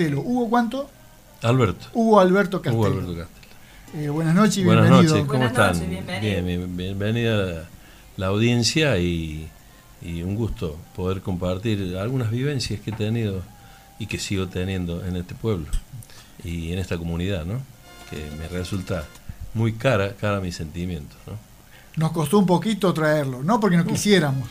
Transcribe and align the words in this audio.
Castelo. 0.00 0.20
¿Hugo 0.22 0.48
cuánto? 0.48 0.90
Alberto. 1.42 1.86
Hugo 1.92 2.20
Alberto 2.20 2.62
Castelo. 2.62 2.78
Hugo 2.80 2.86
Alberto 3.00 3.14
Castelo. 3.16 4.04
Eh, 4.04 4.08
buenas 4.08 4.34
noches 4.34 4.58
y 4.58 4.64
Buenas 4.64 4.84
bienvenido. 4.84 5.14
noches, 5.14 5.26
¿cómo 5.26 5.38
Buenas 5.38 5.50
están? 5.52 5.72
noches, 5.74 5.90
bienvenido. 5.90 6.42
Bien, 6.42 6.46
bien, 6.46 6.76
bienvenida 6.76 7.36
la, 7.36 7.62
la 8.16 8.26
audiencia 8.28 8.98
y, 8.98 9.48
y 10.00 10.22
un 10.22 10.36
gusto 10.36 10.78
poder 10.96 11.20
compartir 11.22 11.96
algunas 11.98 12.30
vivencias 12.30 12.80
que 12.80 12.90
he 12.90 12.94
tenido 12.94 13.42
y 13.98 14.06
que 14.06 14.18
sigo 14.18 14.48
teniendo 14.48 15.04
en 15.04 15.16
este 15.16 15.34
pueblo 15.34 15.66
y 16.44 16.72
en 16.72 16.78
esta 16.78 16.96
comunidad, 16.96 17.44
¿no? 17.44 17.60
Que 18.08 18.30
me 18.38 18.48
resulta 18.48 19.04
muy 19.54 19.72
cara, 19.74 20.14
cara 20.14 20.40
mi 20.40 20.52
sentimiento, 20.52 21.16
¿no? 21.26 21.34
Nos 21.96 22.12
costó 22.12 22.38
un 22.38 22.46
poquito 22.46 22.94
traerlo, 22.94 23.42
no 23.42 23.58
porque 23.58 23.76
no 23.76 23.84
quisiéramos. 23.84 24.48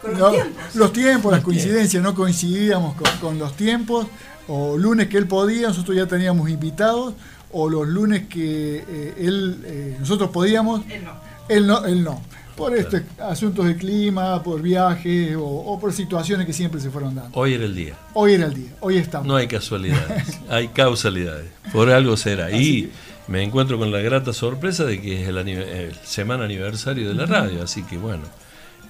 Con 0.00 0.12
los 0.12 0.20
No, 0.20 0.30
tiempos. 0.30 0.74
los 0.76 0.92
tiempos, 0.92 1.32
las 1.32 1.42
coincidencias, 1.42 2.00
no 2.02 2.14
coincidíamos 2.14 2.94
con, 2.94 3.10
con 3.20 3.38
los 3.40 3.56
tiempos. 3.56 4.06
O 4.52 4.76
lunes 4.76 5.06
que 5.06 5.16
él 5.16 5.28
podía, 5.28 5.68
nosotros 5.68 5.96
ya 5.96 6.06
teníamos 6.06 6.50
invitados. 6.50 7.14
O 7.52 7.68
los 7.68 7.86
lunes 7.86 8.26
que 8.28 8.84
eh, 8.88 9.14
él, 9.18 9.62
eh, 9.64 9.96
nosotros 10.00 10.30
podíamos, 10.30 10.82
Él 10.88 11.04
no. 11.04 11.12
él 11.48 11.66
no, 11.66 11.84
él 11.84 12.02
no. 12.04 12.20
Por 12.56 12.76
este, 12.76 13.04
asuntos 13.20 13.64
de 13.64 13.76
clima, 13.76 14.42
por 14.42 14.60
viajes 14.60 15.36
o, 15.36 15.44
o 15.44 15.80
por 15.80 15.92
situaciones 15.92 16.46
que 16.46 16.52
siempre 16.52 16.80
se 16.80 16.90
fueron 16.90 17.14
dando. 17.14 17.30
Hoy 17.38 17.54
era 17.54 17.64
el 17.64 17.74
día. 17.74 17.94
Hoy 18.12 18.34
era 18.34 18.46
el 18.46 18.54
día, 18.54 18.70
hoy 18.80 18.98
estamos. 18.98 19.26
No 19.26 19.36
hay 19.36 19.46
casualidades, 19.46 20.40
hay 20.50 20.68
causalidades. 20.68 21.46
Por 21.72 21.90
algo 21.90 22.16
será. 22.16 22.50
Y 22.50 22.90
me 23.28 23.44
encuentro 23.44 23.78
con 23.78 23.92
la 23.92 24.00
grata 24.00 24.32
sorpresa 24.32 24.84
de 24.84 25.00
que 25.00 25.22
es 25.22 25.28
el, 25.28 25.38
el 25.38 25.94
semana 26.04 26.44
aniversario 26.44 27.08
de 27.08 27.14
la 27.14 27.26
radio. 27.26 27.62
Así 27.62 27.84
que 27.84 27.96
bueno, 27.98 28.24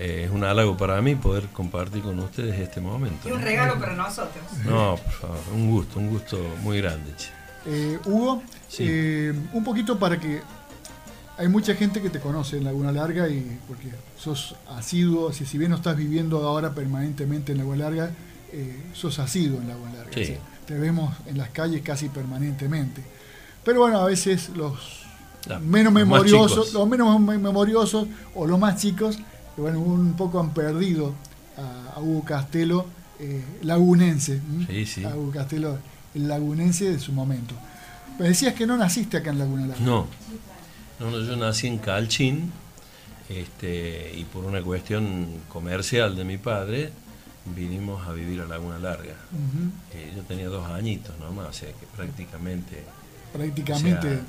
eh, 0.00 0.24
es 0.24 0.30
un 0.30 0.42
halago 0.44 0.76
para 0.76 1.00
mí 1.02 1.14
poder 1.14 1.46
compartir 1.52 2.02
con 2.02 2.18
ustedes 2.20 2.58
este 2.58 2.80
momento. 2.80 3.28
Y 3.28 3.32
un 3.32 3.42
regalo 3.42 3.78
para 3.78 3.94
nosotros. 3.94 4.42
No, 4.64 4.96
por 4.96 5.12
favor, 5.12 5.38
un 5.54 5.70
gusto, 5.70 5.98
un 6.00 6.08
gusto 6.10 6.38
muy 6.62 6.78
grande. 6.80 7.12
che. 7.16 7.28
Eh, 7.66 7.98
Hugo, 8.06 8.42
Sí. 8.68 8.84
eh, 8.88 9.34
un 9.52 9.62
poquito 9.62 9.98
para 9.98 10.18
que 10.18 10.40
hay 11.36 11.48
mucha 11.48 11.74
gente 11.74 12.00
que 12.00 12.08
te 12.10 12.18
conoce 12.20 12.56
en 12.58 12.64
Laguna 12.64 12.90
Larga 12.92 13.28
y 13.28 13.58
porque 13.68 13.88
sos 14.18 14.54
asiduo, 14.70 15.32
si, 15.32 15.44
si 15.46 15.58
bien 15.58 15.70
no 15.70 15.76
estás 15.76 15.96
viviendo 15.96 16.46
ahora 16.46 16.74
permanentemente 16.74 17.52
en 17.52 17.58
Laguna 17.58 17.76
Larga, 17.84 18.10
eh, 18.52 18.82
sos 18.94 19.18
asiduo 19.18 19.60
en 19.60 19.68
Laguna 19.68 19.92
Larga. 19.94 20.12
Sí. 20.14 20.22
o 20.22 20.24
sea, 20.26 20.38
te 20.66 20.74
vemos 20.78 21.14
en 21.26 21.36
las 21.38 21.50
calles 21.50 21.82
casi 21.82 22.08
permanentemente. 22.08 23.02
Pero 23.64 23.80
bueno, 23.80 23.98
a 24.00 24.06
veces 24.06 24.50
los 24.56 25.02
La- 25.46 25.58
menos 25.58 25.92
los 25.92 26.02
memoriosos, 26.02 26.72
los 26.72 26.88
menos 26.88 27.20
me- 27.20 27.38
memoriosos 27.38 28.06
o 28.34 28.46
los 28.46 28.58
más 28.58 28.76
chicos, 28.80 29.18
que 29.54 29.62
bueno, 29.62 29.80
un 29.80 30.14
poco 30.14 30.40
han 30.40 30.52
perdido 30.54 31.14
a, 31.56 31.96
a 31.96 32.00
Hugo 32.00 32.24
Castelo, 32.24 32.86
eh, 33.18 33.44
lagunense. 33.62 34.40
Sí, 34.68 34.86
sí. 34.86 35.04
A 35.04 35.14
Hugo 35.16 35.32
Castelo, 35.32 35.78
el 36.14 36.28
lagunense 36.28 36.90
de 36.90 36.98
su 36.98 37.12
momento. 37.12 37.54
Me 38.18 38.28
decías 38.28 38.54
que 38.54 38.66
no 38.66 38.76
naciste 38.76 39.16
acá 39.16 39.30
en 39.30 39.38
Laguna 39.38 39.66
Larga. 39.66 39.84
No, 39.84 40.06
no, 40.98 41.10
no, 41.10 41.20
yo 41.20 41.36
nací 41.36 41.66
en 41.66 41.78
Calchín 41.78 42.52
este, 43.28 44.12
y 44.16 44.24
por 44.24 44.44
una 44.44 44.60
cuestión 44.62 45.28
comercial 45.48 46.16
de 46.16 46.24
mi 46.24 46.36
padre 46.36 46.92
vinimos 47.56 48.06
a 48.06 48.12
vivir 48.12 48.40
a 48.40 48.46
Laguna 48.46 48.78
Larga. 48.78 49.14
Eh, 49.94 50.12
yo 50.14 50.22
tenía 50.22 50.48
dos 50.48 50.68
añitos 50.70 51.18
nomás, 51.18 51.48
o 51.48 51.52
sea 51.52 51.68
que 51.68 51.86
prácticamente 51.96 52.84
Prácticamente 53.32 53.98
O 53.98 54.10
sea, 54.10 54.20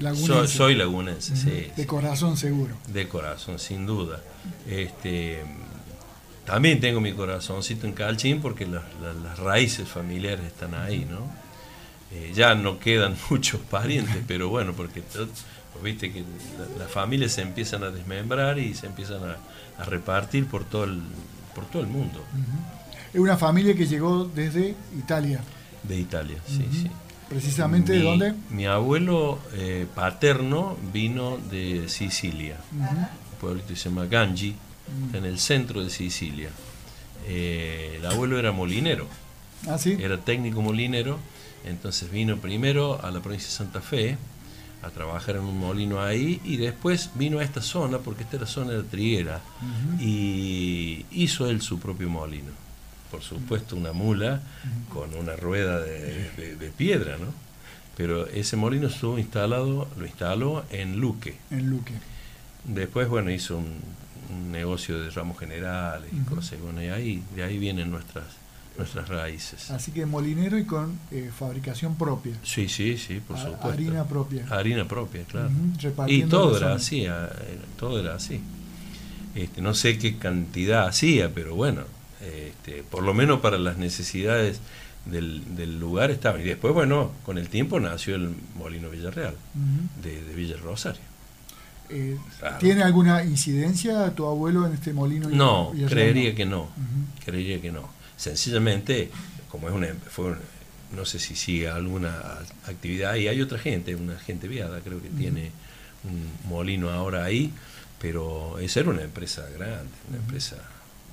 lagunense. 0.00 0.26
soy, 0.26 0.48
soy 0.48 0.74
lagunense, 0.76 1.36
sí, 1.36 1.70
De 1.76 1.86
corazón 1.86 2.36
seguro. 2.36 2.74
de 2.88 3.08
corazón, 3.08 3.58
sin 3.58 3.86
duda. 3.86 4.20
Este, 4.68 5.42
también 6.46 6.80
tengo 6.80 7.00
mi 7.00 7.12
corazoncito 7.12 7.86
en 7.86 7.92
Calchín 7.92 8.40
porque 8.40 8.66
las, 8.66 8.82
las- 9.02 9.16
las 9.16 9.38
raíces 9.38 9.88
familiares 9.88 10.46
están 10.46 10.74
ahí, 10.74 11.06
¿no? 11.08 11.20
Eh, 12.12 12.32
ya 12.34 12.54
no 12.54 12.78
quedan 12.78 13.14
muchos 13.30 13.60
parientes, 13.60 14.16
pero 14.26 14.48
bueno, 14.48 14.72
porque 14.72 15.02
pues 15.02 15.28
viste 15.82 16.12
que 16.12 16.20
la- 16.20 16.78
las 16.84 16.90
familias 16.90 17.32
se 17.32 17.42
empiezan 17.42 17.84
a 17.84 17.90
desmembrar 17.90 18.58
y 18.58 18.74
se 18.74 18.86
empiezan 18.86 19.22
a, 19.24 19.36
a 19.80 19.84
repartir 19.84 20.46
por 20.46 20.64
todo 20.64 20.84
el, 20.84 21.00
por 21.54 21.66
todo 21.66 21.82
el 21.82 21.88
mundo. 21.88 22.22
Es 23.14 23.20
una 23.20 23.36
familia 23.36 23.74
que 23.74 23.86
llegó 23.86 24.24
desde 24.24 24.74
Italia. 24.98 25.40
de 25.82 25.98
Italia, 25.98 26.38
sí, 26.46 26.66
sí. 26.72 26.90
Precisamente 27.30 27.92
de 27.92 28.02
dónde? 28.02 28.34
Mi 28.50 28.66
abuelo 28.66 29.38
eh, 29.54 29.86
paterno 29.94 30.76
vino 30.92 31.38
de 31.50 31.88
Sicilia, 31.88 32.58
Ujú. 32.76 32.82
un 32.90 33.06
pueblito 33.40 33.68
que 33.68 33.76
se 33.76 33.88
llama 33.88 34.04
Gangi, 34.06 34.54
Mm. 34.90 35.14
en 35.14 35.24
el 35.24 35.38
centro 35.38 35.84
de 35.84 35.88
Sicilia. 35.90 36.48
Eh, 37.28 37.94
el 37.98 38.06
abuelo 38.06 38.36
era 38.40 38.50
molinero, 38.50 39.06
Ah, 39.68 39.78
sí. 39.78 39.96
era 40.00 40.18
técnico 40.18 40.60
molinero, 40.62 41.18
entonces 41.64 42.10
vino 42.10 42.38
primero 42.38 43.00
a 43.00 43.12
la 43.12 43.20
provincia 43.20 43.48
de 43.48 43.54
Santa 43.54 43.80
Fe 43.80 44.18
a 44.82 44.90
trabajar 44.90 45.36
en 45.36 45.42
un 45.42 45.56
molino 45.60 46.02
ahí 46.02 46.40
y 46.44 46.56
después 46.56 47.10
vino 47.14 47.38
a 47.38 47.44
esta 47.44 47.62
zona, 47.62 47.98
porque 47.98 48.24
esta 48.24 48.38
era 48.38 48.46
zona 48.46 48.72
de 48.72 48.82
triguera, 48.82 49.40
y 50.00 51.04
hizo 51.12 51.48
él 51.48 51.60
su 51.62 51.78
propio 51.78 52.08
molino. 52.10 52.50
Por 53.10 53.22
supuesto, 53.22 53.76
una 53.76 53.92
mula 53.92 54.40
con 54.92 55.14
una 55.14 55.34
rueda 55.36 55.80
de, 55.80 56.30
de- 56.36 56.56
de 56.56 56.70
piedra, 56.70 57.16
¿no? 57.18 57.26
Pero 57.96 58.26
ese 58.28 58.56
molino 58.56 58.86
estuvo 58.86 59.18
instalado, 59.18 59.88
lo 59.98 60.06
instaló 60.06 60.64
en 60.70 60.98
Luque. 61.00 61.36
En 61.50 61.68
Luque. 61.68 61.92
Después, 62.64 63.08
bueno, 63.08 63.30
hizo 63.30 63.58
un, 63.58 63.74
un 64.32 64.52
negocio 64.52 65.00
de 65.00 65.10
ramos 65.10 65.38
generales 65.38 66.10
y 66.12 66.20
cosas. 66.28 66.54
Y 66.58 66.62
bueno, 66.62 66.82
y 66.82 66.88
ahí, 66.88 67.22
de 67.34 67.42
ahí 67.42 67.58
vienen 67.58 67.90
nuestras, 67.90 68.24
nuestras 68.78 69.08
raíces. 69.08 69.70
Así 69.70 69.90
que 69.92 70.06
molinero 70.06 70.56
y 70.58 70.64
con 70.64 70.98
eh, 71.10 71.30
fabricación 71.36 71.96
propia. 71.96 72.34
Sí, 72.42 72.68
sí, 72.68 72.96
sí, 72.96 73.20
por 73.26 73.36
supuesto. 73.38 73.68
Harina 73.68 74.04
propia. 74.04 74.46
Harina 74.50 74.86
propia, 74.86 75.24
claro. 75.24 75.48
Ujú, 75.48 76.06
Y 76.08 76.22
todo 76.22 76.56
era 76.56 76.74
así, 76.74 77.04
era- 77.04 77.30
todo 77.78 77.98
era 78.00 78.14
así. 78.14 78.40
Este, 79.34 79.60
no 79.60 79.74
sé 79.74 79.98
qué 79.98 80.16
cantidad 80.16 80.86
hacía, 80.88 81.32
pero 81.34 81.54
bueno, 81.54 81.82
este, 82.20 82.82
por 82.82 83.02
lo 83.02 83.14
menos 83.14 83.40
para 83.40 83.58
las 83.58 83.76
necesidades 83.76 84.60
del, 85.06 85.56
del 85.56 85.78
lugar 85.78 86.10
estaba. 86.10 86.40
Y 86.40 86.44
después, 86.44 86.74
bueno, 86.74 87.12
con 87.24 87.38
el 87.38 87.48
tiempo 87.48 87.80
nació 87.80 88.16
el 88.16 88.34
Molino 88.56 88.90
Villarreal, 88.90 89.34
de, 90.02 90.22
de 90.22 90.34
Villa 90.34 90.56
Rosario. 90.62 91.02
Eh, 91.88 92.16
Claro. 92.38 92.58
¿Tiene 92.58 92.82
alguna 92.82 93.24
incidencia 93.24 94.14
tu 94.14 94.26
abuelo 94.26 94.66
en 94.66 94.74
este 94.74 94.92
molino? 94.92 95.28
No, 95.28 95.72
Villarreal? 95.72 95.90
creería 95.90 96.34
que 96.34 96.46
no, 96.46 96.68
creería 97.24 97.60
que 97.60 97.72
no. 97.72 97.88
Sencillamente, 98.16 99.10
como 99.48 99.68
es 99.68 99.74
una, 99.74 99.88
fue 100.08 100.34
no 100.94 101.04
sé 101.04 101.18
si 101.18 101.36
sigue 101.36 101.68
alguna 101.68 102.14
actividad 102.66 103.14
y 103.14 103.28
hay 103.28 103.40
otra 103.40 103.58
gente, 103.58 103.94
una 103.94 104.18
gente 104.18 104.48
viada, 104.48 104.80
creo 104.80 105.00
que 105.00 105.08
tiene 105.08 105.52
un 106.04 106.48
molino 106.48 106.90
ahora 106.90 107.24
ahí, 107.24 107.52
pero 108.00 108.58
esa 108.58 108.80
era 108.80 108.90
una 108.90 109.02
empresa 109.02 109.46
grande, 109.56 109.90
una 110.08 110.18
empresa 110.18 110.56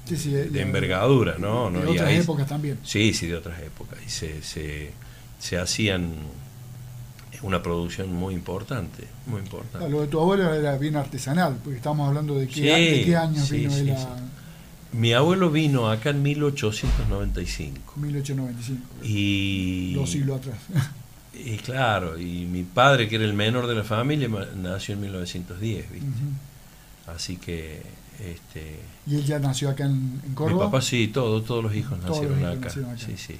Sí, 0.07 0.17
sí, 0.17 0.31
de, 0.31 0.49
de- 0.49 0.61
envergadura, 0.61 1.35
¿no? 1.37 1.69
De 1.71 1.79
¿no? 1.79 1.85
Y 1.91 1.93
otras 1.95 2.09
ahí- 2.09 2.17
épocas 2.17 2.47
también. 2.47 2.77
Sí, 2.83 3.13
sí, 3.13 3.27
de 3.27 3.35
otras 3.35 3.59
épocas. 3.61 3.99
Y 4.05 4.09
se, 4.09 4.41
se, 4.43 4.91
se 5.39 5.57
hacían 5.57 6.13
una 7.43 7.61
producción 7.61 8.13
muy 8.13 8.33
importante, 8.33 9.03
muy 9.27 9.41
importante. 9.41 9.87
Lo 9.89 10.01
de 10.01 10.07
tu 10.07 10.19
abuelo 10.19 10.51
era 10.53 10.75
bien 10.77 10.95
artesanal, 10.95 11.57
porque 11.63 11.77
estamos 11.77 12.07
hablando 12.07 12.33
de 12.35 12.47
qué, 12.47 12.53
Sí, 12.53 12.61
de 12.61 13.03
qué 13.05 13.15
años 13.15 13.47
sí, 13.47 13.57
vino 13.57 13.71
sí, 13.71 13.79
él 13.81 13.91
a 13.91 13.97
sí. 13.99 14.05
Mi 14.93 15.13
abuelo 15.13 15.51
vino 15.51 15.89
acá 15.91 16.09
en 16.11 16.23
1895. 16.23 17.93
1895. 17.97 18.81
Y, 19.03 19.93
Dos 19.93 20.09
siglos 20.11 20.39
atrás. 20.39 20.57
y 21.33 21.57
claro, 21.57 22.17
y 22.17 22.45
mi 22.45 22.63
padre, 22.63 23.07
que 23.07 23.15
era 23.17 23.25
el 23.25 23.33
menor 23.33 23.67
de 23.67 23.75
la 23.75 23.83
familia, 23.83 24.29
nació 24.55 24.95
en 24.95 25.01
1910, 25.01 25.91
¿viste? 25.91 26.07
Ujú. 26.07 27.11
Así 27.15 27.37
que 27.37 27.81
este, 28.19 28.79
Y 29.05 29.15
él 29.15 29.25
ya 29.25 29.39
nació 29.39 29.69
acá 29.69 29.85
en, 29.85 29.91
en 30.23 30.29
mi 30.29 30.35
Córdoba. 30.35 30.65
papá 30.65 30.81
sí, 30.81 31.07
todo, 31.07 31.41
todos 31.41 31.63
los 31.63 31.75
hijos 31.75 31.99
Todos 31.99 32.21
nacieron, 32.21 32.41
los 32.41 32.41
hijos 32.41 32.57
acá. 32.57 32.65
nacieron 32.67 32.91
acá. 32.91 33.05
Sí, 33.05 33.17
sí. 33.17 33.37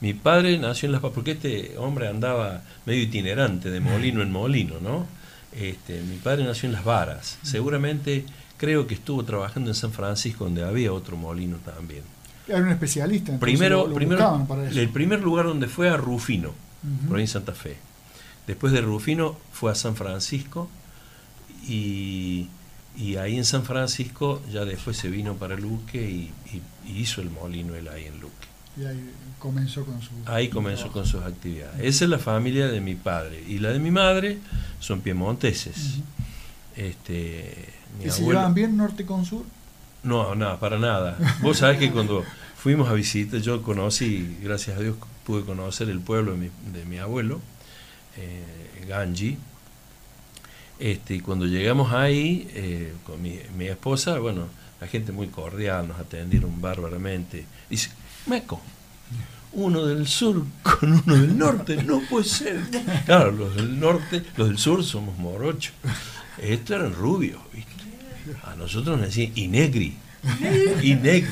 Mi 0.00 0.12
padre 0.12 0.58
nació 0.58 0.86
en 0.86 0.92
Las 0.92 1.00
Papas, 1.00 1.14
porque 1.14 1.32
este 1.32 1.78
hombre 1.78 2.08
andaba 2.08 2.62
medio 2.84 3.02
itinerante, 3.02 3.70
de 3.70 3.80
molino 3.80 4.20
en 4.20 4.30
molino, 4.30 4.74
¿no? 4.80 5.06
Este, 5.52 6.02
mi 6.02 6.16
padre 6.16 6.44
nació 6.44 6.66
en 6.66 6.74
Las 6.74 6.84
Varas. 6.84 7.38
Seguramente 7.42 8.26
creo 8.58 8.86
que 8.86 8.94
estuvo 8.94 9.24
trabajando 9.24 9.70
en 9.70 9.74
San 9.74 9.92
Francisco, 9.92 10.44
donde 10.44 10.62
había 10.64 10.92
otro 10.92 11.16
molino 11.16 11.56
también. 11.64 12.02
Era 12.46 12.58
un 12.58 12.68
especialista. 12.68 13.38
Primero, 13.38 13.92
primero 13.92 14.46
el 14.70 14.88
primer 14.90 15.20
lugar 15.20 15.46
donde 15.46 15.66
fue 15.66 15.88
a 15.88 15.96
Rufino, 15.96 16.52
por 17.08 17.16
ahí 17.16 17.22
en 17.22 17.28
Santa 17.28 17.52
Fe. 17.52 17.76
Después 18.46 18.72
de 18.72 18.80
Rufino 18.80 19.36
fue 19.52 19.72
a 19.72 19.74
San 19.74 19.96
Francisco 19.96 20.68
y, 21.66 22.48
ahí 23.16 23.36
en 23.36 23.44
San 23.44 23.64
Francisco 23.64 24.42
ya 24.50 24.64
después 24.64 24.96
se 24.96 25.08
vino 25.08 25.34
para 25.34 25.56
Luque 25.56 26.02
y, 26.10 26.32
hizo 26.86 27.20
el 27.20 27.30
molino 27.30 27.74
él 27.74 27.88
ahí 27.88 28.06
en 28.06 28.20
Luque. 28.20 28.46
Y 28.78 28.84
ahí 28.84 29.10
comenzó 29.38 29.84
con 29.84 30.00
su 30.00 30.10
Ahí 30.26 30.48
comenzó 30.48 30.92
con 30.92 31.06
sus 31.06 31.22
actividades. 31.22 31.80
Esa 31.80 32.04
es 32.04 32.10
la 32.10 32.18
familia 32.18 32.68
de 32.68 32.80
mi 32.80 32.94
padre. 32.94 33.42
Y 33.46 33.58
la 33.58 33.70
de 33.70 33.78
mi 33.78 33.90
madre 33.90 34.38
son 34.80 35.00
piemonteses. 35.00 35.98
este, 36.76 37.70
¿Y 38.04 38.10
se 38.10 38.22
llevaban 38.24 38.54
bien 38.54 38.76
norte 38.76 39.04
con 39.04 39.24
sur? 39.24 39.44
No, 40.02 40.34
nada, 40.34 40.60
para 40.60 40.78
nada. 40.78 41.18
Vos 41.42 41.58
sabés 41.58 41.78
que 41.78 41.90
cuando 41.90 42.22
fuimos 42.56 42.88
a 42.88 42.92
visitar, 42.92 43.40
yo 43.40 43.62
conocí, 43.62 44.38
gracias 44.42 44.78
a 44.78 44.80
Dios, 44.80 44.96
pude 45.24 45.44
conocer 45.44 45.90
el 45.90 46.00
pueblo 46.00 46.32
de 46.32 46.38
mi, 46.38 46.50
de 46.72 46.84
mi 46.84 46.98
abuelo, 46.98 47.40
eh, 48.16 48.86
Ganji. 48.88 49.36
Este, 50.78 51.14
y 51.14 51.20
cuando 51.20 51.46
llegamos 51.46 51.92
ahí, 51.92 52.48
eh, 52.54 52.92
con 53.04 53.20
mi, 53.22 53.38
mi, 53.56 53.66
esposa, 53.66 54.18
bueno, 54.18 54.46
la 54.80 54.86
gente 54.86 55.12
muy 55.12 55.28
cordial, 55.28 55.88
nos 55.88 55.98
atendieron 55.98 56.60
bárbaramente. 56.60 57.46
Dice, 57.70 57.90
Meco, 58.26 58.60
uno 59.52 59.86
del 59.86 60.06
sur 60.06 60.44
con 60.62 60.92
uno 60.92 61.16
del 61.16 61.36
norte, 61.36 61.82
no 61.82 62.00
puede 62.08 62.26
ser. 62.26 62.60
Claro, 63.06 63.32
los 63.32 63.56
del 63.56 63.80
norte, 63.80 64.22
los 64.36 64.48
del 64.48 64.58
sur 64.58 64.84
somos 64.84 65.18
morochos. 65.18 65.72
Estos 66.38 66.76
eran 66.76 66.94
rubios, 66.94 67.40
¿viste? 67.52 67.72
A 68.44 68.54
nosotros 68.54 68.98
nos 68.98 69.06
decían 69.06 69.32
Inegri. 69.34 69.96
Inegri. 70.82 71.30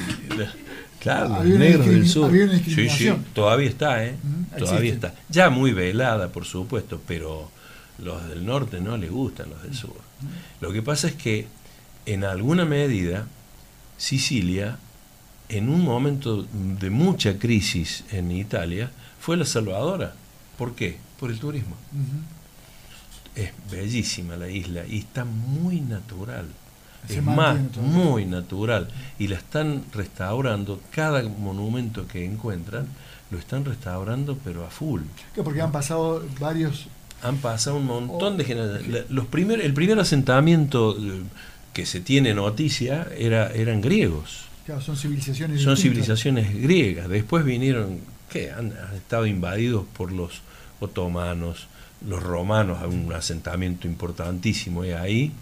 Claro, 1.01 1.45
los 1.45 1.45
negros 1.45 1.87
del 1.87 2.09
sur. 2.09 2.33
Sí, 2.65 2.89
sí, 2.89 3.13
todavía 3.35 3.69
está, 3.69 4.05
¿eh? 4.05 4.17
todavía 4.57 4.95
está. 4.95 5.15
Ya 5.29 5.51
muy 5.51 5.73
velada, 5.73 6.29
por 6.29 6.47
supuesto, 6.47 7.01
pero 7.07 7.51
los 7.99 8.27
del 8.29 8.45
norte 8.45 8.81
no 8.81 8.97
les 8.97 9.11
gustan 9.11 9.51
los 9.51 9.63
del 9.63 9.75
sur. 9.75 9.97
Lo 10.61 10.73
que 10.73 10.83
pasa 10.83 11.09
es 11.09 11.15
que, 11.15 11.47
en 12.07 12.25
alguna 12.25 12.65
medida, 12.65 13.27
Sicilia, 13.97 14.79
en 15.49 15.69
un 15.69 15.83
momento 15.83 16.47
de 16.53 16.91
mucha 16.91 17.39
crisis 17.39 18.05
en 18.11 18.31
Italia, 18.31 18.91
fue 19.21 19.37
la 19.37 19.45
salvadora. 19.45 20.15
¿Por 20.59 20.75
qué? 20.75 20.99
Por 21.19 21.31
el 21.31 21.39
turismo. 21.39 21.77
Es 23.35 23.53
bellísima 23.71 24.37
la 24.37 24.49
isla 24.49 24.85
y 24.87 24.99
está 24.99 25.25
muy 25.25 25.81
natural 25.81 26.47
es 27.09 27.23
más, 27.23 27.59
muy 27.77 28.25
natural. 28.25 28.89
Y 29.19 29.29
la 29.29 29.37
están 29.37 29.85
restaurando, 29.93 30.81
cada 30.91 31.23
monumento 31.23 32.07
que 32.07 32.25
encuentran, 32.25 32.87
lo 33.31 33.39
están 33.39 33.65
restaurando 33.65 34.39
pero 34.45 34.65
a 34.65 34.71
full. 34.71 35.03
Porque 35.43 35.61
han 35.61 35.73
pasado 35.73 36.25
varios... 36.41 36.89
Han 37.25 37.39
pasado 37.39 37.77
un 37.77 37.87
montón 37.87 38.37
de 38.37 38.45
generaciones. 38.45 39.11
Los 39.11 39.27
primer, 39.27 39.61
el 39.61 39.75
primer 39.75 39.99
asentamiento 39.99 40.97
eh, 40.99 41.23
que 41.73 41.87
se 41.87 42.01
tiene 42.01 42.35
noticia 42.35 43.09
era, 43.17 43.53
eran 43.53 43.81
griegos. 43.81 44.45
Claro, 44.67 44.81
son 44.81 44.97
civilizaciones 44.97 45.63
Son 45.63 45.77
civilizaciones 45.77 46.55
griegas. 46.55 47.09
Después 47.09 47.45
vinieron, 47.45 48.01
¿qué? 48.31 48.51
Han, 48.51 48.73
han 48.73 48.95
estado 48.95 49.27
invadidos 49.27 49.85
por 49.97 50.13
los 50.13 50.43
otomanos, 50.81 51.67
los 52.07 52.23
romanos, 52.23 52.79
un 52.87 53.13
asentamiento 53.13 53.87
importantísimo 53.89 54.83
ahí 54.83 55.33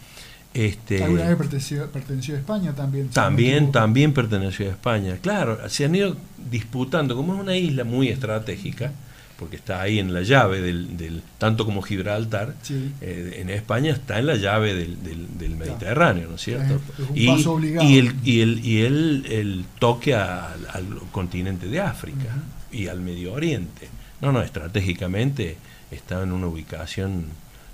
este, 0.54 1.02
¿Alguna 1.02 1.28
vez 1.28 1.36
perteneció, 1.36 2.34
a 2.34 2.38
España 2.38 2.74
también? 2.74 3.08
También, 3.08 3.72
también 3.72 4.12
perteneció 4.12 4.66
a 4.66 4.70
España. 4.70 5.16
Claro, 5.20 5.58
se 5.70 5.86
han 5.86 5.94
ido 5.94 6.16
disputando, 6.50 7.16
como 7.16 7.34
es 7.34 7.40
una 7.40 7.56
isla 7.56 7.84
muy 7.84 8.08
estratégica, 8.08 8.92
porque 9.42 9.56
está 9.56 9.82
ahí 9.82 9.98
en 9.98 10.14
la 10.14 10.22
llave 10.22 10.60
del, 10.60 11.20
tanto 11.38 11.64
como 11.64 11.82
Gibraltar, 11.82 12.54
eh, 13.00 13.38
en 13.40 13.50
España 13.50 13.90
está 13.90 14.20
en 14.20 14.26
la 14.26 14.36
llave 14.36 14.72
del, 14.72 15.56
Mediterráneo, 15.56 16.28
¿no 16.28 16.36
es 16.36 16.42
cierto? 16.42 16.80
y, 17.12 17.24
y, 17.24 17.98
el, 17.98 18.14
y, 18.22 18.40
el, 18.40 18.64
y 18.64 18.82
el, 18.82 19.64
toque 19.80 20.14
al 20.14 21.00
continente 21.10 21.66
de 21.66 21.80
África 21.80 22.36
y 22.70 22.86
al 22.86 23.00
Medio 23.00 23.32
Oriente. 23.32 23.88
No, 24.20 24.30
no, 24.30 24.42
estratégicamente 24.42 25.56
está 25.90 26.22
en 26.22 26.30
una 26.30 26.46
ubicación 26.46 27.24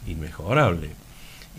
inmejorable. 0.07 0.89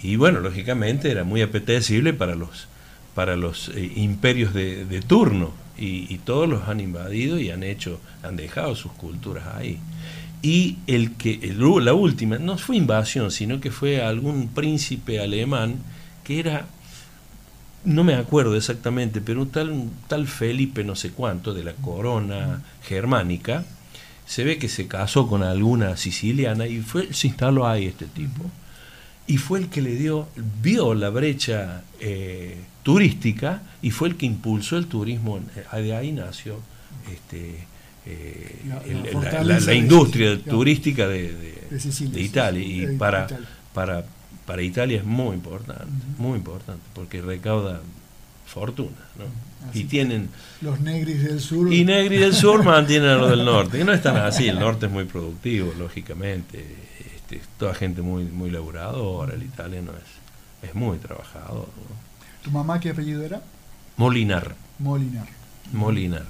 Y 0.01 0.15
bueno, 0.15 0.39
lógicamente 0.39 1.11
era 1.11 1.23
muy 1.23 1.43
apetecible 1.43 2.13
para 2.13 2.33
los, 2.33 2.67
para 3.13 3.35
los 3.35 3.69
eh, 3.75 3.91
imperios 3.95 4.55
de, 4.55 5.03
turno 5.05 5.53
y, 5.77 6.17
todos 6.25 6.49
los 6.49 6.67
han 6.67 6.79
invadido 6.79 7.39
y 7.39 7.51
han 7.51 7.61
hecho, 7.61 8.01
han 8.23 8.35
dejado 8.35 8.75
sus 8.75 8.91
culturas 8.93 9.45
ahí. 9.55 9.77
Y 10.41 10.77
el 10.87 11.13
que, 11.15 11.53
la 11.57 11.93
última, 11.93 12.37
no 12.37 12.57
fue 12.57 12.77
invasión, 12.77 13.31
sino 13.31 13.59
que 13.59 13.71
fue 13.71 14.01
algún 14.01 14.49
príncipe 14.49 15.19
alemán 15.19 15.75
que 16.23 16.39
era, 16.39 16.67
no 17.83 18.03
me 18.03 18.15
acuerdo 18.15 18.55
exactamente, 18.55 19.19
pero 19.19 19.41
un 19.41 19.49
tal, 19.49 19.89
tal 20.07 20.27
Felipe 20.27 20.83
no 20.83 20.95
sé 20.95 21.11
cuánto, 21.11 21.53
de 21.53 21.63
la 21.63 21.73
corona 21.73 22.61
germánica, 22.83 23.65
se 24.25 24.43
ve 24.43 24.57
que 24.57 24.69
se 24.69 24.87
casó 24.87 25.27
con 25.27 25.43
alguna 25.43 25.97
siciliana 25.97 26.67
y 26.67 26.81
fue, 26.81 27.13
se 27.13 27.27
instaló 27.27 27.67
ahí 27.67 27.85
este 27.85 28.05
tipo 28.05 28.45
y 29.29 29.37
fue 29.37 29.59
el 29.59 29.69
que 29.69 29.81
le 29.81 29.95
dio, 29.95 30.27
vio 30.61 30.95
la 30.95 31.09
brecha 31.09 31.83
eh, 31.99 32.57
turística 32.81 33.61
y 33.79 33.91
fue 33.91 34.09
el 34.09 34.17
que 34.17 34.25
impulsó 34.25 34.75
el 34.75 34.87
turismo. 34.87 35.39
Eh, 35.73 35.81
de 35.81 35.95
ahí 35.95 36.11
nació 36.11 36.59
este, 37.11 37.67
eh, 38.09 39.59
la, 39.65 39.73
industria 39.73 40.39
turística 40.41 41.07
de, 41.07 41.67
Italia. 42.15 42.63
Y 42.63 42.97
para, 42.97 43.27
Para, 43.73 44.03
para 44.45 44.61
Italia 44.61 44.97
es 44.97 45.05
muy 45.05 45.35
importante, 45.35 45.85
muy 46.17 46.37
importante, 46.37 46.81
porque 46.93 47.21
recauda 47.21 47.81
fortuna. 48.45 48.97
y 49.73 49.83
tienen. 49.83 50.29
Los 50.61 50.79
negris 50.79 51.23
del 51.23 51.39
sur. 51.39 51.71
Y 51.71 51.85
negris 51.85 52.19
del 52.19 52.33
sur 52.33 52.63
mantienen 52.75 53.09
a 53.09 53.15
los 53.15 53.29
del 53.29 53.45
norte. 53.45 53.79
Y 53.79 53.83
no 53.83 53.93
están 53.93 54.17
así, 54.17 54.47
el 54.47 54.59
norte 54.59 54.87
es 54.87 54.91
muy 54.91 55.05
productivo, 55.05 55.73
lógicamente 55.77 56.89
este, 57.29 57.41
toda 57.57 57.73
gente 57.75 58.01
muy, 58.01 58.23
muy 58.23 58.49
laburadora, 58.49 59.35
el 59.35 59.43
italiano 59.43 59.91
es, 59.91 60.69
es 60.69 60.75
muy 60.75 60.97
trabajador. 60.97 61.67
¿Tu 62.43 62.51
mamá 62.51 62.79
qué 62.79 62.89
apellido 62.89 63.23
era? 63.23 63.41
Molinar. 63.97 64.55
Molinar. 64.79 65.27
Molinar. 65.71 66.25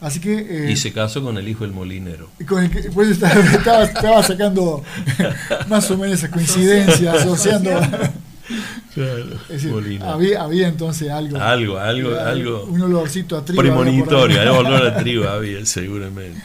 Así 0.00 0.20
que, 0.20 0.66
eh, 0.66 0.70
y 0.70 0.76
se 0.76 0.92
casó 0.92 1.22
con 1.22 1.38
el 1.38 1.48
hijo 1.48 1.64
del 1.64 1.72
molinero. 1.72 2.28
Con 2.46 2.68
pues 2.92 3.10
estaba, 3.10 3.84
estaba, 3.84 4.22
sacando 4.22 4.82
más 5.68 5.90
o 5.90 5.96
menos 5.96 6.18
esa 6.18 6.30
coincidencia, 6.30 7.12
asociando. 7.12 7.70
Claro, 8.94 9.24
había, 10.02 10.42
había, 10.42 10.68
entonces 10.68 11.10
algo. 11.10 11.38
Algo, 11.38 11.78
algo, 11.78 12.16
algo. 12.16 12.64
Un 12.66 12.82
olorcito 12.82 13.36
a 13.36 13.44
trigo. 13.44 13.60
Premonitorio, 13.60 14.58
olor 14.58 14.86
a 14.86 14.96
trigo 14.98 15.28
había, 15.28 15.64
seguramente. 15.66 16.40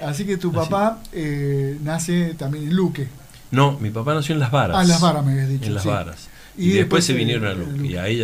Así 0.00 0.24
que 0.24 0.36
tu 0.36 0.52
papá 0.52 1.02
eh, 1.12 1.78
nace 1.82 2.34
también 2.34 2.68
en 2.68 2.76
Luque. 2.76 3.08
No, 3.50 3.78
mi 3.80 3.90
papá 3.90 4.14
nació 4.14 4.34
en 4.34 4.40
Las 4.40 4.50
Varas. 4.50 4.76
Ah, 4.78 4.82
en 4.82 4.88
Las 4.88 5.00
Varas 5.00 5.24
me 5.24 5.32
habías 5.32 5.48
dicho. 5.48 5.66
En 5.66 5.74
Las 5.74 5.84
Varas. 5.84 6.28
Y, 6.56 6.70
después, 6.70 7.04
se 7.04 7.12
vinieron 7.12 7.46
a 7.46 7.54
Luque. 7.54 7.86
Y 7.86 7.96
ahí 7.96 8.18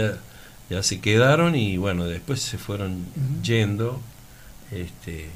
ya, 0.68 0.82
se 0.82 1.00
quedaron 1.00 1.56
y 1.56 1.76
bueno, 1.76 2.04
después 2.06 2.40
se 2.40 2.58
fueron 2.58 3.04
yendo. 3.42 4.00
Este, 4.70 5.28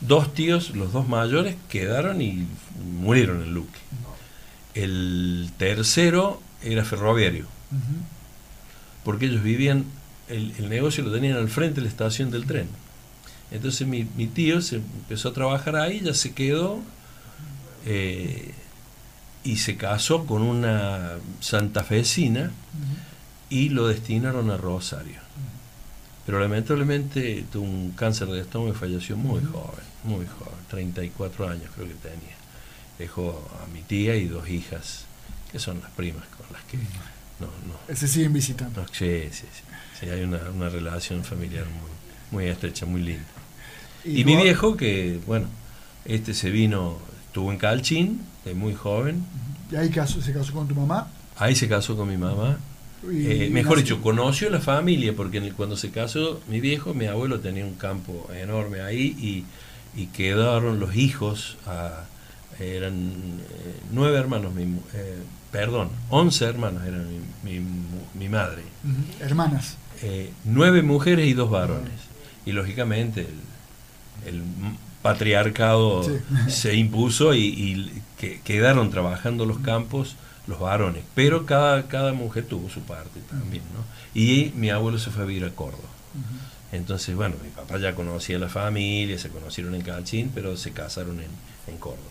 dos 0.00 0.34
tíos, 0.34 0.70
los 0.76 0.92
dos 0.92 1.08
mayores, 1.08 1.56
quedaron 1.68 2.20
y 2.20 2.46
murieron 3.00 3.42
en 3.42 3.54
Luque. 3.54 3.78
El 4.74 5.50
tercero 5.58 6.40
era 6.62 6.84
ferroviario. 6.84 7.46
Porque 9.04 9.26
ellos 9.26 9.42
vivían, 9.42 9.84
el, 10.28 10.54
el 10.58 10.68
negocio 10.68 11.02
lo 11.04 11.12
tenían 11.12 11.36
al 11.36 11.48
frente 11.48 11.76
de 11.76 11.82
la 11.82 11.88
estación 11.88 12.30
del 12.30 12.46
tren. 12.46 12.68
Entonces 13.52 13.86
mi, 13.86 14.04
tío 14.04 14.62
se 14.62 14.76
empezó 14.76 15.28
a 15.28 15.32
trabajar 15.34 15.76
ahí, 15.76 16.00
ya 16.00 16.14
se 16.14 16.32
quedó 16.32 16.80
eh, 17.84 18.54
y 19.44 19.58
se 19.58 19.76
casó 19.76 20.24
con 20.24 20.40
una 20.42 21.18
santafesina 21.40 22.50
y 23.50 23.68
lo 23.68 23.88
destinaron 23.88 24.50
a 24.50 24.56
Rosario. 24.56 25.20
Pero 26.24 26.38
lamentablemente 26.38 27.44
tuvo 27.50 27.64
un 27.64 27.90
cáncer 27.92 28.28
de 28.28 28.40
estómago 28.40 28.72
y 28.72 28.76
falleció 28.76 29.16
muy 29.16 29.42
joven, 29.44 29.84
muy 30.04 30.26
joven, 30.26 30.58
34 30.70 31.48
años 31.48 31.70
creo 31.74 31.88
que 31.88 31.94
tenía. 31.94 32.36
Dejó 32.98 33.50
a 33.62 33.66
mi 33.72 33.82
tía 33.82 34.14
y 34.16 34.28
dos 34.28 34.48
hijas, 34.48 35.06
que 35.50 35.58
son 35.58 35.80
las 35.80 35.90
primas 35.90 36.24
con 36.36 36.46
las 36.52 36.62
que... 36.64 36.78
No, 37.40 37.48
no, 37.66 37.96
se 37.96 38.06
siguen 38.06 38.32
visitando. 38.32 38.86
sí, 38.92 39.28
sí, 39.32 39.46
sí, 39.98 40.08
hay 40.08 40.22
una, 40.22 40.38
una 40.54 40.68
relación 40.68 41.24
familiar 41.24 41.64
muy, 41.64 41.90
muy 42.30 42.50
estrecha, 42.50 42.86
muy 42.86 43.02
linda. 43.02 43.26
Y, 44.04 44.24
mi 44.24 44.36
viejo, 44.36 44.76
que 44.76 45.20
bueno, 45.26 45.46
este 46.04 46.34
se 46.34 46.50
vino, 46.50 46.98
estuvo 47.26 47.50
en 47.50 47.58
Calchín, 47.58 48.20
de 48.44 48.54
muy 48.54 48.74
joven. 48.74 49.24
¿Y 49.70 49.76
ahí 49.76 49.92
se 49.92 50.32
casó 50.32 50.52
con 50.52 50.68
tu 50.68 50.74
mamá? 50.74 51.08
Ahí 51.36 51.56
se 51.56 51.68
casó 51.68 51.96
con 51.96 52.08
mi 52.08 52.16
mamá. 52.16 52.58
Eh, 53.10 53.50
mejor 53.52 53.78
dicho, 53.78 54.00
conoció 54.00 54.48
la 54.50 54.60
familia, 54.60 55.14
porque 55.16 55.52
cuando 55.52 55.76
se 55.76 55.90
casó 55.90 56.40
mi 56.48 56.60
viejo, 56.60 56.94
mi 56.94 57.06
abuelo 57.06 57.40
tenía 57.40 57.64
un 57.64 57.74
campo 57.74 58.28
enorme 58.34 58.80
ahí 58.80 59.44
y, 59.96 60.06
quedaron 60.14 60.80
los 60.80 60.96
hijos, 60.96 61.58
eran 62.58 62.94
eh, 62.94 63.80
nueve 63.92 64.16
hermanos, 64.16 64.52
eh, 64.94 65.18
perdón, 65.50 65.90
once 66.08 66.44
hermanos 66.44 66.82
eran 66.86 67.06
mi, 68.14 68.28
madre. 68.28 68.62
Hermanas. 69.20 69.76
nueve 70.44 70.82
mujeres 70.82 71.26
y 71.26 71.34
dos 71.34 71.50
varones. 71.50 71.92
Y 72.46 72.52
lógicamente 72.52 73.26
el, 74.26 74.42
patriarcado 75.02 76.06
se 76.48 76.76
impuso 76.76 77.34
y, 77.34 77.90
quedaron 78.44 78.90
trabajando 78.90 79.44
los 79.44 79.58
campos 79.58 80.14
los 80.46 80.58
varones, 80.58 81.04
pero 81.14 81.46
cada, 81.46 81.86
cada 81.88 82.12
mujer 82.12 82.46
tuvo 82.46 82.68
su 82.68 82.80
parte 82.80 83.20
también, 83.30 83.62
¿no? 83.74 83.84
Y 84.14 84.52
mi 84.56 84.70
abuelo 84.70 84.98
se 84.98 85.10
fue 85.10 85.22
a 85.22 85.26
vivir 85.26 85.44
a 85.44 85.50
Córdoba. 85.50 85.88
Entonces, 86.72 87.14
bueno, 87.14 87.36
mi 87.42 87.50
papá 87.50 87.78
ya 87.78 87.94
conocía 87.94 88.36
a 88.36 88.40
la 88.40 88.48
familia, 88.48 89.18
se 89.18 89.28
conocieron 89.28 89.74
en 89.74 89.82
Calchín, 89.82 90.30
pero 90.34 90.56
se 90.56 90.72
casaron 90.72 91.20
en, 91.20 91.78
Córdoba. 91.78 92.02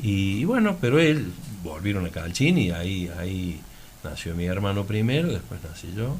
y, 0.00 0.44
bueno, 0.44 0.76
pero 0.80 1.00
él 1.00 1.32
volvieron 1.62 2.06
a 2.06 2.10
Calchín 2.10 2.58
y 2.58 2.70
ahí, 2.70 3.10
ahí 3.18 3.60
nació 4.04 4.34
mi 4.34 4.44
hermano 4.44 4.84
primero, 4.84 5.28
después 5.28 5.60
nací 5.62 5.92
yo. 5.96 6.16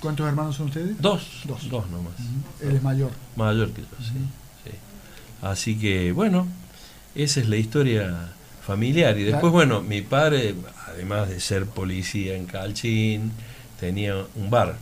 ¿Cuántos 0.00 0.26
hermanos 0.26 0.56
son 0.56 0.66
ustedes? 0.66 1.00
Dos, 1.00 1.42
dos, 1.44 1.68
dos 1.70 1.88
nomás. 1.88 2.12
Él 2.60 2.76
es 2.76 2.82
mayor. 2.82 3.12
Mayor 3.36 3.70
que 3.70 3.82
yo, 3.82 3.88
sí, 3.98 4.14
sí. 4.64 4.70
Así 5.40 5.78
que, 5.78 6.12
bueno, 6.12 6.46
esa 7.14 7.40
es 7.40 7.48
la 7.48 7.56
historia 7.56 8.32
familiar. 8.70 9.18
Y 9.18 9.24
después, 9.24 9.52
bueno, 9.52 9.82
mi 9.82 10.00
padre, 10.00 10.54
además 10.86 11.28
de 11.28 11.40
ser 11.40 11.66
policía 11.66 12.36
en 12.36 12.46
Calchín, 12.46 13.32
tenía 13.80 14.14
un 14.36 14.48
bar. 14.48 14.76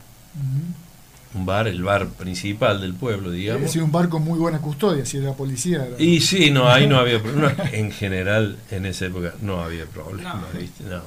Un 1.34 1.46
bar, 1.46 1.68
el 1.68 1.82
bar 1.82 2.08
principal 2.08 2.82
del 2.82 2.92
pueblo, 2.92 3.30
digamos. 3.30 3.74
Es 3.74 3.76
un 3.76 3.90
bar 3.90 4.10
con 4.10 4.24
muy 4.24 4.38
buena 4.38 4.58
custodia, 4.58 5.06
si 5.06 5.16
era 5.16 5.32
policía. 5.32 5.88
Y 5.98 6.20
sí, 6.20 6.50
no, 6.50 6.68
ahí 6.68 6.86
no 6.86 6.98
había 6.98 7.22
problema. 7.22 7.54
En 7.72 7.90
general, 7.90 8.58
en 8.70 8.84
esa 8.84 9.06
época, 9.06 9.34
no 9.40 9.62
había 9.62 9.86
problema, 9.86 10.46
¿viste? 10.58 10.84
No. 10.84 11.00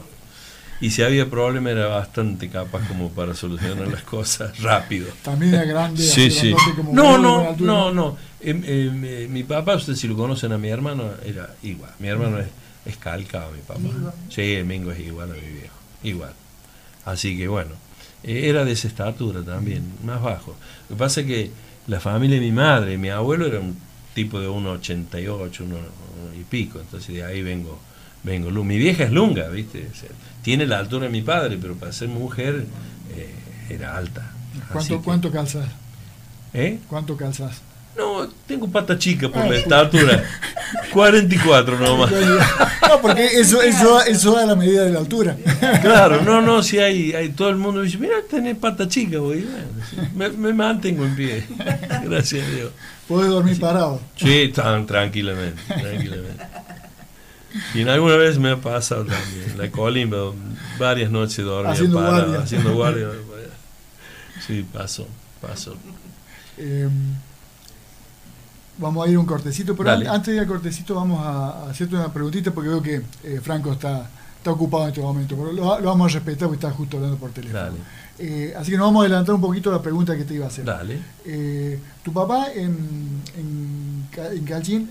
Y 0.80 0.90
si 0.90 1.04
había 1.04 1.30
problema 1.30 1.70
era 1.70 1.86
bastante 1.86 2.50
capaz 2.50 2.88
como 2.88 3.10
para 3.10 3.36
solucionar 3.36 3.88
las 3.88 4.02
cosas 4.02 4.60
rápido. 4.60 5.08
También 5.22 5.54
era 5.54 5.66
grande. 5.66 6.02
Sí, 6.02 6.32
sí. 6.32 6.56
no, 6.92 7.20
no, 7.20 7.56
no, 7.60 7.94
no, 7.94 8.18
em, 8.40 8.64
em, 8.66 9.06
eh, 9.06 9.28
mi 9.30 9.44
papá, 9.44 9.76
ustedes 9.76 10.00
si 10.00 10.08
lo 10.08 10.18
conocen 10.18 10.52
a 10.52 10.58
mi 10.58 10.70
hermano, 10.70 11.04
era 11.24 11.54
igual. 11.62 11.92
Mi 12.00 12.08
hermano 12.08 12.40
es 12.40 12.48
es 12.86 12.98
calcado 12.98 13.50
a 13.50 13.52
mi 13.52 13.62
papá. 13.62 14.14
Sí, 14.30 14.54
el 14.54 14.66
Mingo 14.66 14.92
es 14.92 15.00
igual 15.00 15.32
a 15.32 15.34
mi 15.34 15.40
viejo, 15.42 15.76
igual. 16.04 16.34
Así 17.06 17.38
que 17.38 17.48
bueno, 17.48 17.72
eh, 18.24 18.50
era 18.50 18.66
de 18.66 18.72
esa 18.72 18.88
estatura 18.88 19.42
también, 19.44 19.84
más 20.04 20.22
bajo. 20.22 20.56
Lo 20.90 20.96
que 20.96 21.00
pasa 21.00 21.22
es 21.22 21.28
que 21.28 21.52
la 21.88 22.00
familia 22.00 22.40
de 22.40 22.46
mi 22.46 22.52
madre, 22.52 22.98
mi 22.98 23.10
abuelo 23.10 23.48
era 23.48 23.60
un 23.60 23.78
tipo 24.14 24.40
de 24.40 24.48
1,88, 24.48 25.62
uno, 25.62 25.78
y 26.40 26.44
pico, 26.44 26.80
entonces 26.80 27.16
de 27.16 27.24
ahí 27.24 27.42
vengo, 27.42 27.80
vengo. 28.24 28.52
Mi 28.64 28.78
vieja 28.78 29.04
es 29.04 29.12
lunga, 29.12 29.48
¿viste? 29.50 29.88
tiene 30.44 30.66
la 30.66 30.80
altura 30.80 31.06
de 31.06 31.12
mi 31.12 31.22
padre, 31.22 31.58
pero 31.62 31.76
para 31.76 31.92
ser 31.92 32.08
mujer 32.10 32.66
eh, 33.16 33.34
era 33.70 33.98
alta. 33.98 34.32
¿Cuánto, 34.72 35.02
¿Cuánto 35.02 35.32
calzas? 35.32 35.68
¿Eh? 36.54 36.80
¿Cuánto 36.88 37.16
calzas? 37.16 37.62
No, 37.98 38.28
tengo 38.48 38.70
pata 38.70 38.98
chica 38.98 39.30
por 39.30 39.46
la 39.46 39.58
estatura. 39.58 40.24
44 40.94 41.80
nomás. 41.80 42.12
No, 42.12 43.02
porque 43.02 43.26
eso, 43.26 43.62
eso, 43.62 44.02
eso 44.02 44.34
da 44.34 44.46
la 44.46 44.56
medida 44.56 44.84
de 44.84 44.92
la 44.92 45.00
altura. 45.00 45.36
Claro, 45.82 46.22
no, 46.22 46.42
no, 46.42 46.64
si 46.64 46.80
hay, 46.80 47.14
hay 47.14 47.30
todo 47.30 47.50
el 47.50 47.58
mundo 47.58 47.82
dice, 47.82 47.98
mira, 47.98 48.16
tenés 48.30 48.58
pata 48.58 48.88
chica, 48.88 49.18
güey. 49.18 49.46
Me, 50.16 50.30
me, 50.30 50.54
mantengo 50.54 51.06
en 51.06 51.16
pie. 51.16 51.44
Gracias 52.04 52.48
a 52.48 52.50
Dios. 52.50 52.72
Puedes 53.08 53.30
dormir 53.30 53.60
parado. 53.60 54.02
Sí, 54.16 54.52
tan, 54.54 54.86
tranquilamente, 54.86 55.62
tranquilamente. 55.68 56.44
Y 57.74 57.82
en 57.82 57.90
alguna 57.90 58.16
vez 58.16 58.38
me 58.38 58.52
ha 58.52 58.58
pasado 58.58 59.06
también. 59.06 59.58
La 59.58 59.70
colimba, 59.70 60.32
varias 60.80 61.12
noches 61.12 61.44
dormía 61.44 61.74
haciendo 61.74 61.98
parado, 61.98 62.18
guardia. 62.28 62.44
haciendo 62.44 62.74
guardia. 62.74 63.08
Sí, 64.48 64.66
pasó, 64.74 65.08
pasó. 65.40 65.78
Eh, 66.58 66.90
Vamos 68.78 69.06
a 69.06 69.10
ir 69.10 69.16
a 69.16 69.20
un 69.20 69.26
cortecito, 69.26 69.76
pero 69.76 69.92
antes 69.92 70.28
de 70.28 70.34
ir 70.34 70.40
al 70.40 70.48
cortecito 70.48 70.96
vamos 70.96 71.24
a, 71.24 71.70
hacerte 71.70 71.96
una 71.96 72.12
preguntita 72.12 72.52
porque 72.52 72.70
veo 72.70 72.82
que 72.82 73.02
eh, 73.24 73.40
Franco 73.42 73.74
está, 73.74 74.10
está 74.38 74.52
ocupado 74.52 74.84
en 74.84 74.90
este 74.90 75.02
momento, 75.02 75.36
pero 75.36 75.52
lo, 75.52 75.82
vamos 75.84 76.12
a 76.12 76.16
respetar 76.16 76.48
porque 76.48 76.66
está 76.66 76.72
justo 76.72 76.98
hablando 76.98 77.18
por 77.18 77.32
teléfono. 77.32 77.78
Eh, 78.18 78.54
así 78.58 78.72
que 78.72 78.78
nos 78.78 78.88
vamos 78.88 79.04
a 79.04 79.06
adelantar 79.06 79.36
un 79.36 79.42
poquito 79.42 79.72
la 79.72 79.82
pregunta 79.82 80.16
que 80.16 80.24
te 80.24 80.36
iba 80.36 80.46
a 80.46 80.48
hacer. 80.48 80.66
Dale. 80.66 81.00
Eh, 81.26 81.80
tu 82.04 82.14
papá 82.14 82.48
en, 82.54 83.22
en, 83.38 84.08
en 84.18 84.46
Calchín 84.46 84.90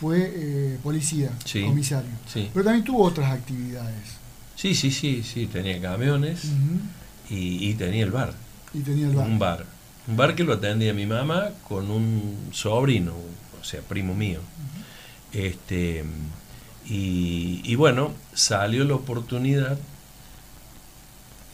fue 0.00 0.78
policía, 0.82 1.30
comisario, 1.66 2.10
pero 2.52 2.64
también 2.64 2.84
tuvo 2.84 3.04
otras 3.04 3.32
actividades. 3.32 4.16
Sí, 4.56 4.74
sí, 4.74 4.90
sí, 4.90 5.22
sí, 5.22 5.46
tenía 5.46 5.80
camiones 5.80 6.42
y, 7.28 7.74
tenía 7.74 8.04
el 8.04 8.10
bar. 8.10 8.32
Y 8.72 8.80
tenía 8.80 9.08
el 9.08 9.14
bar. 9.14 9.26
Un 9.26 9.38
bar 9.38 9.75
un 10.08 10.16
bar 10.16 10.34
que 10.34 10.44
lo 10.44 10.54
atendía 10.54 10.94
mi 10.94 11.06
mamá 11.06 11.50
con 11.68 11.90
un 11.90 12.50
sobrino, 12.52 13.12
o 13.60 13.64
sea, 13.64 13.80
primo 13.80 14.14
mío. 14.14 14.40
Este, 15.32 16.04
y, 16.88 17.74
bueno, 17.74 18.12
salió 18.32 18.84
la 18.84 18.94
oportunidad 18.94 19.78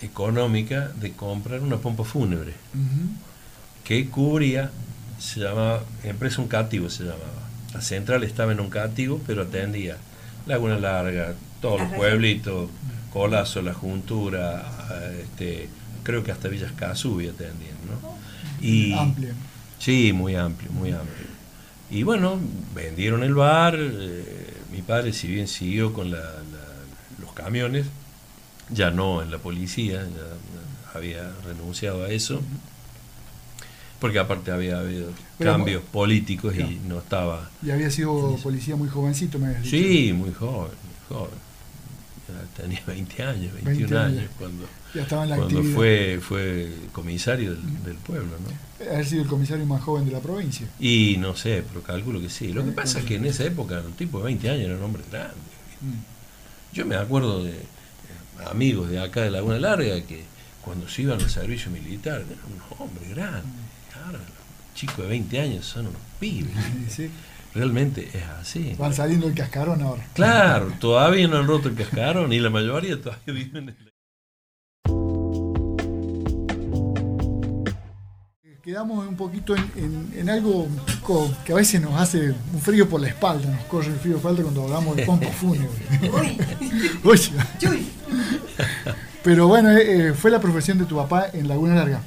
económica 0.02 0.88
de 0.88 1.12
comprar 1.12 1.60
una 1.60 1.78
pompa 1.78 2.04
fúnebre 2.04 2.52
que 3.84 4.08
cubría, 4.08 4.70
se 5.18 5.40
llamaba, 5.40 5.82
empresa 6.04 6.42
un 6.42 6.48
cativo 6.48 6.90
se 6.90 7.04
llamaba. 7.04 7.48
La 7.72 7.80
central 7.80 8.22
estaba 8.24 8.52
en 8.52 8.60
un 8.60 8.68
cativo, 8.68 9.20
pero 9.26 9.42
atendía 9.42 9.96
Laguna 10.46 10.78
Larga, 10.78 11.34
todos 11.60 11.80
los 11.80 11.92
pueblitos, 11.92 12.68
Colazo, 13.12 13.62
La 13.62 13.72
Juntura, 13.72 14.64
este, 15.20 15.68
creo 16.02 16.22
que 16.22 16.32
hasta 16.32 16.48
Villas 16.48 16.72
Casubi 16.72 17.28
atendían, 17.28 17.76
¿no? 17.88 18.21
Y, 18.62 18.92
amplio. 18.92 19.34
Sí, 19.78 20.12
muy 20.12 20.36
amplio, 20.36 20.70
muy 20.72 20.90
amplio. 20.92 21.26
Y 21.90 22.04
bueno, 22.04 22.38
vendieron 22.74 23.22
el 23.22 23.34
bar, 23.34 23.76
eh, 23.78 24.54
mi 24.72 24.80
padre 24.80 25.12
si 25.12 25.28
bien 25.28 25.48
siguió 25.48 25.92
con 25.92 26.10
la, 26.10 26.22
los 27.20 27.32
camiones, 27.32 27.86
ya 28.70 28.90
no 28.90 29.22
en 29.22 29.30
la 29.30 29.38
policía, 29.38 30.02
ya 30.02 30.98
había 30.98 31.32
renunciado 31.44 32.04
a 32.04 32.10
eso, 32.10 32.40
porque 34.00 34.18
aparte 34.18 34.50
había 34.50 34.78
habido 34.80 35.10
cambios 35.38 35.82
políticos 35.82 36.54
y 36.56 36.80
no 36.88 36.98
estaba... 36.98 37.50
Y 37.62 37.70
había 37.70 37.90
sido 37.90 38.36
policía 38.42 38.76
muy 38.76 38.88
jovencito, 38.88 39.38
me 39.38 39.54
dicho. 39.56 39.70
Sí, 39.70 40.12
muy 40.12 40.32
joven, 40.32 40.72
muy 40.72 41.08
joven. 41.08 41.51
Tenía 42.56 42.82
20 42.86 43.22
años, 43.22 43.54
21 43.62 43.98
años 43.98 44.30
cuando 44.38 44.66
cuando 45.08 45.62
fue, 45.62 46.20
fue 46.20 46.70
comisario 46.92 47.54
del, 47.54 47.96
pueblo, 47.96 48.36
¿no? 48.38 48.92
Ha 48.94 49.02
sido 49.04 49.22
el 49.22 49.28
comisario 49.28 49.64
más 49.64 49.82
joven 49.82 50.04
de 50.04 50.12
la 50.12 50.20
provincia. 50.20 50.66
Y 50.78 51.16
no 51.18 51.34
sé, 51.34 51.64
pero 51.66 51.82
calculo 51.82 52.20
que 52.20 52.28
sí. 52.28 52.52
Lo 52.52 52.64
que 52.64 52.72
pasa 52.72 52.98
es 52.98 53.06
que 53.06 53.14
en 53.14 53.24
esa 53.24 53.44
época 53.44 53.80
un 53.80 53.94
tipo 53.94 54.18
de 54.18 54.24
20 54.24 54.50
años 54.50 54.64
era 54.66 54.76
un 54.76 54.82
hombre 54.82 55.02
grande. 55.10 55.34
Mm. 55.80 56.74
Yo 56.74 56.84
me 56.84 56.96
acuerdo 56.96 57.42
de 57.42 57.54
amigos 58.50 58.90
de 58.90 59.00
acá 59.00 59.22
de 59.22 59.30
Laguna 59.30 59.58
Larga 59.58 60.02
que 60.02 60.24
cuando 60.62 60.88
se 60.88 61.02
iban 61.02 61.20
al 61.20 61.30
servicio 61.30 61.70
militar 61.70 62.20
eran 62.20 62.38
unos 62.52 62.80
hombres 62.80 63.08
grandes. 63.10 63.44
Ahora 64.04 64.18
los 64.18 64.74
chicos 64.74 64.98
de 64.98 65.06
20 65.06 65.40
años 65.40 65.64
son 65.64 65.86
unos 65.86 66.02
pibes. 66.20 66.52
Realmente 67.54 68.08
es 68.14 68.24
así. 68.40 68.74
Van 68.78 68.94
saliendo 68.94 69.26
el 69.26 69.34
cascarón 69.34 69.82
ahora. 69.82 70.04
Claro, 70.14 70.72
todavía 70.80 71.28
no 71.28 71.38
han 71.38 71.46
roto 71.46 71.68
el 71.68 71.74
cascarón 71.74 72.32
y 72.32 72.40
la 72.40 72.50
mayoría 72.50 73.00
todavía 73.00 73.34
viven 73.34 73.68
en 73.68 73.68
el 73.70 73.92
quedamos 78.62 79.06
un 79.06 79.16
poquito 79.16 79.56
en, 79.56 80.30
algo 80.30 80.68
que 81.44 81.52
a 81.52 81.56
veces 81.56 81.80
nos 81.80 82.00
hace 82.00 82.30
un 82.30 82.60
frío 82.60 82.88
por 82.88 83.00
la 83.00 83.08
espalda, 83.08 83.50
nos 83.50 83.64
corre 83.64 83.88
el 83.88 83.98
frío 83.98 84.18
por 84.18 84.30
la 84.32 84.38
espalda 84.38 84.42
cuando 84.44 84.62
hablamos 84.62 84.96
de 84.96 85.04
pompo 85.04 85.28
fúnebre. 85.32 85.68
Pero 89.24 89.48
bueno, 89.48 89.70
eh, 89.72 90.10
eh, 90.10 90.14
fue 90.14 90.30
la 90.30 90.40
profesión 90.40 90.78
de 90.78 90.84
tu 90.84 90.96
papá 90.96 91.26
en 91.32 91.48
Laguna 91.48 91.74
Larga. 91.74 92.02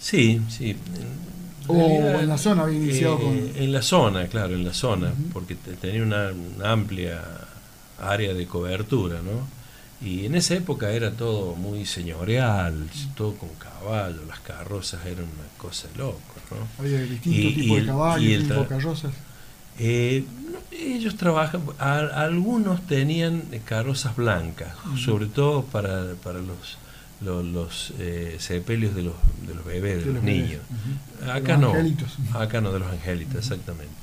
Sí, 0.00 0.42
sí. 0.48 0.76
O 1.66 1.74
en 2.20 2.28
la 2.28 2.38
zona 2.38 2.62
había 2.62 2.78
iniciado 2.78 3.18
con... 3.18 3.34
Eh, 3.34 3.52
en 3.56 3.72
la 3.72 3.82
zona, 3.82 4.26
claro, 4.26 4.54
en 4.54 4.64
la 4.64 4.74
zona, 4.74 5.12
porque 5.32 5.54
tenía 5.54 6.02
una 6.02 6.32
amplia 6.64 7.22
área 8.00 8.34
de 8.34 8.46
cobertura, 8.46 9.20
¿no? 9.22 9.60
Y 10.02 10.24
en 10.24 10.34
esa 10.34 10.54
época 10.54 10.90
era 10.90 11.10
todo 11.10 11.54
muy 11.54 11.84
señorial, 11.84 12.88
todo 13.14 13.34
con 13.34 13.50
caballos, 13.58 14.26
las 14.26 14.40
carrozas 14.40 15.04
eran 15.04 15.24
una 15.24 15.48
cosa 15.58 15.88
loca, 15.96 16.18
¿no? 16.50 16.66
Había 16.78 17.02
distintos 17.02 17.54
tipos 17.54 17.80
de 17.80 17.86
caballos, 17.86 18.42
tipo 18.42 18.60
de 18.60 18.66
carrozas. 18.66 19.12
Eh, 19.78 20.24
ellos 20.72 21.16
trabajan, 21.16 21.62
algunos 21.78 22.86
tenían 22.86 23.42
carrozas 23.64 24.16
blancas, 24.16 24.74
sobre 25.04 25.26
todo 25.26 25.64
para, 25.64 26.14
para 26.22 26.38
los 26.38 26.78
los, 27.20 27.92
eh, 27.98 28.36
sepelios 28.38 28.94
de 28.94 29.02
los, 29.02 29.14
de 29.46 29.54
los 29.54 29.64
bebés, 29.64 30.04
de, 30.04 30.12
los, 30.12 30.22
niños. 30.22 30.62
Acá 31.30 31.56
no, 31.56 31.72
acá 32.34 32.60
no, 32.60 32.72
de 32.72 32.78
los 32.78 32.90
angelitos, 32.90 33.36
exactamente. 33.36 33.94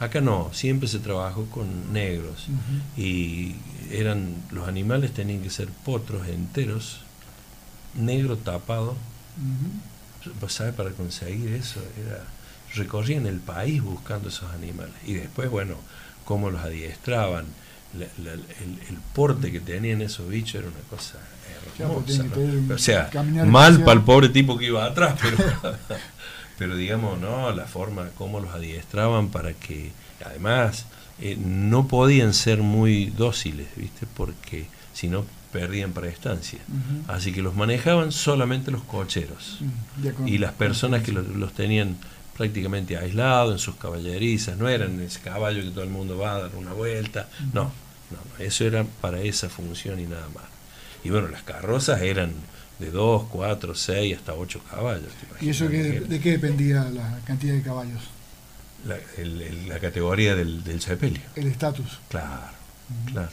Acá 0.00 0.20
no, 0.20 0.50
siempre 0.52 0.88
se 0.88 0.98
trabajó 0.98 1.46
con 1.46 1.92
negros. 1.92 2.46
Y 2.96 3.54
eran 3.90 4.34
los 4.50 4.68
animales 4.68 5.12
tenían 5.12 5.42
que 5.42 5.50
ser 5.50 5.68
potros 5.68 6.28
enteros, 6.28 7.00
negro 7.94 8.36
tapado. 8.36 8.96
¿Sabe? 10.48 10.72
Para 10.72 10.90
conseguir 10.90 11.52
eso 11.52 11.80
era 12.04 12.24
recorrían 12.74 13.26
el 13.26 13.40
país 13.40 13.82
buscando 13.82 14.28
esos 14.28 14.50
animales. 14.52 14.94
Y 15.06 15.14
después, 15.14 15.50
bueno, 15.50 15.76
cómo 16.24 16.50
los 16.50 16.62
adiestraban, 16.62 17.46
el, 17.94 18.98
porte 19.14 19.50
que 19.50 19.60
tenían 19.60 20.02
esos 20.02 20.28
bichos 20.28 20.56
era 20.56 20.68
una 20.68 20.80
cosa 20.90 21.18
hermosa. 21.78 22.24
O 22.74 22.78
sea, 22.78 23.10
mal 23.46 23.80
para 23.80 23.98
el 23.98 24.04
pobre 24.04 24.28
tipo 24.28 24.56
que 24.58 24.66
iba 24.66 24.84
atrás, 24.84 25.18
pero, 25.20 25.36
pero 26.58 26.76
digamos, 26.76 27.18
¿no? 27.18 27.52
La 27.52 27.66
forma 27.66 28.08
como 28.16 28.40
los 28.40 28.54
adiestraban 28.54 29.28
para 29.28 29.52
que, 29.54 29.92
además, 30.24 30.86
eh, 31.20 31.36
no 31.36 31.88
podían 31.88 32.34
ser 32.34 32.58
muy 32.58 33.06
dóciles, 33.06 33.68
¿viste? 33.76 34.06
Porque 34.14 34.66
si 34.92 35.08
no 35.08 35.24
perdían 35.52 35.92
prestancia. 35.92 36.58
Así 37.06 37.32
que 37.32 37.40
los 37.40 37.54
manejaban 37.54 38.12
solamente 38.12 38.70
los 38.70 38.82
cocheros. 38.82 39.58
Mm, 39.60 40.28
y 40.28 40.38
las 40.38 40.52
personas 40.52 41.02
que 41.02 41.12
los 41.12 41.52
tenían 41.54 41.96
prácticamente 42.36 42.96
aislado 42.96 43.52
en 43.52 43.58
sus 43.58 43.74
caballerizas, 43.74 44.56
no 44.56 44.68
eran 44.68 45.00
ese 45.00 45.20
caballo 45.20 45.60
que 45.62 45.70
todo 45.70 45.82
el 45.82 45.90
mundo 45.90 46.16
va 46.16 46.36
a 46.36 46.42
dar 46.42 46.54
una 46.54 46.72
vuelta, 46.72 47.28
no, 47.52 47.64
no, 47.64 48.44
eso 48.44 48.64
era 48.64 48.84
para 49.00 49.20
esa 49.20 49.48
función 49.48 49.98
y 49.98 50.04
nada 50.04 50.28
más. 50.32 50.44
Y 51.04 51.10
bueno, 51.10 51.28
las 51.28 51.42
carrozas 51.42 52.02
eran 52.02 52.32
de 52.78 52.90
2, 52.90 53.24
4, 53.30 53.74
6, 53.74 54.16
hasta 54.16 54.34
8 54.34 54.60
caballos. 54.70 55.12
¿Y 55.40 55.50
eso 55.50 55.68
de 55.68 56.20
qué 56.22 56.32
dependía 56.32 56.84
la 56.90 57.20
cantidad 57.24 57.54
de 57.54 57.62
caballos? 57.62 58.02
La, 58.84 59.78
categoría 59.80 60.34
del, 60.34 60.62
del 60.64 60.80
sepelio. 60.80 61.22
El 61.34 61.48
estatus. 61.48 61.98
Claro, 62.08 62.52
claro. 63.12 63.30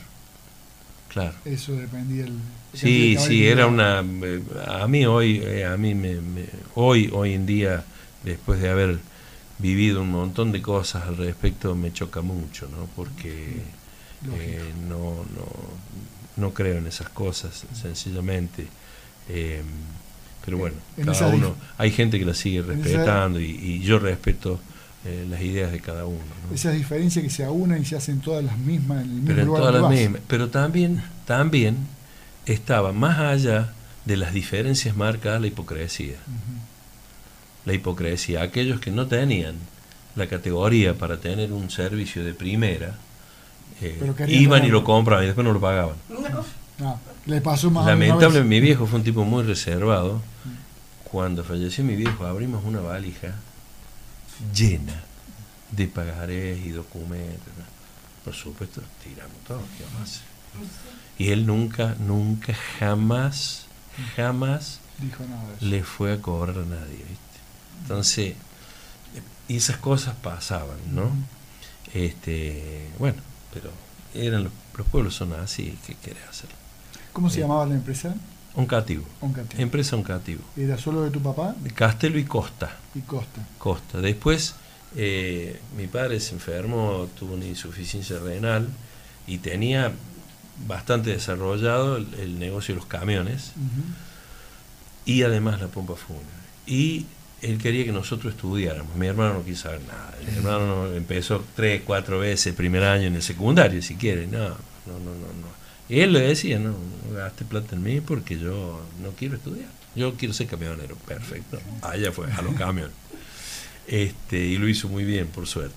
Claro. 1.09 1.35
Eso 1.45 1.73
dependía 1.73 2.25
el 2.25 2.33
Sí, 2.75 3.15
sí, 3.17 3.47
era 3.47 3.67
una 3.67 4.01
eh, 4.01 4.41
a 4.67 4.87
mí 4.87 5.05
hoy 5.05 5.41
eh, 5.43 5.65
a 5.65 5.77
mí 5.77 5.95
me, 5.95 6.17
hoy 6.75 7.09
hoy 7.13 7.33
en 7.33 7.45
día 7.45 7.85
después 8.23 8.61
de 8.61 8.69
haber 8.69 8.99
vivido 9.57 10.01
un 10.01 10.11
montón 10.11 10.51
de 10.51 10.61
cosas 10.61 11.03
al 11.03 11.15
respecto, 11.15 11.75
me 11.75 11.93
choca 11.93 12.21
mucho, 12.21 12.67
¿no? 12.67 12.89
Porque 12.95 13.61
eh, 14.33 14.73
no, 14.89 15.25
no, 15.35 15.47
no 16.37 16.53
creo 16.53 16.77
en 16.77 16.87
esas 16.87 17.09
cosas, 17.09 17.65
sencillamente. 17.73 18.67
Eh, 19.29 19.63
pero 20.43 20.57
bueno, 20.57 20.75
cada 21.03 21.27
uno, 21.27 21.55
hay 21.77 21.91
gente 21.91 22.19
que 22.19 22.25
la 22.25 22.35
sigue 22.35 22.61
respetando 22.61 23.39
y, 23.39 23.79
yo 23.81 23.97
respeto 23.97 24.59
eh, 25.05 25.25
las 25.29 25.41
ideas 25.41 25.71
de 25.71 25.79
cada 25.79 26.05
uno. 26.05 26.19
¿no? 26.47 26.55
Esas 26.55 26.73
diferencias 26.73 27.23
que 27.23 27.31
se 27.31 27.43
aunan 27.43 27.81
y 27.81 27.85
se 27.85 27.95
hacen 27.95 28.19
todas 28.19 28.43
las 28.43 28.57
mismas 28.57 29.03
en 29.03 29.09
el 29.09 29.15
mismo 29.15 29.27
pero 29.27 29.45
lugar 29.45 29.61
todas 29.61 29.81
las 29.81 29.91
mismas. 29.91 30.21
Pero 30.27 30.49
también, 30.49 31.01
también 31.25 31.77
estaba 32.45 32.91
más 32.91 33.19
allá 33.19 33.73
de 34.05 34.17
las 34.17 34.33
diferencias 34.33 34.95
marcadas 34.95 35.41
la 35.41 35.47
hipocresía 35.47 36.17
la 37.65 37.73
hipocresía. 37.73 38.43
Aquellos 38.43 38.79
que 38.79 38.91
no 38.91 39.07
tenían 39.07 39.55
la 40.15 40.27
categoría 40.27 40.93
para 40.93 41.17
tener 41.17 41.51
un 41.51 41.69
servicio 41.69 42.23
de 42.23 42.33
primera, 42.33 42.95
eh, 43.81 44.27
iban 44.27 44.65
y 44.65 44.69
lo 44.69 44.83
compraban 44.83 45.23
y 45.23 45.27
después 45.27 45.45
no 45.45 45.53
lo 45.53 45.59
pagaban. 45.59 45.95
Le 47.25 47.41
pasó 47.41 47.71
más 47.71 47.85
Lamentable, 47.85 48.43
mi 48.43 48.59
viejo 48.59 48.85
fue 48.85 48.99
un 48.99 49.05
tipo 49.05 49.23
muy 49.23 49.43
reservado. 49.43 50.21
Cuando 51.03 51.43
falleció 51.43 51.83
mi 51.83 51.95
viejo, 51.95 52.25
abrimos 52.25 52.63
una 52.65 52.81
valija 52.81 53.35
llena 54.53 55.01
de 55.71 55.87
pagarés 55.87 56.65
y 56.65 56.69
documentos. 56.69 57.53
Por 58.23 58.33
supuesto, 58.33 58.81
tiramos 59.03 59.37
todo. 59.47 59.61
Y 61.17 61.29
él 61.29 61.45
nunca, 61.45 61.95
nunca, 61.99 62.53
jamás, 62.79 63.67
jamás 64.15 64.79
le 65.61 65.83
fue 65.83 66.13
a 66.13 66.21
cobrar 66.21 66.57
a 66.57 66.65
nadie. 66.65 67.05
Entonces, 67.81 68.35
y 69.47 69.57
esas 69.57 69.77
cosas 69.77 70.15
pasaban, 70.15 70.77
¿no? 70.91 71.11
Este, 71.93 72.89
bueno, 72.99 73.21
pero 73.55 73.71
eran 74.13 74.43
los, 74.43 74.53
pueblos 74.91 75.15
son 75.15 75.33
así, 75.33 75.77
¿qué 75.87 75.95
quiere 75.95 76.19
hacer? 76.29 76.49
¿Cómo 77.13 77.29
se 77.29 77.39
eh, 77.39 77.41
llamaba 77.41 77.65
la 77.65 77.75
empresa? 77.75 78.13
Oncativo. 78.53 79.03
Empresa 79.57 79.95
Oncativo. 79.95 80.41
¿Era 80.55 80.77
solo 80.77 81.03
de 81.03 81.11
tu 81.11 81.21
papá? 81.21 81.55
Castelo 81.73 82.19
y 82.19 82.25
Costa. 82.25 82.71
Y 82.93 83.01
Costa. 83.01 83.41
Costa. 83.57 83.99
Después, 83.99 84.55
eh, 84.95 85.59
mi 85.77 85.87
padre 85.87 86.19
se 86.19 86.33
enfermó, 86.35 87.07
tuvo 87.17 87.33
una 87.33 87.45
insuficiencia 87.45 88.19
renal 88.19 88.67
y 89.27 89.39
tenía 89.39 89.91
bastante 90.67 91.11
desarrollado 91.11 91.97
el, 91.97 92.39
negocio 92.39 92.75
de 92.75 92.79
los 92.79 92.87
camiones 92.87 93.51
y 95.05 95.23
además 95.23 95.61
la 95.61 95.67
pompa 95.67 95.95
fúnebre. 95.95 96.27
Y 96.65 97.05
él 97.41 97.57
quería 97.57 97.85
que 97.85 97.91
nosotros 97.91 98.33
estudiáramos. 98.33 98.95
Mi 98.95 99.07
hermano 99.07 99.35
no 99.35 99.45
quiso 99.45 99.63
saber 99.63 99.81
nada. 99.87 100.13
Mi 100.27 100.37
hermano 100.37 100.87
empezó 100.93 101.43
tres, 101.55 101.81
cuatro 101.85 102.19
veces 102.19 102.47
el 102.47 102.53
primer 102.53 102.83
año 102.83 103.07
en 103.07 103.15
el 103.15 103.21
secundario, 103.21 103.81
si 103.81 103.95
quiere. 103.95 104.27
No, 104.27 104.49
no, 104.49 104.99
no, 104.99 105.11
no. 105.11 105.27
no. 105.41 105.55
Y 105.87 105.99
él 105.99 106.13
le 106.13 106.21
decía, 106.21 106.57
no, 106.57 106.71
no 106.71 107.15
gaste 107.15 107.45
plata 107.45 107.75
en 107.75 107.83
mí 107.83 108.01
porque 108.01 108.39
yo 108.39 108.81
no 109.01 109.11
quiero 109.11 109.35
estudiar. 109.35 109.69
Yo 109.95 110.15
quiero 110.15 110.33
ser 110.33 110.47
camionero. 110.47 110.95
Perfecto. 111.07 111.59
Allá 111.81 112.11
fue, 112.11 112.31
a 112.31 112.41
los 112.41 112.55
camiones. 112.57 112.93
Este, 113.87 114.39
y 114.39 114.57
lo 114.57 114.67
hizo 114.67 114.89
muy 114.89 115.03
bien, 115.05 115.27
por 115.27 115.47
suerte. 115.47 115.75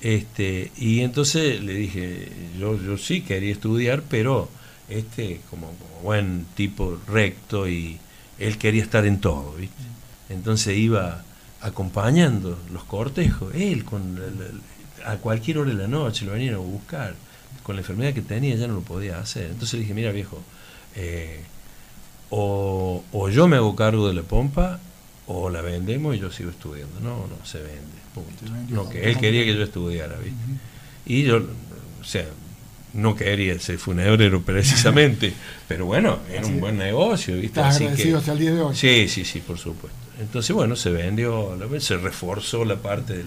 Este, 0.00 0.72
y 0.76 1.00
entonces 1.00 1.62
le 1.62 1.74
dije, 1.74 2.28
yo, 2.58 2.78
yo 2.82 2.98
sí 2.98 3.22
quería 3.22 3.52
estudiar, 3.52 4.02
pero 4.02 4.50
este, 4.88 5.40
como, 5.48 5.68
como 5.68 6.00
buen 6.02 6.44
tipo 6.56 6.98
recto, 7.06 7.68
y 7.68 7.98
él 8.38 8.58
quería 8.58 8.82
estar 8.82 9.06
en 9.06 9.20
todo, 9.20 9.54
¿viste? 9.54 9.93
Entonces 10.28 10.76
iba 10.76 11.24
acompañando 11.60 12.58
los 12.72 12.84
cortejos, 12.84 13.54
él 13.54 13.84
con 13.84 14.18
a 15.04 15.16
cualquier 15.16 15.58
hora 15.58 15.70
de 15.70 15.76
la 15.76 15.88
noche 15.88 16.24
lo 16.24 16.32
venían 16.32 16.54
a 16.54 16.58
buscar, 16.58 17.14
con 17.62 17.76
la 17.76 17.82
enfermedad 17.82 18.12
que 18.12 18.22
tenía 18.22 18.54
ya 18.56 18.66
no 18.66 18.74
lo 18.74 18.80
podía 18.80 19.18
hacer. 19.18 19.50
Entonces 19.50 19.74
le 19.74 19.80
dije, 19.80 19.94
mira 19.94 20.12
viejo, 20.12 20.42
eh, 20.94 21.40
o, 22.30 23.28
yo 23.30 23.48
me 23.48 23.56
hago 23.56 23.76
cargo 23.76 24.08
de 24.08 24.14
la 24.14 24.22
pompa 24.22 24.80
o 25.26 25.50
la 25.50 25.60
vendemos 25.60 26.16
y 26.16 26.18
yo 26.18 26.30
sigo 26.30 26.50
estudiando. 26.50 27.00
No, 27.00 27.26
no, 27.26 27.44
se 27.44 27.58
vende. 27.58 28.04
Punto. 28.14 28.44
No, 28.68 28.88
que 28.88 29.10
él 29.10 29.18
quería 29.18 29.44
que 29.44 29.54
yo 29.54 29.62
estudiara, 29.62 30.16
¿viste? 30.16 30.38
Y 31.06 31.24
yo, 31.24 31.38
o 32.00 32.04
sea, 32.04 32.26
no 32.92 33.14
quería 33.16 33.58
ser 33.58 33.78
funebrero 33.78 34.42
precisamente, 34.42 35.32
pero 35.68 35.86
bueno, 35.86 36.18
era 36.30 36.46
un 36.46 36.60
buen 36.60 36.76
negocio, 36.76 37.36
¿viste? 37.36 37.60
Así 37.60 37.86
que, 37.88 38.14
hasta 38.14 38.32
el 38.32 38.38
día 38.38 38.52
de 38.52 38.60
hoy. 38.60 38.74
Sí, 38.74 39.08
sí, 39.08 39.24
sí, 39.24 39.40
por 39.40 39.58
supuesto. 39.58 40.03
Entonces, 40.20 40.54
bueno, 40.54 40.76
se 40.76 40.90
vendió, 40.90 41.58
se 41.80 41.96
reforzó 41.96 42.64
la 42.64 42.76
parte 42.76 43.24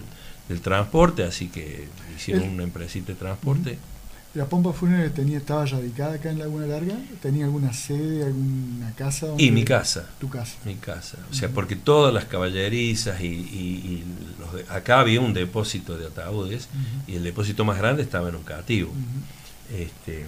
del, 0.47 0.61
transporte, 0.61 1.23
así 1.23 1.49
que 1.49 1.87
hicieron 2.15 2.49
una 2.49 2.63
empresita 2.63 3.11
de 3.11 3.15
transporte. 3.15 3.77
¿La 4.33 4.45
pompa 4.45 4.71
fúnebre 4.71 5.09
tenía, 5.09 5.39
estaba 5.39 5.65
radicada 5.65 6.13
acá 6.13 6.29
en 6.29 6.39
Laguna 6.39 6.67
Larga? 6.67 6.95
¿Tenía 7.21 7.45
alguna 7.45 7.73
sede, 7.73 8.23
alguna 8.25 8.93
casa? 8.95 9.27
Y 9.37 9.51
mi 9.51 9.65
casa. 9.65 10.07
¿Tu 10.19 10.29
casa? 10.29 10.57
Mi 10.63 10.75
casa. 10.75 11.17
O 11.31 11.33
sea, 11.33 11.49
porque 11.49 11.75
todas 11.75 12.13
las 12.13 12.25
caballerizas 12.25 13.19
y, 13.19 14.03
los 14.39 14.69
acá 14.69 14.99
había 14.99 15.21
un 15.21 15.33
depósito 15.33 15.97
de 15.97 16.07
ataúdes 16.07 16.69
y 17.07 17.15
el 17.15 17.23
depósito 17.23 17.65
más 17.65 17.77
grande 17.77 18.03
estaba 18.03 18.29
en 18.29 18.35
un 18.35 18.43
cativo. 18.43 18.91
este, 19.75 20.27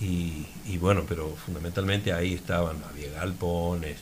y, 0.00 0.46
y, 0.66 0.78
bueno, 0.78 1.04
pero 1.08 1.34
fundamentalmente 1.44 2.12
ahí 2.12 2.34
estaban, 2.34 2.76
había 2.90 3.10
galpones, 3.12 3.98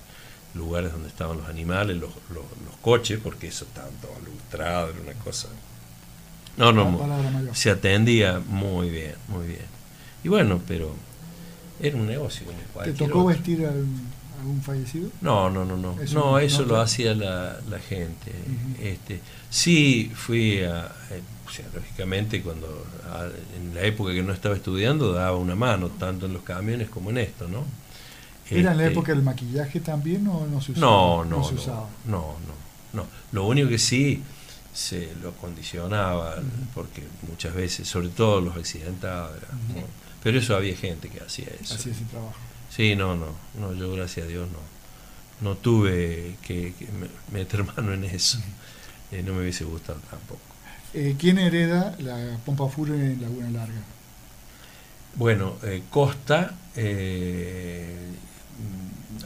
lugares 0.57 0.92
donde 0.92 1.09
estaban 1.09 1.38
los 1.38 1.49
animales, 1.49 1.97
los, 1.97 2.11
los, 2.33 2.45
coches, 2.83 3.19
porque 3.21 3.49
eso 3.49 3.64
estaba 3.64 3.88
todo 4.01 4.12
ilustrado, 4.23 4.90
era 4.90 5.01
una 5.01 5.25
cosa. 5.25 5.49
No, 6.57 6.73
no, 6.73 7.01
se 7.53 7.71
atendía 7.71 8.40
muy 8.47 8.90
bien, 8.90 9.14
muy 9.29 9.47
bien. 9.49 9.66
Y 10.23 10.29
bueno, 10.29 10.61
pero 10.66 10.95
era 11.81 11.97
un 11.97 12.07
negocio. 12.07 12.47
¿Te 12.85 12.92
tocó 12.92 13.27
vestir 13.27 13.66
a 13.66 13.71
algún 13.71 14.62
fallecido? 14.62 15.11
No, 15.21 15.51
no, 15.51 15.64
no, 15.64 15.77
no. 15.77 16.01
Eso 16.01 16.14
no, 16.14 16.38
eso 16.38 16.64
lo 16.64 16.81
hacía 16.81 17.14
la, 17.14 17.59
la 17.69 17.79
gente. 17.79 18.33
este, 18.81 19.21
sí, 19.51 20.11
fui 20.14 20.62
a. 20.62 20.87
Eh, 21.11 21.21
o 21.47 21.51
sea, 21.51 21.64
lógicamente, 21.75 22.42
cuando 22.42 22.87
en 23.57 23.75
la 23.75 23.83
época 23.83 24.12
que 24.12 24.23
no 24.23 24.33
estaba 24.33 24.57
estudiando, 24.57 25.12
daba 25.12 25.37
una 25.37 25.55
mano, 25.55 25.90
tanto 25.90 26.27
en 26.27 26.33
los 26.33 26.42
camiones 26.42 26.88
como 26.88 27.11
en 27.11 27.19
esto, 27.19 27.49
¿no? 27.49 27.64
¿Era 28.50 28.72
en 28.72 28.78
la 28.78 28.85
este, 28.85 28.92
época 28.92 29.12
del 29.12 29.22
maquillaje 29.22 29.80
también 29.80 30.26
o 30.28 30.46
no 30.46 30.61
se 30.61 30.72
usaba? 30.72 30.87
No, 30.87 31.24
no, 31.24 31.38
no, 31.40 31.50
no, 31.50 31.88
no, 32.06 32.37
no. 32.92 33.06
Lo 33.32 33.46
único 33.46 33.68
que 33.68 33.78
sí, 33.78 34.22
se 34.76 35.14
lo 35.22 35.32
condicionaba, 35.32 36.37
porque 36.74 37.02
muchas 37.28 37.54
veces, 37.54 37.88
sobre 37.88 38.09
todo 38.09 38.40
los 38.42 38.56
accidentados, 38.56 39.32
pero 40.22 40.38
eso 40.38 40.54
había 40.54 40.76
gente 40.76 41.09
que 41.09 41.20
hacía 41.20 41.48
eso. 41.61 41.74
Hacía 41.74 41.92
ese 41.92 42.04
trabajo. 42.04 42.35
Sí, 42.68 42.94
no, 42.94 43.16
no, 43.16 43.28
no, 43.59 43.72
yo 43.72 43.92
gracias 43.92 44.26
a 44.26 44.28
Dios 44.28 44.46
no, 44.50 45.48
no 45.48 45.56
tuve 45.56 46.37
que, 46.42 46.74
meter 47.32 47.64
mano 47.76 47.94
en 47.94 48.04
eso, 48.04 48.38
eh, 49.11 49.22
no 49.24 49.32
me 49.32 49.42
hubiese 49.42 49.64
gustado 49.64 49.98
tampoco. 50.11 50.40
Eh, 50.92 51.16
¿Quién 51.18 51.38
hereda 51.38 51.96
la 51.98 52.38
pompa 52.44 52.68
Fury 52.68 52.92
en 52.92 53.22
Laguna 53.22 53.50
Larga? 53.50 53.80
Bueno, 55.14 55.56
eh, 55.62 55.82
Costa 55.88 56.54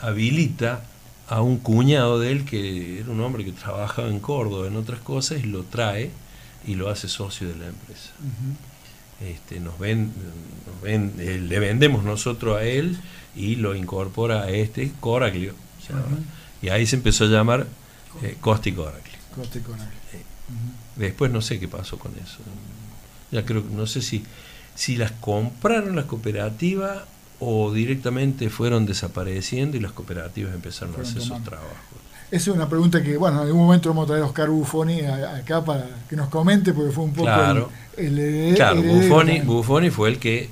habilita 0.01 0.85
a 1.29 1.43
un 1.43 1.59
cuñado 1.59 2.19
de 2.19 2.33
él 2.33 2.45
que 2.45 3.01
era 3.01 3.11
un 3.11 3.21
hombre 3.21 3.45
que 3.45 3.53
trabajaba 3.53 4.09
en 4.09 4.19
Córdoba 4.19 4.66
en 4.66 4.77
otras 4.77 5.01
cosas 5.01 5.38
y 5.40 5.45
lo 5.45 5.62
trae 5.62 6.11
y 6.66 6.75
lo 6.75 6.90
hace 6.90 7.09
socio 7.09 7.49
de 7.49 7.57
la 7.57 7.66
empresa. 7.69 8.11
este, 9.21 9.61
nos 9.61 9.79
ven, 9.79 10.12
eh, 10.85 11.40
le 11.40 11.59
vendemos 11.59 12.05
nosotros 12.05 12.59
a 12.59 12.64
él 12.64 12.99
y 13.37 13.57
lo 13.57 13.75
incorpora 13.75 14.43
a 14.43 14.51
este 14.51 14.93
Coraglio. 15.01 15.55
Y 16.62 16.69
ahí 16.69 16.87
se 16.87 16.97
empezó 16.97 17.25
a 17.25 17.29
llamar 17.29 17.66
eh, 18.23 18.37
Costi 18.40 18.73
Coraglio. 18.73 19.19
Después 20.97 21.31
no 21.31 21.40
sé 21.40 21.61
qué 21.61 21.69
pasó 21.69 21.99
con 21.99 22.12
eso. 22.16 22.38
Ya 23.31 23.45
creo 23.45 23.62
no 23.71 23.87
sé 23.87 24.03
si, 24.03 24.25
si 24.75 24.97
las 24.97 25.12
compraron 25.12 25.97
las 25.97 26.07
cooperativas 26.07 27.03
o 27.40 27.72
directamente 27.72 28.50
fueron 28.50 28.87
desapareciendo 28.87 29.76
y 29.76 29.81
las 29.81 29.92
cooperativas 29.92 30.55
empezaron 30.55 30.94
a 30.96 31.03
hacer 31.03 31.22
sus 31.22 31.42
trabajos? 31.42 31.79
Esa 32.31 32.50
es 32.50 32.57
una 32.57 32.68
pregunta 32.68 33.03
que, 33.03 33.16
bueno, 33.16 33.40
en 33.40 33.48
algún 33.48 33.62
momento 33.62 33.88
vamos 33.88 34.05
a 34.05 34.09
traer 34.09 34.22
a 34.22 34.26
Oscar 34.26 34.50
Buffoni 34.50 35.00
acá 35.00 35.64
para 35.64 35.85
que 36.09 36.14
nos 36.14 36.29
comente, 36.29 36.72
porque 36.72 36.92
fue 36.92 37.05
un 37.05 37.12
poco 37.12 37.24
claro, 37.24 37.70
el, 37.96 38.53
Claro, 38.55 38.83
Buffoni, 38.83 39.90
fue 39.90 40.11
el 40.11 40.18
que, 40.18 40.48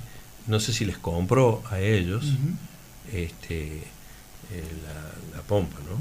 no 0.49 0.59
sé 0.59 0.73
si 0.73 0.85
les 0.85 0.99
compró 0.99 1.63
a 1.71 1.79
ellos 1.79 2.25
este, 3.13 3.85
eh, 4.51 4.65
la, 5.35 5.43
pompa, 5.47 5.79
¿no? 5.89 5.97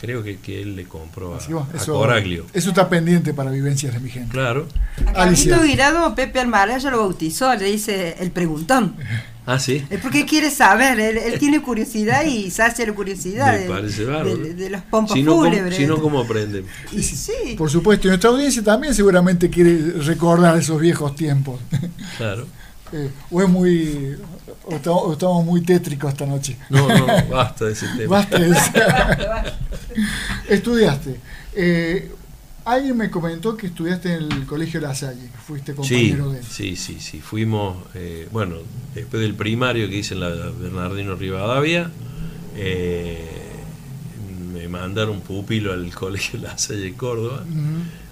Creo 0.00 0.22
que, 0.22 0.38
que, 0.38 0.62
él 0.62 0.76
le 0.76 0.84
compró 0.84 1.34
a, 1.34 1.38
eso, 1.38 1.66
Coraglio. 1.92 2.46
Eso 2.52 2.68
está 2.68 2.88
pendiente 2.88 3.34
para 3.34 3.50
vivencias 3.50 3.92
de 3.94 3.98
mi 3.98 4.10
gente. 4.10 4.30
Claro. 4.30 4.68
A 5.16 5.26
Virado, 5.26 6.14
Pepe 6.14 6.38
Almara 6.38 6.78
ya 6.78 6.90
lo 6.90 6.98
bautizó, 6.98 7.52
le 7.54 7.64
dice 7.64 8.16
el 8.20 8.30
preguntón. 8.30 8.96
Ah, 9.44 9.58
sí. 9.58 9.84
Es 9.90 10.00
porque 10.00 10.24
quiere 10.24 10.50
saber, 10.50 11.00
él, 11.00 11.38
tiene 11.38 11.60
curiosidad 11.60 12.24
y 12.24 12.50
sacia 12.50 12.86
la 12.86 12.94
curiosidad 12.94 13.58
de, 13.58 14.54
de, 14.54 14.70
los 14.70 14.82
pompas 14.82 15.14
si 15.14 15.22
no, 15.22 15.34
fúnebres. 15.34 15.76
Si 15.76 15.86
no, 15.86 16.00
¿cómo 16.00 16.20
aprenden? 16.20 16.64
sí. 17.00 17.56
Por 17.58 17.68
supuesto, 17.68 18.06
y 18.06 18.10
nuestra 18.10 18.30
audiencia 18.30 18.62
también 18.62 18.94
seguramente 18.94 19.50
quiere 19.50 19.76
recordar 20.04 20.56
esos 20.56 20.80
viejos 20.80 21.16
tiempos. 21.16 21.60
Claro. 22.16 22.46
Eh, 22.94 23.10
o 23.30 23.40
es 23.40 23.48
muy. 23.48 24.18
O 24.66 25.12
estamos, 25.12 25.44
muy 25.46 25.62
tétricos 25.62 26.12
esta 26.12 26.26
noche. 26.26 26.58
No, 26.68 26.86
no, 26.86 27.06
basta 27.30 27.64
de 27.64 27.72
ese 27.72 27.86
tema. 27.96 28.16
Basta 28.16 28.38
de 28.38 28.50
ese. 28.50 28.72
Estudiaste. 30.54 31.18
Eh, 31.54 32.12
Alguien 32.64 32.96
me 32.96 33.10
comentó 33.10 33.56
que 33.56 33.66
estudiaste 33.66 34.14
en 34.14 34.30
el 34.30 34.46
Colegio 34.46 34.80
La 34.80 34.94
Salle, 34.94 35.30
que 35.30 35.38
fuiste 35.38 35.74
compañero 35.74 36.30
de 36.30 36.38
él. 36.38 36.44
Sí, 36.48 36.76
sí, 36.76 37.00
sí. 37.00 37.20
Fuimos, 37.20 37.76
eh, 37.94 38.28
bueno, 38.30 38.56
después 38.94 39.20
del 39.20 39.34
primario 39.34 39.88
que 39.88 39.96
hice 39.96 40.14
en 40.14 40.20
la 40.20 40.28
Bernardino 40.28 41.16
Rivadavia, 41.16 41.90
eh, 42.56 43.28
me 44.52 44.68
mandaron 44.68 45.20
pupilo 45.22 45.72
al 45.72 45.90
Colegio 45.94 46.38
La 46.38 46.56
Salle 46.56 46.94
Córdoba. 46.94 47.44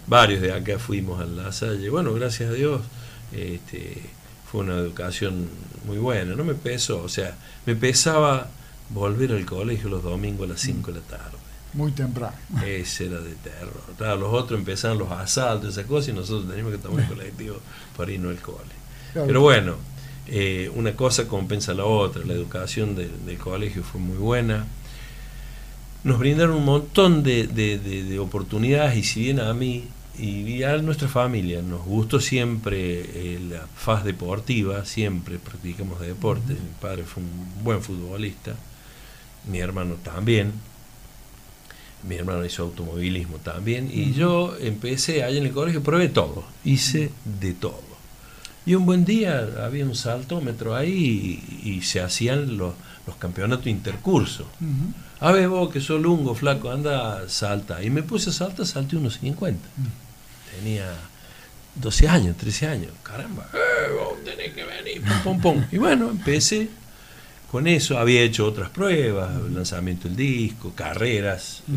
Varios 0.08 0.40
de 0.40 0.52
acá 0.52 0.80
fuimos 0.80 1.20
a 1.20 1.26
La 1.26 1.52
Salle. 1.52 1.88
Bueno, 1.88 2.12
gracias 2.14 2.50
a 2.50 2.52
Dios, 2.52 2.80
este, 3.32 4.02
fue 4.50 4.62
una 4.62 4.74
educación 4.74 5.48
muy 5.86 5.98
buena. 5.98 6.34
No 6.34 6.42
me 6.42 6.54
pesó, 6.54 7.02
o 7.04 7.08
sea, 7.08 7.36
me 7.66 7.76
pesaba 7.76 8.50
volver 8.88 9.30
al 9.30 9.46
colegio 9.46 9.88
los 9.88 10.02
domingos 10.02 10.48
a 10.48 10.54
las 10.54 10.60
5 10.60 10.90
de 10.90 10.98
la 10.98 11.06
tarde 11.06 11.39
muy 11.72 11.92
temprano. 11.92 12.36
Ese 12.64 13.06
era 13.06 13.20
de 13.20 13.34
terror. 13.34 13.82
Claro, 13.96 14.16
los 14.16 14.32
otros 14.32 14.58
empezaron 14.58 14.98
los 14.98 15.10
asaltos, 15.12 15.70
esas 15.70 15.86
cosas, 15.86 16.08
y 16.08 16.12
nosotros 16.12 16.48
teníamos 16.48 16.72
que 16.72 16.78
tomar 16.78 17.02
un 17.02 17.06
colectivo 17.16 17.56
para 17.96 18.12
irnos 18.12 18.32
al 18.32 18.42
cole. 18.42 18.80
Pero 19.14 19.40
bueno, 19.40 19.76
eh, 20.26 20.70
una 20.74 20.94
cosa 20.94 21.28
compensa 21.28 21.74
la 21.74 21.84
otra. 21.84 22.24
La 22.24 22.34
educación 22.34 22.96
del 22.96 23.38
colegio 23.38 23.82
fue 23.82 24.00
muy 24.00 24.16
buena. 24.16 24.66
Nos 26.02 26.18
brindaron 26.18 26.56
un 26.56 26.64
montón 26.64 27.22
de, 27.22 28.18
oportunidades, 28.20 28.96
y 28.96 29.02
si 29.04 29.20
bien 29.22 29.40
a 29.40 29.52
mí 29.52 29.84
y 30.18 30.62
a 30.64 30.76
nuestra 30.78 31.08
familia 31.08 31.62
nos 31.62 31.82
gustó 31.84 32.20
siempre 32.20 33.00
eh, 33.00 33.40
la 33.48 33.66
faz 33.74 34.04
deportiva, 34.04 34.84
siempre 34.84 35.38
practicamos 35.38 36.00
de 36.00 36.08
deporte. 36.08 36.52
Mi 36.52 36.58
padre 36.80 37.04
fue 37.04 37.22
un 37.22 37.64
buen 37.64 37.82
futbolista, 37.82 38.54
mi 39.50 39.60
hermano 39.60 39.94
también 40.02 40.52
mi 42.02 42.16
hermano 42.16 42.44
hizo 42.44 42.62
automovilismo 42.62 43.38
también, 43.38 43.90
y 43.92 44.12
yo 44.12 44.56
empecé 44.58 45.22
ahí 45.22 45.38
en 45.38 45.46
el 45.46 45.52
colegio, 45.52 45.82
probé 45.82 46.08
todo, 46.08 46.44
hice 46.64 47.10
de 47.24 47.52
todo. 47.54 47.90
Y 48.66 48.74
un 48.74 48.86
buen 48.86 49.04
día 49.04 49.48
había 49.64 49.84
un 49.84 49.96
saltómetro 49.96 50.76
ahí 50.76 51.42
y, 51.64 51.82
se 51.82 52.00
hacían 52.00 52.56
los, 52.56 52.74
campeonatos 53.18 53.66
intercursos. 53.66 54.46
A 55.18 55.32
ver 55.32 55.48
vos 55.48 55.72
que 55.72 55.80
sos 55.80 56.00
lungo, 56.00 56.34
flaco, 56.34 56.70
anda, 56.70 57.28
salta. 57.28 57.82
Y 57.82 57.90
me 57.90 58.02
puse 58.02 58.30
a 58.30 58.32
saltar, 58.32 58.66
salté 58.66 58.96
unos 58.96 59.18
50. 59.18 59.60
Tenía 60.56 60.94
12 61.74 62.08
años, 62.08 62.36
13 62.36 62.66
años. 62.66 62.92
Caramba, 63.02 63.48
eh, 63.52 63.92
vos 63.98 64.22
tenés 64.24 64.52
que 64.54 64.64
venir, 64.64 65.02
pum, 65.02 65.40
pum, 65.40 65.40
pum. 65.40 65.64
Y 65.72 65.78
bueno, 65.78 66.10
empecé 66.10 66.68
con 67.50 67.66
eso 67.66 67.98
había 67.98 68.22
hecho 68.22 68.46
otras 68.46 68.70
pruebas, 68.70 69.30
lanzamiento 69.50 70.06
del 70.06 70.16
disco, 70.16 70.72
carreras, 70.72 71.64
eh, 71.68 71.72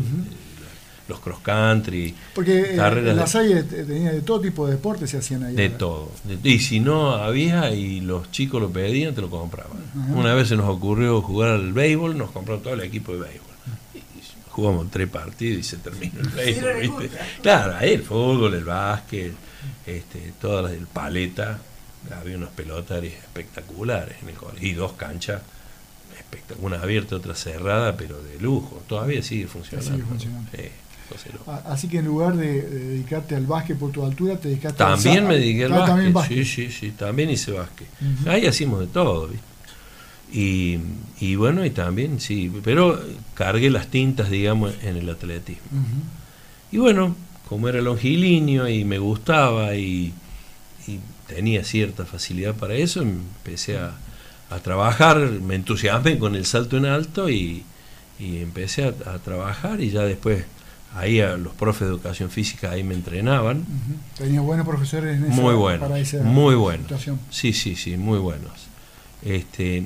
los 1.08 1.18
cross 1.18 1.40
country. 1.40 2.14
Porque 2.32 2.74
en 2.74 2.80
eh, 2.80 3.12
la 3.12 3.26
Salle 3.26 3.64
tenía 3.64 4.12
de 4.12 4.20
todo 4.20 4.40
tipo 4.40 4.66
de 4.66 4.74
deportes 4.74 5.10
se 5.10 5.18
hacían 5.18 5.42
ahí. 5.42 5.56
De 5.56 5.70
todo. 5.70 6.12
y 6.44 6.60
si 6.60 6.78
no 6.78 7.10
había 7.14 7.74
y 7.74 8.00
los 8.00 8.30
chicos 8.30 8.62
lo 8.62 8.70
pedían, 8.70 9.16
te 9.16 9.20
lo 9.20 9.28
compraban. 9.28 9.78
Una 10.14 10.32
vez 10.34 10.48
se 10.48 10.56
nos 10.56 10.68
ocurrió 10.68 11.20
jugar 11.22 11.50
al 11.50 11.72
béisbol, 11.72 12.16
nos 12.16 12.30
compraron 12.30 12.62
todo 12.62 12.74
el 12.74 12.82
equipo 12.82 13.12
de 13.12 13.20
béisbol. 13.20 13.50
Y 13.94 14.00
jugamos 14.50 14.88
tres 14.92 15.08
partidos 15.08 15.58
y 15.58 15.62
se 15.64 15.78
terminó 15.78 16.20
el 16.20 16.28
béisbol. 16.28 17.10
Claro, 17.42 17.74
ahí 17.76 17.94
el 17.94 18.02
fútbol, 18.04 18.54
el 18.54 18.64
básquet, 18.64 19.32
este, 19.84 20.34
todas 20.40 20.62
las 20.62 20.72
del 20.72 20.86
paleta. 20.86 21.58
Había 22.16 22.36
unas 22.36 22.50
pelotas 22.50 23.02
espectaculares 23.02 24.18
en 24.22 24.28
el 24.28 24.34
colegio 24.36 24.68
y 24.68 24.74
dos 24.74 24.92
canchas 24.92 25.40
una 26.60 26.80
abierta, 26.80 27.16
otra 27.16 27.34
cerrada, 27.34 27.96
pero 27.96 28.22
de 28.22 28.38
lujo. 28.40 28.82
Todavía 28.86 29.22
sigue 29.22 29.46
funcionando. 29.46 30.04
Así 31.66 31.88
que 31.88 31.98
en 31.98 32.06
lugar 32.06 32.36
de, 32.36 32.62
dedicarte 32.62 33.36
al 33.36 33.46
básquet 33.46 33.78
por 33.78 33.92
tu 33.92 34.04
altura, 34.04 34.36
te 34.36 34.48
dedicaste 34.48 34.78
También 34.78 35.26
me 35.26 35.34
dediqué 35.34 35.66
al 35.66 36.12
básquet. 36.12 36.44
Sí, 36.44 36.44
sí, 36.44 36.70
sí, 36.70 36.90
también 36.92 37.30
hice 37.30 37.52
básquet. 37.52 37.88
Ahí 38.26 38.46
hacíamos 38.46 38.80
de 38.80 38.86
todo, 38.86 39.30
Y, 40.32 40.78
y, 41.20 41.36
bueno, 41.36 41.64
y 41.64 41.70
también, 41.70 42.20
sí, 42.20 42.50
pero 42.64 43.00
cargué 43.34 43.70
las 43.70 43.88
tintas, 43.88 44.30
digamos, 44.30 44.74
en 44.82 44.96
el 44.96 45.08
atletismo. 45.08 45.62
Y 46.72 46.78
bueno, 46.78 47.14
como 47.48 47.68
era 47.68 47.80
longilíneo 47.80 48.68
y 48.68 48.84
me 48.84 48.98
gustaba 48.98 49.76
y, 49.76 50.12
y 50.88 50.98
tenía 51.28 51.62
cierta 51.62 52.04
facilidad 52.04 52.54
para 52.54 52.74
eso, 52.74 53.02
empecé 53.02 53.78
a, 53.78 53.94
a 54.50 54.58
trabajar, 54.60 55.18
me 55.18 55.54
entusiasmé 55.54 56.18
con 56.18 56.34
el 56.34 56.46
salto 56.46 56.76
en 56.76 56.86
alto 56.86 57.28
y, 57.30 57.64
empecé 58.18 58.84
a, 58.84 59.18
trabajar 59.18 59.80
y 59.80 59.90
ya 59.90 60.02
después 60.02 60.44
ahí 60.94 61.20
a 61.20 61.36
los 61.36 61.52
profes 61.54 61.82
de 61.82 61.88
educación 61.88 62.30
física 62.30 62.70
ahí 62.70 62.84
me 62.84 62.94
entrenaban. 62.94 63.64
Tenía 64.16 64.40
buenos 64.40 64.66
profesores 64.66 65.16
en 65.16 65.24
esa, 65.24 65.34
muy 65.34 65.54
buenos, 65.54 65.90
muy 66.22 66.54
buenos. 66.54 66.86
Sí, 67.30 67.52
sí, 67.52 67.76
sí, 67.76 67.96
muy 67.96 68.18
buenos. 68.18 68.52
Este, 69.22 69.84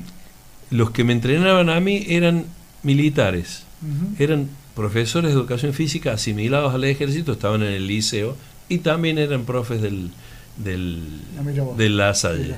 los 0.70 0.90
que 0.90 1.04
me 1.04 1.12
entrenaban 1.12 1.70
a 1.70 1.80
mí 1.80 2.04
eran 2.08 2.44
militares, 2.82 3.64
eran 4.18 4.48
profesores 4.74 5.32
de 5.32 5.36
educación 5.36 5.72
física 5.72 6.12
asimilados 6.12 6.74
al 6.74 6.84
ejército, 6.84 7.32
estaban 7.32 7.62
en 7.62 7.72
el 7.72 7.86
liceo 7.86 8.36
y 8.68 8.78
también 8.78 9.18
eran 9.18 9.44
profes 9.44 9.80
del, 9.80 10.10
del, 10.56 11.20
ah, 11.38 11.76
de 11.76 11.88
la 11.88 12.14
Salle. 12.14 12.54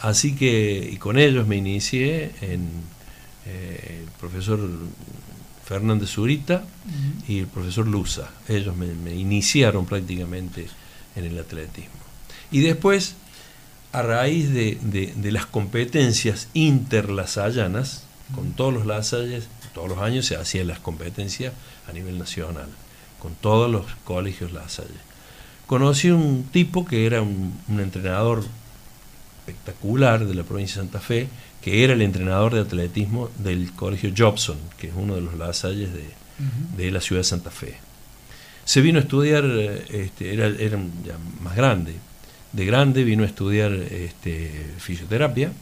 Así 0.00 0.34
que 0.34 0.88
y 0.92 0.96
con 0.96 1.18
ellos 1.18 1.46
me 1.46 1.56
inicié 1.56 2.32
en 2.40 2.68
eh, 3.46 4.00
el 4.02 4.10
profesor 4.18 4.60
Fernández 5.64 6.10
Zurita 6.10 6.64
y 7.28 7.40
el 7.40 7.46
profesor 7.46 7.86
Luza. 7.86 8.30
Ellos 8.48 8.74
me, 8.76 9.14
iniciaron 9.14 9.86
prácticamente 9.86 10.66
en 11.16 11.24
el 11.24 11.38
atletismo. 11.38 12.00
Y 12.50 12.60
después, 12.60 13.14
a 13.92 14.02
raíz 14.02 14.52
de, 14.52 14.78
de, 14.82 15.32
las 15.32 15.46
competencias 15.46 16.48
interlasallanas, 16.54 18.04
con 18.34 18.52
todos 18.52 18.72
los 18.72 18.86
lasalles, 18.86 19.48
todos 19.74 19.88
los 19.88 19.98
años 19.98 20.26
se 20.26 20.36
hacían 20.36 20.66
las 20.66 20.80
competencias 20.80 21.52
a 21.88 21.92
nivel 21.92 22.18
nacional, 22.18 22.68
con 23.18 23.34
todos 23.34 23.70
los 23.70 23.86
colegios 24.04 24.52
lasalles 24.52 25.10
conocí 25.70 26.10
un 26.10 26.48
tipo 26.50 26.84
que 26.84 27.06
era 27.06 27.22
un, 27.22 27.54
entrenador 27.68 28.42
espectacular 29.50 30.26
de 30.26 30.34
la 30.34 30.42
provincia 30.42 30.76
de 30.80 30.88
Santa 30.88 31.00
Fe, 31.00 31.28
que 31.62 31.84
era 31.84 31.92
el 31.92 32.02
entrenador 32.02 32.54
de 32.54 32.60
atletismo 32.60 33.30
del 33.38 33.72
colegio 33.72 34.12
Jobson, 34.16 34.56
que 34.78 34.88
es 34.88 34.92
uno 34.96 35.14
de 35.14 35.20
los 35.20 35.34
lasalles 35.34 35.90
de, 35.92 36.04
de 36.76 36.90
la 36.90 37.00
ciudad 37.00 37.20
de 37.20 37.24
Santa 37.24 37.50
Fe. 37.50 37.76
Se 38.64 38.80
vino 38.80 38.98
a 38.98 39.02
estudiar, 39.02 39.44
este, 39.44 40.32
era, 40.32 40.46
era 40.46 40.78
ya 41.04 41.16
más 41.42 41.56
grande, 41.56 41.94
de 42.52 42.64
grande 42.64 43.04
vino 43.04 43.22
a 43.22 43.26
estudiar 43.26 43.72
este, 43.72 44.50
fisioterapia. 44.78 45.52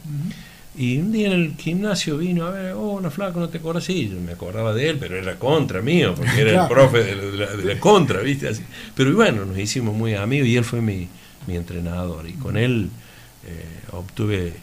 Y 0.77 0.97
un 0.97 1.11
día 1.11 1.27
en 1.27 1.33
el 1.33 1.55
gimnasio 1.57 2.17
vino 2.17 2.45
a 2.45 2.51
ver, 2.51 2.73
oh, 2.73 2.91
una 2.91 3.09
flaco, 3.09 3.39
no 3.39 3.49
te 3.49 3.57
acuerdas, 3.57 3.83
sí, 3.83 4.09
yo 4.09 4.19
me 4.19 4.33
acordaba 4.33 4.73
de 4.73 4.89
él, 4.89 4.97
pero 4.99 5.17
era 5.17 5.37
contra 5.37 5.81
mío, 5.81 6.13
porque 6.15 6.39
era 6.39 6.63
el 6.63 6.67
profe 6.69 7.03
de 7.03 7.65
la, 7.65 7.79
contra, 7.79 8.21
¿viste? 8.21 8.47
Así. 8.47 8.63
Pero 8.95 9.13
bueno, 9.13 9.45
nos 9.45 9.57
hicimos 9.57 9.95
muy 9.95 10.13
amigos 10.13 10.47
y 10.47 10.55
él 10.55 10.63
fue 10.63 10.81
mi, 10.81 11.07
entrenador. 11.47 12.29
Y 12.29 12.33
con 12.33 12.57
él 12.57 12.89
eh, 13.45 13.81
obtuve 13.91 14.53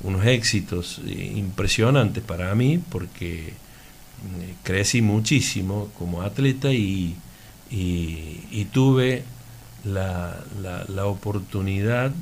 unos 0.00 0.24
éxitos 0.26 1.00
impresionantes 1.06 2.22
para 2.22 2.54
mí, 2.54 2.78
porque 2.90 3.48
eh, 3.48 3.52
crecí 4.62 5.02
muchísimo 5.02 5.90
como 5.98 6.22
atleta 6.22 6.72
y, 6.72 7.16
y, 7.70 8.64
tuve 8.72 9.24
la, 9.84 10.36
la 10.88 11.06
oportunidad 11.06 12.12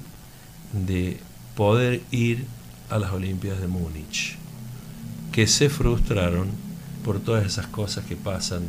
de 0.72 1.18
poder 1.54 2.02
ir 2.10 2.44
a 2.90 2.98
las 2.98 3.12
Olimpiadas 3.12 3.60
de 3.60 3.66
Múnich, 3.66 4.36
que 5.32 5.46
se 5.46 5.68
frustraron 5.68 6.48
por 7.04 7.20
todas 7.20 7.46
esas 7.46 7.66
cosas 7.66 8.04
que 8.04 8.16
pasan 8.16 8.62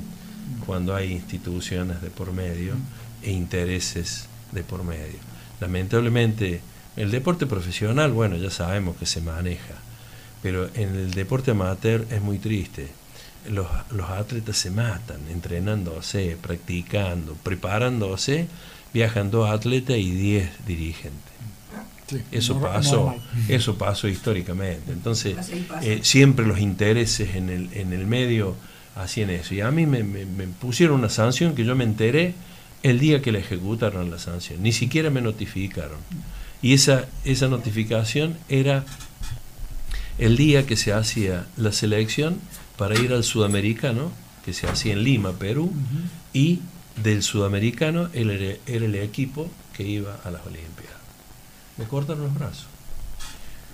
cuando 0.65 0.95
hay 0.95 1.11
instituciones 1.11 2.01
de 2.01 2.09
por 2.09 2.33
medio 2.33 2.75
e 3.23 3.31
intereses 3.31 4.27
de 4.51 4.63
por 4.63 4.83
medio. 4.83 5.19
Lamentablemente, 5.59 6.61
el 6.97 7.11
deporte 7.11 7.45
profesional, 7.45 8.11
bueno, 8.11 8.35
ya 8.37 8.49
sabemos 8.49 8.97
que 8.97 9.05
se 9.05 9.21
maneja, 9.21 9.75
pero 10.41 10.69
en 10.73 10.95
el 10.95 11.11
deporte 11.11 11.51
amateur 11.51 12.05
es 12.11 12.21
muy 12.21 12.37
triste. 12.37 12.87
Los, 13.49 13.67
los 13.91 14.09
atletas 14.09 14.57
se 14.57 14.71
matan 14.71 15.21
entrenándose, 15.31 16.37
practicando, 16.41 17.35
preparándose, 17.43 18.47
viajan 18.93 19.31
dos 19.31 19.49
atletas 19.49 19.97
y 19.97 20.11
diez 20.11 20.49
dirigentes 20.65 21.37
eso 22.31 22.59
pasó, 22.59 23.15
eso 23.47 23.77
pasó 23.77 24.07
históricamente. 24.07 24.91
Entonces, 24.91 25.35
eh, 25.81 25.99
siempre 26.03 26.45
los 26.45 26.59
intereses 26.59 27.35
en 27.35 27.49
el, 27.49 27.69
en 27.73 27.93
el 27.93 28.05
medio 28.07 28.55
hacían 28.95 29.29
eso. 29.29 29.53
Y 29.53 29.61
a 29.61 29.71
mí 29.71 29.85
me, 29.85 30.01
pusieron 30.59 30.99
una 30.99 31.09
sanción 31.09 31.55
que 31.55 31.65
yo 31.65 31.75
me 31.75 31.83
enteré 31.83 32.33
el 32.83 32.99
día 32.99 33.21
que 33.21 33.31
la 33.31 33.39
ejecutaron 33.39 34.09
la 34.09 34.19
sanción. 34.19 34.63
Ni 34.63 34.71
siquiera 34.71 35.09
me 35.09 35.21
notificaron. 35.21 35.99
Y 36.61 36.73
esa, 36.73 37.05
esa 37.23 37.47
notificación 37.47 38.37
era 38.49 38.85
el 40.17 40.37
día 40.37 40.65
que 40.65 40.75
se 40.75 40.93
hacía 40.93 41.45
la 41.57 41.71
selección 41.71 42.39
para 42.77 42.99
ir 42.99 43.13
al 43.13 43.23
sudamericano, 43.23 44.11
que 44.43 44.53
se 44.53 44.67
hacía 44.67 44.93
en 44.93 45.03
Lima, 45.03 45.33
Perú, 45.33 45.71
y 46.33 46.59
del 47.03 47.21
sudamericano 47.21 48.09
era 48.13 48.55
el 48.65 48.95
equipo 48.95 49.49
que 49.75 49.83
iba 49.83 50.19
a 50.23 50.31
las 50.31 50.45
Olimpiadas 50.45 50.97
me 51.77 51.85
cortan 51.85 52.19
los 52.19 52.33
brazos. 52.33 52.65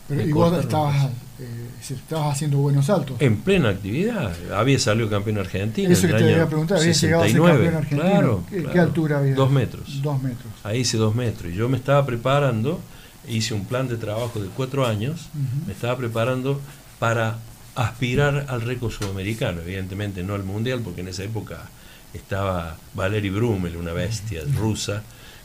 Pero 0.07 0.21
y 0.21 0.31
vos 0.31 0.57
estabas, 0.59 1.09
eh, 1.39 1.69
estabas 1.79 2.35
haciendo 2.35 2.57
buenos 2.57 2.87
saltos. 2.87 3.15
En 3.19 3.37
plena 3.37 3.69
actividad. 3.69 4.33
Había 4.53 4.79
salido 4.79 5.09
campeón 5.09 5.37
argentino. 5.37 5.91
Eso 5.91 6.07
que 6.07 6.13
te 6.13 6.31
iba 6.31 6.43
a 6.43 6.47
preguntar, 6.47 6.77
había 6.77 6.91
llegado 6.91 7.23
a 7.23 7.27
ser 7.27 7.41
campeón 7.41 7.75
argentino. 7.75 8.01
Claro, 8.01 8.43
¿Qué, 8.49 8.79
altura 8.79 9.17
había? 9.19 9.35
Dos 9.35 9.51
metros. 9.51 10.01
Dos 10.01 10.21
metros. 10.21 10.53
Ahí 10.63 10.81
hice 10.81 10.97
dos 10.97 11.15
metros. 11.15 11.51
Y 11.51 11.55
yo 11.55 11.69
me 11.69 11.77
estaba 11.77 12.05
preparando, 12.05 12.79
hice 13.27 13.53
un 13.53 13.65
plan 13.65 13.87
de 13.87 13.97
trabajo 13.97 14.39
de 14.41 14.49
cuatro 14.49 14.85
años, 14.85 15.29
me 15.65 15.73
estaba 15.73 15.97
preparando 15.97 16.59
para 16.99 17.37
aspirar 17.75 18.45
al 18.49 18.61
récord 18.61 18.91
sudamericano. 18.91 19.61
Evidentemente 19.61 20.23
no 20.23 20.35
al 20.35 20.43
mundial, 20.43 20.81
porque 20.83 21.01
en 21.01 21.07
esa 21.07 21.23
época 21.23 21.69
estaba 22.13 22.77
Valery 22.93 23.29
Brumel, 23.29 23.77
una 23.77 23.93
bestia 23.93 24.41
rusa 24.55 25.01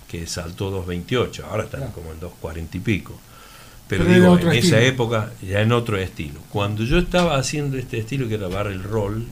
que 0.08 0.26
saltó 0.26 0.84
2.28, 0.86 1.44
ahora 1.44 1.64
están 1.64 1.92
como 1.92 2.12
en 2.12 2.20
2.40 2.20 2.68
y 2.74 2.78
pico. 2.80 3.20
Pero, 3.88 4.04
digo, 4.04 4.38
en 4.38 4.52
esa 4.52 4.80
época 4.80 5.32
ya 5.42 5.60
en 5.60 5.72
otro 5.72 5.96
estilo. 5.96 6.40
Cuando 6.50 6.84
yo 6.84 6.98
estaba 6.98 7.36
haciendo 7.36 7.78
este 7.78 7.98
estilo 7.98 8.28
que 8.28 8.34
era 8.34 8.48
barrel 8.48 8.82
roll, 8.82 9.26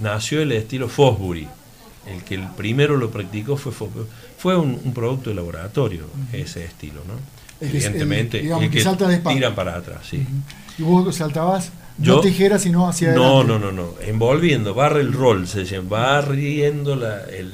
nació 0.00 0.42
el 0.42 0.52
estilo 0.52 0.88
Fosbury. 0.88 1.48
El 2.06 2.24
que 2.24 2.34
el 2.34 2.48
primero 2.48 2.96
lo 2.96 3.10
practicó 3.10 3.56
fue 3.56 3.72
Fue 4.36 4.56
un, 4.56 4.92
producto 4.92 5.30
de 5.30 5.36
laboratorio, 5.36 6.04
ese 6.32 6.64
estilo, 6.64 7.02
¿no? 7.06 7.14
Evidentemente, 7.66 8.40
el, 8.40 8.70
que, 8.70 8.84
tira 9.28 9.54
para 9.54 9.76
atrás, 9.76 10.00
sí. 10.10 10.26
¿Y 10.78 10.82
vos 10.82 11.14
saltabas 11.14 11.70
no 11.98 12.20
tijeras, 12.20 12.62
sino 12.62 12.88
hacia 12.88 13.12
No, 13.12 13.44
no, 13.44 13.58
no, 13.58 13.70
no. 13.70 13.94
Envolviendo, 14.00 14.74
barrel 14.74 15.12
roll, 15.12 15.46
se 15.46 15.64
llama, 15.64 15.88
barriendo 15.90 16.96
la, 16.96 17.20
el 17.24 17.52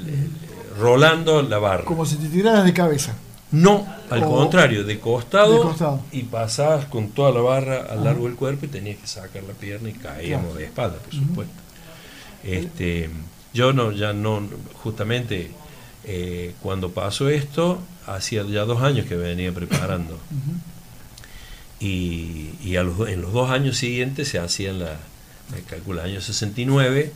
rolando 0.78 1.42
la 1.42 1.58
barra. 1.58 1.84
Como 1.84 2.06
si 2.06 2.16
te 2.16 2.28
tiraras 2.28 2.64
de 2.64 2.72
cabeza. 2.72 3.14
No, 3.50 3.86
al 4.10 4.22
contrario, 4.22 4.84
de 4.84 5.00
costado, 5.00 5.74
y 6.12 6.24
pasabas 6.24 6.84
con 6.84 7.10
toda 7.10 7.32
la 7.32 7.40
barra 7.40 7.86
al 7.90 8.04
largo 8.04 8.26
del 8.26 8.36
cuerpo 8.36 8.66
y 8.66 8.68
tenías 8.68 8.98
que 8.98 9.06
sacar 9.06 9.42
la 9.44 9.54
pierna 9.54 9.88
y 9.88 9.94
caíamos 9.94 10.54
de 10.56 10.64
espalda, 10.64 10.98
por 10.98 11.14
supuesto. 11.14 11.54
Este, 12.44 13.08
yo 13.54 13.72
no, 13.72 13.92
ya 13.92 14.12
no, 14.12 14.42
justamente 14.82 15.50
eh, 16.04 16.54
cuando 16.62 16.90
pasó 16.90 17.28
esto, 17.30 17.80
hacía 18.06 18.42
ya 18.44 18.64
dos 18.64 18.82
años 18.82 19.06
que 19.06 19.16
venía 19.16 19.52
preparando. 19.52 20.18
Y, 21.80 22.50
y 22.62 22.76
a 22.76 22.82
los, 22.82 23.08
en 23.08 23.22
los 23.22 23.32
dos 23.32 23.50
años 23.50 23.78
siguientes 23.78 24.28
se 24.28 24.38
hacían 24.38 24.80
la, 24.80 24.96
me 25.50 25.62
calcula, 25.62 26.04
año 26.04 26.20
69, 26.20 27.12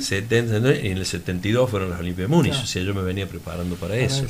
70, 0.00 0.74
y 0.82 0.88
en 0.88 0.98
el 0.98 1.06
72 1.06 1.70
fueron 1.70 1.90
las 1.90 2.00
Olimpiadas 2.00 2.30
de 2.30 2.36
Múnich, 2.36 2.62
o 2.62 2.66
sea, 2.66 2.82
yo 2.82 2.94
me 2.94 3.02
venía 3.02 3.28
preparando 3.28 3.76
para, 3.76 3.96
eso. 3.96 4.24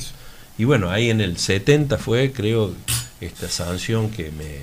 Y 0.59 0.65
bueno, 0.65 0.91
ahí 0.91 1.09
en 1.09 1.21
el 1.21 1.37
70 1.37 1.97
fue, 1.97 2.33
creo, 2.33 2.75
esta 3.21 3.47
sanción 3.47 4.11
que 4.11 4.29
me... 4.29 4.55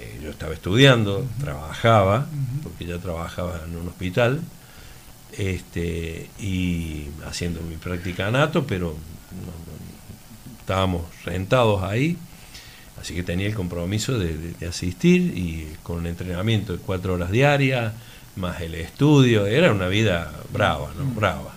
Eh, 0.00 0.20
yo 0.22 0.30
estaba 0.30 0.54
estudiando, 0.54 1.26
trabajaba, 1.40 2.28
porque 2.62 2.84
ya 2.86 2.98
trabajaba 2.98 3.60
en 3.66 3.76
un 3.76 3.88
hospital, 3.88 4.40
este, 5.36 6.30
y 6.38 7.08
haciendo 7.26 7.60
mi 7.62 7.74
práctica 7.74 8.30
nato, 8.30 8.68
pero 8.68 8.96
estábamos 10.60 11.02
rentados 11.24 11.82
ahí, 11.82 12.16
así 13.00 13.12
que 13.12 13.24
tenía 13.24 13.48
el 13.48 13.54
compromiso 13.54 14.20
de, 14.20 14.36
de, 14.36 14.66
asistir 14.68 15.36
y 15.36 15.72
con 15.82 15.98
un 15.98 16.06
entrenamiento 16.06 16.74
de 16.74 16.78
cuatro 16.78 17.14
horas 17.14 17.32
diarias, 17.32 17.94
más 18.36 18.60
el 18.60 18.76
estudio, 18.76 19.46
era 19.46 19.72
una 19.72 19.88
vida 19.88 20.32
brava, 20.52 20.92
¿no? 20.96 21.04
Brava. 21.06 21.56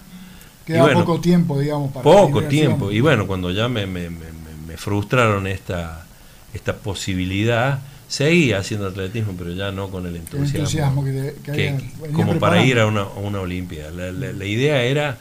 Queda 0.70 0.94
poco 0.94 1.20
tiempo, 1.20 1.60
digamos, 1.60 1.92
para 1.92 2.04
Poco 2.04 2.44
tiempo, 2.44 2.92
y 2.92 3.02
bueno, 3.02 3.26
cuando 3.26 3.50
ya 3.50 3.68
me, 3.68 3.88
me, 3.88 4.12
me, 4.12 4.78
frustraron 4.78 5.48
esta, 5.48 6.06
esta 6.54 6.76
posibilidad, 6.78 7.80
seguí 8.08 8.54
haciendo 8.54 8.86
atletismo, 8.86 9.34
pero 9.36 9.52
ya 9.52 9.72
no 9.72 9.90
con 9.90 10.06
el 10.06 10.18
entusiasmo, 10.18 11.04
que, 11.04 11.76
como 12.14 12.38
para 12.38 12.64
ir 12.64 12.78
a 12.78 12.86
una, 12.86 13.02
a 13.02 13.18
una 13.18 13.42
Olimpia. 13.42 13.90
La, 13.90 14.12
la, 14.12 14.46
idea 14.46 14.84
era 14.84 15.18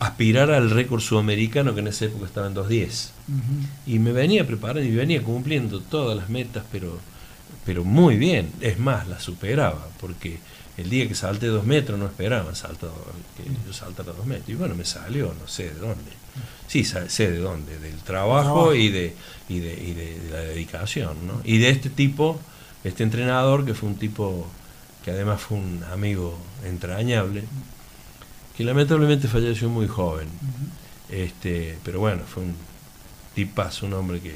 aspirar 0.00 0.50
al 0.50 0.68
récord 0.68 1.00
sudamericano 1.00 1.74
que 1.74 1.80
en 1.80 1.86
esa 1.86 2.06
época 2.06 2.26
estaba 2.26 2.48
en 2.48 2.56
2.10. 2.56 3.10
Y 3.86 4.00
me 4.00 4.10
venía 4.10 4.44
preparando 4.48 4.82
y 4.82 4.90
venía 4.90 5.22
cumpliendo 5.22 5.80
todas 5.80 6.16
las 6.16 6.28
metas, 6.28 6.64
pero, 6.72 6.98
pero 7.64 7.84
muy 7.84 8.16
bien. 8.16 8.50
Es 8.60 8.80
más, 8.80 9.06
las 9.06 9.22
superaba, 9.22 9.86
porque 10.00 10.40
el 10.78 10.88
día 10.88 11.08
que 11.08 11.14
salté 11.16 11.48
dos 11.48 11.64
metros 11.64 11.98
no 11.98 12.06
esperaba 12.06 12.54
saltado, 12.54 12.94
que 13.36 13.42
yo 13.66 13.72
saltara 13.72 14.12
dos 14.12 14.24
metros. 14.24 14.48
Y 14.48 14.54
bueno, 14.54 14.76
me 14.76 14.84
salió, 14.84 15.34
no 15.38 15.48
sé 15.48 15.64
de 15.64 15.80
dónde. 15.80 16.12
Sí, 16.68 16.84
sé 16.84 17.30
de 17.30 17.38
dónde, 17.38 17.78
del 17.78 17.98
trabajo, 17.98 18.72
Y, 18.74 18.88
de, 18.88 19.14
y, 19.48 19.58
de, 19.58 19.72
y 19.72 19.92
de, 19.94 20.30
la 20.30 20.38
dedicación. 20.38 21.26
¿no? 21.26 21.40
Y 21.44 21.58
de 21.58 21.70
este 21.70 21.90
tipo, 21.90 22.38
este 22.84 23.02
entrenador, 23.02 23.64
que 23.64 23.74
fue 23.74 23.88
un 23.88 23.96
tipo 23.96 24.46
que 25.04 25.10
además 25.10 25.40
fue 25.40 25.58
un 25.58 25.82
amigo 25.92 26.38
entrañable, 26.64 27.42
que 28.56 28.62
lamentablemente 28.62 29.26
falleció 29.26 29.68
muy 29.68 29.88
joven. 29.88 30.28
este 31.10 31.76
Pero 31.82 31.98
bueno, 31.98 32.22
fue 32.22 32.44
un 32.44 32.54
tipazo, 33.34 33.86
un 33.86 33.94
hombre 33.94 34.20
que 34.20 34.34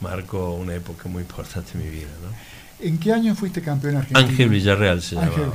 marcó 0.00 0.54
una 0.54 0.74
época 0.74 1.08
muy 1.10 1.22
importante 1.22 1.72
en 1.74 1.84
mi 1.84 1.90
vida. 1.90 2.10
¿no? 2.22 2.28
¿En 2.82 2.98
qué 2.98 3.12
año 3.12 3.34
fuiste 3.34 3.62
campeón 3.62 3.96
argentino? 3.96 4.28
Ángel 4.28 4.48
Villarreal 4.48 5.00
se 5.02 5.14
llamaba. 5.14 5.54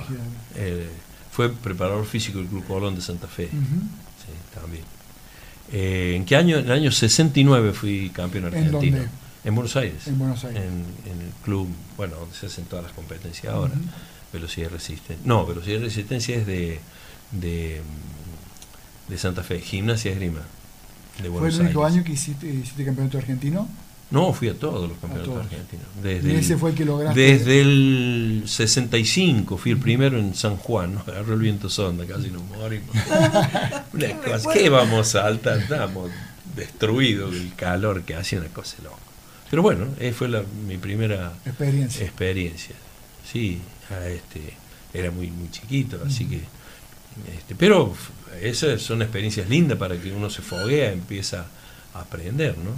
Eh, 0.55 0.87
fue 1.31 1.49
preparador 1.49 2.05
físico 2.05 2.39
del 2.39 2.47
Club 2.47 2.65
Colón 2.65 2.95
de 2.95 3.01
Santa 3.01 3.27
Fe. 3.27 3.49
Sí, 3.49 4.59
también. 4.59 4.83
Eh, 5.71 6.13
¿En 6.15 6.25
qué 6.25 6.35
año? 6.35 6.57
En 6.57 6.65
el 6.65 6.71
año 6.71 6.91
69 6.91 7.73
fui 7.73 8.09
campeón 8.11 8.45
argentino. 8.45 8.79
¿En 8.79 8.91
dónde? 8.91 9.09
En 9.43 9.55
Buenos 9.55 9.75
Aires. 9.75 10.07
En 10.07 10.17
Buenos 10.17 10.43
Aires. 10.45 10.63
En, 10.63 11.11
el 11.11 11.31
club, 11.43 11.67
bueno, 11.95 12.15
donde 12.15 12.35
se 12.35 12.47
hacen 12.47 12.65
todas 12.65 12.85
las 12.85 12.93
competencias 12.93 13.53
ahora. 13.53 13.73
Velocidad 14.31 14.67
y 14.69 14.73
resistencia. 14.73 15.25
No, 15.25 15.45
velocidad 15.45 15.79
y 15.79 15.83
resistencia 15.83 16.35
es 16.35 16.47
de, 16.47 16.79
de, 17.31 17.81
de 19.07 19.17
Santa 19.17 19.43
Fe. 19.43 19.59
Gimnasia 19.59 20.11
esgrima. 20.11 20.41
de 21.21 21.29
Buenos 21.29 21.53
¿Fue 21.53 21.61
el 21.61 21.67
único 21.67 21.85
año 21.85 22.03
que 22.03 22.13
hiciste, 22.13 22.47
hiciste 22.47 22.85
campeonato 22.85 23.17
argentino? 23.17 23.67
No, 24.10 24.32
fui 24.32 24.48
a 24.48 24.54
todos 24.54 24.89
los 24.89 24.98
campeonatos 25.00 25.38
argentinos. 25.38 25.86
Desde 26.02 26.32
¿Y 26.32 26.36
ese 26.36 26.58
fue 26.58 26.70
el 26.70 26.76
que 26.78 26.86
lograste? 26.86 27.20
Desde 27.20 27.62
el 27.62 28.43
65 28.46 29.58
fui 29.58 29.72
el 29.72 29.80
primero 29.80 30.17
en 30.17 30.34
San 30.34 30.56
Juan, 30.56 30.96
¿no? 30.96 31.02
agarró 31.06 31.34
el 31.34 31.41
viento 31.41 31.70
sonda, 31.70 32.06
casi 32.06 32.30
nos 32.30 32.43
morimos. 32.43 32.96
¿Qué 34.54 34.70
vamos 34.70 35.15
a 35.15 35.22
saltar? 35.24 35.58
Estábamos 35.60 36.10
destruidos 36.56 37.34
del 37.34 37.54
calor 37.56 38.04
que 38.04 38.15
hacía 38.15 38.39
una 38.39 38.48
cosa 38.50 38.78
loca. 38.82 38.96
Pero 39.50 39.62
bueno, 39.62 39.88
esa 40.00 40.17
fue 40.17 40.30
la, 40.30 40.43
mi 40.65 40.78
primera 40.78 41.34
experiencia. 41.46 42.06
experiencia. 42.06 42.76
Sí, 43.30 43.60
este, 44.06 44.54
era 44.93 45.12
muy, 45.12 45.30
muy 45.32 45.52
chiquito, 45.52 46.00
así 46.06 46.26
que... 46.26 46.41
Este, 47.36 47.56
pero 47.56 47.93
esas 48.41 48.82
son 48.82 49.02
experiencias 49.02 49.50
lindas 49.50 49.78
para 49.78 49.98
que 49.98 50.13
uno 50.13 50.30
se 50.30 50.41
foguea, 50.41 50.91
empieza 50.91 51.48
a 51.93 52.02
aprender, 52.02 52.58
¿no? 52.58 52.72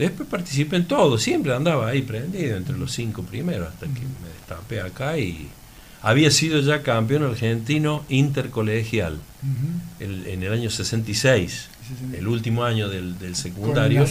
Después 0.00 0.26
participé 0.30 0.76
en 0.76 0.86
todo, 0.86 1.18
siempre 1.18 1.54
andaba 1.54 1.88
ahí 1.88 2.00
prendido 2.00 2.56
entre 2.56 2.74
los 2.78 2.90
cinco 2.90 3.22
primeros, 3.22 3.68
hasta 3.68 3.84
que 3.84 4.00
me 4.00 4.30
destapé 4.34 4.80
acá 4.80 5.18
y 5.18 5.50
había 6.00 6.30
sido 6.30 6.58
ya 6.60 6.82
campeón 6.82 7.24
argentino 7.24 8.02
intercolegial 8.08 9.18
en 10.00 10.42
el 10.42 10.52
año 10.54 10.70
66, 10.70 11.68
el 12.16 12.28
último 12.28 12.64
año 12.64 12.88
del, 12.88 13.36
secundario. 13.36 14.06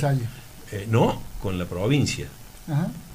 Eh, 0.72 0.86
no, 0.92 1.24
con 1.42 1.58
la 1.58 1.66
provincia. 1.66 2.28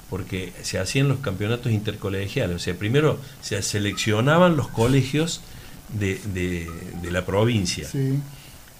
Porque 0.09 0.51
se 0.63 0.77
hacían 0.77 1.07
los 1.07 1.19
campeonatos 1.19 1.71
intercolegiales. 1.71 2.57
O 2.57 2.59
sea, 2.59 2.73
primero 2.73 3.21
se 3.39 3.61
seleccionaban 3.61 4.57
los 4.57 4.67
colegios 4.67 5.39
de, 5.97 6.19
de, 6.33 7.09
la 7.09 7.25
provincia. 7.25 7.87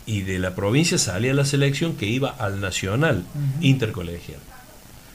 Y 0.05 0.21
de 0.21 0.39
la 0.39 0.55
provincia 0.55 0.97
salía 0.97 1.33
la 1.33 1.45
selección 1.45 1.95
que 1.95 2.05
iba 2.05 2.29
al 2.29 2.61
nacional 2.61 3.23
intercolegial. 3.61 4.39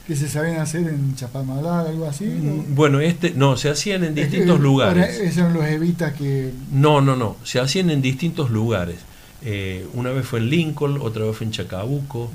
¿Que 0.06 0.16
se 0.16 0.28
sabían 0.28 0.56
hacer 0.60 0.88
en 0.88 1.14
Chapalmalá, 1.14 1.82
algo 1.82 2.06
así? 2.06 2.24
Mm, 2.24 2.74
bueno, 2.74 2.98
este, 2.98 3.30
no, 3.30 3.56
se 3.56 3.70
hacían 3.70 4.02
en 4.02 4.14
distintos 4.14 4.58
lugares. 4.58 5.20
Esos 5.20 5.36
eran 5.38 5.54
los 5.54 5.64
evitas 5.66 6.14
que... 6.14 6.52
No, 6.72 7.00
no, 7.00 7.14
no, 7.14 7.36
se 7.44 7.60
hacían 7.60 7.90
en 7.90 8.02
distintos 8.02 8.50
lugares. 8.50 8.96
Eh, 9.42 9.86
una 9.94 10.10
vez 10.10 10.26
fue 10.26 10.40
en 10.40 10.50
Lincoln, 10.50 10.98
otra 11.00 11.24
vez 11.24 11.36
fue 11.36 11.46
en 11.46 11.52
Chacabuco, 11.52 12.30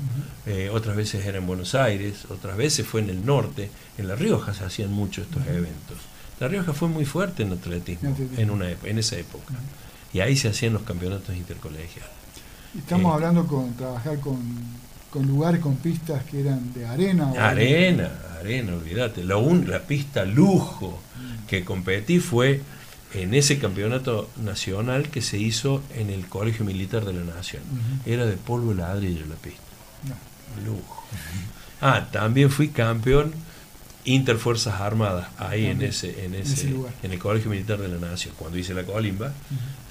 eh, 0.46 0.70
otras 0.72 0.96
veces 0.96 1.24
era 1.24 1.38
en 1.38 1.46
Buenos 1.46 1.74
Aires, 1.74 2.24
otras 2.30 2.56
veces 2.56 2.86
fue 2.86 3.00
en 3.00 3.10
el 3.10 3.24
norte. 3.24 3.70
En 3.98 4.08
La 4.08 4.16
Rioja 4.16 4.54
se 4.54 4.64
hacían 4.64 4.92
mucho 4.92 5.22
estos 5.22 5.46
eventos. 5.46 5.98
La 6.40 6.48
Rioja 6.48 6.72
fue 6.72 6.88
muy 6.88 7.04
fuerte 7.04 7.42
en 7.42 7.52
atletismo 7.52 8.16
en, 8.36 8.50
una, 8.50 8.70
en 8.70 8.98
esa 8.98 9.16
época. 9.16 9.54
Y 10.12 10.20
ahí 10.20 10.36
se 10.36 10.48
hacían 10.48 10.72
los 10.72 10.82
campeonatos 10.82 11.36
intercolegiales. 11.36 12.15
Estamos 12.76 13.10
eh, 13.10 13.14
hablando 13.14 13.46
con 13.46 13.74
trabajar 13.74 14.18
con, 14.20 14.38
con, 15.10 15.26
lugares, 15.26 15.60
con 15.60 15.76
pistas 15.76 16.24
que 16.24 16.40
eran 16.40 16.72
de 16.72 16.86
arena. 16.86 17.32
arena, 17.38 18.10
arena, 18.40 18.74
olvídate. 18.74 19.24
La, 19.24 19.36
la 19.38 19.80
pista 19.80 20.24
lujo 20.24 21.00
que 21.48 21.64
competí 21.64 22.18
fue 22.18 22.60
en 23.14 23.34
ese 23.34 23.58
campeonato 23.58 24.28
nacional 24.42 25.08
que 25.08 25.22
se 25.22 25.38
hizo 25.38 25.82
en 25.94 26.10
el 26.10 26.26
Colegio 26.26 26.64
Militar 26.64 27.04
de 27.04 27.12
la 27.12 27.24
Nación. 27.24 27.62
Era 28.04 28.26
de 28.26 28.36
polvo 28.36 28.72
y 28.72 28.76
ladrillo 28.76 29.24
la 29.26 29.36
pista. 29.36 29.62
Lujo. 30.64 31.04
Ah, 31.80 32.08
también 32.10 32.50
fui 32.50 32.68
campeón 32.68 33.32
Interfuerzas 34.04 34.80
Armadas, 34.80 35.28
ahí 35.36 35.66
en 35.66 35.82
ese, 35.82 36.24
en 36.24 36.34
ese, 36.36 36.72
en, 37.02 37.10
el 37.10 37.18
Colegio 37.18 37.50
Militar 37.50 37.78
de 37.78 37.88
la 37.88 37.98
Nación. 37.98 38.34
Cuando 38.38 38.56
hice 38.56 38.72
la 38.72 38.84
colimba, 38.84 39.32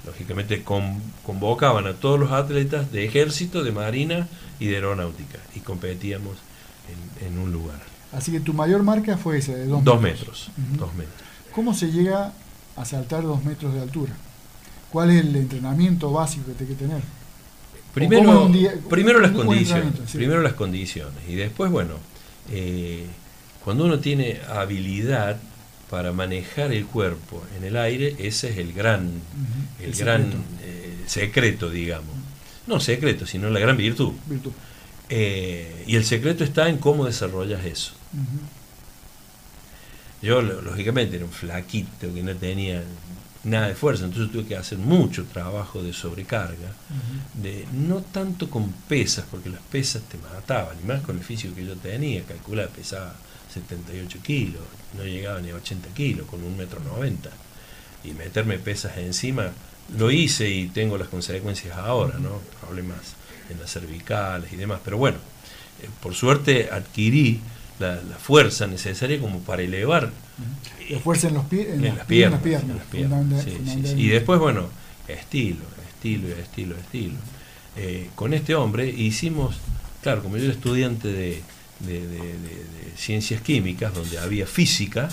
lógicamente 0.06 0.62
convocaban 0.62 1.86
a 1.86 1.94
todos 1.94 2.18
los 2.18 2.32
atletas 2.32 2.92
de 2.92 3.04
ejército, 3.04 3.64
de 3.64 3.72
marina 3.72 4.28
y 4.60 4.66
de 4.66 4.76
aeronáutica, 4.76 5.38
y 5.54 5.60
competíamos 5.60 6.36
en, 7.20 7.38
un 7.38 7.52
lugar. 7.52 7.80
Así 8.12 8.30
que 8.30 8.40
tu 8.40 8.54
mayor 8.54 8.82
marca 8.82 9.18
fue 9.18 9.38
esa, 9.38 9.52
de 9.52 9.66
dos, 9.66 9.82
dos 9.82 10.00
metros. 10.00 10.50
Dos 10.78 10.94
metros. 10.94 11.16
¿Cómo 11.52 11.74
se 11.74 11.90
llega 11.90 12.32
a 12.76 12.84
saltar 12.84 13.24
dos 13.24 13.44
metros 13.44 13.74
de 13.74 13.80
altura? 13.80 14.12
¿Cuál 14.92 15.10
es 15.10 15.24
el 15.24 15.34
entrenamiento 15.34 16.12
básico 16.12 16.46
que 16.46 16.52
tiene 16.52 16.74
que 16.74 16.78
tener? 16.78 17.02
Primero, 17.92 18.50
primero 18.90 19.20
las 19.20 19.32
condiciones, 19.32 19.94
primero 20.12 20.42
las 20.42 20.52
condiciones 20.52 21.18
y 21.26 21.34
después, 21.34 21.70
bueno, 21.70 21.94
eh, 22.50 23.06
cuando 23.64 23.86
uno 23.86 24.00
tiene 24.00 24.38
habilidad 24.54 25.38
para 25.90 26.12
manejar 26.12 26.72
el 26.72 26.86
cuerpo 26.86 27.44
en 27.56 27.64
el 27.64 27.76
aire, 27.76 28.16
ese 28.18 28.50
es 28.50 28.58
el 28.58 28.72
gran, 28.72 29.10
el, 29.80 29.94
gran 29.94 30.22
secreto. 30.22 30.44
Eh, 30.62 31.04
secreto. 31.06 31.70
digamos. 31.70 32.14
No 32.66 32.80
secreto, 32.80 33.26
sino 33.26 33.48
la 33.50 33.60
gran 33.60 33.76
virtud. 33.76 34.12
Eh, 35.08 35.84
y 35.86 35.94
el 35.94 36.04
secreto 36.04 36.42
está 36.42 36.68
en 36.68 36.78
cómo 36.78 37.04
desarrollas 37.04 37.64
eso. 37.64 37.92
Yo, 40.20 40.42
lógicamente, 40.42 41.16
era 41.16 41.24
un 41.24 41.30
flaquito 41.30 42.12
que 42.12 42.22
no 42.22 42.34
tenía 42.34 42.82
nada 43.44 43.68
de 43.68 43.76
fuerza, 43.76 44.04
entonces 44.04 44.32
tuve 44.32 44.44
que 44.44 44.56
hacer 44.56 44.78
mucho 44.78 45.24
trabajo 45.26 45.80
de 45.82 45.92
sobrecarga, 45.92 46.72
de 47.34 47.64
no 47.72 48.00
tanto 48.00 48.50
con 48.50 48.72
pesas, 48.88 49.24
porque 49.30 49.50
las 49.50 49.60
pesas 49.60 50.02
te 50.02 50.18
mataban, 50.18 50.76
y 50.82 50.86
más 50.86 51.02
con 51.02 51.16
el 51.16 51.22
físico 51.22 51.54
que 51.54 51.64
yo 51.64 51.76
tenía, 51.76 52.24
calcula, 52.24 52.66
pesaba 52.66 53.14
78 53.52 54.18
kilos, 54.22 54.62
no 54.96 55.04
llegaba 55.04 55.40
ni 55.40 55.50
a 55.50 55.54
80 55.54 55.88
kilos, 55.90 56.26
con 56.26 56.42
un 56.42 56.56
metro 56.56 56.80
90. 56.80 57.30
Y 58.04 58.12
meterme 58.12 58.58
pesas 58.58 58.98
encima, 58.98 59.50
lo 59.98 60.10
hice 60.10 60.48
y 60.48 60.68
tengo 60.68 60.98
las 60.98 61.08
consecuencias 61.08 61.76
ahora, 61.76 62.18
¿no? 62.18 62.40
Problemas 62.60 63.14
en 63.50 63.58
las 63.58 63.70
cervicales 63.70 64.52
y 64.52 64.56
demás. 64.56 64.80
Pero 64.84 64.98
bueno, 64.98 65.18
eh, 65.82 65.88
por 66.02 66.14
suerte 66.14 66.68
adquirí 66.70 67.40
la, 67.78 68.00
fuerza 68.18 68.66
necesaria 68.66 69.20
como 69.20 69.40
para 69.40 69.62
elevar. 69.62 70.10
La 70.90 70.98
fuerza 70.98 71.28
en, 71.28 71.34
los 71.34 71.44
pies 71.46 71.68
en, 71.68 71.96
las, 71.96 72.06
piernas. 72.06 72.40
Y 73.96 74.08
después, 74.08 74.38
bueno, 74.40 74.68
estilo, 75.08 75.64
estilo, 75.88 76.28
estilo, 76.36 76.76
estilo. 76.76 77.14
Eh, 77.76 78.08
con 78.14 78.32
este 78.32 78.54
hombre 78.54 78.88
hicimos, 78.88 79.56
claro, 80.02 80.22
como 80.22 80.36
yo 80.36 80.44
era 80.44 80.52
estudiante 80.52 81.08
de, 81.08 81.42
de, 81.80 82.10
ciencias 82.96 83.42
químicas, 83.42 83.94
donde 83.94 84.18
había 84.18 84.46
física, 84.46 85.08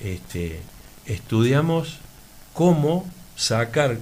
este, 0.00 0.60
estudiamos 1.06 1.98
cómo 2.54 3.06
sacar, 3.36 3.98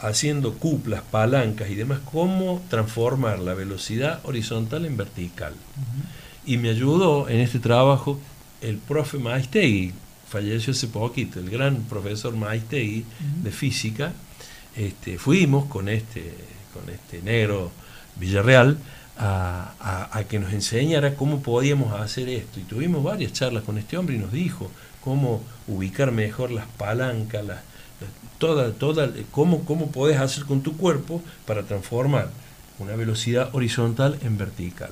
haciendo 0.00 0.54
cuplas, 0.54 1.02
palancas 1.02 1.70
y 1.70 1.74
demás, 1.74 2.00
cómo 2.10 2.62
transformar 2.68 3.38
la 3.38 3.54
velocidad 3.54 4.20
horizontal 4.24 4.84
en 4.84 4.96
vertical. 4.96 5.54
Y 6.44 6.58
me 6.58 6.70
ayudó 6.70 7.28
en 7.28 7.40
este 7.40 7.58
trabajo 7.58 8.20
el 8.60 8.78
profe 8.78 9.18
Maistegui, 9.18 9.92
falleció 10.28 10.72
hace 10.72 10.88
poquito, 10.88 11.40
el 11.40 11.50
gran 11.50 11.82
profesor 11.82 12.36
Maistegui 12.36 13.04
de 13.42 13.50
física. 13.50 14.12
Este, 14.76 15.18
fuimos 15.18 15.66
con 15.66 15.88
este, 15.88 16.34
con 16.74 16.92
este 16.92 17.22
negro 17.22 17.70
Villarreal 18.16 18.78
a, 19.18 20.24
que 20.28 20.38
nos 20.38 20.52
enseñara 20.52 21.14
cómo 21.14 21.40
podíamos 21.40 21.92
hacer 21.98 22.28
esto. 22.28 22.60
Y 22.60 22.64
tuvimos 22.64 23.02
varias 23.02 23.32
charlas 23.32 23.62
con 23.64 23.78
este 23.78 23.96
hombre 23.96 24.16
y 24.16 24.18
nos 24.18 24.32
dijo 24.32 24.70
cómo 25.02 25.42
ubicar 25.68 26.12
mejor 26.12 26.50
las 26.50 26.66
palancas, 26.66 27.44
las, 27.44 27.60
toda, 28.38 28.72
toda, 28.72 29.10
cómo, 29.30 29.64
cómo 29.64 29.90
podés 29.90 30.18
hacer 30.18 30.44
con 30.44 30.62
tu 30.62 30.76
cuerpo 30.76 31.22
para 31.46 31.62
transformar 31.62 32.30
una 32.78 32.96
velocidad 32.96 33.50
horizontal 33.54 34.18
en 34.22 34.36
vertical. 34.36 34.90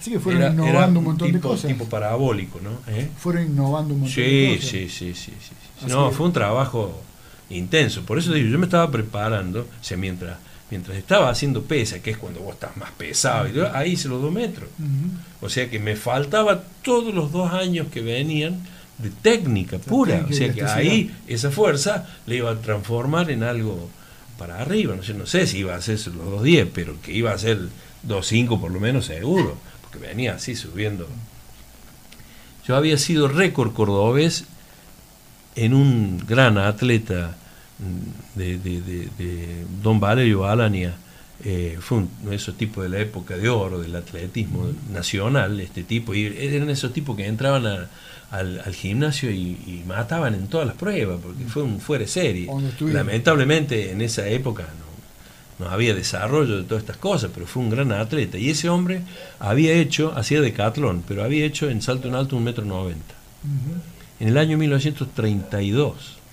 Así 0.00 0.10
que 0.10 0.20
fueron 0.20 0.52
innovando 0.52 0.98
un 0.98 1.06
montón 1.06 1.32
de 1.32 1.40
cosas. 1.40 1.68
tipo 1.68 1.86
parabólico, 1.86 2.60
¿no? 2.60 2.72
¿Eh? 2.92 3.08
Fueron 3.16 3.44
innovando 3.44 3.94
un 3.94 4.00
montón 4.00 4.22
de 4.22 4.56
cosas. 4.56 4.70
Sí, 4.70 4.88
sí, 4.90 5.14
sí, 5.14 5.32
sí. 5.40 5.86
No, 5.88 6.10
fue 6.10 6.26
un 6.26 6.32
trabajo 6.34 7.00
intenso. 7.48 8.02
Por 8.02 8.18
eso 8.18 8.32
digo, 8.32 8.48
yo 8.48 8.58
me 8.58 8.66
estaba 8.66 8.90
preparando, 8.90 9.60
o 9.60 9.84
sea, 9.84 9.96
mientras 9.96 10.36
mientras 10.74 10.98
estaba 10.98 11.30
haciendo 11.30 11.62
pesa, 11.62 12.00
que 12.00 12.10
es 12.10 12.18
cuando 12.18 12.40
vos 12.40 12.54
estás 12.54 12.76
más 12.76 12.90
pesado, 12.90 13.70
ahí 13.72 13.92
hice 13.92 14.08
los 14.08 14.20
dos 14.20 14.32
metros. 14.32 14.68
O 15.40 15.48
sea 15.48 15.70
que 15.70 15.78
me 15.78 15.94
faltaba 15.94 16.64
todos 16.82 17.14
los 17.14 17.30
dos 17.30 17.52
años 17.52 17.86
que 17.92 18.00
venían 18.00 18.58
de 18.98 19.10
técnica 19.10 19.78
pura. 19.78 20.26
o 20.28 20.32
sea 20.32 20.52
que 20.52 20.64
ahí 20.64 21.14
esa 21.28 21.52
fuerza 21.52 22.08
le 22.26 22.38
iba 22.38 22.50
a 22.50 22.60
transformar 22.60 23.30
en 23.30 23.44
algo 23.44 23.88
para 24.36 24.58
arriba. 24.58 24.96
No 24.96 25.04
sé, 25.04 25.14
no 25.14 25.26
sé 25.26 25.46
si 25.46 25.58
iba 25.58 25.76
a 25.76 25.80
ser 25.80 26.00
los 26.08 26.28
dos 26.28 26.42
diez, 26.42 26.66
pero 26.74 27.00
que 27.00 27.12
iba 27.12 27.30
a 27.30 27.38
ser 27.38 27.68
dos 28.02 28.26
cinco 28.26 28.60
por 28.60 28.72
lo 28.72 28.80
menos 28.80 29.06
seguro, 29.06 29.56
porque 29.80 30.04
venía 30.04 30.34
así 30.34 30.56
subiendo. 30.56 31.06
Yo 32.66 32.74
había 32.74 32.98
sido 32.98 33.28
récord 33.28 33.74
cordobés 33.74 34.44
en 35.54 35.72
un 35.72 36.18
gran 36.26 36.58
atleta 36.58 37.36
de, 38.34 38.58
de, 38.58 39.64
Don 39.82 40.00
Valerio 40.00 40.46
Alania, 40.46 40.94
eh, 41.44 41.78
fue 41.80 41.98
un, 41.98 42.10
esos 42.30 42.56
tipos 42.56 42.84
de 42.84 42.90
la 42.90 43.00
época 43.00 43.36
de 43.36 43.48
oro 43.48 43.80
del 43.80 43.94
atletismo 43.96 44.68
nacional, 44.92 45.60
este 45.60 45.82
tipo, 45.82 46.14
y 46.14 46.26
eran 46.26 46.70
esos 46.70 46.92
tipos 46.92 47.16
que 47.16 47.26
entraban 47.26 47.88
al, 48.30 48.74
gimnasio 48.74 49.30
y, 49.30 49.82
mataban 49.86 50.34
en 50.34 50.46
todas 50.46 50.66
las 50.66 50.76
pruebas, 50.76 51.18
porque 51.22 51.44
fue 51.44 51.62
un 51.62 51.80
fuera 51.80 52.06
serie. 52.06 52.48
Lamentablemente 52.80 53.90
en 53.90 54.00
esa 54.00 54.26
época 54.28 54.64
no 55.58 55.68
había 55.68 55.94
desarrollo 55.94 56.56
de 56.58 56.64
todas 56.64 56.82
estas 56.82 56.96
cosas, 56.96 57.30
pero 57.32 57.46
fue 57.46 57.62
un 57.62 57.70
gran 57.70 57.92
atleta. 57.92 58.38
Y 58.38 58.50
ese 58.50 58.68
hombre 58.68 59.02
había 59.38 59.72
hecho, 59.74 60.12
hacía 60.16 60.40
decatlón, 60.40 61.04
pero 61.06 61.22
había 61.22 61.44
hecho 61.44 61.70
en 61.70 61.80
salto 61.80 62.08
en 62.08 62.14
alto 62.14 62.36
un 62.36 62.44
metro 62.44 62.64
noventa. 62.64 63.14
En 64.20 64.28
el 64.28 64.38
año 64.38 64.56
1932. 64.58 66.23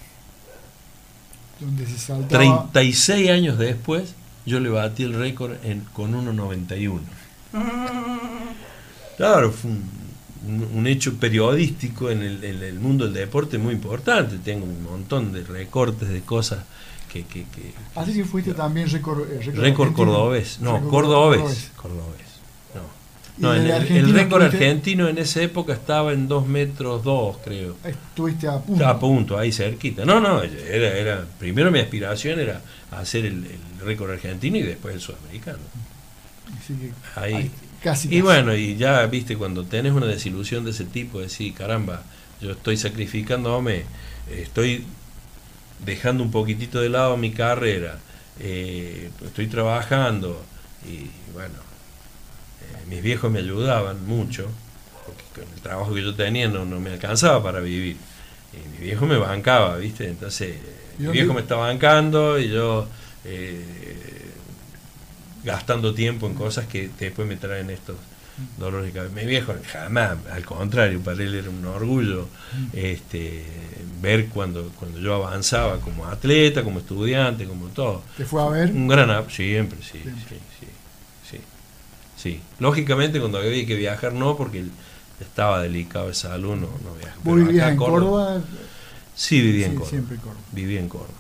Donde 1.62 1.86
se 1.86 1.98
saltaba... 1.98 2.70
36 2.70 3.30
años 3.30 3.58
después, 3.58 4.16
yo 4.46 4.60
le 4.60 4.70
batí 4.70 5.04
el 5.04 5.14
récord 5.14 5.54
en, 5.64 5.82
con 5.94 6.14
1.91. 6.14 7.00
Claro, 9.18 9.52
fue 9.52 9.72
un, 10.74 10.88
hecho 10.88 11.16
periodístico 11.16 12.10
en 12.10 12.24
el, 12.24 12.44
en 12.44 12.64
el 12.64 12.80
mundo 12.80 13.06
del 13.06 13.14
deporte 13.14 13.58
muy 13.58 13.74
importante. 13.74 14.38
Tengo 14.40 14.66
un 14.66 14.84
montón 14.84 15.32
de 15.32 15.44
recortes 15.44 16.10
de 16.10 16.22
cosas 16.22 16.64
que, 17.12 17.24
que, 17.26 17.46
Así 17.96 18.14
que 18.14 18.26
fuiste 18.26 18.54
también 18.54 18.90
récord, 18.90 19.22
eh, 19.30 19.52
récord, 19.54 19.94
cordobés. 19.94 20.60
No, 20.62 20.88
cordobés. 20.90 21.72
Cordobés. 21.76 22.31
No. 23.42 23.54
el, 23.54 24.14
récord 24.14 24.44
argentino 24.44 25.08
en 25.08 25.18
esa 25.18 25.42
época 25.42 25.74
estaba 25.74 26.14
en 26.14 26.28
2 26.28 26.48
metros 26.48 27.04
2, 27.04 27.38
creo. 27.44 27.76
Estuviste 27.84 28.48
a 28.48 28.60
punto. 28.60 28.88
a 28.88 29.00
punto, 29.00 29.38
ahí 29.38 29.52
cerquita. 29.52 30.06
No, 30.06 30.20
no, 30.20 30.44
era, 30.44 30.98
era 30.98 31.26
primero 31.40 31.72
mi 31.72 31.80
aspiración 31.80 32.40
era 32.40 32.62
hacer 32.92 33.26
el, 33.26 33.46
récord 33.84 34.12
argentino 34.12 34.58
y 34.58 34.62
después 34.62 34.94
el 34.94 35.02
sudamericano. 35.02 35.58
ahí. 37.16 37.52
Casi, 37.84 38.14
y 38.16 38.22
bueno, 38.22 38.56
y 38.56 38.78
ya 38.78 39.04
viste, 39.08 39.36
cuando 39.36 39.64
tenés 39.64 39.94
una 39.94 40.06
desilusión 40.06 40.64
de 40.64 40.70
ese 40.70 40.86
tipo, 40.86 41.20
decir, 41.20 41.52
caramba, 41.56 42.04
yo 42.40 42.52
estoy 42.52 42.78
sacrificándome, 42.78 43.86
estoy 44.30 44.86
dejando 45.84 46.24
un 46.24 46.30
poquitito 46.30 46.80
de 46.80 46.90
lado 46.90 47.18
mi 47.18 47.32
carrera, 47.32 47.98
eh, 48.40 49.10
estoy 49.26 49.48
trabajando 49.48 50.40
y 50.86 51.10
bueno, 51.34 51.56
mis 52.92 53.02
viejos 53.02 53.32
me 53.32 53.40
ayudaban 53.40 54.06
mucho, 54.06 54.48
porque 55.06 55.24
con 55.34 55.54
el 55.56 55.62
trabajo 55.62 55.94
que 55.94 56.04
yo 56.04 56.14
tenía 56.14 56.50
no, 56.50 56.66
me 56.66 56.92
alcanzaba 56.92 57.42
para 57.42 57.62
vivir. 57.62 57.96
Y 58.54 58.78
mi 58.78 58.86
viejo 58.86 59.06
me 59.06 59.18
bancaba, 59.18 59.78
¿viste? 59.78 60.10
Entonces, 60.10 60.58
mi 60.98 61.08
viejo 61.08 61.34
me 61.34 61.40
estaba 61.40 61.68
bancando 61.68 62.38
y 62.38 62.50
yo 62.50 62.86
eh, 63.24 63.64
gastando 65.46 65.94
tiempo 65.94 66.28
en 66.28 66.34
cosas 66.34 66.68
que 66.68 66.90
después 67.00 67.26
me 67.26 67.38
traen 67.38 67.70
estos 67.70 67.96
dolores 68.58 68.88
de 68.88 69.00
cabeza. 69.00 69.16
Mi 69.16 69.26
viejo 69.26 69.54
jamás, 69.72 70.18
al 70.30 70.44
contrario, 70.44 71.00
para 71.00 71.24
él 71.24 71.34
era 71.34 71.50
un 71.50 71.64
orgullo 71.66 72.28
este, 72.74 73.46
ver 74.02 74.28
cuando, 74.28 74.70
cuando 74.78 75.00
yo 75.00 75.16
avanzaba 75.16 75.80
como 75.80 76.08
atleta, 76.08 76.62
como 76.62 76.80
estudiante, 76.80 77.46
como 77.46 77.68
todo. 77.68 78.04
¿Te 78.18 78.26
fue 78.26 78.42
a 78.42 78.48
ver? 78.48 78.70
Un 78.72 78.90
gran 78.90 79.30
siempre, 79.30 79.80
sí, 79.82 80.02
sí, 80.04 80.36
sí, 80.60 80.68
sí, 82.22 82.40
Lógicamente 82.60 83.20
cuando 83.20 83.38
había 83.38 83.66
que 83.66 83.76
viajar 83.76 84.14
no, 84.14 84.38
porque 84.38 84.66
estaba 85.20 85.62
delicado 85.62 86.08
de 86.08 86.14
salud, 86.14 86.56
no, 86.56 86.68
no 86.84 86.96
viajaba. 86.98 87.22
¿Vos 87.24 87.36
vivías 87.36 87.72
en 87.72 87.78
Córdoba? 87.78 88.42
Sí, 89.16 89.42
vivía 89.42 89.68
en 89.68 89.74
Córdoba. 89.74 89.90
Siempre 89.90 90.16
en 90.16 90.22
Córdoba. 90.22 90.42
Vivía 90.52 90.80
en 90.80 90.90
Córdoba. 90.90 91.14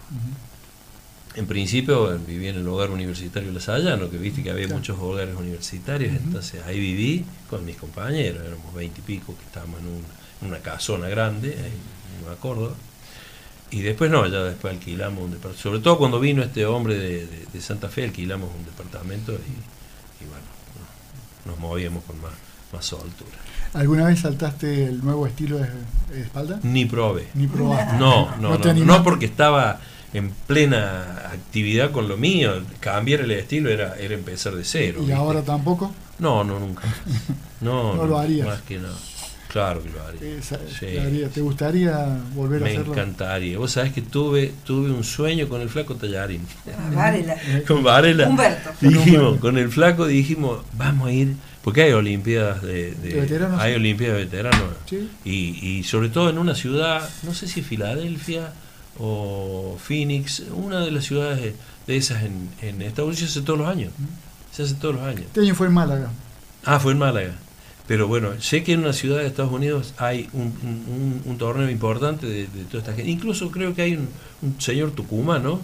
En 1.33 1.47
principio 1.47 2.19
viví 2.27 2.47
en 2.47 2.57
el 2.57 2.67
hogar 2.67 2.89
universitario 2.89 3.51
La 3.53 3.61
Sayano, 3.61 4.09
que 4.09 4.17
viste 4.17 4.43
que 4.43 4.51
había 4.51 4.67
muchos 4.67 4.99
hogares 4.99 5.33
universitarios, 5.35 6.13
entonces 6.13 6.61
ahí 6.65 6.77
viví 6.77 7.25
con 7.49 7.63
mis 7.63 7.77
compañeros, 7.77 8.45
éramos 8.45 8.73
veinte 8.73 8.99
y 8.99 9.03
pico 9.03 9.33
que 9.37 9.45
estábamos 9.45 9.79
en, 9.79 10.47
una 10.47 10.59
casona 10.59 11.07
grande, 11.07 11.53
en 11.53 12.21
Nueva 12.21 12.35
Córdoba. 12.37 12.73
Y 13.69 13.81
después 13.81 14.11
no, 14.11 14.27
ya 14.27 14.43
después 14.43 14.73
alquilamos 14.73 15.23
un 15.23 15.31
departamento. 15.31 15.61
Sobre 15.61 15.79
todo 15.79 15.97
cuando 15.97 16.19
vino 16.19 16.43
este 16.43 16.65
hombre 16.65 16.95
de, 16.97 17.61
Santa 17.61 17.87
Fe, 17.87 18.03
alquilamos 18.03 18.49
un 18.53 18.65
departamento 18.65 19.31
y, 19.31 20.25
bueno, 20.25 20.43
nos 21.45 21.59
movíamos 21.59 22.03
con 22.03 22.21
más, 22.21 22.31
más 22.73 22.85
soltura. 22.85 23.31
¿Alguna 23.73 24.05
vez 24.05 24.19
saltaste 24.19 24.85
el 24.85 25.03
nuevo 25.03 25.25
estilo 25.25 25.57
de, 25.57 25.69
espalda? 26.21 26.59
Ni 26.63 26.85
probé. 26.85 27.27
Ni 27.33 27.47
probaste. 27.47 27.97
No, 27.97 28.35
no, 28.37 28.57
no, 28.57 28.73
no 28.73 29.03
porque 29.03 29.25
estaba 29.25 29.79
en 30.13 30.31
plena 30.31 31.29
actividad 31.31 31.91
con 31.91 32.07
lo 32.07 32.17
mío. 32.17 32.63
Cambiar 32.79 33.21
el 33.21 33.31
estilo 33.31 33.69
era, 33.69 33.95
era 33.95 34.13
empezar 34.13 34.55
de 34.55 34.65
cero. 34.65 35.01
¿Y 35.07 35.11
ahora 35.11 35.41
tampoco? 35.41 35.93
No, 36.19 36.43
no, 36.43 36.59
nunca. 36.59 36.83
No, 37.61 37.93
no, 37.93 38.07
lo 38.07 38.17
harías. 38.17 38.47
Más 38.47 38.61
que 38.63 38.79
no. 38.79 38.89
Claro 39.51 39.83
que 39.83 39.89
lo 39.89 40.01
haría. 40.01 41.29
¿Te 41.29 41.41
gustaría 41.41 42.07
volver 42.33 42.63
a 42.63 42.65
hacerlo? 42.67 42.85
Me 42.85 42.91
encantaría. 42.91 43.57
Vos 43.57 43.71
sabés 43.71 43.91
que 43.91 44.01
tuve 44.01 44.53
tuve 44.63 44.91
un 44.91 45.03
sueño 45.03 45.49
con 45.49 45.59
el 45.59 45.67
flaco 45.67 45.95
Tallarín. 45.95 46.41
Ah, 46.67 46.89
Varela. 46.93 47.35
con 47.67 47.83
Varela. 47.83 48.29
Humberto. 48.29 48.69
Dijimos, 48.79 49.39
con 49.39 49.57
el 49.57 49.69
flaco 49.69 50.07
dijimos, 50.07 50.59
vamos 50.77 51.09
a 51.09 51.11
ir, 51.11 51.35
porque 51.63 51.83
hay 51.83 51.91
Olimpiadas 51.91 52.61
de, 52.61 52.95
veteranos. 53.03 53.59
Hay 53.59 53.73
Olimpiadas 53.73 54.19
de 54.19 54.23
veteranos. 54.23 54.71
Y, 55.25 55.79
y 55.79 55.83
sobre 55.83 56.07
todo 56.07 56.29
en 56.29 56.37
una 56.37 56.55
ciudad, 56.55 57.09
no 57.23 57.33
sé 57.33 57.47
si 57.47 57.61
Filadelfia 57.61 58.53
o 58.99 59.77
Phoenix, 59.85 60.43
una 60.53 60.79
de 60.79 60.91
las 60.91 61.03
ciudades 61.03 61.55
de, 61.87 61.97
esas 61.97 62.23
en, 62.23 62.49
en, 62.61 62.81
Estados 62.81 63.09
Unidos 63.09 63.19
se 63.19 63.39
hace 63.39 63.45
todos 63.45 63.59
los 63.59 63.67
años. 63.67 63.91
Se 64.53 64.63
hace 64.63 64.75
todos 64.75 64.95
los 64.95 65.03
años. 65.03 65.23
Este 65.23 65.41
año 65.41 65.55
fue 65.55 65.67
en 65.67 65.73
Málaga. 65.73 66.09
Ah, 66.63 66.79
fue 66.79 66.93
en 66.93 66.99
Málaga. 66.99 67.33
Pero 67.87 68.07
bueno, 68.07 68.29
sé 68.39 68.63
que 68.63 68.73
en 68.73 68.81
una 68.81 68.93
ciudad 68.93 69.17
de 69.19 69.27
Estados 69.27 69.51
Unidos 69.51 69.93
hay 69.97 70.29
un, 70.33 71.21
un, 71.25 71.37
torneo 71.37 71.69
importante 71.69 72.25
de, 72.25 72.45
toda 72.69 72.79
esta 72.79 72.93
gente. 72.93 73.11
Incluso 73.11 73.51
creo 73.51 73.73
que 73.73 73.81
hay 73.81 73.95
un, 73.95 74.07
señor 74.59 74.91
tucumano 74.91 75.61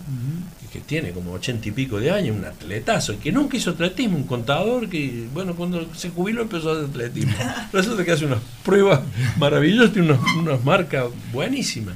que, 0.71 0.79
tiene 0.81 1.11
como 1.11 1.31
ochenta 1.31 1.69
y 1.69 1.71
pico 1.71 1.99
de 1.99 2.11
años, 2.11 2.35
un 2.35 2.45
atletazo, 2.45 3.19
que 3.19 3.31
nunca 3.31 3.57
hizo 3.57 3.71
atletismo, 3.71 4.17
un 4.17 4.23
contador 4.23 4.89
que, 4.89 5.27
bueno, 5.33 5.55
cuando 5.55 5.87
se 5.95 6.09
jubiló 6.09 6.41
empezó 6.41 6.71
a 6.71 6.73
hacer 6.73 6.85
atletismo. 6.89 7.33
Resulta 7.73 8.03
que 8.03 8.11
hace 8.11 8.25
unas 8.25 8.39
pruebas 8.63 9.01
maravillosas, 9.37 9.93
tiene 9.93 10.11
unas, 10.11 10.35
unas 10.35 10.63
marcas 10.63 11.05
buenísimas. 11.31 11.95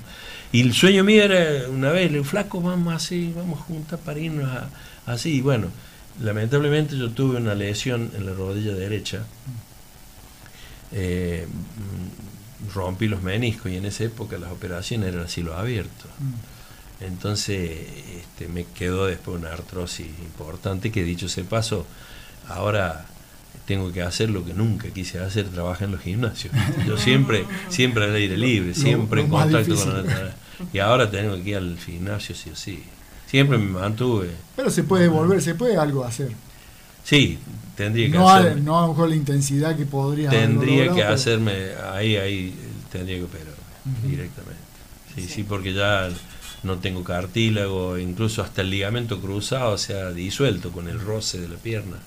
Y 0.54 0.62
el 0.62 0.74
sueño 0.74 1.04
mío 1.04 1.24
era 1.24 1.70
una 1.70 1.92
vez, 1.92 2.12
el 2.12 2.26
flaco, 2.26 2.62
vamos 2.62 2.94
así, 2.94 3.32
vamos 3.36 3.60
juntas 3.62 4.00
para 4.04 4.20
irnos 4.20 4.50
así. 5.06 5.38
Y 5.38 5.42
bueno, 5.42 5.68
lamentablemente 6.22 6.98
yo 6.98 7.10
tuve 7.12 7.38
una 7.38 7.56
lesión 7.56 8.12
en 8.18 8.26
la 8.26 8.34
rodilla 8.34 8.74
derecha. 8.74 9.24
Eh, 10.94 11.48
rompí 12.74 13.08
los 13.08 13.22
meniscos 13.24 13.72
y 13.72 13.78
en 13.78 13.86
esa 13.86 14.04
época 14.04 14.38
las 14.38 14.52
operaciones 14.52 15.10
eran 15.10 15.26
así 15.26 15.42
los 15.42 15.56
abiertos. 15.56 16.10
Mm. 16.20 17.04
Entonces 17.06 17.88
este, 18.20 18.48
me 18.48 18.66
quedó 18.66 19.08
después 19.08 19.40
una 19.40 19.52
artrosis 19.52 20.08
importante 20.22 20.92
que 20.92 21.04
dicho 21.04 21.26
ese 21.26 21.44
paso, 21.44 21.86
ahora 22.48 23.06
tengo 23.66 23.92
que 23.92 24.02
hacer 24.02 24.30
lo 24.30 24.46
que 24.46 24.54
nunca 24.54 24.90
quise 24.90 25.20
hacer, 25.20 25.48
trabajar 25.50 25.86
en 25.86 25.94
los 25.94 26.02
gimnasios. 26.02 26.54
Yo 26.86 26.98
siempre, 26.98 27.46
siempre 27.70 28.06
al 28.06 28.16
aire 28.16 28.38
libre, 28.38 28.74
siempre 28.74 29.22
en 29.22 29.30
contacto 29.30 29.76
con 29.76 29.90
la 29.90 30.02
naturaleza. 30.02 30.36
Y 30.74 30.80
ahora 30.80 31.10
tengo 31.10 31.36
que 31.42 31.50
ir 31.50 31.58
al 31.58 31.78
gimnasio 31.78 32.36
sí 32.36 32.52
o 32.52 32.56
sí. 32.56 32.84
Siempre 33.26 33.58
me 33.58 33.80
mantuve. 33.80 34.30
Pero 34.56 34.70
se 34.70 34.84
puede 34.84 35.08
volver, 35.08 35.42
se 35.42 35.56
puede 35.56 35.78
algo 35.78 36.04
hacer. 36.04 36.32
Sí, 37.04 37.40
tendría 37.76 38.12
que 38.12 38.18
no 38.18 38.30
hacerme. 38.30 38.62
no 38.62 38.80
a 38.80 38.82
lo 38.84 38.88
mejor 38.90 39.10
la 39.10 39.16
intensidad 39.16 39.76
que 39.76 39.86
podría 39.86 40.30
Tendría 40.30 40.94
que 40.94 41.04
hacerme, 41.04 41.70
ahí, 41.94 42.16
ahí, 42.16 42.56
tendría 42.92 43.18
que 43.18 43.24
operarme 43.24 43.52
directamente. 44.04 44.62
Sí, 45.16 45.28
sí, 45.28 45.44
porque 45.44 45.74
ya 45.74 46.10
no 46.64 46.78
tengo 46.78 47.04
cartílago, 47.04 47.98
incluso 47.98 48.42
hasta 48.42 48.62
el 48.62 48.70
ligamento 48.70 49.20
cruzado 49.20 49.78
se 49.78 50.00
ha 50.00 50.12
disuelto 50.12 50.72
con 50.72 50.88
el 50.88 51.00
roce 51.00 51.40
de 51.40 51.50
la 51.50 51.58
pierna. 51.58 51.98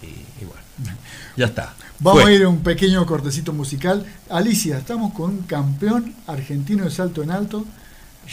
Y, 0.00 0.44
bueno, 0.44 0.96
ya 1.36 1.46
está. 1.46 1.74
Vamos 1.98 2.24
a 2.24 2.32
ir 2.32 2.44
a 2.44 2.48
un 2.48 2.62
pequeño 2.62 3.04
cortecito 3.04 3.52
musical. 3.52 4.06
Alicia, 4.30 4.78
estamos 4.78 5.12
con 5.12 5.30
un 5.30 5.42
campeón 5.42 6.14
argentino 6.28 6.84
de 6.84 6.90
salto 6.92 7.22
en 7.24 7.32
alto, 7.32 7.64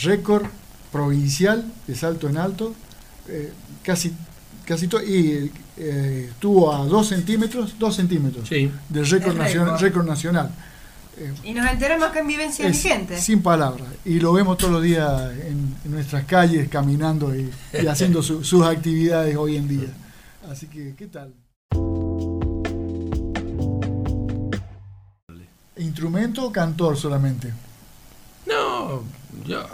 récord 0.02 0.46
provincial 0.92 1.64
de 1.88 1.96
salto 1.96 2.28
en 2.28 2.36
alto, 2.36 2.74
eh, 3.28 3.52
casi, 3.82 4.12
casi 4.64 4.86
todo, 4.86 5.02
y 5.02 5.50
eh, 5.76 6.28
estuvo 6.30 6.72
a 6.72 6.84
2 6.84 7.06
centímetros, 7.06 7.78
2 7.78 7.96
centímetros 7.96 8.48
del 8.50 9.06
récord, 9.08 9.36
nacional, 9.36 9.78
récord 9.78 10.06
nacional. 10.06 10.50
y 11.44 11.52
nos 11.52 11.70
enteramos 11.70 12.08
que 12.10 12.18
en 12.20 12.26
vivencia 12.26 12.66
vigente. 12.66 13.20
Sin 13.20 13.42
palabras. 13.42 13.88
Y 14.04 14.20
lo 14.20 14.32
vemos 14.32 14.56
todos 14.56 14.72
los 14.72 14.82
días 14.82 15.32
en, 15.46 15.76
nuestras 15.84 16.24
calles, 16.24 16.68
caminando 16.68 17.34
y, 17.34 17.50
haciendo 17.86 18.22
sus 18.22 18.62
actividades 18.64 19.36
hoy 19.36 19.56
en 19.56 19.68
día. 19.68 19.88
Así 20.50 20.66
que, 20.66 20.94
¿qué 20.96 21.06
tal? 21.06 21.34
¿Instrumento 25.76 26.46
o 26.46 26.52
cantor 26.52 26.96
solamente? 26.96 27.52
No, 28.46 29.02
yo 29.46 29.66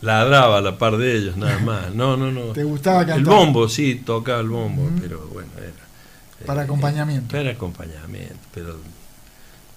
ladraba 0.00 0.58
a 0.58 0.60
la 0.60 0.78
par 0.78 0.96
de 0.96 1.16
ellos, 1.16 1.36
nada 1.36 1.58
más. 1.64 1.94
No, 1.94 2.16
no, 2.16 2.30
no. 2.30 2.52
¿Te 2.52 2.64
gustaba 2.64 3.00
cantar? 3.00 3.18
El 3.18 3.24
bombo, 3.24 3.68
sí, 3.68 3.96
tocaba 3.96 4.40
el 4.40 4.48
bombo, 4.48 4.88
pero 5.00 5.26
bueno, 5.32 5.50
era. 5.58 6.46
Para 6.46 6.62
acompañamiento. 6.62 7.36
Para 7.36 7.50
acompañamiento, 7.50 8.38
pero 8.54 8.76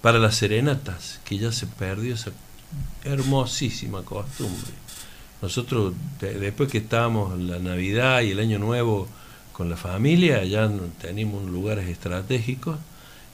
para 0.00 0.18
las 0.18 0.36
serenatas, 0.36 1.20
que 1.24 1.38
ya 1.38 1.52
se 1.52 1.66
perdió 1.66 2.14
esa 2.14 2.30
hermosísima 3.04 4.02
costumbre. 4.02 4.72
Nosotros, 5.42 5.92
después 6.20 6.70
que 6.70 6.78
estábamos 6.78 7.38
la 7.38 7.58
Navidad 7.58 8.22
y 8.22 8.30
el 8.30 8.38
Año 8.38 8.58
Nuevo 8.58 9.08
con 9.52 9.68
la 9.68 9.76
familia, 9.76 10.42
ya 10.44 10.70
teníamos 11.00 11.44
lugares 11.44 11.88
estratégicos, 11.88 12.78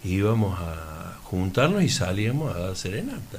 íbamos 0.03 0.59
a 0.59 1.18
juntarnos 1.24 1.82
y 1.82 1.88
salíamos 1.88 2.55
a 2.55 2.59
dar 2.59 2.76
serenata. 2.76 3.38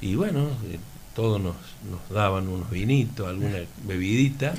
Y 0.00 0.14
bueno, 0.16 0.48
eh, 0.70 0.78
todos 1.14 1.40
nos, 1.40 1.56
nos 1.90 2.08
daban 2.10 2.48
unos 2.48 2.70
vinitos, 2.70 3.28
alguna 3.28 3.58
bebidita, 3.84 4.54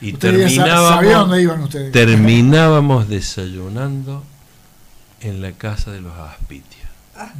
y 0.00 0.12
terminábamos, 0.12 1.70
terminábamos 1.92 3.08
desayunando 3.08 4.22
en 5.20 5.42
la 5.42 5.52
casa 5.52 5.90
de 5.90 6.00
los 6.00 6.16
Aspitios. 6.16 6.88
Ah. 7.16 7.32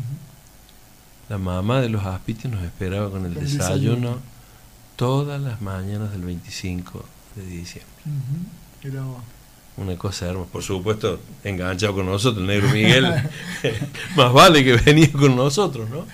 La 1.28 1.38
mamá 1.38 1.80
de 1.80 1.88
los 1.88 2.04
Aspitios 2.04 2.52
nos 2.52 2.64
esperaba 2.64 3.10
con 3.10 3.26
el, 3.26 3.34
desayuno, 3.34 4.18
todas 4.96 5.40
las 5.40 5.60
mañanas 5.60 6.10
del 6.10 6.22
25 6.22 7.04
de 7.36 7.46
diciembre. 7.46 7.92
Una 9.76 9.96
cosa 9.96 10.26
hermosa. 10.26 10.50
Por 10.50 10.62
supuesto, 10.64 11.20
enganchado 11.44 11.94
con 11.94 12.06
nosotros, 12.06 12.40
el 12.42 12.48
negro 12.48 12.68
Miguel, 12.70 13.06
más 14.16 14.32
vale 14.32 14.64
que 14.64 14.74
venía 14.74 15.12
con 15.12 15.36
nosotros, 15.36 15.88
¿no? 15.88 16.04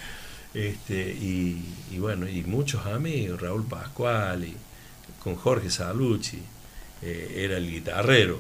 Este, 0.55 1.11
y, 1.11 1.99
bueno, 1.99 2.29
y 2.29 2.43
muchos 2.45 2.87
amigos, 2.87 3.41
Raúl 3.41 3.65
Pascual, 3.67 4.45
y 4.45 4.55
con 5.23 5.35
Jorge 5.35 5.69
Salucci, 5.69 6.39
eh, 7.03 7.43
era 7.45 7.57
el 7.57 7.71
guitarrero. 7.71 8.39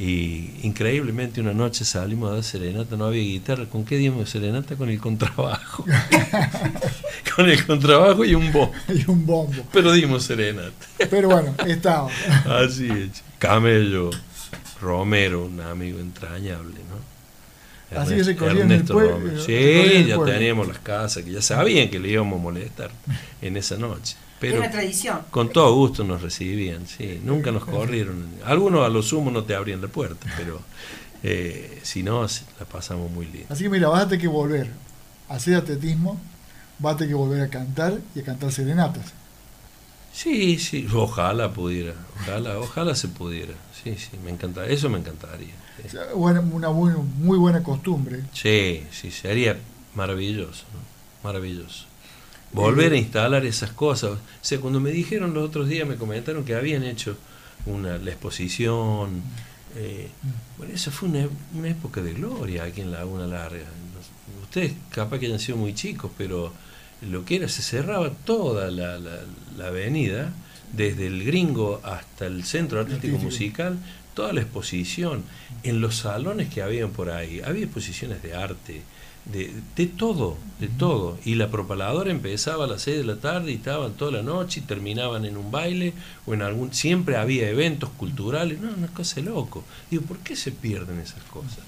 Y 0.00 0.60
increíblemente 0.62 1.40
una 1.40 1.52
noche 1.52 1.84
salimos 1.84 2.30
a 2.30 2.34
dar 2.34 2.44
serenata, 2.44 2.96
no 2.96 3.06
había 3.06 3.22
guitarra. 3.22 3.66
¿Con 3.66 3.84
qué 3.84 3.96
dimos 3.96 4.30
serenata? 4.30 4.76
Con 4.76 4.90
el 4.90 5.00
contrabajo. 5.00 5.84
con 7.36 7.48
el 7.48 7.66
contrabajo 7.66 8.24
y 8.24 8.34
un 8.34 8.52
bombo. 8.52 8.72
y 8.88 9.10
un 9.10 9.26
bombo. 9.26 9.64
Pero 9.72 9.92
dimos 9.92 10.22
serenata. 10.22 10.86
Pero 11.10 11.30
bueno, 11.30 11.52
estaba. 11.66 12.08
Así 12.46 12.88
es. 12.88 13.24
Camello, 13.40 14.10
Romero, 14.80 15.46
un 15.46 15.60
amigo 15.60 15.98
entrañable, 15.98 16.78
¿no? 16.88 17.17
Así 17.96 18.16
que 18.16 18.24
se 18.24 18.36
corrían 18.36 18.70
el 18.70 18.84
pueblo. 18.84 19.40
Sí, 19.40 20.04
ya 20.06 20.22
teníamos 20.24 20.68
las 20.68 20.78
casas, 20.78 21.24
que 21.24 21.32
ya 21.32 21.42
sabían 21.42 21.88
que 21.88 21.98
le 21.98 22.10
íbamos 22.10 22.38
a 22.38 22.42
molestar 22.42 22.90
en 23.40 23.56
esa 23.56 23.76
noche. 23.76 24.16
Pero 24.40 24.60
tradición. 24.70 25.20
Con 25.30 25.50
todo 25.50 25.74
gusto 25.74 26.04
nos 26.04 26.22
recibían, 26.22 26.86
sí. 26.86 27.20
Nunca 27.24 27.50
nos 27.50 27.64
corrieron. 27.64 28.26
Algunos 28.44 28.86
a 28.86 28.88
lo 28.88 29.02
sumo 29.02 29.30
no 29.30 29.42
te 29.44 29.54
abrían 29.54 29.80
la 29.80 29.88
puerta, 29.88 30.32
pero 30.36 30.60
eh, 31.22 31.80
si 31.82 32.02
no, 32.02 32.22
la 32.22 32.66
pasamos 32.66 33.10
muy 33.10 33.26
bien. 33.26 33.46
Así 33.48 33.64
que 33.64 33.70
mira, 33.70 33.88
vas 33.88 34.02
a 34.02 34.08
tener 34.08 34.20
que 34.20 34.28
volver 34.28 34.68
a 35.28 35.34
hacer 35.34 35.56
atletismo, 35.56 36.20
vas 36.78 36.94
a 36.94 36.98
tener 36.98 37.10
que 37.10 37.16
volver 37.16 37.42
a 37.42 37.48
cantar 37.48 37.98
y 38.14 38.20
a 38.20 38.24
cantar 38.24 38.52
serenatas. 38.52 39.12
Sí, 40.18 40.58
sí, 40.58 40.88
ojalá 40.92 41.52
pudiera, 41.52 41.94
ojalá, 42.20 42.58
ojalá 42.58 42.94
se 42.96 43.06
pudiera. 43.06 43.54
Sí, 43.72 43.94
sí, 43.96 44.10
me 44.24 44.32
encantaría, 44.32 44.74
eso 44.74 44.88
me 44.88 44.98
encantaría. 44.98 45.54
una 46.14 46.70
muy 46.70 47.38
buena 47.38 47.62
costumbre. 47.62 48.24
Sí, 48.32 48.82
sí, 48.90 49.12
sería 49.12 49.56
maravilloso, 49.94 50.64
maravilloso 51.22 51.88
volver 52.52 52.92
a 52.94 52.96
instalar 52.96 53.44
esas 53.46 53.70
cosas. 53.70 54.12
O 54.12 54.18
sea, 54.40 54.60
cuando 54.60 54.80
me 54.80 54.90
dijeron 54.90 55.34
los 55.34 55.48
otros 55.48 55.68
días, 55.68 55.86
me 55.86 55.96
comentaron 55.96 56.44
que 56.44 56.54
habían 56.54 56.82
hecho 56.82 57.16
una, 57.66 57.98
la 57.98 58.10
exposición. 58.10 59.22
Eh, 59.76 60.08
bueno, 60.56 60.74
eso 60.74 60.90
fue 60.90 61.08
una, 61.08 61.28
una, 61.54 61.68
época 61.68 62.00
de 62.00 62.14
gloria 62.14 62.64
aquí 62.64 62.80
en 62.80 62.90
Laguna 62.90 63.26
Larga. 63.26 63.66
Ustedes 64.42 64.72
capaz 64.90 65.18
que 65.18 65.26
hayan 65.26 65.38
sido 65.38 65.58
muy 65.58 65.74
chicos, 65.74 66.10
pero 66.16 66.52
lo 67.02 67.24
que 67.24 67.36
era, 67.36 67.48
se 67.48 67.62
cerraba 67.62 68.10
toda 68.10 68.70
la, 68.70 68.98
la, 68.98 69.66
avenida, 69.66 70.32
desde 70.72 71.06
el 71.06 71.24
gringo 71.24 71.80
hasta 71.82 72.26
el 72.26 72.44
centro 72.44 72.80
artístico 72.80 73.18
musical, 73.18 73.78
toda 74.14 74.32
la 74.32 74.40
exposición, 74.40 75.22
en 75.62 75.80
los 75.80 75.96
salones 75.96 76.48
que 76.48 76.62
habían 76.62 76.90
por 76.90 77.10
ahí, 77.10 77.40
había 77.40 77.64
exposiciones 77.64 78.22
de 78.22 78.34
arte, 78.34 78.82
de, 79.24 79.52
de, 79.76 79.86
todo, 79.86 80.36
de 80.58 80.68
todo. 80.68 81.18
Y 81.24 81.34
la 81.36 81.50
propaladora 81.50 82.10
empezaba 82.10 82.64
a 82.64 82.66
las 82.66 82.82
6 82.82 82.98
de 82.98 83.04
la 83.04 83.16
tarde 83.16 83.52
y 83.52 83.56
estaban 83.56 83.92
toda 83.92 84.10
la 84.10 84.22
noche 84.22 84.60
y 84.60 84.62
terminaban 84.64 85.24
en 85.24 85.36
un 85.36 85.50
baile 85.50 85.92
o 86.26 86.34
en 86.34 86.42
algún... 86.42 86.72
Siempre 86.72 87.16
había 87.16 87.48
eventos 87.48 87.90
culturales, 87.90 88.60
no, 88.60 88.72
una 88.72 88.88
cosa 88.88 89.16
de 89.16 89.22
loco. 89.22 89.64
Digo, 89.90 90.02
¿por 90.04 90.18
qué 90.18 90.34
se 90.34 90.50
pierden 90.50 90.98
esas 90.98 91.22
cosas? 91.24 91.60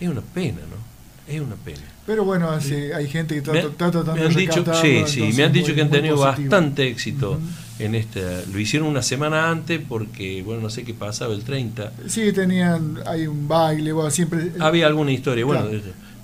Es 0.00 0.08
una 0.08 0.20
pena, 0.20 0.60
¿no? 0.60 0.97
Es 1.28 1.40
una 1.40 1.56
pena. 1.56 1.82
Pero 2.06 2.24
bueno, 2.24 2.50
hay 2.50 3.06
gente 3.08 3.34
que 3.34 3.38
está, 3.40 3.70
tratando 3.90 4.14
me 4.14 4.24
han 4.24 4.34
dicho, 4.34 4.64
Sí, 4.80 5.02
sí, 5.06 5.30
me 5.36 5.44
han 5.44 5.52
dicho 5.52 5.74
que 5.74 5.82
han 5.82 5.90
tenido 5.90 6.16
bastante 6.16 6.88
éxito 6.88 7.38
en 7.78 7.94
este. 7.94 8.46
Lo 8.46 8.58
hicieron 8.58 8.88
una 8.88 9.02
semana 9.02 9.50
antes 9.50 9.80
porque, 9.86 10.42
bueno, 10.42 10.62
no 10.62 10.70
sé 10.70 10.84
qué 10.84 10.94
pasaba 10.94 11.34
el 11.34 11.44
30. 11.44 11.92
Sí, 12.06 12.32
tenían, 12.32 12.98
hay 13.06 13.26
un 13.26 13.46
baile, 13.46 13.92
bueno, 13.92 14.10
siempre... 14.10 14.52
Había 14.58 14.86
alguna 14.86 15.12
historia, 15.12 15.44
bueno... 15.44 15.64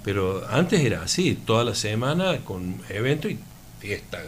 Pero 0.02 0.46
antes 0.50 0.82
era 0.82 1.02
así, 1.02 1.34
toda 1.46 1.64
la 1.64 1.74
semana 1.74 2.36
con 2.44 2.76
evento 2.90 3.26
y 3.26 3.38
fiesta 3.80 4.18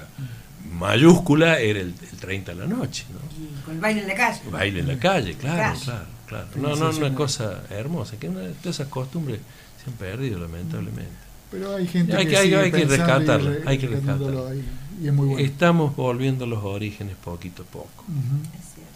mayúscula 0.73 1.59
era 1.59 1.81
el, 1.81 1.95
30 1.95 2.55
de 2.55 2.59
la 2.61 2.67
noche. 2.67 3.05
¿no? 3.13 3.65
con 3.65 3.75
el 3.75 3.81
baile 3.81 4.03
en 4.03 4.09
la 4.09 4.15
calle. 4.15 4.41
baile 4.51 4.81
en 4.81 4.89
la 4.89 4.99
calle, 4.99 5.35
claro, 5.35 5.79
claro, 5.85 6.07
claro. 6.27 6.47
No, 6.57 6.77
no, 6.77 6.97
una 6.97 7.15
cosa 7.15 7.63
hermosa, 7.71 8.17
que 8.19 8.29
todas 8.29 8.77
esas 8.77 8.89
costumbres 8.89 9.41
se 9.87 9.91
han 9.91 9.97
perdido 9.97 10.41
lamentablemente. 10.41 11.15
Pero 11.51 11.77
hay 11.77 11.87
gente 11.87 12.17
hay 12.17 12.27
que, 12.27 12.37
hay, 12.37 12.55
hay 12.55 12.73
que 12.73 12.85
rescatarla, 12.85 13.57
hay 13.65 13.79
que 13.79 13.87
rescatarla. 13.87 14.55
Y 15.01 15.07
es 15.07 15.13
muy 15.13 15.29
bueno. 15.29 15.45
Estamos 15.45 15.95
volviendo 15.95 16.45
a 16.45 16.49
los 16.49 16.65
orígenes 16.65 17.17
poquito 17.17 17.63
a 17.63 17.67
poco. 17.67 18.05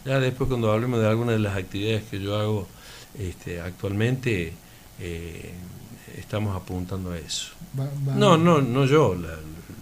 Ya 0.05 0.19
después 0.19 0.49
cuando 0.49 0.73
hablemos 0.73 1.01
de 1.01 1.07
algunas 1.07 1.35
de 1.35 1.41
las 1.41 1.57
actividades 1.57 2.05
que 2.05 2.21
yo 2.21 2.37
hago 2.37 2.67
este, 3.19 3.61
actualmente, 3.61 4.53
eh, 4.99 5.53
estamos 6.17 6.57
apuntando 6.57 7.13
a 7.13 7.19
eso. 7.19 7.53
No, 8.17 8.37
no, 8.37 8.61
no 8.61 8.85
yo, 8.87 9.15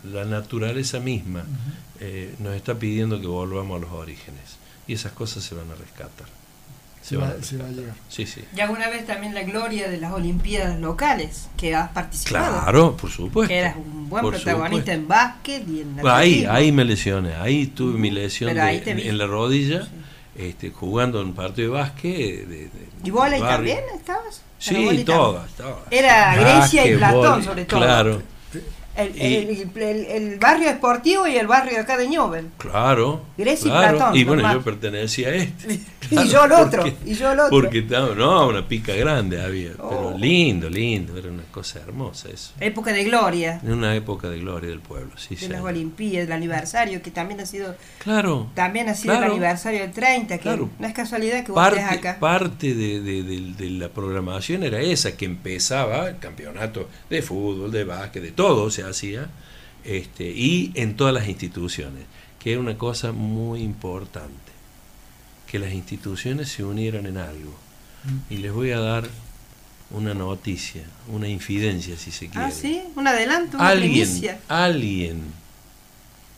la, 0.05 0.25
naturaleza 0.25 1.01
misma 1.01 1.45
eh, 2.01 2.35
nos 2.39 2.55
está 2.55 2.79
pidiendo 2.79 3.21
que 3.21 3.27
volvamos 3.27 3.79
a 3.79 3.81
los 3.81 3.93
orígenes 3.93 4.59
y 4.87 4.93
esas 4.93 5.13
cosas 5.13 5.45
se 5.45 5.55
van 5.55 5.71
a 5.71 5.75
rescatar. 5.75 6.38
Se, 7.09 7.17
va, 7.17 7.29
a 7.29 7.71
llegar. 7.71 7.95
Sí, 8.11 8.27
sí. 8.27 8.45
Y 8.55 8.61
alguna 8.61 8.91
vez 8.91 9.07
también 9.07 9.35
la 9.35 9.43
gloria 9.43 9.89
de 9.89 9.97
las 9.99 10.13
Olimpiadas 10.13 10.79
locales, 10.79 11.49
que 11.57 11.75
has 11.75 11.91
participado. 11.91 12.61
Claro, 12.61 12.97
por 12.97 13.11
supuesto. 13.11 13.49
Que 13.49 13.59
eras 13.59 13.77
un 13.77 14.11
buen 14.11 14.29
protagonista 14.29 14.93
en 14.93 15.09
básquet 15.09 15.67
y 15.67 15.81
en 15.81 16.07
Ahí, 16.07 16.45
ahí 16.45 16.71
me 16.71 16.85
lesioné, 16.85 17.35
ahí 17.37 17.67
tuve 17.69 17.99
mi 17.99 18.11
lesión 18.11 18.51
en, 18.51 19.19
la 19.19 19.27
rodilla, 19.27 19.89
este, 20.37 20.71
jugando 20.71 21.23
un 21.23 21.33
partido 21.33 21.73
de 21.73 21.79
básquet. 21.81 22.47
De, 22.47 22.71
¿Y 23.03 23.11
vos 23.11 23.27
también 23.39 23.81
estabas? 23.97 24.43
Sí, 24.59 25.05
todas, 25.07 25.49
Era 25.91 26.37
Grecia 26.37 26.87
y 26.87 26.97
Platón, 26.97 27.43
sobre 27.43 27.65
todo. 27.65 27.81
Claro. 27.81 28.23
El, 28.99 30.39
barrio 30.41 30.69
deportivo 30.69 31.27
y 31.27 31.37
el 31.37 31.47
barrio 31.47 31.81
acá 31.81 31.97
de 31.97 32.09
Ñovel. 32.09 32.49
Claro. 32.59 33.23
Grecia 33.37 33.69
y 33.69 33.71
Platón. 33.71 34.17
Y 34.17 34.25
bueno, 34.25 34.53
yo 34.53 34.63
pertenecía 34.63 35.29
a 35.29 35.35
este. 35.35 35.81
y 36.11 36.29
yo 36.29 36.43
al 36.43 36.53
otro. 36.53 36.85
y 37.05 37.15
yo 37.15 37.31
al 37.31 37.41
otro. 37.41 37.51
Porque 37.51 37.83
no, 37.83 38.49
una 38.49 38.67
pica 38.67 38.95
grande 38.95 39.41
había. 39.41 39.73
Pero 39.73 40.09
oh. 40.09 40.19
lindo, 40.19 40.69
lindo. 40.69 41.17
Era 41.17 41.29
una 41.29 41.45
cosa 41.45 41.79
hermosa 41.81 42.29
eso. 42.33 42.53
Época 42.61 42.93
de 42.93 43.05
gloria. 43.05 43.61
Una 43.63 43.95
época 43.95 44.29
de 44.29 44.41
gloria 44.41 44.71
del 44.71 44.81
pueblo, 44.81 45.13
sí, 45.17 45.37
De 45.37 45.49
las 45.49 45.63
Olimpiadas, 45.63 46.27
el 46.27 46.33
aniversario, 46.33 47.01
que 47.01 47.11
también 47.11 47.41
ha 47.41 47.47
sido. 47.47 47.77
Claro. 48.03 48.49
También 48.55 48.89
ha 48.89 48.95
sido 48.95 49.15
el 49.15 49.25
aniversario 49.25 49.81
del 49.81 49.93
30, 49.93 50.39
que 50.39 50.57
no 50.57 50.87
es 50.87 50.93
casualidad 50.93 51.45
que 51.45 51.53
vos 51.53 51.63
parte, 51.63 51.81
estés 51.81 51.99
acá. 51.99 52.19
Parte 52.19 52.75
de, 52.75 53.01
de, 53.01 53.23
de, 53.23 53.71
la 53.71 53.89
programación 53.91 54.65
era 54.65 54.81
esa, 54.81 55.17
que 55.17 55.25
empezaba 55.25 56.09
el 56.09 56.19
campeonato 56.19 56.89
de 57.09 57.23
fútbol, 57.23 57.71
de 57.71 57.85
básquet, 57.85 58.23
de 58.23 58.33
todo, 58.33 58.65
o 58.65 58.71
sea, 58.71 58.88
hacía, 58.89 59.29
este, 59.85 60.31
y 60.31 60.73
en 60.75 60.97
todas 60.97 61.15
las 61.15 61.29
instituciones, 61.29 62.05
que 62.39 62.53
es 62.53 62.59
una 62.59 62.77
cosa 62.77 63.13
muy 63.13 63.63
importante, 63.63 64.53
que 65.47 65.59
las 65.59 65.73
instituciones 65.73 66.49
se 66.51 66.65
unieran 66.65 67.07
en 67.07 67.17
algo. 67.19 67.55
Mm. 68.05 68.33
Y 68.33 68.37
les 68.39 68.53
voy 68.53 68.71
a 68.73 68.81
dar 68.81 69.09
una 69.91 70.15
noticia, 70.15 70.83
una 71.09 71.29
infidencia 71.29 71.97
si 71.97 72.11
se 72.11 72.29
quiere. 72.29 72.47
Ah, 72.47 72.51
sí, 72.51 72.83
un 72.95 73.07
adelanto, 73.07 73.57
una 73.57 73.69
alguien, 73.69 73.91
primicia. 73.91 74.41
Alguien 74.49 75.23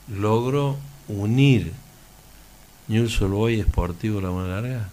logró 0.09 0.79
unir 1.09 1.73
News 2.89 3.19
Boy 3.21 3.61
Esportivo 3.61 4.21
Laguna 4.21 4.49
Larga. 4.49 4.89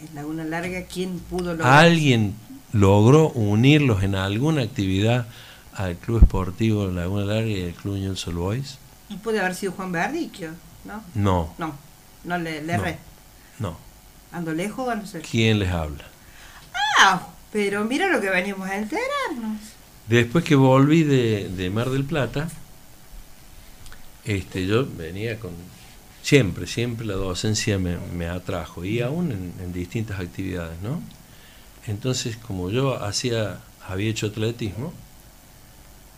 En 0.00 0.14
Laguna 0.14 0.44
Larga, 0.44 0.84
¿quién 0.84 1.18
pudo 1.18 1.54
lograr? 1.54 1.84
Alguien 1.84 2.34
logró 2.72 3.30
unirlos 3.30 4.02
en 4.02 4.14
alguna 4.14 4.62
actividad 4.62 5.26
al 5.78 5.96
Club 5.96 6.22
Esportivo 6.22 6.86
Laguna 6.88 7.24
Larga 7.24 7.48
y 7.48 7.64
al 7.64 7.74
Club 7.74 7.94
Unión 7.94 8.16
Sol 8.16 8.34
Boys? 8.34 8.78
¿Y 9.08 9.16
puede 9.16 9.40
haber 9.40 9.54
sido 9.54 9.72
Juan 9.72 9.92
Berdicchio? 9.92 10.50
¿No? 10.84 11.02
No. 11.14 11.54
No, 11.58 11.74
no 12.24 12.38
le, 12.38 12.62
le 12.62 12.76
no, 12.76 12.84
No. 13.58 13.76
¿Ando 14.32 14.52
lejos 14.52 14.94
no 14.94 15.06
sé? 15.06 15.20
¿Quién 15.20 15.58
les 15.58 15.70
habla? 15.70 16.04
Ah, 17.00 17.28
pero 17.52 17.84
mira 17.84 18.08
lo 18.08 18.20
que 18.20 18.28
venimos 18.28 18.68
a 18.68 18.76
enterarnos. 18.76 19.60
Después 20.06 20.44
que 20.44 20.54
volví 20.54 21.02
de, 21.04 21.48
de 21.48 21.70
Mar 21.70 21.90
del 21.90 22.04
Plata, 22.04 22.48
este, 24.24 24.66
yo 24.66 24.86
venía 24.86 25.38
con 25.38 25.52
siempre, 26.22 26.66
siempre 26.66 27.06
la 27.06 27.14
docencia 27.14 27.78
me, 27.78 28.28
atrajo 28.28 28.84
y 28.84 29.00
aún 29.00 29.32
en, 29.32 29.72
distintas 29.72 30.20
actividades, 30.20 30.78
¿no? 30.82 31.00
Entonces, 31.86 32.36
como 32.36 32.70
yo 32.70 33.02
hacía, 33.02 33.60
había 33.86 34.10
hecho 34.10 34.26
atletismo, 34.26 34.92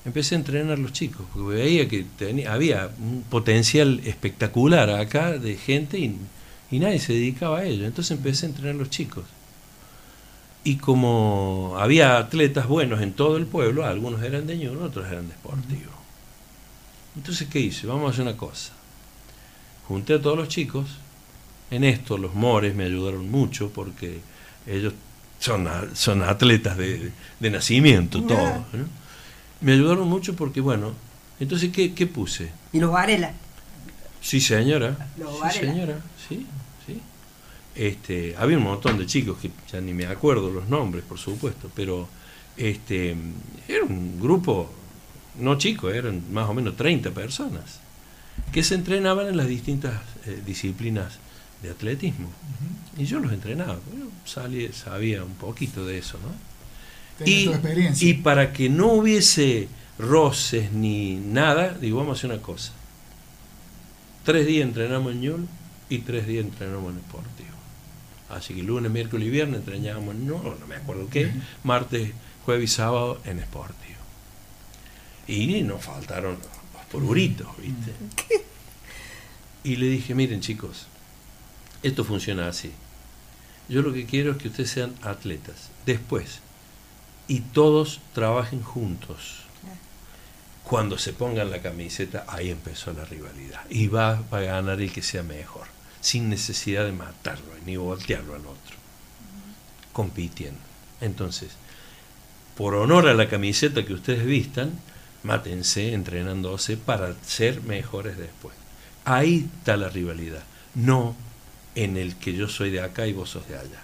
empecé 0.04 0.34
a 0.34 0.38
entrenar 0.38 0.78
a 0.78 0.80
los 0.80 0.92
chicos, 0.92 1.26
porque 1.32 1.54
veía 1.54 1.88
que 1.88 2.06
tenía, 2.16 2.52
había 2.52 2.90
un 2.98 3.24
potencial 3.28 4.00
espectacular 4.04 4.90
acá 4.90 5.32
de 5.38 5.56
gente 5.56 5.98
y, 5.98 6.16
y 6.70 6.78
nadie 6.78 6.98
se 6.98 7.12
dedicaba 7.12 7.58
a 7.58 7.64
ello. 7.64 7.86
Entonces 7.86 8.16
empecé 8.16 8.46
a 8.46 8.50
entrenar 8.50 8.74
a 8.74 8.78
los 8.78 8.90
chicos. 8.90 9.24
Y 10.62 10.76
como 10.76 11.76
había 11.78 12.18
atletas 12.18 12.66
buenos 12.66 13.00
en 13.00 13.12
todo 13.12 13.36
el 13.36 13.46
pueblo, 13.46 13.84
algunos 13.84 14.22
eran 14.22 14.46
de 14.46 14.58
Ñuno, 14.58 14.84
otros 14.84 15.06
eran 15.10 15.28
de 15.28 15.34
Sportivo. 15.34 15.92
Entonces, 17.16 17.48
¿qué 17.48 17.60
hice? 17.60 17.86
Vamos 17.86 18.08
a 18.08 18.12
hacer 18.12 18.22
una 18.22 18.36
cosa. 18.36 18.72
Junté 19.88 20.14
a 20.14 20.22
todos 20.22 20.36
los 20.36 20.48
chicos. 20.48 20.86
En 21.70 21.84
esto 21.84 22.18
los 22.18 22.34
mores 22.34 22.74
me 22.74 22.84
ayudaron 22.84 23.30
mucho 23.30 23.70
porque 23.70 24.20
ellos 24.66 24.92
son, 25.38 25.68
son 25.94 26.22
atletas 26.22 26.76
de, 26.76 27.12
nacimiento, 27.40 28.22
todos. 28.22 28.64
Me 29.60 29.72
ayudaron 29.72 30.08
mucho 30.08 30.34
porque, 30.36 30.60
bueno, 30.60 30.92
entonces, 31.38 31.70
¿qué, 31.70 31.94
qué 31.94 32.06
puse? 32.06 32.50
¿Y 32.72 32.80
los 32.80 32.92
Varela? 32.92 33.32
Sí, 34.20 34.40
señora. 34.40 35.08
sí, 35.52 35.58
señora, 35.58 36.00
sí. 36.28 36.46
Este, 37.74 38.34
había 38.36 38.58
un 38.58 38.64
montón 38.64 38.98
de 38.98 39.06
chicos 39.06 39.38
que 39.38 39.50
ya 39.70 39.80
ni 39.80 39.94
me 39.94 40.06
acuerdo 40.06 40.50
los 40.50 40.68
nombres, 40.68 41.04
por 41.04 41.18
supuesto, 41.18 41.70
pero 41.74 42.08
este, 42.56 43.16
era 43.68 43.84
un 43.84 44.20
grupo 44.20 44.70
no 45.38 45.56
chico, 45.56 45.90
eran 45.90 46.32
más 46.32 46.48
o 46.48 46.54
menos 46.54 46.76
30 46.76 47.12
personas 47.12 47.80
que 48.52 48.62
se 48.62 48.74
entrenaban 48.74 49.28
en 49.28 49.36
las 49.36 49.46
distintas 49.46 49.94
eh, 50.26 50.42
disciplinas 50.44 51.18
de 51.62 51.70
atletismo. 51.70 52.28
Y 52.98 53.04
yo 53.04 53.20
los 53.20 53.32
entrenaba, 53.32 53.78
yo 54.26 54.72
sabía 54.72 55.24
un 55.24 55.34
poquito 55.34 55.86
de 55.86 55.98
eso, 55.98 56.18
¿no? 56.18 56.49
Y, 57.24 57.50
y, 58.00 58.14
para 58.14 58.52
que 58.52 58.68
no 58.68 58.92
hubiese 58.92 59.68
roces 59.98 60.72
ni 60.72 61.16
nada, 61.16 61.74
digo, 61.74 61.98
vamos 61.98 62.16
a 62.16 62.18
hacer 62.18 62.30
una 62.30 62.42
cosa. 62.42 62.72
Tres 64.24 64.46
días 64.46 64.66
entrenamos 64.66 65.12
en 65.12 65.20
Ñul 65.20 65.48
y 65.88 65.98
tres 65.98 66.26
días 66.26 66.44
entrenamos 66.44 66.94
en 66.94 67.00
Sportivo. 67.00 67.48
Así 68.30 68.54
que 68.54 68.62
lunes, 68.62 68.90
miércoles 68.90 69.26
y 69.26 69.30
viernes 69.30 69.60
entrenábamos, 69.60 70.14
no, 70.14 70.42
no 70.42 70.66
me 70.66 70.76
acuerdo 70.76 71.08
qué, 71.10 71.30
martes, 71.64 72.12
jueves 72.44 72.70
y 72.70 72.74
sábado 72.74 73.20
en 73.24 73.40
Sportivo. 73.40 73.98
Y 75.26 75.62
nos 75.62 75.84
faltaron 75.84 76.38
los 76.74 76.84
polvoritos, 76.86 77.48
¿viste? 77.58 77.92
Y 79.62 79.76
le 79.76 79.86
dije, 79.86 80.14
miren 80.14 80.40
chicos, 80.40 80.86
esto 81.82 82.04
funciona 82.04 82.48
así. 82.48 82.72
Yo 83.68 83.82
lo 83.82 83.92
que 83.92 84.06
quiero 84.06 84.32
es 84.32 84.38
que 84.38 84.48
ustedes 84.48 84.70
sean 84.70 84.94
atletas. 85.02 85.70
Después, 85.86 86.40
y 87.30 87.42
todos 87.42 88.00
trabajen 88.12 88.60
juntos. 88.60 89.44
Cuando 90.64 90.98
se 90.98 91.12
pongan 91.12 91.52
la 91.52 91.62
camiseta, 91.62 92.24
ahí 92.26 92.50
empezó 92.50 92.92
la 92.92 93.04
rivalidad. 93.04 93.60
Y 93.70 93.86
va 93.86 94.24
a 94.32 94.40
ganar 94.40 94.80
el 94.80 94.92
que 94.92 95.00
sea 95.00 95.22
mejor 95.22 95.68
sin 96.00 96.28
necesidad 96.28 96.84
de 96.84 96.92
matarlo 96.92 97.52
ni 97.64 97.76
voltearlo 97.76 98.34
al 98.34 98.40
otro, 98.40 98.76
compitiendo. 99.92 100.58
Entonces, 101.00 101.50
por 102.56 102.74
honor 102.74 103.06
a 103.06 103.14
la 103.14 103.28
camiseta 103.28 103.84
que 103.84 103.94
ustedes 103.94 104.26
vistan, 104.26 104.72
mátense 105.22 105.92
entrenándose 105.92 106.76
para 106.78 107.14
ser 107.24 107.62
mejores 107.62 108.18
después. 108.18 108.56
Ahí 109.04 109.48
está 109.58 109.76
la 109.76 109.88
rivalidad, 109.88 110.42
no 110.74 111.14
en 111.76 111.96
el 111.96 112.16
que 112.16 112.32
yo 112.32 112.48
soy 112.48 112.70
de 112.70 112.82
acá 112.82 113.06
y 113.06 113.12
vos 113.12 113.30
sos 113.30 113.46
de 113.46 113.56
allá. 113.56 113.82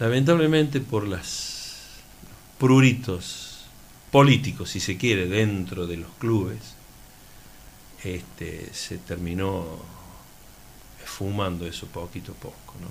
Lamentablemente 0.00 0.80
por 0.80 1.06
las 1.06 1.98
pruritos 2.58 3.66
políticos, 4.10 4.70
si 4.70 4.80
se 4.80 4.96
quiere, 4.96 5.28
dentro 5.28 5.86
de 5.86 5.98
los 5.98 6.10
clubes, 6.18 6.58
este, 8.02 8.72
se 8.72 8.96
terminó 8.96 9.78
fumando 11.04 11.66
eso 11.66 11.86
poquito 11.86 12.32
a 12.32 12.34
poco. 12.36 12.74
¿no? 12.80 12.88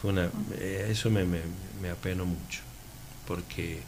Fue 0.00 0.12
una, 0.12 0.30
eh, 0.60 0.86
eso 0.90 1.10
me, 1.10 1.24
me, 1.24 1.40
me, 1.82 1.90
apenó 1.90 2.24
mucho, 2.24 2.60
porque 3.26 3.80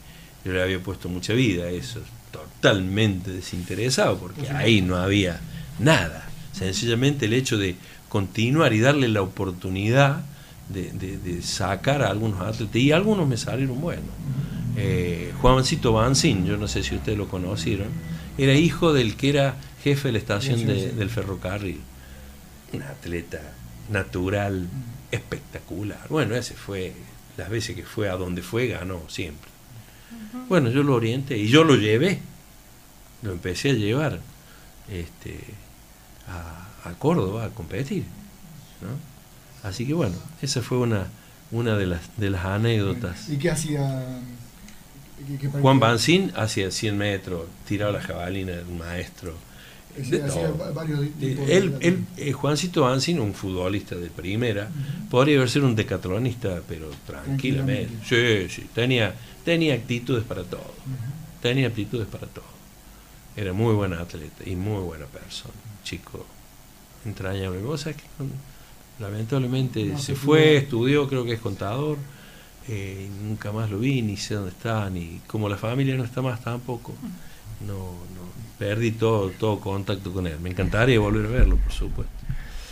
yo 0.45 0.53
le 0.53 0.61
había 0.61 0.81
puesto 0.81 1.09
mucha 1.09 1.35
vida 1.35 1.67
a 1.67 1.71
eso, 1.71 2.01
totalmente 2.33 3.31
desinteresado, 3.31 4.19
porque 4.19 4.51
ahí 4.51 4.83
no 4.83 4.97
había 4.97 5.41
nada. 5.79 6.29
Sencillamente 6.51 7.27
el 7.27 7.33
hecho 7.33 7.59
de 7.59 7.77
continuar 8.09 8.73
y 8.73 8.81
darle 8.81 9.07
la 9.07 9.23
oportunidad 9.23 10.25
de, 10.73 10.91
de, 10.93 11.43
sacar 11.43 12.03
a 12.03 12.09
algunos 12.09 12.41
atletas, 12.41 12.77
y 12.77 12.93
algunos 12.93 13.29
me 13.29 13.37
salieron 13.37 13.81
buenos. 13.81 14.05
Eh, 14.77 15.33
Juancito 15.41 15.93
yo 16.45 16.57
no 16.57 16.69
sé 16.69 16.83
si 16.83 16.95
ustedes 16.95 17.19
lo 17.19 17.29
conocieron, 17.29 17.89
era 18.39 18.55
hijo 18.55 18.93
del 18.93 19.17
que 19.17 19.31
era 19.31 19.57
jefe 19.83 20.09
de 20.09 20.13
la 20.13 20.19
estación 20.19 20.67
del 20.67 21.11
ferrocarril. 21.11 21.81
Un 22.73 22.83
atleta 22.83 23.41
natural, 23.91 24.67
espectacular. 25.11 26.07
Bueno, 26.09 26.35
ese 26.35 26.55
fue, 26.55 26.95
las 27.37 27.51
veces 27.51 27.77
que 27.77 27.83
fue 27.83 28.09
a 28.09 28.17
donde 28.17 28.43
fue, 28.43 28.69
ganó 28.69 29.03
siempre. 29.09 29.51
Bueno, 30.49 30.71
yo 30.71 30.83
lo 30.83 30.95
orienté 30.95 31.37
y 31.37 31.49
yo 31.49 31.65
lo 31.65 31.77
llevé, 31.77 32.21
lo 33.23 33.33
empecé 33.33 33.71
a 33.71 33.75
llevar 33.75 34.21
este, 34.91 35.39
a, 36.29 36.89
a 36.89 36.93
Córdoba 36.95 37.45
a 37.45 37.51
competir. 37.51 38.05
Así 39.63 39.87
que 39.87 39.95
bueno, 39.95 40.17
esa 40.41 40.63
fue 40.63 40.79
una, 40.79 41.07
una 41.51 41.77
de, 41.77 41.87
las, 41.87 42.01
de 42.17 42.31
las 42.31 42.45
anécdotas. 42.45 43.29
¿Y 43.29 43.37
qué 43.37 43.51
hacía 43.51 44.21
Juan 45.61 45.79
Bancín 45.79 46.33
hacía 46.37 46.71
100 46.71 46.99
metros, 46.99 47.47
tiraba 47.67 47.93
la 47.93 48.01
jabalina 48.01 48.53
del 48.53 48.67
maestro. 48.67 49.35
él, 49.97 52.07
eh, 52.17 52.33
Juancito 52.33 52.83
Bancín, 52.83 53.21
un 53.21 53.35
futbolista 53.35 53.95
de 53.95 54.09
primera, 54.09 54.69
podría 55.11 55.37
haber 55.37 55.51
sido 55.51 55.67
un 55.67 55.77
decatronista, 55.77 56.61
pero 56.69 56.91
tranquilamente. 57.07 57.93
Sí, 58.05 58.55
sí, 58.55 58.67
tenía, 58.75 59.15
tenía 59.45 59.75
actitudes 59.75 60.25
para 60.25 60.45
todo. 60.45 60.75
Tenía 61.41 61.69
actitudes 61.69 62.09
para 62.09 62.27
todo. 62.27 62.53
Era 63.37 63.53
muy 63.53 63.75
buen 63.75 63.93
atleta 63.93 64.43
y 64.45 64.57
muy 64.57 64.83
buena 64.83 65.07
persona. 65.07 65.55
Chico 65.85 66.27
entrañable. 67.05 67.61
Vos 67.63 67.85
que 67.85 67.95
lamentablemente 69.03 69.99
se 69.99 70.15
fue, 70.15 70.57
estudió, 70.57 71.09
creo 71.09 71.25
que 71.25 71.35
es 71.35 71.41
contador 71.41 71.99
eh, 72.69 73.09
nunca 73.23 73.51
más 73.51 73.71
lo 73.71 73.79
vi, 73.79 74.03
ni 74.03 74.17
sé 74.17 74.35
dónde 74.35 74.51
está, 74.51 74.89
ni 74.89 75.21
como 75.27 75.49
la 75.49 75.57
familia 75.57 75.97
no 75.97 76.05
está 76.05 76.23
más 76.23 76.41
tampoco, 76.43 76.95
no, 77.67 77.75
no 77.75 78.23
perdí 78.59 78.93
todo, 78.93 79.31
todo 79.31 79.59
contacto 79.59 80.13
con 80.13 80.27
él. 80.29 80.39
Me 80.41 80.51
encantaría 80.51 80.99
volver 81.01 81.27
a 81.27 81.29
verlo, 81.29 81.57
por 81.57 81.73
supuesto. 81.73 82.13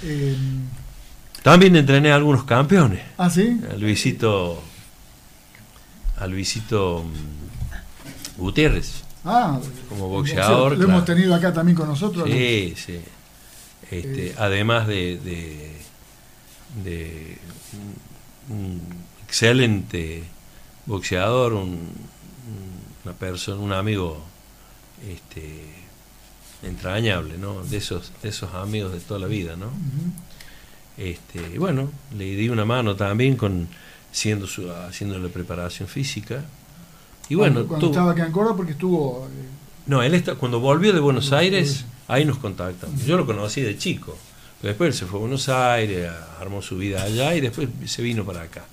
Em, 0.02 0.68
También 1.42 1.74
entrené 1.74 2.12
a 2.12 2.14
algunos 2.14 2.44
campeones. 2.44 3.00
¿Ah, 3.18 3.28
sí? 3.28 3.60
A 3.68 3.74
Luisito, 3.74 4.62
a 6.18 6.26
Luisito 6.28 7.04
mm, 7.04 8.40
Gutiérrez. 8.40 9.02
Ah, 9.24 9.58
como 9.88 10.08
boxeador. 10.08 10.78
Lo 10.78 10.84
hemos 10.84 11.04
tenido 11.04 11.34
acá 11.34 11.52
también 11.52 11.76
con 11.76 11.88
nosotros. 11.88 12.28
Sí, 12.30 12.74
sí. 12.76 13.00
Este, 13.90 14.28
eh. 14.28 14.34
Además 14.38 14.86
de, 14.86 15.18
de, 15.18 15.69
de 16.84 17.38
excelente 19.26 20.24
boxeador, 20.86 21.52
un, 21.52 21.88
una 23.04 23.14
persona, 23.14 23.60
un 23.60 23.72
amigo 23.72 24.20
este, 25.08 25.64
entrañable, 26.62 27.38
¿no? 27.38 27.62
De 27.64 27.76
esos, 27.76 28.12
de 28.22 28.28
esos 28.28 28.54
amigos 28.54 28.92
de 28.92 29.00
toda 29.00 29.20
la 29.20 29.26
vida, 29.26 29.56
¿no? 29.56 29.70
Este, 30.96 31.58
bueno, 31.58 31.90
le 32.16 32.24
di 32.24 32.48
una 32.48 32.64
mano 32.64 32.96
también 32.96 33.36
con 33.36 33.68
siendo 34.12 34.46
su, 34.46 34.70
haciendo 34.70 35.18
la 35.18 35.28
preparación 35.28 35.88
física. 35.88 36.44
Y 37.28 37.36
bueno, 37.36 37.66
cuando, 37.66 37.86
estaba 37.86 38.12
aquí 38.12 38.22
en 38.22 38.32
Córdoba 38.32 38.56
porque 38.56 38.72
estuvo 38.72 39.26
eh, 39.26 39.30
No, 39.86 40.02
él 40.02 40.14
está, 40.14 40.34
cuando 40.34 40.60
volvió 40.60 40.92
de 40.92 41.00
Buenos 41.00 41.32
Aires, 41.32 41.84
ahí 42.08 42.24
nos 42.24 42.38
contactamos. 42.38 43.04
Yo 43.04 43.16
lo 43.16 43.24
conocí 43.24 43.60
de 43.60 43.78
chico. 43.78 44.16
Después 44.62 44.96
se 44.96 45.06
fue 45.06 45.18
a 45.18 45.20
Buenos 45.20 45.48
Aires, 45.48 46.10
armó 46.38 46.60
su 46.60 46.76
vida 46.76 47.02
allá 47.02 47.34
y 47.34 47.40
después 47.40 47.68
se 47.86 48.02
vino 48.02 48.24
para 48.24 48.42
acá. 48.42 48.64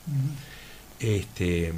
Este, 0.99 1.73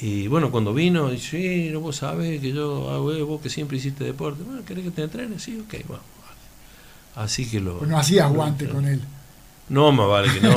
y 0.00 0.26
bueno, 0.28 0.50
cuando 0.50 0.72
vino, 0.72 1.10
dice, 1.10 1.30
sí, 1.30 1.70
no 1.70 1.80
vos 1.80 1.96
sabés 1.96 2.40
que 2.40 2.52
yo 2.52 2.90
hago, 2.90 3.12
ah, 3.12 3.22
vos 3.24 3.40
que 3.40 3.50
siempre 3.50 3.76
hiciste 3.76 4.04
deporte, 4.04 4.42
bueno, 4.42 4.64
¿querés 4.64 4.84
que 4.84 4.90
te 4.90 5.02
entrene? 5.02 5.38
Sí, 5.38 5.58
ok, 5.58 5.86
bueno. 5.86 6.02
Así 7.16 7.48
que 7.48 7.60
lo... 7.60 7.78
Pues 7.78 7.90
no 7.90 7.98
hacías 7.98 8.30
guante 8.32 8.68
con 8.68 8.86
él. 8.86 9.00
No, 9.68 9.92
más 9.92 10.08
vale 10.08 10.32
que 10.32 10.40
no. 10.40 10.54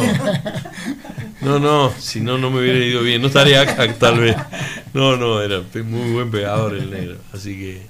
No, 1.39 1.59
no, 1.59 1.93
si 1.99 2.19
no, 2.19 2.38
no 2.38 2.49
me 2.49 2.59
hubiera 2.59 2.79
ido 2.79 3.01
bien. 3.03 3.21
No 3.21 3.27
estaría 3.27 3.61
acá, 3.61 3.93
tal 3.99 4.19
vez. 4.19 4.35
No, 4.93 5.15
no, 5.17 5.41
era 5.41 5.61
muy 5.83 6.11
buen 6.11 6.31
pegador 6.31 6.73
el 6.73 6.89
negro. 6.89 7.17
Así 7.31 7.55
que, 7.55 7.88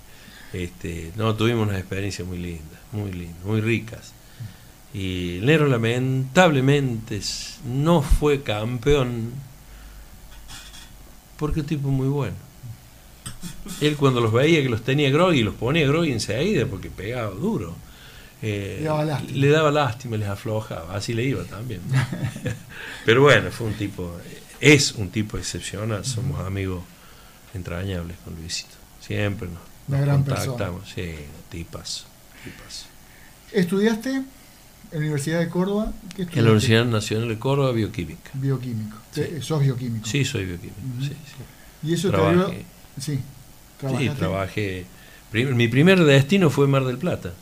este, 0.52 1.14
no, 1.16 1.34
tuvimos 1.36 1.68
una 1.68 1.80
experiencia 1.80 2.26
muy 2.26 2.38
linda. 2.38 2.80
muy 2.92 3.12
lindas, 3.12 3.44
muy 3.46 3.62
ricas. 3.62 4.14
Y 4.98 5.42
Nero 5.44 5.68
lamentablemente 5.68 7.22
no 7.66 8.02
fue 8.02 8.42
campeón 8.42 9.32
porque 11.38 11.60
es 11.60 11.66
un 11.66 11.70
tipo 11.70 11.90
muy 11.90 12.08
bueno. 12.08 12.36
Él 13.80 13.96
cuando 13.96 14.22
los 14.22 14.34
veía 14.34 14.64
que 14.64 14.70
los 14.70 14.82
tenía 14.82 15.12
groggy, 15.12 15.44
los 15.44 15.54
ponía 15.54 15.86
groggy 15.86 16.14
enseguida 16.14 16.66
porque 16.66 16.90
pegaba 16.90 17.30
duro. 17.30 17.76
Eh, 18.42 18.90
le 19.36 19.50
daba 19.50 19.70
lástima, 19.70 20.18
les 20.18 20.30
aflojaba, 20.30 20.96
así 20.96 21.14
le 21.14 21.26
iba 21.26 21.44
también. 21.44 21.82
Pero 23.06 23.22
bueno, 23.22 23.52
fue 23.52 23.68
un 23.68 23.74
tipo, 23.74 24.12
es 24.60 24.94
un 24.94 25.12
tipo 25.12 25.38
excepcional, 25.38 26.06
somos 26.06 26.40
amigos 26.40 26.82
entrañables 27.54 28.18
con 28.26 28.34
Luisito. 28.34 28.74
Siempre 29.00 29.48
nos, 29.48 30.08
contactamos, 30.08 30.90
sí, 30.90 31.14
tipas, 31.52 32.08
¿Estudiaste 33.52 34.24
en 34.92 35.00
la 35.00 35.00
Universidad 35.00 35.40
de 35.40 35.50
Córdoba? 35.50 35.94
en 36.18 36.28
la 36.36 36.42
Universidad 36.42 36.86
Nacional 36.86 37.30
de 37.30 37.40
Córdoba, 37.40 37.72
bioquímica. 37.72 38.32
Bioquímico. 38.34 38.98
¿Sos 39.42 39.62
bioquímico? 39.62 40.06
Sí, 40.06 40.24
soy 40.24 40.46
bioquímico. 40.46 40.78
sí, 41.02 41.14
¿Y 41.84 41.94
eso 41.94 42.10
trabajé, 42.10 42.66
Sí, 43.00 43.20
sí, 43.80 44.10
trabajé. 44.18 44.86
Mi 45.32 45.68
primer 45.68 46.04
destino 46.04 46.50
fue 46.50 46.68
Mar 46.68 46.86
del 46.86 46.98
Plata. 46.98 47.34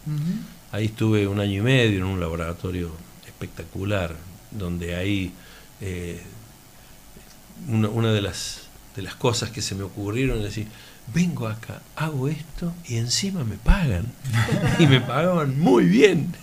Ahí 0.72 0.86
estuve 0.86 1.28
un 1.28 1.40
año 1.40 1.60
y 1.60 1.62
medio 1.62 2.00
en 2.00 2.04
un 2.04 2.20
laboratorio 2.20 2.92
espectacular, 3.26 4.16
donde 4.52 4.96
ahí 4.96 5.32
eh, 5.82 6.22
una, 7.68 8.12
de, 8.12 8.22
las, 8.22 8.64
de 8.96 9.02
las 9.02 9.16
cosas 9.16 9.52
que 9.52 9.62
se 9.62 9.76
me 9.76 9.84
ocurrieron 9.84 10.38
es 10.40 10.44
decir, 10.44 10.68
vengo 11.14 11.48
acá, 11.48 11.82
hago 11.96 12.28
esto 12.28 12.74
y 12.88 12.98
encima 12.98 13.44
me 13.44 13.56
pagan. 13.56 14.06
y 14.80 14.88
me 14.88 15.02
pagaban 15.02 15.60
muy 15.60 15.86
bien. 15.86 16.34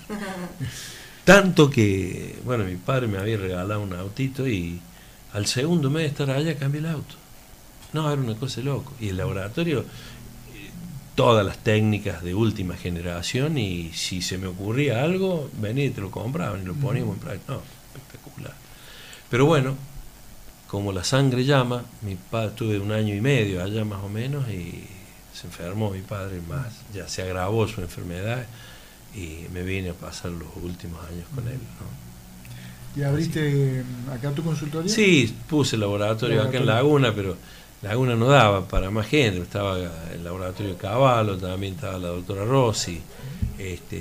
Tanto 1.24 1.70
que, 1.70 2.38
bueno, 2.44 2.64
mi 2.64 2.76
padre 2.76 3.06
me 3.06 3.18
había 3.18 3.36
regalado 3.36 3.80
un 3.80 3.92
autito 3.94 4.46
y 4.48 4.80
al 5.32 5.46
segundo 5.46 5.90
mes 5.90 6.02
de 6.02 6.08
estar 6.08 6.30
allá 6.30 6.56
cambié 6.56 6.80
el 6.80 6.86
auto. 6.86 7.14
No, 7.92 8.10
era 8.10 8.20
una 8.20 8.34
cosa 8.34 8.60
loco. 8.60 8.92
Y 9.00 9.08
el 9.08 9.18
laboratorio 9.18 9.84
todas 11.14 11.44
las 11.44 11.58
técnicas 11.58 12.22
de 12.22 12.34
última 12.34 12.76
generación 12.76 13.58
y 13.58 13.92
si 13.92 14.22
se 14.22 14.38
me 14.38 14.46
ocurría 14.46 15.02
algo, 15.02 15.50
venía 15.60 15.84
y 15.84 15.90
te 15.90 16.00
lo 16.00 16.10
compraban 16.10 16.62
y 16.62 16.64
lo 16.64 16.74
poníamos 16.74 17.16
en 17.16 17.20
práctica. 17.20 17.52
No, 17.52 17.62
espectacular. 17.94 18.54
Pero 19.28 19.46
bueno, 19.46 19.76
como 20.72 20.90
la 20.90 21.04
sangre 21.04 21.44
llama, 21.44 21.84
mi 22.00 22.14
padre 22.16 22.48
estuve 22.48 22.78
un 22.78 22.92
año 22.92 23.14
y 23.14 23.20
medio 23.20 23.62
allá 23.62 23.84
más 23.84 24.02
o 24.02 24.08
menos 24.08 24.48
y 24.48 24.82
se 25.34 25.46
enfermó 25.46 25.90
mi 25.90 26.00
padre 26.00 26.40
más, 26.48 26.72
ya 26.94 27.06
se 27.06 27.20
agravó 27.20 27.68
su 27.68 27.82
enfermedad 27.82 28.46
y 29.14 29.40
me 29.52 29.64
vine 29.64 29.90
a 29.90 29.92
pasar 29.92 30.30
los 30.30 30.48
últimos 30.62 30.98
años 31.04 31.26
con 31.34 31.46
él. 31.46 31.58
¿Y 32.96 33.02
abriste 33.02 33.84
acá 34.10 34.30
tu 34.30 34.42
consultorio? 34.42 34.88
Sí, 34.88 35.36
puse 35.46 35.76
laboratorio 35.76 36.40
acá 36.40 36.56
en 36.56 36.64
Laguna, 36.64 37.12
pero 37.14 37.36
Laguna 37.82 38.16
no 38.16 38.28
daba 38.28 38.66
para 38.66 38.90
más 38.90 39.06
gente, 39.08 39.42
estaba 39.42 39.76
el 39.76 40.24
laboratorio 40.24 40.72
de 40.72 40.78
Caballo, 40.78 41.36
también 41.36 41.74
estaba 41.74 41.98
la 41.98 42.08
doctora 42.08 42.46
Rossi, 42.46 42.98
este, 43.58 43.96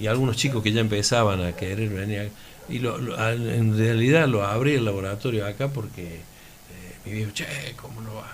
y, 0.00 0.06
algunos 0.06 0.38
chicos 0.38 0.62
que 0.62 0.72
ya 0.72 0.80
empezaban 0.80 1.42
a 1.42 1.52
querer 1.52 1.90
venir. 1.90 2.30
Y 2.70 2.78
en 2.78 3.76
realidad 3.76 4.28
lo 4.28 4.44
abrí 4.44 4.74
el 4.74 4.84
laboratorio 4.84 5.46
acá 5.46 5.68
porque 5.68 6.16
eh, 6.16 6.20
mi 7.04 7.12
viejo, 7.12 7.32
che, 7.32 7.46
¿cómo 7.76 8.00
no 8.00 8.14
va? 8.14 8.32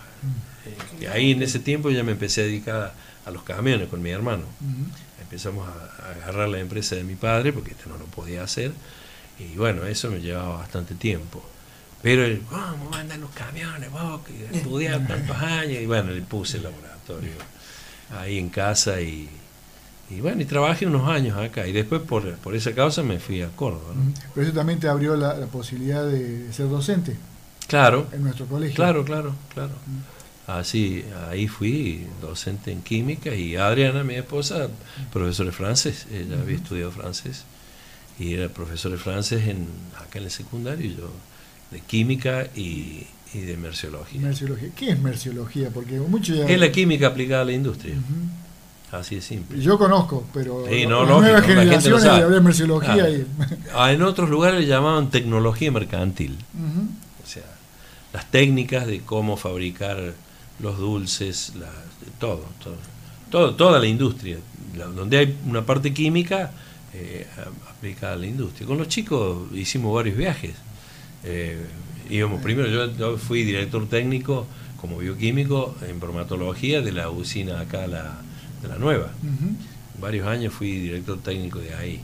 y 0.66 1.05
este, 1.05 1.09
ahí 1.09 1.32
en 1.32 1.43
ese 1.43 1.61
tiempo 1.61 1.91
ya 1.91 2.03
me 2.03 2.12
empecé 2.12 2.43
a 2.43 2.45
dedicar 2.45 2.95
a, 3.24 3.30
los 3.30 3.43
camiones 3.43 3.89
con 3.89 4.03
mi 4.03 4.11
hermano. 4.11 4.45
Empezamos 5.20 5.66
a, 5.68 6.05
a, 6.07 6.11
agarrar 6.12 6.49
la 6.49 6.61
empresa 6.61 6.95
de 6.95 7.03
mi 7.03 7.16
padre 7.16 7.53
porque 7.53 7.72
este 7.72 7.89
no 7.89 7.99
lo 7.99 8.05
podía 8.05 8.45
hacer. 8.45 8.72
Y 9.39 9.57
bueno, 9.57 9.84
eso 9.84 10.11
me 10.11 10.20
llevaba 10.20 10.59
bastante 10.59 10.95
tiempo. 10.95 11.43
Pero 12.03 12.24
él, 12.24 12.43
¿cómo 12.49 12.91
mandan 12.91 13.20
los 13.20 13.30
camiones? 13.30 13.91
Vos 13.91 14.20
que 14.24 14.57
estudiar 14.57 15.07
tantos 15.09 15.37
años. 15.37 15.82
Y 15.82 15.87
bueno, 15.87 16.12
le 16.12 16.22
puse 16.22 16.59
el 16.59 16.64
laboratorio 16.64 17.32
ahí 18.16 18.39
en 18.39 18.49
casa 18.49 19.01
y, 19.01 19.28
y 20.09 20.20
bueno, 20.20 20.42
y 20.42 20.44
trabajé 20.44 20.86
unos 20.86 21.09
años 21.09 21.36
acá. 21.36 21.66
Y 21.66 21.72
después 21.72 22.00
por, 22.02 22.36
por 22.36 22.54
esa 22.54 22.72
causa 22.72 23.02
me 23.02 23.18
fui 23.18 23.42
a 23.42 23.48
Córdoba. 23.48 23.94
Pero 24.34 24.46
eso 24.46 24.54
también 24.54 24.78
te 24.78 24.88
abrió 24.88 25.16
la, 25.16 25.34
posibilidad 25.46 26.07
de 26.07 26.52
ser 26.52 26.68
docente. 26.68 27.16
Claro. 27.66 28.07
En 28.12 28.22
nuestro 28.22 28.46
colegio. 28.46 28.76
Claro, 28.76 29.04
claro, 29.04 29.34
claro. 29.52 29.72
Así, 30.46 31.04
ahí 31.28 31.48
fui 31.48 32.07
docente 32.20 32.70
en 32.70 32.82
química 32.82 33.34
y 33.34 33.57
Adriana, 33.57 34.04
mi 34.04 34.14
esposa, 34.14 34.68
profesora 35.12 35.50
de 35.50 35.57
francés. 35.57 36.07
Ella 36.12 36.40
había 36.40 36.57
estudiado 36.57 36.92
francés 36.92 37.44
y 38.18 38.34
era 38.34 38.48
profesor 38.48 38.92
de 38.92 38.98
francés 38.98 39.48
en, 39.48 39.66
acá 39.96 40.18
en 40.18 40.24
el 40.24 40.30
secundario 40.30 40.86
y 40.86 40.96
yo 40.96 41.11
de 41.70 41.80
química 41.80 42.48
y, 42.54 43.07
de 43.34 43.57
merciología. 43.59 44.32
¿Qué 44.74 44.90
es 44.92 44.98
merciología? 44.98 45.68
Porque 45.68 46.00
mucho 46.00 46.32
Es 46.32 46.59
la 46.59 46.72
química 46.72 47.09
aplicada 47.09 47.42
a 47.42 47.44
la 47.44 47.52
industria. 47.52 47.94
Así 48.99 49.16
de 49.16 49.20
simple. 49.20 49.61
Yo 49.61 49.78
conozco, 49.78 50.24
pero 50.32 50.64
no, 50.88 51.05
las 51.05 51.20
nuevas 51.20 51.44
generaciones 51.44 52.30
de 52.30 52.40
merciología. 52.40 53.09
Ah, 53.74 53.92
en 53.92 54.03
otros 54.03 54.30
lugares 54.30 54.61
le 54.61 54.66
llamaban 54.66 55.11
tecnología 55.11 55.70
mercantil. 55.70 56.36
O 57.22 57.28
sea, 57.28 57.44
las 58.12 58.30
técnicas 58.30 58.86
de 58.86 59.01
cómo 59.01 59.36
fabricar 59.36 60.14
los 60.61 60.78
dulces, 60.78 61.53
la, 61.59 61.70
todo, 62.18 62.44
todo, 63.30 63.55
toda 63.55 63.78
la 63.78 63.86
industria. 63.86 64.38
donde 64.94 65.18
hay 65.18 65.38
una 65.47 65.64
parte 65.64 65.92
química 65.92 66.53
eh, 66.94 67.26
aplicada 67.70 68.14
a 68.14 68.16
la 68.16 68.26
industria. 68.26 68.66
Con 68.66 68.78
los 68.78 68.88
chicos 68.88 69.53
hicimos 69.53 69.94
varios 69.94 70.16
viajes. 70.16 70.55
Eh, 71.24 71.66
íbamos 72.09 72.40
primero, 72.40 72.68
yo, 72.68 73.18
fui 73.18 73.42
director 73.42 73.86
técnico 73.88 74.47
como 74.80 74.99
bioquímico 74.99 75.74
en 75.86 75.99
bromatología 75.99 76.80
de 76.80 76.92
la 76.92 77.11
usina 77.11 77.61
acá, 77.61 77.86
la, 77.86 78.20
de 78.62 78.68
la 78.68 78.76
nueva. 78.76 79.11
Varios 80.00 80.26
años 80.26 80.52
fui 80.52 80.78
director 80.78 81.18
técnico 81.22 81.59
de 81.59 81.74
ahí. 81.74 82.00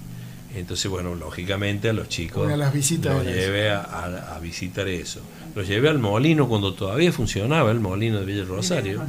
Entonces, 0.55 0.91
bueno, 0.91 1.15
lógicamente 1.15 1.89
a 1.89 1.93
los 1.93 2.09
chicos 2.09 2.51
las 2.59 2.73
visitas 2.75 3.15
los 3.15 3.25
llevé 3.25 3.71
a, 3.71 4.39
visitar 4.43 4.87
eso. 4.89 5.21
Los 5.55 5.67
llevé 5.67 5.89
al 5.89 5.99
molino 5.99 6.49
cuando 6.49 6.75
todavía 6.75 7.13
funcionaba 7.13 7.71
el 7.71 7.81
molino 7.81 8.21
de 8.21 8.27
Villa 8.27 8.45
Rosario. 8.45 9.03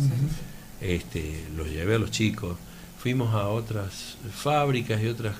Este, 0.81 1.45
los 1.55 1.69
llevé 1.69 1.95
a 1.95 1.99
los 1.99 2.11
chicos. 2.11 2.57
Fuimos 2.99 3.33
a 3.33 3.49
otras 3.49 4.17
fábricas 4.33 5.01
y 5.01 5.07
otras 5.07 5.35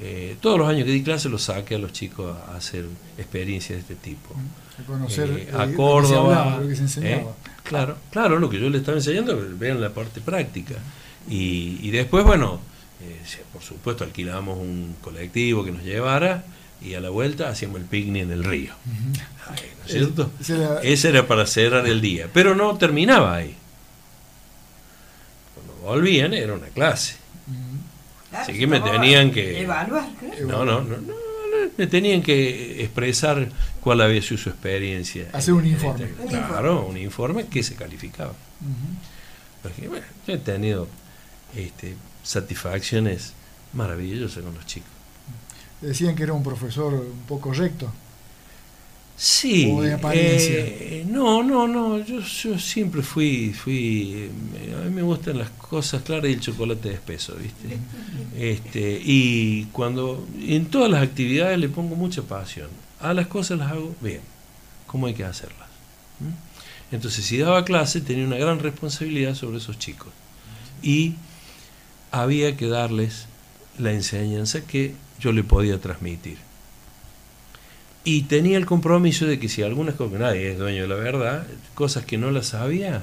eh, 0.00 0.36
todos 0.40 0.58
los 0.58 0.68
años 0.68 0.84
que 0.84 0.92
di 0.92 1.02
clase 1.02 1.28
los 1.28 1.42
saqué 1.42 1.74
a 1.74 1.78
los 1.78 1.92
chicos 1.92 2.36
a 2.48 2.56
hacer 2.56 2.84
experiencias 3.16 3.76
de 3.76 3.80
este 3.80 3.94
tipo. 3.96 4.34
A 4.80 4.86
conocer 4.86 5.28
eh, 5.30 5.50
a 5.52 5.66
Córdoba. 5.72 6.60
Eh, 7.02 7.26
claro, 7.64 7.96
claro, 8.12 8.38
lo 8.38 8.48
que 8.48 8.60
yo 8.60 8.70
les 8.70 8.80
estaba 8.80 8.98
enseñando, 8.98 9.36
vean 9.58 9.80
la 9.80 9.90
parte 9.90 10.20
práctica. 10.20 10.76
Y, 11.28 11.90
después, 11.90 12.24
bueno, 12.24 12.60
por 13.52 13.62
supuesto 13.62 14.04
alquilábamos 14.04 14.58
un 14.58 14.96
colectivo 15.00 15.64
que 15.64 15.72
nos 15.72 15.82
llevara 15.82 16.44
y 16.80 16.94
a 16.94 17.00
la 17.00 17.10
vuelta 17.10 17.48
hacíamos 17.48 17.80
el 17.80 17.86
picnic 17.86 18.22
en 18.22 18.32
el 18.32 18.44
río. 18.44 18.72
¿No 18.86 19.54
es 19.86 19.92
cierto? 19.92 20.30
Ese 20.82 21.08
era 21.08 21.26
para 21.26 21.46
cerrar 21.46 21.86
el 21.86 22.00
día. 22.00 22.28
Pero 22.32 22.54
no 22.54 22.76
terminaba 22.76 23.36
ahí. 23.36 23.56
Cuando 25.54 25.74
volvían 25.82 26.34
era 26.34 26.54
una 26.54 26.68
clase. 26.68 27.16
Así 28.32 28.52
que 28.52 28.66
me 28.66 28.80
tenían 28.80 29.30
que... 29.30 29.62
Evaluar, 29.62 30.08
No, 30.42 30.64
no, 30.64 30.82
no, 30.82 30.98
no, 30.98 31.14
me 31.76 31.86
tenían 31.86 32.22
que 32.22 32.82
expresar 32.82 33.48
cuál 33.80 34.00
había 34.00 34.20
sido 34.20 34.38
su 34.38 34.50
experiencia. 34.50 35.28
Hacer 35.32 35.54
un 35.54 35.66
informe. 35.66 36.08
claro, 36.28 36.86
un 36.86 36.96
informe 36.96 37.46
que 37.46 37.62
se 37.62 37.74
calificaba. 37.74 38.34
bueno, 39.88 40.06
yo 40.26 40.34
he 40.34 40.38
tenido 40.38 40.88
este, 41.56 41.96
satisfacciones 42.22 43.32
maravillosas 43.72 44.42
con 44.42 44.54
los 44.54 44.66
chicos. 44.66 44.90
Decían 45.80 46.14
que 46.14 46.24
era 46.24 46.32
un 46.32 46.42
profesor 46.42 46.92
un 46.92 47.22
poco 47.26 47.52
recto. 47.52 47.90
Sí, 49.20 49.68
eh, 50.12 51.04
no, 51.08 51.42
no, 51.42 51.66
no, 51.66 51.98
yo, 51.98 52.20
yo, 52.20 52.56
siempre 52.56 53.02
fui, 53.02 53.52
fui, 53.52 54.30
a 54.76 54.84
mí 54.84 54.90
me 54.94 55.02
gustan 55.02 55.38
las 55.38 55.50
cosas 55.50 56.02
claras 56.02 56.30
y 56.30 56.34
el 56.34 56.40
chocolate 56.40 56.92
espeso, 56.92 57.34
¿viste? 57.34 57.76
Este, 58.38 59.00
y 59.02 59.64
cuando, 59.72 60.24
en 60.40 60.66
todas 60.66 60.88
las 60.88 61.02
actividades 61.02 61.58
le 61.58 61.68
pongo 61.68 61.96
mucha 61.96 62.22
pasión, 62.22 62.68
a 63.00 63.12
las 63.12 63.26
cosas 63.26 63.58
las 63.58 63.72
hago 63.72 63.92
bien, 64.00 64.20
como 64.86 65.08
hay 65.08 65.14
que 65.14 65.24
hacerlas. 65.24 65.68
Entonces, 66.92 67.24
si 67.24 67.38
daba 67.38 67.64
clase, 67.64 68.00
tenía 68.00 68.24
una 68.24 68.36
gran 68.36 68.60
responsabilidad 68.60 69.34
sobre 69.34 69.58
esos 69.58 69.80
chicos 69.80 70.12
y 70.80 71.14
había 72.10 72.56
que 72.56 72.68
darles 72.68 73.26
la 73.78 73.92
enseñanza 73.92 74.62
que 74.62 74.94
yo 75.20 75.32
le 75.32 75.44
podía 75.44 75.80
transmitir 75.80 76.48
y 78.08 78.22
tenía 78.22 78.56
el 78.56 78.64
compromiso 78.64 79.26
de 79.26 79.38
que 79.38 79.50
si 79.50 79.62
algunas 79.62 79.94
cosas, 79.94 80.18
nadie 80.18 80.52
es 80.52 80.58
dueño 80.58 80.80
de 80.80 80.88
la 80.88 80.94
verdad, 80.94 81.46
cosas 81.74 82.06
que 82.06 82.16
no 82.16 82.30
las 82.30 82.46
sabía, 82.46 83.02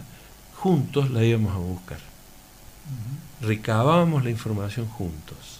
juntos 0.56 1.12
las 1.12 1.22
íbamos 1.22 1.54
a 1.56 1.60
buscar. 1.60 2.00
recabábamos 3.40 4.24
la 4.24 4.32
información 4.32 4.88
juntos, 4.88 5.60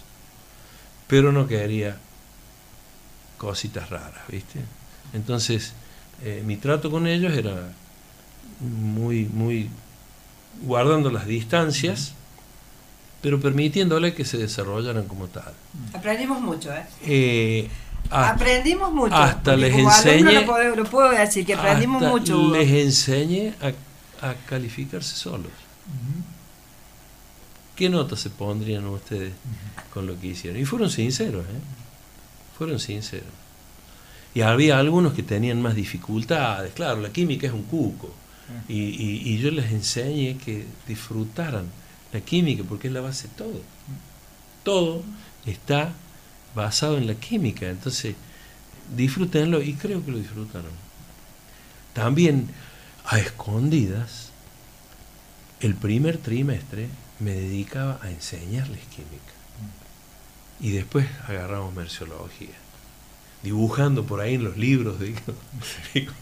pero 1.06 1.30
no 1.30 1.46
quería 1.46 1.96
cositas 3.38 3.88
raras, 3.88 4.26
¿viste? 4.28 4.58
Entonces, 5.12 5.74
eh, 6.24 6.42
mi 6.44 6.56
trato 6.56 6.90
con 6.90 7.06
ellos 7.06 7.32
era 7.32 7.72
muy, 8.58 9.26
muy 9.26 9.70
guardando 10.62 11.08
las 11.08 11.26
distancias, 11.26 12.14
pero 13.26 13.40
permitiéndole 13.40 14.14
que 14.14 14.24
se 14.24 14.38
desarrollaran 14.38 15.08
como 15.08 15.26
tal. 15.26 15.52
Aprendimos 15.92 16.40
mucho, 16.40 16.72
¿eh? 16.72 16.86
eh 17.02 17.68
aprendimos 18.08 18.92
mucho. 18.92 19.16
Hasta 19.16 19.56
les. 19.56 19.74
Lo 20.76 20.84
puedo, 20.84 21.10
decir, 21.10 21.44
que 21.44 21.54
aprendimos 21.54 22.02
mucho. 22.02 22.52
Les 22.52 22.70
enseñé 22.70 23.54
a, 24.20 24.34
calificarse 24.48 25.16
solos. 25.16 25.50
¿Qué 27.74 27.88
notas 27.88 28.20
se 28.20 28.30
pondrían 28.30 28.86
ustedes 28.86 29.32
con 29.92 30.06
lo 30.06 30.16
que 30.20 30.28
hicieron? 30.28 30.60
Y 30.60 30.64
fueron 30.64 30.88
sinceros, 30.88 31.46
¿eh? 31.46 31.60
Fueron 32.56 32.78
sinceros. 32.78 33.26
Y 34.36 34.42
había 34.42 34.78
algunos 34.78 35.14
que 35.14 35.24
tenían 35.24 35.60
más 35.60 35.74
dificultades. 35.74 36.74
Claro, 36.74 37.00
la 37.00 37.08
química 37.08 37.48
es 37.48 37.52
un 37.52 37.64
cuco. 37.64 38.14
Y, 38.68 39.32
y, 39.32 39.38
yo 39.38 39.50
les 39.50 39.72
enseñé 39.72 40.36
que 40.36 40.64
disfrutaran 40.86 41.64
la 42.12 42.20
química 42.20 42.64
porque 42.68 42.88
es 42.88 42.94
la 42.94 43.00
base 43.00 43.28
de 43.28 43.34
todo. 43.34 43.60
Todo 44.62 45.02
está 45.44 45.92
basado 46.54 46.98
en 46.98 47.06
la 47.06 47.14
química. 47.14 47.68
Entonces, 47.68 48.14
disfrútenlo 48.96 49.62
y 49.62 49.74
creo 49.74 50.04
que 50.04 50.10
lo 50.10 50.18
disfrutaron. 50.18 50.72
También 51.92 52.48
a 53.04 53.18
escondidas, 53.18 54.30
el 55.60 55.74
primer 55.74 56.18
trimestre 56.18 56.88
me 57.20 57.32
dedicaba 57.32 57.98
a 58.02 58.10
enseñarles 58.10 58.84
química. 58.86 59.32
Y 60.60 60.70
después 60.70 61.06
agarramos 61.28 61.74
merciología 61.74 62.65
dibujando 63.46 64.02
por 64.02 64.20
ahí 64.20 64.34
en 64.34 64.42
los 64.42 64.56
libros, 64.56 64.98
digo, 64.98 65.20
digo, 65.94 66.12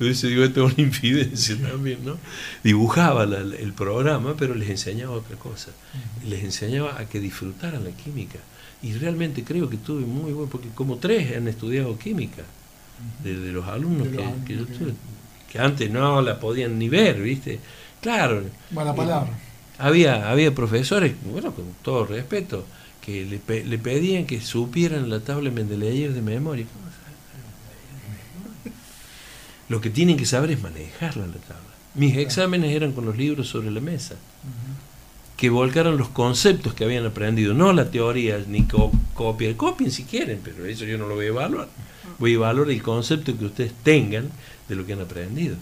digo 0.00 0.42
esto 0.42 0.66
es 0.66 0.72
una 0.72 0.82
infidencia 0.82 1.54
también, 1.60 2.02
¿no? 2.02 2.16
Dibujaba 2.64 3.24
el 3.24 3.74
programa, 3.74 4.34
pero 4.38 4.54
les 4.54 4.70
enseñaba 4.70 5.12
otra 5.12 5.36
cosa. 5.36 5.70
Les 6.26 6.42
enseñaba 6.42 6.98
a 6.98 7.04
que 7.04 7.20
disfrutaran 7.20 7.84
la 7.84 7.90
química. 7.90 8.38
Y 8.82 8.94
realmente 8.94 9.44
creo 9.44 9.68
que 9.68 9.76
tuve 9.76 10.06
muy 10.06 10.32
bueno, 10.32 10.48
porque 10.50 10.68
como 10.74 10.96
tres 10.96 11.36
han 11.36 11.46
estudiado 11.46 11.98
química, 11.98 12.42
de, 13.22 13.52
los 13.52 13.68
alumnos 13.68 14.08
que, 14.08 14.56
yo 14.56 14.64
tuve, 14.64 14.94
que 15.50 15.58
antes 15.58 15.90
no 15.90 16.22
la 16.22 16.40
podían 16.40 16.78
ni 16.78 16.88
ver, 16.88 17.20
¿viste? 17.20 17.60
Claro. 18.00 18.44
Buena 18.70 18.94
palabra. 18.94 19.38
había, 19.76 20.30
había 20.30 20.54
profesores, 20.54 21.12
bueno, 21.30 21.52
con 21.52 21.66
todo 21.82 22.06
respeto, 22.06 22.64
que 23.04 23.24
le, 23.24 23.64
le, 23.64 23.78
pedían 23.78 24.26
que 24.26 24.40
supieran 24.40 25.10
la 25.10 25.20
tabla 25.20 25.50
Mendeleev 25.50 26.14
de 26.14 26.22
memoria. 26.22 26.66
Lo 29.68 29.80
que 29.80 29.90
tienen 29.90 30.16
que 30.16 30.26
saber 30.26 30.52
es 30.52 30.62
manejarla 30.62 31.26
la 31.26 31.32
tabla. 31.34 31.72
Mis 31.94 32.16
exámenes 32.16 32.74
eran 32.74 32.92
con 32.92 33.04
los 33.04 33.16
libros 33.16 33.48
sobre 33.48 33.70
la 33.70 33.80
mesa, 33.80 34.14
que 35.36 35.50
volcaron 35.50 35.98
los 35.98 36.08
conceptos 36.08 36.74
que 36.74 36.84
habían 36.84 37.04
aprendido, 37.04 37.52
no 37.52 37.72
la 37.72 37.90
teoría 37.90 38.42
ni 38.46 38.64
copia. 38.64 39.56
Copien 39.56 39.90
si 39.90 40.04
quieren, 40.04 40.40
pero 40.42 40.64
eso 40.64 40.84
yo 40.84 40.96
no 40.96 41.06
lo 41.06 41.16
voy 41.16 41.26
a 41.26 41.28
evaluar. 41.28 41.68
Voy 42.18 42.32
a 42.32 42.34
evaluar 42.34 42.70
el 42.70 42.82
concepto 42.82 43.36
que 43.36 43.46
ustedes 43.46 43.72
tengan 43.82 44.30
de 44.68 44.76
lo 44.76 44.86
que 44.86 44.92
han 44.92 45.00
aprendido. 45.00 45.56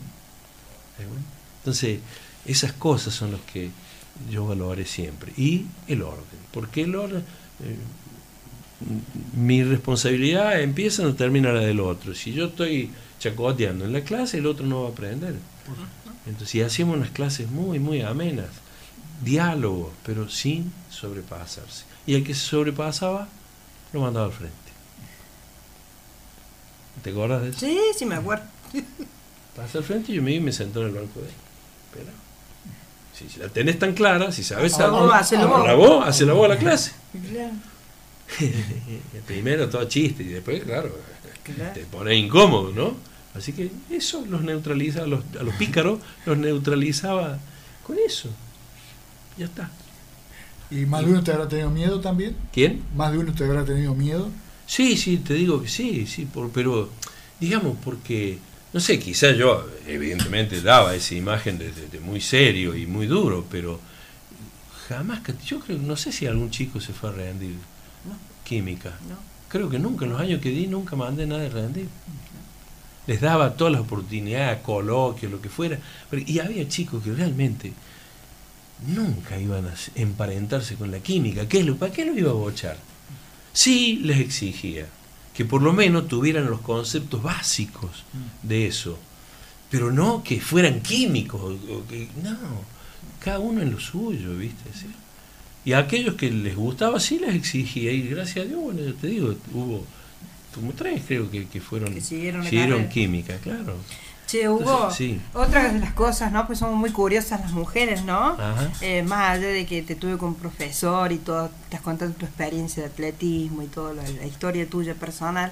Entonces, 1.61 2.01
esas 2.45 2.73
cosas 2.75 3.15
son 3.15 3.33
las 3.33 3.41
que 3.41 3.71
yo 4.29 4.47
valoraré 4.47 4.85
siempre. 4.85 5.33
Y 5.37 5.67
el 5.87 6.03
orden. 6.03 6.25
Porque 6.53 6.83
el 6.83 6.95
orden, 6.95 7.25
eh, 7.63 7.77
mi 9.35 9.63
responsabilidad 9.63 10.61
empieza 10.61 11.03
no 11.03 11.15
termina 11.15 11.53
la 11.53 11.61
del 11.61 11.81
otro. 11.81 12.15
Si 12.15 12.33
yo 12.33 12.47
estoy 12.47 12.91
chacoteando 13.19 13.85
en 13.85 13.93
la 13.93 14.03
clase, 14.03 14.39
el 14.39 14.47
otro 14.47 14.67
no 14.67 14.83
va 14.83 14.89
a 14.89 14.93
aprender. 14.93 15.37
Entonces, 16.27 16.49
si 16.49 16.63
hacíamos 16.63 16.97
unas 16.97 17.11
clases 17.11 17.51
muy, 17.51 17.79
muy 17.79 18.03
amenas, 18.03 18.49
diálogo, 19.23 19.93
pero 20.05 20.29
sin 20.29 20.73
sobrepasarse. 20.91 21.85
Y 22.07 22.15
el 22.15 22.25
que 22.25 22.35
se 22.35 22.41
sobrepasaba, 22.41 23.29
lo 23.93 24.01
mandaba 24.01 24.27
al 24.27 24.33
frente. 24.33 24.57
¿Te 27.03 27.11
acuerdas 27.11 27.43
de 27.43 27.49
eso? 27.51 27.61
Sí, 27.61 27.79
sí 27.97 28.07
me 28.07 28.17
acuerdo. 28.17 28.45
Pasa 29.57 29.79
al 29.79 29.85
frente 29.85 30.13
y 30.13 30.17
yo 30.17 30.23
me, 30.23 30.41
me 30.41 30.53
sentó 30.53 30.81
en 30.81 30.89
el 30.89 30.95
banco 30.95 31.21
de 31.21 31.27
él. 31.27 31.35
Si, 33.29 33.39
la 33.39 33.49
tenés 33.49 33.79
tan 33.79 33.93
clara, 33.93 34.33
si 34.33 34.43
sabes 34.43 34.79
ah, 34.81 34.85
algo, 34.85 35.07
la 35.07 35.75
voz, 35.75 36.07
hace 36.07 36.25
la 36.25 36.33
voz 36.33 36.47
a 36.47 36.49
la 36.55 36.59
clase. 36.59 36.93
Primero 39.27 39.69
todo 39.69 39.85
chiste 39.85 40.23
y 40.23 40.29
después, 40.29 40.63
claro, 40.65 40.91
te 41.75 41.81
pone 41.85 42.15
incómodo, 42.17 42.73
¿no? 42.73 42.95
Así 43.35 43.53
que 43.53 43.71
eso 43.91 44.25
los 44.29 44.43
neutraliza, 44.43 45.03
a 45.03 45.07
los, 45.07 45.23
a 45.39 45.43
los 45.43 45.55
pícaros 45.55 46.01
los 46.25 46.39
neutralizaba 46.39 47.39
con 47.87 47.97
eso. 47.99 48.29
Ya 49.37 49.47
está. 49.47 49.71
¿Y 50.71 50.87
más 50.87 51.05
de 51.05 51.11
uno 51.11 51.23
te 51.23 51.33
habrá 51.33 51.49
tenido 51.49 51.71
miedo 51.71 52.01
también? 52.01 52.37
¿Quién? 52.53 52.83
¿Más 52.97 53.13
de 53.13 53.19
uno 53.19 53.33
te 53.35 53.45
habrá 53.45 53.65
tenido 53.65 53.95
miedo? 53.95 54.29
Sí, 54.67 54.97
sí, 54.97 55.19
te 55.19 55.35
digo 55.35 55.63
que 55.63 55.69
sí, 55.69 56.07
sí, 56.07 56.27
por, 56.27 56.51
pero 56.51 56.91
digamos 57.41 57.77
porque 57.85 58.39
no 58.73 58.79
sé, 58.79 58.99
quizás 58.99 59.37
yo 59.37 59.69
evidentemente 59.87 60.61
daba 60.61 60.95
esa 60.95 61.15
imagen 61.15 61.59
de, 61.59 62.01
muy 62.01 62.21
serio 62.21 62.77
y 62.77 62.87
muy 62.87 63.07
duro, 63.07 63.45
pero 63.51 63.81
jamás, 64.89 65.21
yo 65.45 65.59
creo, 65.61 65.79
no 65.79 65.97
sé 65.97 66.13
si 66.13 66.27
algún 66.27 66.51
chico 66.51 66.81
se 66.81 66.93
fue 66.93 67.11
a 67.11 67.13
rendir. 67.13 67.57
Química. 68.45 68.93
Creo 69.49 69.69
que 69.69 69.79
nunca, 69.79 70.05
en 70.05 70.13
los 70.13 70.21
años 70.21 70.41
que 70.41 70.51
di, 70.51 70.67
nunca 70.67 70.97
mandé 70.97 71.27
nada 71.27 71.43
de 71.43 71.51
rendir. 71.51 71.89
Les 73.07 73.21
daba 73.21 73.55
todas 73.55 73.73
las 73.73 73.83
oportunidades, 73.83 74.61
coloquios, 74.63 75.31
lo 75.31 75.41
que 75.41 75.49
fuera. 75.49 75.79
y 76.13 76.39
había 76.39 76.69
chicos 76.69 77.03
que 77.03 77.13
realmente 77.13 77.73
nunca 78.87 79.39
iban 79.39 79.67
a 79.67 79.75
emparentarse 79.95 80.77
con 80.77 80.91
la 80.91 81.01
química. 81.01 81.49
¿Qué 81.49 81.65
lo, 81.65 81.77
¿Para 81.77 81.93
qué 81.93 82.05
lo 82.05 82.17
iba 82.17 82.31
a 82.31 82.35
bochar? 82.35 82.77
Sí 83.53 84.01
les 84.03 84.21
exigía 84.21 84.87
que 85.41 85.47
por 85.47 85.63
lo 85.63 85.73
menos 85.73 86.07
tuvieran 86.07 86.51
los 86.51 86.61
conceptos 86.61 87.23
básicos 87.23 88.05
de 88.43 88.67
eso, 88.67 88.99
pero 89.71 89.91
no 89.91 90.23
que 90.23 90.39
fueran 90.39 90.83
químicos, 90.83 91.57
o 91.71 91.87
que, 91.89 92.09
no, 92.23 92.37
cada 93.21 93.39
uno 93.39 93.63
en 93.63 93.71
lo 93.71 93.81
suyo, 93.81 94.37
¿viste? 94.37 94.69
Y 95.65 95.73
a 95.73 95.79
aquellos 95.79 96.17
que 96.17 96.31
les 96.31 96.55
gustaba 96.55 97.01
sí 97.01 97.19
les 97.19 97.35
exigía, 97.35 97.91
y 97.91 98.03
gracias 98.03 98.45
a 98.45 98.49
Dios, 98.51 98.61
bueno, 98.61 98.83
yo 98.83 98.93
te 98.93 99.07
digo, 99.07 99.35
hubo 99.55 99.87
como 100.55 100.73
tres 100.75 101.05
creo 101.09 101.31
que, 101.31 101.47
que 101.47 101.63
fueron, 101.63 101.95
que 101.95 102.03
siguieron 102.03 102.91
química, 102.91 103.39
claro. 103.39 103.79
Che, 104.31 104.49
Hugo, 104.49 104.89
otra 105.35 105.73
de 105.73 105.81
las 105.81 105.93
cosas, 105.93 106.31
¿no? 106.31 106.47
Pues 106.47 106.61
somos 106.61 106.77
muy 106.77 106.91
curiosas 106.93 107.41
las 107.41 107.51
mujeres, 107.51 108.05
¿no? 108.05 108.37
Eh, 108.81 109.03
más 109.03 109.31
allá 109.31 109.49
de 109.49 109.67
que 109.67 109.83
te 109.83 109.97
tuve 109.97 110.19
con 110.19 110.37
profesor 110.37 111.11
y 111.11 111.19
todo, 111.19 111.51
te 111.69 111.75
has 111.75 111.83
contado 111.83 112.13
tu 112.13 112.27
experiencia 112.27 112.85
de 112.85 112.91
atletismo 112.91 113.65
y 113.65 113.67
toda 113.67 113.93
la, 113.93 114.05
historia 114.25 114.71
tuya 114.71 114.95
personal, 114.95 115.51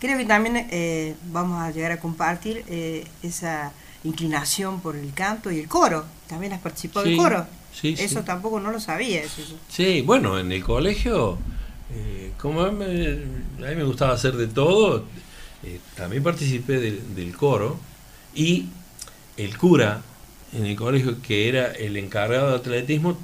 creo 0.00 0.16
que 0.16 0.24
también 0.24 0.66
eh, 0.70 1.14
vamos 1.32 1.60
a 1.60 1.70
llegar 1.70 1.92
a 1.92 2.00
compartir 2.00 2.64
eh, 2.66 3.06
esa 3.22 3.72
inclinación 4.04 4.80
por 4.80 4.96
el 4.96 5.12
canto 5.12 5.50
y 5.50 5.58
el 5.58 5.68
coro. 5.68 6.06
También 6.26 6.54
has 6.54 6.62
participado 6.62 7.04
del 7.04 7.18
coro. 7.18 7.46
Sí, 7.74 7.94
eso 7.98 8.22
tampoco 8.22 8.58
no 8.58 8.70
lo 8.70 8.80
sabía. 8.80 9.20
Eso. 9.20 9.42
Sí, 9.68 10.00
bueno, 10.00 10.38
en 10.38 10.50
el 10.50 10.64
colegio, 10.64 11.36
como 12.40 12.62
a 12.62 12.70
mí, 12.70 12.86
me 13.58 13.84
gustaba 13.84 14.14
hacer 14.14 14.34
de 14.34 14.46
todo, 14.46 15.04
también 15.94 16.22
participé 16.22 16.80
del 16.80 17.36
coro 17.36 17.78
y 18.34 18.68
el 19.36 19.56
cura 19.58 20.02
en 20.52 20.66
el 20.66 20.76
colegio, 20.76 21.20
que 21.20 21.48
era 21.48 21.72
el 21.72 21.96
encargado 21.96 22.50
de 22.50 22.56
atletismo, 22.56 23.18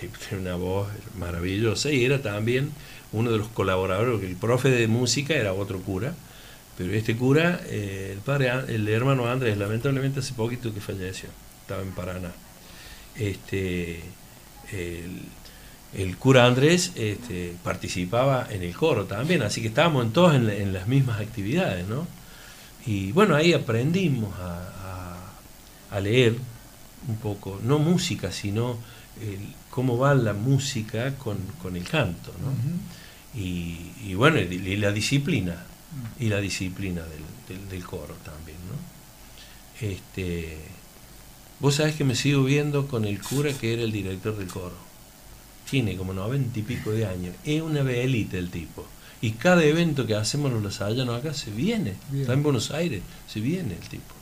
tenía 0.00 0.40
una 0.40 0.54
voz 0.56 0.88
maravillosa 1.18 1.90
y 1.90 2.04
era 2.04 2.22
también 2.22 2.72
uno 3.12 3.30
de 3.30 3.38
los 3.38 3.48
colaboradores, 3.48 4.12
porque 4.12 4.26
el 4.26 4.36
profe 4.36 4.70
de 4.70 4.86
música 4.86 5.34
era 5.34 5.52
otro 5.52 5.80
cura, 5.80 6.14
pero 6.78 6.92
este 6.94 7.16
cura, 7.16 7.60
eh, 7.66 8.10
el 8.12 8.20
padre, 8.20 8.50
el 8.68 8.88
hermano 8.88 9.26
Andrés, 9.26 9.58
lamentablemente 9.58 10.20
hace 10.20 10.32
poquito 10.32 10.72
que 10.72 10.80
falleció, 10.80 11.28
estaba 11.62 11.82
en 11.82 11.90
Paraná. 11.92 12.32
Este, 13.18 14.00
el, 15.92 16.16
cura 16.16 16.46
Andrés 16.46 16.92
este, 16.94 17.54
participaba 17.62 18.46
en 18.50 18.62
el 18.62 18.74
coro 18.74 19.04
también, 19.04 19.42
así 19.42 19.60
que 19.60 19.68
estábamos 19.68 20.10
todos 20.14 20.34
en 20.34 20.72
las 20.72 20.86
mismas 20.86 21.20
actividades, 21.20 21.86
¿no? 21.86 22.06
Y 22.86 23.12
bueno, 23.12 23.34
ahí 23.34 23.52
aprendimos 23.52 24.34
a, 24.38 26.00
leer 26.00 26.36
un 27.08 27.16
poco, 27.16 27.60
no 27.62 27.78
música, 27.78 28.32
sino 28.32 28.78
cómo 29.70 29.98
va 29.98 30.14
la 30.14 30.32
música 30.32 31.14
con, 31.16 31.38
el 31.74 31.84
canto, 31.84 32.32
¿no? 32.40 32.52
y, 33.38 34.14
bueno, 34.14 34.38
y, 34.38 34.76
la 34.76 34.92
disciplina, 34.92 35.64
y 36.18 36.28
la 36.28 36.40
disciplina 36.40 37.02
del, 37.02 37.68
del, 37.68 37.84
coro 37.84 38.14
también, 38.24 38.58
¿no? 38.68 39.86
Este, 39.86 40.58
vos 41.58 41.76
sabés 41.76 41.94
que 41.94 42.04
me 42.04 42.14
sigo 42.14 42.44
viendo 42.44 42.86
con 42.86 43.04
el 43.04 43.20
cura 43.20 43.52
que 43.52 43.72
era 43.72 43.82
el 43.82 43.92
director 43.92 44.36
del 44.36 44.48
coro. 44.48 44.76
tiene 45.68 45.96
como 45.96 46.12
noventa 46.12 46.58
y 46.58 46.62
pico 46.62 46.90
de 46.90 47.06
años, 47.06 47.34
es 47.44 47.62
una 47.62 47.82
velita 47.82 48.36
el 48.36 48.50
tipo. 48.50 48.86
Y 49.22 49.32
cada 49.32 49.62
evento 49.64 50.06
que 50.06 50.14
hacemos 50.14 50.52
los 50.52 50.62
lasallanos 50.62 51.18
acá 51.18 51.34
se 51.34 51.50
viene. 51.50 51.94
Está 52.14 52.32
en 52.32 52.42
Buenos 52.42 52.70
Aires, 52.70 53.02
se 53.26 53.40
viene 53.40 53.74
el 53.74 53.88
tipo. 53.88 54.14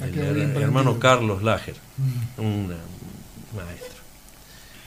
El, 0.00 0.18
hermano 0.56 0.98
Carlos 0.98 1.42
Lager, 1.42 1.76
mm. 1.96 2.40
un 2.40 2.66
maestro. 3.54 4.00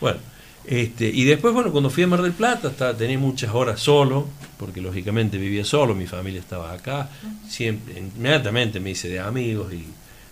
Bueno, 0.02 0.20
este, 0.66 1.08
y 1.08 1.24
después, 1.26 1.54
bueno, 1.54 1.72
cuando 1.72 1.90
fui 1.90 2.04
a 2.04 2.08
Mar 2.08 2.22
del 2.22 2.34
Plata, 2.34 2.70
estaba, 2.70 2.96
tenía 2.96 3.20
muchas 3.20 3.54
horas 3.54 3.80
solo, 3.80 4.28
porque 4.58 4.82
lógicamente 4.82 5.38
vivía 5.38 5.64
solo, 5.64 5.94
mi 5.94 6.08
familia 6.08 6.40
estaba 6.40 6.74
acá, 6.74 7.10
siempre, 7.48 8.00
inmediatamente 8.00 8.80
me 8.80 8.92
hice 8.92 9.10
de 9.10 9.20
amigos, 9.20 9.74
y, 9.74 9.86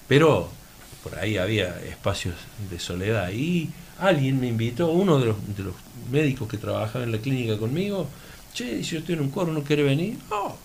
pero 0.07 0.49
por 1.03 1.18
ahí 1.20 1.38
había 1.38 1.80
espacios 1.82 2.36
de 2.70 2.80
soledad. 2.80 3.32
Y 3.32 3.70
alguien 3.99 4.39
me 4.39 4.47
invitó, 4.47 4.89
uno 4.89 5.20
de 5.20 5.28
los, 5.28 5.55
de 5.55 5.64
los 5.64 5.76
médicos 6.11 6.47
que 6.47 6.57
trabajaba 6.57 7.03
en 7.03 7.11
la 7.11 7.20
clínica 7.20 7.57
conmigo, 7.57 8.07
che, 8.54 8.84
si 8.84 8.91
yo 8.91 8.99
estoy 8.99 9.16
en 9.16 9.22
un 9.22 9.30
coro, 9.30 9.51
¿no 9.51 9.64
quiere 9.64 9.84
venir? 9.84 10.18
Oh, 10.30 10.56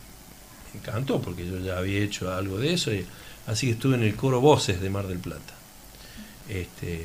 me 0.73 0.81
encantó, 0.81 1.21
porque 1.21 1.47
yo 1.47 1.59
ya 1.59 1.79
había 1.79 2.01
hecho 2.01 2.33
algo 2.33 2.59
de 2.59 2.75
eso, 2.75 2.93
y, 2.93 3.07
así 3.47 3.67
que 3.67 3.73
estuve 3.73 3.97
en 3.97 4.03
el 4.03 4.15
coro 4.15 4.41
Voces 4.41 4.81
de 4.81 4.91
Mar 4.91 5.07
del 5.07 5.19
Plata. 5.19 5.55
Este, 6.49 7.05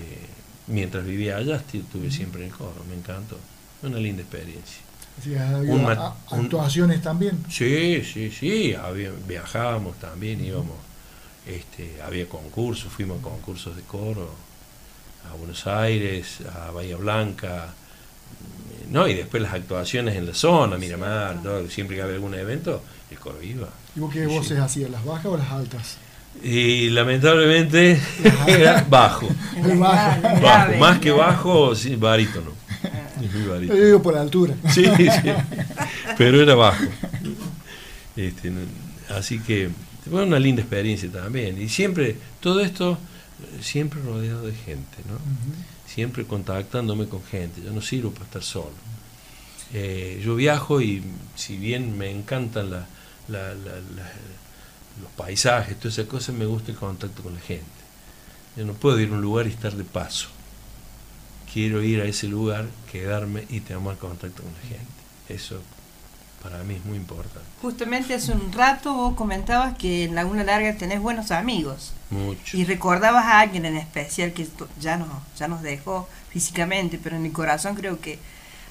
mientras 0.68 1.06
vivía 1.06 1.38
allá 1.38 1.56
estuve 1.56 2.12
siempre 2.12 2.42
en 2.42 2.52
el 2.52 2.56
coro, 2.56 2.84
me 2.90 2.96
encantó. 2.96 3.38
Una 3.82 3.98
linda 3.98 4.22
experiencia. 4.22 4.82
¿Actuaciones 6.32 7.02
también? 7.02 7.44
Sí, 7.50 8.04
sí, 8.04 8.32
sí, 8.32 8.76
viajábamos 9.28 10.00
también, 10.00 10.44
íbamos, 10.44 10.78
este, 11.46 12.02
había 12.02 12.28
concursos, 12.28 12.92
fuimos 12.92 13.20
a 13.20 13.24
concursos 13.24 13.76
de 13.76 13.84
coro, 13.84 14.34
a 15.30 15.36
Buenos 15.36 15.68
Aires, 15.68 16.40
a 16.42 16.72
Bahía 16.72 16.98
Blanca, 16.98 17.74
no, 18.90 19.08
y 19.08 19.14
después 19.14 19.42
las 19.42 19.54
actuaciones 19.54 20.16
en 20.16 20.28
la 20.28 20.34
zona, 20.34 20.78
Miramar, 20.78 21.40
siempre 21.70 21.96
que 21.96 22.02
había 22.02 22.16
algún 22.16 22.36
evento, 22.36 22.84
el 23.10 23.20
coro 23.20 23.42
iba. 23.42 23.70
¿Y 23.96 24.00
vos 24.00 24.14
qué 24.14 24.26
voces 24.26 24.60
hacías, 24.60 24.90
las 24.90 25.04
bajas 25.04 25.26
o 25.26 25.38
las 25.38 25.50
altas? 25.50 25.98
Y 26.42 26.90
lamentablemente 26.90 28.00
era 28.48 28.86
bajo. 28.90 29.28
bajo. 29.78 30.78
Más 30.80 31.00
que 31.00 31.12
bajo, 31.12 31.76
sí, 31.76 31.96
barítono. 31.96 32.52
Yo 33.68 33.76
digo 33.76 34.02
por 34.02 34.16
la 34.16 34.22
altura. 34.22 34.56
Sí, 34.70 34.86
sí. 34.86 35.30
Pero 36.18 36.42
era 36.42 36.56
bajo. 36.56 36.84
Este, 38.16 38.52
así 39.16 39.40
que 39.40 39.70
fue 40.10 40.24
una 40.24 40.40
linda 40.40 40.62
experiencia 40.62 41.10
también. 41.12 41.62
Y 41.62 41.70
siempre, 41.70 42.18
todo 42.40 42.60
esto, 42.62 42.98
siempre 43.62 44.02
rodeado 44.02 44.46
de 44.46 44.54
gente, 44.54 44.98
¿no? 45.08 45.18
Siempre 45.94 46.26
contactándome 46.26 47.08
con 47.08 47.24
gente. 47.24 47.62
Yo 47.62 47.72
no 47.72 47.82
sirvo 47.82 48.12
para 48.12 48.26
estar 48.26 48.44
solo. 48.44 48.74
Eh, 49.74 50.22
yo 50.24 50.36
viajo 50.36 50.82
y 50.82 51.04
si 51.36 51.58
bien 51.58 51.98
me 51.98 52.10
encantan 52.10 52.70
los 52.70 52.84
paisajes, 55.16 55.78
todas 55.78 55.98
esas 55.98 56.08
cosas, 56.08 56.36
me 56.36 56.46
gusta 56.46 56.72
el 56.72 56.78
contacto 56.78 57.22
con 57.22 57.36
la 57.36 57.39
gente. 57.39 57.64
Yo 58.56 58.66
no 58.66 58.74
puedo 58.74 59.00
ir 59.00 59.10
a 59.10 59.14
un 59.14 59.22
lugar 59.22 59.46
y 59.48 59.50
estar 59.50 59.74
de 59.74 59.84
paso. 59.84 60.30
Quiero 61.52 61.84
ir 61.84 62.02
a 62.02 62.06
ese 62.06 62.28
lugar, 62.28 62.68
quedarme 62.91 63.46
y 63.50 63.60
tener 63.60 63.84
contacto 63.98 64.44
con 64.44 64.54
la 64.54 64.62
gente. 64.62 65.04
Eso 65.30 65.62
para 66.44 66.62
mí 66.64 66.76
es 66.76 66.86
muy 66.86 66.98
importante. 66.98 67.39
Justamente 67.62 68.14
hace 68.14 68.34
un 68.34 68.52
rato 68.52 68.94
vos 68.94 69.16
comentabas 69.16 69.78
que 69.78 70.04
en 70.04 70.16
Laguna 70.16 70.44
Larga 70.44 70.76
tenés 70.78 71.00
buenos 71.00 71.32
amigos. 71.32 71.94
Mucho. 72.10 72.58
Y 72.58 72.66
recordabas 72.66 73.26
a 73.26 73.39
alguien 73.39 73.66
en 73.66 73.78
especial 73.78 74.34
que 74.34 74.46
ya 74.80 74.98
nos, 74.98 75.08
ya 75.38 75.48
nos 75.48 75.62
dejó 75.62 76.08
físicamente, 76.30 77.00
pero 77.02 77.16
en 77.16 77.24
mi 77.24 77.32
corazón 77.32 77.76
creo 77.76 78.00
que 78.02 78.20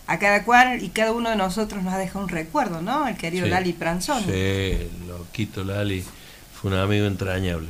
a 0.07 0.19
cada 0.19 0.45
cual 0.45 0.83
y 0.83 0.91
cada 0.91 1.13
uno 1.13 1.31
de 1.31 1.37
nosotros 1.37 1.83
nos 1.83 1.95
ha 1.95 1.99
dejado 1.99 2.25
un 2.25 2.29
recuerdo, 2.29 2.83
¿no? 2.83 3.09
El 3.09 3.17
querido 3.17 3.47
Lali 3.47 3.73
Pranzoni. 3.73 4.25
Sí, 4.25 4.91
loquito 5.09 5.65
Lali, 5.65 6.05
fue 6.53 6.71
un 6.71 6.77
amigo 6.77 7.07
entrañable. 7.07 7.69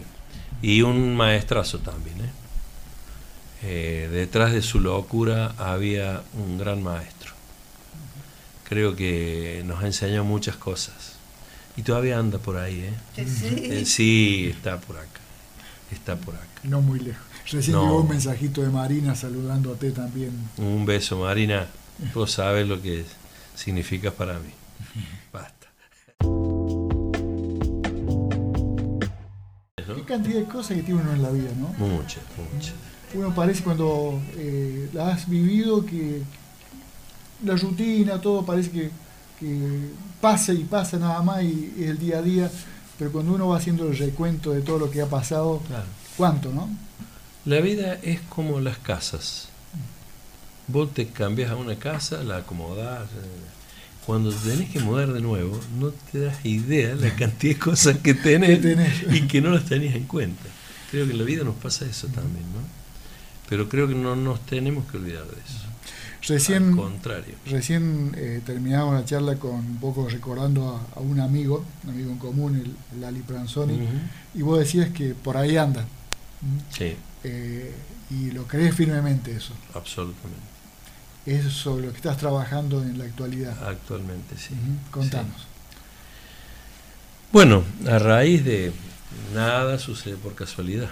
Y 0.60 0.82
un 0.82 1.14
maestrazo 1.14 1.78
también, 1.78 2.20
¿eh? 2.20 2.30
¿eh? 3.62 4.08
detrás 4.10 4.52
de 4.52 4.62
su 4.62 4.80
locura 4.80 5.54
había 5.58 6.22
un 6.34 6.58
gran 6.58 6.82
maestro. 6.82 7.21
Creo 8.72 8.96
que 8.96 9.62
nos 9.66 9.82
ha 9.82 9.86
enseñado 9.86 10.24
muchas 10.24 10.56
cosas. 10.56 11.16
Y 11.76 11.82
todavía 11.82 12.18
anda 12.18 12.38
por 12.38 12.56
ahí, 12.56 12.80
¿eh? 12.80 12.94
Sí, 13.26 13.46
eh, 13.70 13.84
sí 13.84 14.50
está 14.50 14.80
por 14.80 14.96
acá. 14.96 15.20
Está 15.90 16.16
por 16.16 16.36
acá. 16.36 16.46
No 16.62 16.80
muy 16.80 16.98
lejos. 16.98 17.22
Recién 17.50 17.76
llegó 17.76 18.00
un 18.00 18.08
mensajito 18.08 18.62
de 18.62 18.70
Marina 18.70 19.14
saludándote 19.14 19.90
también. 19.90 20.30
Un 20.56 20.86
beso, 20.86 21.18
Marina. 21.18 21.66
Vos 22.14 22.30
sabes 22.32 22.66
lo 22.66 22.80
que 22.80 23.04
significa 23.54 24.10
para 24.10 24.38
mí. 24.38 24.54
Basta. 25.30 25.66
Qué 29.76 30.02
cantidad 30.06 30.38
de 30.40 30.44
cosas 30.46 30.78
que 30.78 30.82
tiene 30.82 31.02
uno 31.02 31.12
en 31.12 31.22
la 31.22 31.30
vida, 31.30 31.50
¿no? 31.58 31.68
Muchas, 31.76 32.22
muchas. 32.54 32.72
Uno 33.12 33.34
parece 33.34 33.62
cuando 33.62 34.18
eh, 34.38 34.88
la 34.94 35.08
has 35.08 35.28
vivido 35.28 35.84
que 35.84 36.22
la 37.44 37.56
rutina, 37.56 38.20
todo 38.20 38.44
parece 38.44 38.70
que, 38.70 38.90
pasa 40.20 40.52
y 40.52 40.62
pasa 40.62 40.98
nada 40.98 41.20
más 41.20 41.42
y 41.42 41.74
es 41.76 41.90
el 41.90 41.98
día 41.98 42.18
a 42.18 42.22
día, 42.22 42.50
pero 42.96 43.10
cuando 43.10 43.32
uno 43.32 43.48
va 43.48 43.56
haciendo 43.56 43.88
el 43.88 43.98
recuento 43.98 44.52
de 44.52 44.60
todo 44.60 44.78
lo 44.78 44.88
que 44.88 45.02
ha 45.02 45.06
pasado, 45.06 45.60
¿cuánto, 46.16 46.52
no? 46.52 46.68
La 47.44 47.58
vida 47.58 47.98
es 48.02 48.20
como 48.20 48.60
las 48.60 48.78
casas 48.78 49.48
Vos 50.68 50.94
te 50.94 51.08
cambias 51.08 51.50
a 51.50 51.56
una 51.56 51.76
casa, 51.76 52.22
la 52.22 52.38
acomodás. 52.38 53.02
Eh, 53.02 54.06
cuando 54.06 54.32
tenés 54.32 54.70
que 54.70 54.80
mudar 54.80 55.12
de 55.12 55.20
nuevo, 55.20 55.60
no 55.78 55.90
te 55.90 56.20
das 56.20 56.44
idea 56.44 56.94
la 56.94 57.14
cantidad 57.16 57.54
de 57.54 57.58
cosas 57.58 57.98
que 57.98 58.14
tenés, 58.14 58.60
y 59.10 59.22
que 59.22 59.40
no 59.40 59.50
las 59.50 59.64
tenías 59.64 59.94
en 59.94 60.04
cuenta. 60.04 60.42
Creo 60.90 61.06
que 61.06 61.12
en 61.12 61.18
la 61.18 61.24
vida 61.24 61.44
nos 61.44 61.56
pasa 61.56 61.84
eso 61.84 62.06
también, 62.08 62.44
¿no? 62.52 62.60
Pero 63.48 63.68
creo 63.68 63.88
que 63.88 63.94
no 63.94 64.16
nos 64.16 64.44
tenemos 64.46 64.90
que 64.90 64.96
olvidar 64.96 65.24
de 65.24 65.32
eso. 65.32 65.66
Recién, 66.26 66.68
Al 66.70 66.76
contrario. 66.76 67.34
Recién 67.46 68.12
eh, 68.16 68.40
terminamos 68.46 68.94
la 68.94 69.04
charla 69.04 69.36
con 69.36 69.54
un 69.54 69.78
poco 69.78 70.08
recordando 70.08 70.86
a, 70.94 71.00
un 71.00 71.18
amigo, 71.18 71.64
un 71.84 71.90
amigo 71.90 72.12
en 72.12 72.18
común, 72.18 72.76
el, 72.92 73.00
Lali 73.00 73.20
Pranzoni, 73.20 73.80
y 74.34 74.42
vos 74.42 74.58
decías 74.58 74.90
que 74.90 75.14
por 75.14 75.36
ahí 75.36 75.56
anda. 75.56 75.84
Sí. 76.70 76.96
Eh, 77.24 77.74
y 78.10 78.30
lo 78.30 78.44
crees 78.46 78.74
firmemente 78.74 79.34
eso. 79.34 79.52
Absolutamente 79.74 80.52
es 81.26 81.52
sobre 81.52 81.86
lo 81.86 81.92
que 81.92 81.98
estás 81.98 82.16
trabajando 82.16 82.82
en 82.82 82.98
la 82.98 83.04
actualidad. 83.04 83.56
Actualmente, 83.66 84.36
sí. 84.36 84.54
Contanos. 84.90 85.46
Bueno, 87.32 87.64
a 87.88 87.98
raíz 87.98 88.44
de 88.44 88.72
nada 89.34 89.78
sucede 89.78 90.16
por 90.16 90.34
casualidad. 90.34 90.90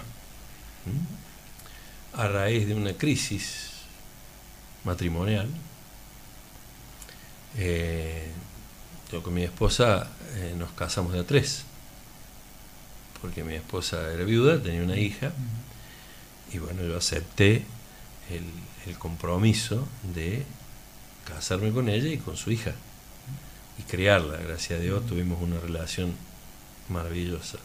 A 2.13 2.27
raíz 2.27 2.67
de 2.67 2.75
una 2.75 2.93
crisis 2.93 3.70
matrimonial, 4.83 5.47
eh, 7.57 8.29
yo 9.11 9.21
con 9.21 9.33
mi 9.33 9.43
esposa 9.43 10.09
eh, 10.35 10.55
nos 10.57 10.71
casamos 10.71 11.13
de 11.13 11.19
a 11.19 11.23
tres, 11.25 11.63
porque 13.21 13.43
mi 13.43 13.55
esposa 13.55 14.11
era 14.13 14.23
viuda, 14.23 14.61
tenía 14.61 14.83
una 14.83 14.97
hija, 14.97 15.31
y 16.53 16.57
bueno, 16.57 16.83
yo 16.83 16.97
acepté 16.97 17.65
el, 18.29 18.45
el 18.87 18.97
compromiso 18.97 19.87
de 20.15 20.43
casarme 21.25 21.71
con 21.71 21.89
ella 21.89 22.09
y 22.09 22.17
con 22.17 22.37
su 22.37 22.51
hija 22.51 22.73
y 23.77 23.83
criarla. 23.83 24.37
Gracias 24.37 24.79
a 24.79 24.81
Dios 24.81 25.05
tuvimos 25.05 25.41
una 25.41 25.59
relación 25.59 26.13
maravillosa. 26.89 27.57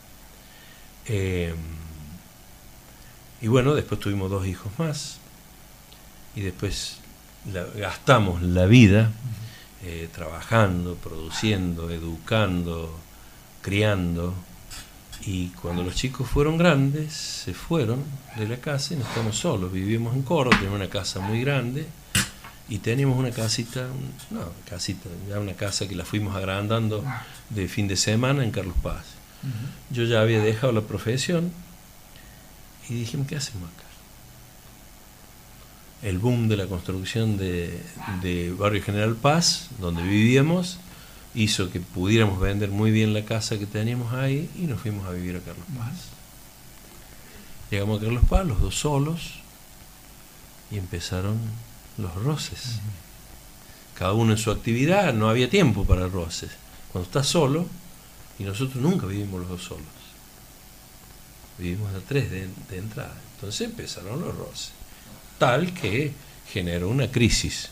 Em, 1.06 1.56
y 3.40 3.48
bueno, 3.48 3.74
después 3.74 4.00
tuvimos 4.00 4.30
dos 4.30 4.46
hijos 4.46 4.72
más 4.78 5.18
y 6.34 6.40
después 6.40 6.98
gastamos 7.76 8.42
la 8.42 8.66
vida 8.66 9.10
eh, 9.82 10.08
trabajando, 10.12 10.96
produciendo, 10.96 11.90
educando, 11.90 12.98
criando 13.62 14.34
y 15.24 15.48
cuando 15.48 15.82
los 15.82 15.94
chicos 15.94 16.28
fueron 16.28 16.58
grandes, 16.58 17.12
se 17.12 17.54
fueron 17.54 18.02
de 18.36 18.48
la 18.48 18.56
casa 18.58 18.94
y 18.94 18.96
nos 18.96 19.08
quedamos 19.08 19.36
solos. 19.36 19.72
Vivimos 19.72 20.14
en 20.14 20.22
Coro, 20.22 20.50
teníamos 20.50 20.76
una 20.76 20.88
casa 20.88 21.20
muy 21.20 21.40
grande 21.40 21.86
y 22.68 22.78
teníamos 22.78 23.18
una 23.18 23.30
casita, 23.30 23.88
no, 24.30 24.50
casita, 24.68 25.08
ya 25.28 25.40
una 25.40 25.54
casa 25.54 25.88
que 25.88 25.94
la 25.94 26.04
fuimos 26.04 26.36
agrandando 26.36 27.04
de 27.50 27.68
fin 27.68 27.88
de 27.88 27.96
semana 27.96 28.44
en 28.44 28.50
Carlos 28.50 28.76
Paz. 28.82 29.04
Yo 29.90 30.04
ya 30.04 30.20
había 30.20 30.40
dejado 30.40 30.72
la 30.72 30.80
profesión 30.80 31.52
y 32.88 32.94
dijimos, 32.94 33.26
¿qué 33.26 33.36
hacemos 33.36 33.68
acá? 33.70 33.85
El 36.02 36.18
boom 36.18 36.48
de 36.48 36.56
la 36.56 36.66
construcción 36.66 37.36
de, 37.36 37.82
de 38.22 38.52
Barrio 38.52 38.82
General 38.82 39.14
Paz, 39.16 39.68
donde 39.80 40.02
vivíamos, 40.02 40.78
hizo 41.34 41.70
que 41.70 41.80
pudiéramos 41.80 42.40
vender 42.40 42.70
muy 42.70 42.90
bien 42.90 43.12
la 43.12 43.24
casa 43.24 43.58
que 43.58 43.66
teníamos 43.66 44.12
ahí 44.14 44.50
y 44.56 44.62
nos 44.62 44.80
fuimos 44.80 45.06
a 45.06 45.10
vivir 45.10 45.36
a 45.36 45.40
Carlos 45.40 45.66
Paz. 45.76 46.16
Llegamos 47.70 48.00
a 48.00 48.04
Carlos 48.04 48.24
Paz, 48.28 48.46
los 48.46 48.60
dos 48.60 48.74
solos, 48.74 49.34
y 50.70 50.78
empezaron 50.78 51.38
los 51.98 52.14
roces. 52.14 52.78
Cada 53.94 54.12
uno 54.12 54.32
en 54.32 54.38
su 54.38 54.50
actividad, 54.50 55.12
no 55.14 55.28
había 55.28 55.50
tiempo 55.50 55.84
para 55.84 56.08
roces. 56.08 56.50
Cuando 56.92 57.06
estás 57.06 57.26
solo, 57.26 57.66
y 58.38 58.44
nosotros 58.44 58.82
nunca 58.82 59.06
vivimos 59.06 59.40
los 59.40 59.48
dos 59.48 59.62
solos, 59.62 59.84
vivimos 61.58 61.94
a 61.94 62.00
tres 62.00 62.30
de, 62.30 62.48
de 62.70 62.78
entrada. 62.78 63.16
Entonces 63.34 63.68
empezaron 63.68 64.20
los 64.20 64.36
roces. 64.36 64.72
Tal 65.38 65.72
que 65.74 66.12
generó 66.52 66.88
una 66.88 67.10
crisis 67.10 67.70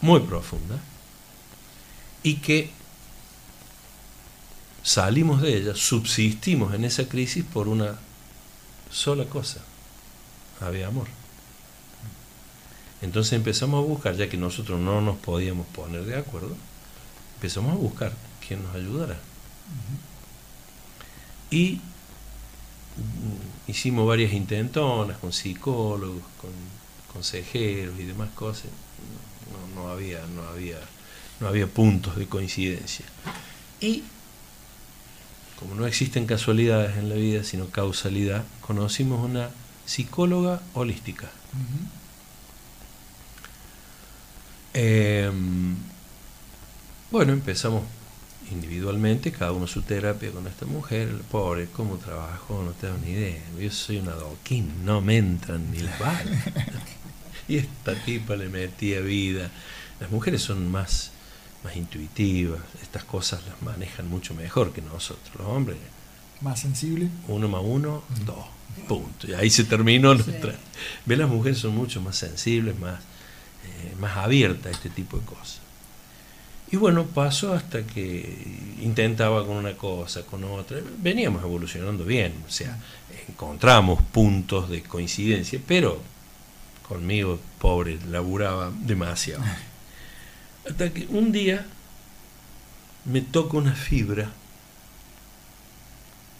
muy 0.00 0.20
profunda 0.20 0.78
y 2.22 2.36
que 2.36 2.70
salimos 4.82 5.42
de 5.42 5.56
ella, 5.56 5.74
subsistimos 5.74 6.74
en 6.74 6.84
esa 6.84 7.08
crisis 7.08 7.44
por 7.44 7.68
una 7.68 7.98
sola 8.90 9.24
cosa, 9.26 9.60
había 10.60 10.88
amor. 10.88 11.06
Entonces 13.02 13.34
empezamos 13.34 13.82
a 13.82 13.86
buscar, 13.86 14.16
ya 14.16 14.28
que 14.28 14.36
nosotros 14.36 14.78
no 14.78 15.00
nos 15.00 15.16
podíamos 15.18 15.66
poner 15.68 16.04
de 16.04 16.16
acuerdo, 16.16 16.56
empezamos 17.36 17.72
a 17.72 17.76
buscar 17.76 18.12
quien 18.46 18.62
nos 18.62 18.74
ayudara. 18.74 19.18
Y 21.50 21.80
hicimos 23.66 24.06
varias 24.06 24.32
intentonas 24.32 25.18
con 25.18 25.32
psicólogos, 25.32 26.22
con 26.40 26.50
consejeros 27.12 27.98
y 27.98 28.04
demás 28.04 28.30
cosas. 28.30 28.70
No, 29.74 29.82
no, 29.82 29.88
había, 29.88 30.24
no 30.34 30.42
había, 30.48 30.78
no 31.40 31.48
había 31.48 31.66
puntos 31.66 32.16
de 32.16 32.26
coincidencia. 32.26 33.06
Y 33.80 34.04
como 35.58 35.74
no 35.74 35.86
existen 35.86 36.26
casualidades 36.26 36.96
en 36.96 37.10
la 37.10 37.16
vida, 37.16 37.44
sino 37.44 37.68
causalidad, 37.68 38.44
conocimos 38.62 39.22
una 39.22 39.50
psicóloga 39.84 40.62
holística. 40.72 41.30
Em, 44.72 45.76
bueno, 47.10 47.32
empezamos 47.32 47.82
individualmente, 48.52 49.32
cada 49.32 49.52
uno 49.52 49.66
su 49.66 49.82
terapia 49.82 50.30
con 50.30 50.46
esta 50.46 50.66
mujer, 50.66 51.08
pobre, 51.30 51.68
cómo 51.72 51.96
trabajó, 51.96 52.62
no 52.62 52.72
tengo 52.72 52.96
ni 53.04 53.12
idea. 53.12 53.42
Yo 53.58 53.70
soy 53.70 53.98
una 53.98 54.12
doquín, 54.12 54.84
no 54.84 55.00
me 55.00 55.16
entran 55.16 55.70
ni 55.70 55.78
las 55.78 55.98
balas. 55.98 56.44
y 57.48 57.56
esta 57.56 57.94
tipa 58.04 58.36
le 58.36 58.48
metía 58.48 59.00
vida. 59.00 59.50
Las 60.00 60.10
mujeres 60.10 60.42
son 60.42 60.70
más 60.70 61.12
más 61.62 61.76
intuitivas, 61.76 62.60
estas 62.82 63.04
cosas 63.04 63.42
las 63.46 63.60
manejan 63.62 64.08
mucho 64.08 64.34
mejor 64.34 64.72
que 64.72 64.82
nosotros, 64.82 65.30
los 65.36 65.46
hombres. 65.46 65.76
Más 66.40 66.60
sensible. 66.60 67.08
Uno 67.28 67.48
más 67.48 67.62
uno, 67.62 68.02
dos, 68.24 68.46
punto. 68.88 69.28
Y 69.28 69.34
ahí 69.34 69.50
se 69.50 69.64
terminó 69.64 70.14
nuestra. 70.14 70.54
Ve, 71.04 71.16
las 71.16 71.28
mujeres 71.28 71.58
son 71.58 71.76
mucho 71.76 72.00
más 72.00 72.16
sensibles, 72.16 72.78
más, 72.78 72.98
eh, 72.98 73.94
más 74.00 74.16
abiertas 74.16 74.66
a 74.66 74.70
este 74.70 74.88
tipo 74.88 75.18
de 75.18 75.26
cosas. 75.26 75.59
Y 76.72 76.76
bueno, 76.76 77.04
pasó 77.06 77.52
hasta 77.52 77.84
que 77.84 78.76
intentaba 78.80 79.44
con 79.44 79.56
una 79.56 79.76
cosa, 79.76 80.22
con 80.24 80.44
otra. 80.44 80.78
Veníamos 80.98 81.42
evolucionando 81.42 82.04
bien, 82.04 82.44
o 82.46 82.50
sea, 82.50 82.78
encontramos 83.28 84.00
puntos 84.12 84.68
de 84.68 84.82
coincidencia, 84.82 85.60
pero 85.66 86.00
conmigo, 86.88 87.40
pobre, 87.58 87.98
laburaba 88.08 88.72
demasiado. 88.72 89.42
Hasta 90.68 90.92
que 90.92 91.06
un 91.06 91.32
día 91.32 91.66
me 93.04 93.20
toca 93.20 93.56
una 93.56 93.74
fibra 93.74 94.30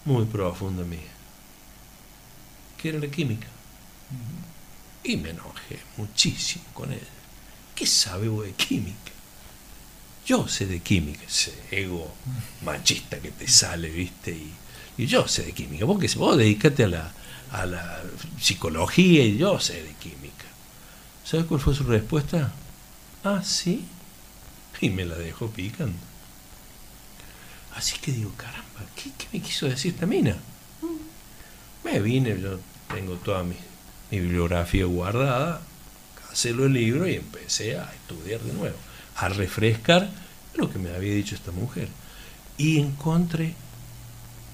muy 0.05 0.24
profunda 0.26 0.85
mía, 0.85 1.01
que 2.78 2.91
era 2.91 2.99
la 2.99 3.09
química. 3.09 3.49
Y 5.03 5.16
me 5.16 5.31
enojé 5.31 5.81
muchísimo 5.97 6.64
con 6.72 6.93
ella. 6.93 7.03
¿Qué 7.74 7.87
sabe 7.87 8.28
vos 8.28 8.45
de 8.45 8.53
química? 8.53 9.10
Yo 10.27 10.47
sé 10.49 10.66
de 10.66 10.81
química, 10.81 11.25
ese 11.25 11.55
ego 11.71 12.12
machista 12.64 13.18
que 13.18 13.31
te 13.31 13.49
sale, 13.49 13.89
¿viste? 13.91 14.33
Y, 14.33 15.07
yo 15.07 15.27
sé 15.27 15.45
de 15.45 15.53
química. 15.53 15.87
Vos, 15.87 15.99
que, 15.99 16.09
vos 16.18 16.37
dedícate 16.37 16.85
a 16.85 16.89
la, 16.89 17.12
la 17.66 18.03
psicología 18.39 19.25
y 19.25 19.39
yo 19.39 19.59
sé 19.59 19.83
de 19.83 19.95
química. 19.95 20.45
¿Sabes 21.25 21.47
cuál 21.47 21.61
fue 21.61 21.75
su 21.75 21.85
respuesta? 21.85 22.53
Ah, 23.25 23.43
sí 23.43 23.85
y 24.81 24.91
me 24.91 25.05
la 25.05 25.16
dejó 25.16 25.49
picando. 25.51 25.99
Así 27.75 27.99
que 27.99 28.12
digo, 28.12 28.33
caramba, 28.37 28.81
¿qué, 28.97 29.11
me 29.33 29.41
quiso 29.41 29.66
decir 29.66 29.95
esta 29.95 30.07
mina? 30.07 30.37
Me 31.85 32.01
vine, 32.01 32.41
yo 32.41 32.59
tengo 32.93 33.14
toda 33.16 33.43
mi, 33.45 33.57
bibliografía 34.11 34.85
guardada, 34.87 35.62
lo 36.45 36.66
el 36.66 36.73
libro 36.73 37.09
y 37.09 37.14
empecé 37.14 37.79
a 37.79 37.93
estudiar 37.93 38.41
de 38.41 38.53
nuevo, 38.53 38.77
a 39.21 39.29
refrescar 39.29 40.09
lo 40.55 40.71
que 40.71 40.79
me 40.79 40.91
había 40.91 41.14
dicho 41.14 41.35
esta 41.35 41.53
mujer. 41.53 41.89
Y 42.57 42.79
encontré 42.79 43.55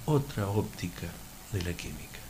otra 0.04 0.48
óptica 0.48 1.06
de 1.52 1.62
la 1.62 1.72
química. 1.72 2.20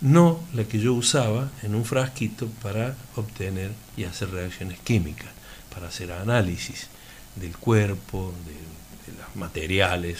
No 0.00 0.40
la 0.54 0.64
que 0.64 0.78
yo 0.78 0.94
usaba 0.94 1.50
en 1.62 1.74
un 1.74 1.84
frasquito 1.84 2.48
para 2.62 2.96
obtener 3.16 3.72
y 3.96 4.04
hacer 4.04 4.30
reacciones 4.30 4.78
químicas 4.80 5.28
para 5.74 5.88
hacer 5.88 6.12
análisis 6.12 6.88
del 7.36 7.56
cuerpo, 7.56 8.34
de, 8.44 9.12
los 9.16 9.36
materiales, 9.36 10.18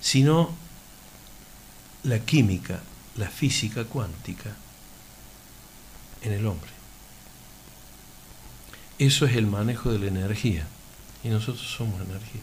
sino 0.00 0.54
la 2.02 2.18
química, 2.18 2.80
la 3.16 3.28
física 3.28 3.84
cuántica 3.84 4.50
en 6.22 6.32
el 6.32 6.46
hombre. 6.46 6.79
Eso 9.00 9.26
es 9.26 9.34
el 9.34 9.48
manejo 9.48 9.90
de 9.90 9.98
la 9.98 10.06
energía 10.06 10.64
y 11.24 11.28
nosotros 11.28 11.66
somos 11.76 12.00
energía. 12.00 12.42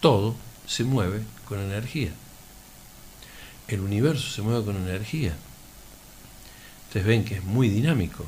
Todo 0.00 0.36
se 0.66 0.84
mueve 0.84 1.22
con 1.48 1.58
energía. 1.58 2.12
El 3.68 3.80
universo 3.80 4.28
se 4.28 4.42
mueve 4.42 4.66
con 4.66 4.76
energía. 4.76 5.34
Ustedes 6.88 7.06
ven 7.06 7.24
que 7.24 7.36
es 7.36 7.44
muy 7.44 7.70
dinámico 7.70 8.26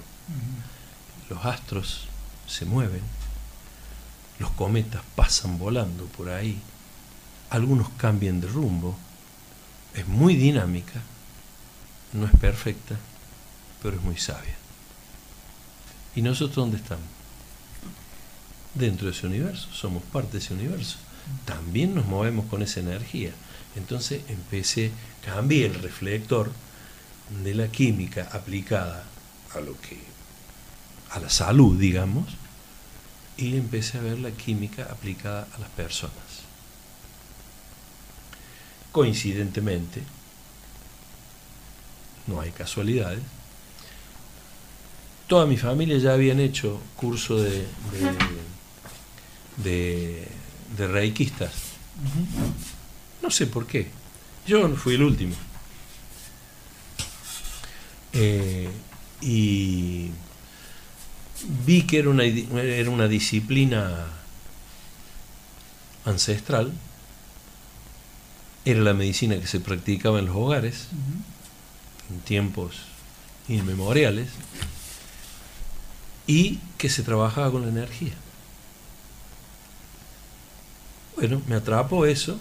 los 1.28 1.44
astros 1.44 2.06
se 2.46 2.64
mueven, 2.64 3.02
los 4.38 4.50
cometas 4.50 5.02
pasan 5.14 5.58
volando 5.58 6.06
por 6.06 6.28
ahí, 6.28 6.60
algunos 7.50 7.88
cambian 7.96 8.40
de 8.40 8.48
rumbo, 8.48 8.96
es 9.94 10.06
muy 10.06 10.36
dinámica, 10.36 11.00
no 12.12 12.26
es 12.26 12.32
perfecta, 12.38 12.96
pero 13.82 13.96
es 13.96 14.02
muy 14.02 14.16
sabia. 14.16 14.54
¿Y 16.16 16.22
nosotros 16.22 16.56
dónde 16.56 16.78
estamos? 16.78 17.06
Dentro 18.74 19.06
de 19.06 19.12
ese 19.12 19.26
universo, 19.26 19.68
somos 19.72 20.02
parte 20.02 20.32
de 20.32 20.38
ese 20.38 20.54
universo. 20.54 20.96
También 21.44 21.94
nos 21.94 22.06
movemos 22.06 22.46
con 22.46 22.62
esa 22.62 22.80
energía. 22.80 23.30
Entonces 23.76 24.22
empecé, 24.28 24.90
cambié 25.24 25.66
el 25.66 25.74
reflector 25.74 26.50
de 27.44 27.54
la 27.54 27.68
química 27.68 28.28
aplicada 28.32 29.04
a 29.54 29.60
lo 29.60 29.78
que 29.80 29.98
a 31.10 31.20
la 31.20 31.30
salud, 31.30 31.78
digamos, 31.78 32.26
y 33.36 33.56
empecé 33.56 33.98
a 33.98 34.02
ver 34.02 34.18
la 34.18 34.30
química 34.30 34.84
aplicada 34.90 35.46
a 35.54 35.58
las 35.58 35.68
personas. 35.70 36.14
Coincidentemente, 38.92 40.02
no 42.26 42.40
hay 42.40 42.50
casualidades, 42.50 43.22
toda 45.26 45.46
mi 45.46 45.56
familia 45.56 45.98
ya 45.98 46.12
habían 46.12 46.40
hecho 46.40 46.80
curso 46.96 47.36
de, 47.38 47.64
de, 49.56 50.28
de, 50.76 50.86
reikistas. 50.86 51.52
No 53.22 53.30
sé 53.30 53.46
por 53.46 53.66
qué. 53.66 53.88
Yo 54.46 54.68
fui 54.76 54.94
el 54.94 55.02
último. 55.02 55.34
Eh, 58.12 58.68
y 59.20 60.10
vi 61.66 61.82
que 61.82 61.98
era 61.98 62.10
una, 62.10 62.24
era 62.24 62.90
una 62.90 63.08
disciplina 63.08 64.06
ancestral, 66.04 66.72
era 68.64 68.80
la 68.80 68.94
medicina 68.94 69.38
que 69.38 69.46
se 69.46 69.60
practicaba 69.60 70.18
en 70.18 70.26
los 70.26 70.36
hogares, 70.36 70.88
en 72.10 72.20
tiempos 72.20 72.76
inmemoriales, 73.48 74.28
y 76.26 76.58
que 76.78 76.88
se 76.88 77.02
trabajaba 77.02 77.50
con 77.50 77.62
la 77.62 77.68
energía. 77.68 78.14
Bueno, 81.16 81.40
me 81.46 81.56
atrapó 81.56 82.06
eso 82.06 82.38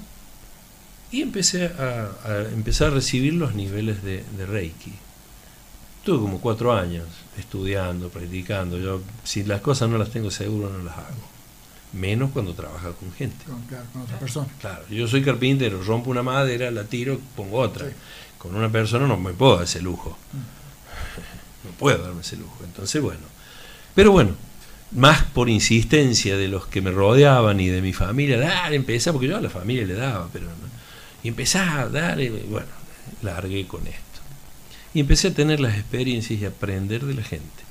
y 1.11 1.21
empecé 1.21 1.67
a, 1.67 2.09
empezar 2.53 2.87
a 2.87 2.95
recibir 2.95 3.33
los 3.33 3.55
niveles 3.55 4.03
de 4.03 4.45
Reiki. 4.45 4.93
Tuve 6.05 6.19
como 6.19 6.39
cuatro 6.39 6.71
años 6.71 7.07
estudiando, 7.35 8.09
practicando. 8.09 8.77
Yo, 8.77 9.01
si 9.23 9.43
las 9.43 9.61
cosas 9.61 9.89
no 9.89 9.97
las 9.97 10.11
tengo 10.11 10.29
seguro, 10.29 10.69
no 10.69 10.83
las 10.83 10.95
hago. 10.95 11.35
Menos 11.93 12.29
cuando 12.29 12.53
trabaja 12.53 12.91
con 12.91 13.11
gente. 13.11 13.43
Con, 13.45 13.63
claro, 13.63 13.85
con 13.91 14.03
otra 14.03 14.19
persona. 14.19 14.47
Claro, 14.61 14.87
yo 14.87 15.07
soy 15.07 15.23
carpintero, 15.23 15.81
rompo 15.81 16.11
una 16.11 16.21
madera, 16.21 16.69
la 16.69 16.83
tiro, 16.83 17.19
pongo 17.35 17.57
otra. 17.57 17.87
Con 18.37 18.55
una 18.55 18.71
persona 18.71 19.07
no 19.07 19.17
me 19.17 19.33
puedo 19.33 19.55
dar 19.55 19.63
ese 19.63 19.81
lujo. 19.81 20.15
no 21.63 21.71
puedo 21.71 22.03
darme 22.03 22.21
ese 22.21 22.37
lujo. 22.37 22.63
Entonces, 22.63 23.01
bueno. 23.01 23.34
Pero 23.95 24.11
bueno, 24.11 24.35
más 24.91 25.23
por 25.23 25.49
insistencia 25.49 26.37
de 26.37 26.47
los 26.47 26.67
que 26.67 26.81
me 26.81 26.91
rodeaban 26.91 27.59
y 27.59 27.67
de 27.69 27.81
mi 27.81 27.93
familia, 27.93 28.37
dale, 28.37 28.75
empezá, 28.75 29.11
porque 29.11 29.27
yo 29.27 29.37
a 29.37 29.41
la 29.41 29.49
familia 29.49 29.85
le 29.85 29.95
daba, 29.95 30.29
pero 30.31 30.47
y 31.23 31.29
empezá 31.29 31.89
dar, 31.89 32.17
bueno, 32.49 32.67
largué 33.23 33.65
con 33.65 33.87
esto. 33.87 33.99
Y 34.93 34.99
empecé 34.99 35.29
a 35.29 35.33
tener 35.33 35.59
las 35.59 35.73
experiencias 35.75 36.39
y 36.39 36.45
aprender 36.45 37.03
de 37.03 37.15
la 37.15 37.23
gente, 37.23 37.63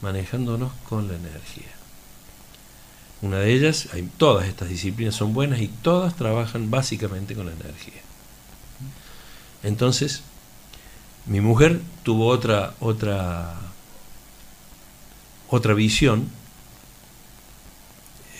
manejándonos 0.00 0.72
con 0.88 1.06
la 1.06 1.14
energía. 1.14 1.68
Una 3.20 3.38
de 3.38 3.52
ellas, 3.52 3.88
todas 4.16 4.48
estas 4.48 4.70
disciplinas 4.70 5.14
son 5.14 5.34
buenas 5.34 5.60
y 5.60 5.68
todas 5.68 6.16
trabajan 6.16 6.70
básicamente 6.70 7.34
con 7.34 7.44
la 7.44 7.52
energía. 7.52 8.00
Entonces, 9.62 10.22
mi 11.26 11.42
mujer 11.42 11.80
tuvo 12.02 12.28
otra, 12.28 12.74
otra, 12.80 13.60
otra 15.54 15.74
visión, 15.74 16.28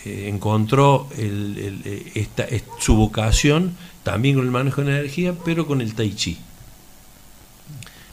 eh, 0.05 0.29
encontró 0.29 1.09
eh, 1.17 2.29
su 2.79 2.97
vocación 2.97 3.77
también 4.03 4.37
con 4.37 4.45
el 4.45 4.51
manejo 4.51 4.83
de 4.83 4.99
energía, 4.99 5.35
pero 5.45 5.67
con 5.67 5.81
el 5.81 5.95
tai 5.95 6.15
chi. 6.15 6.39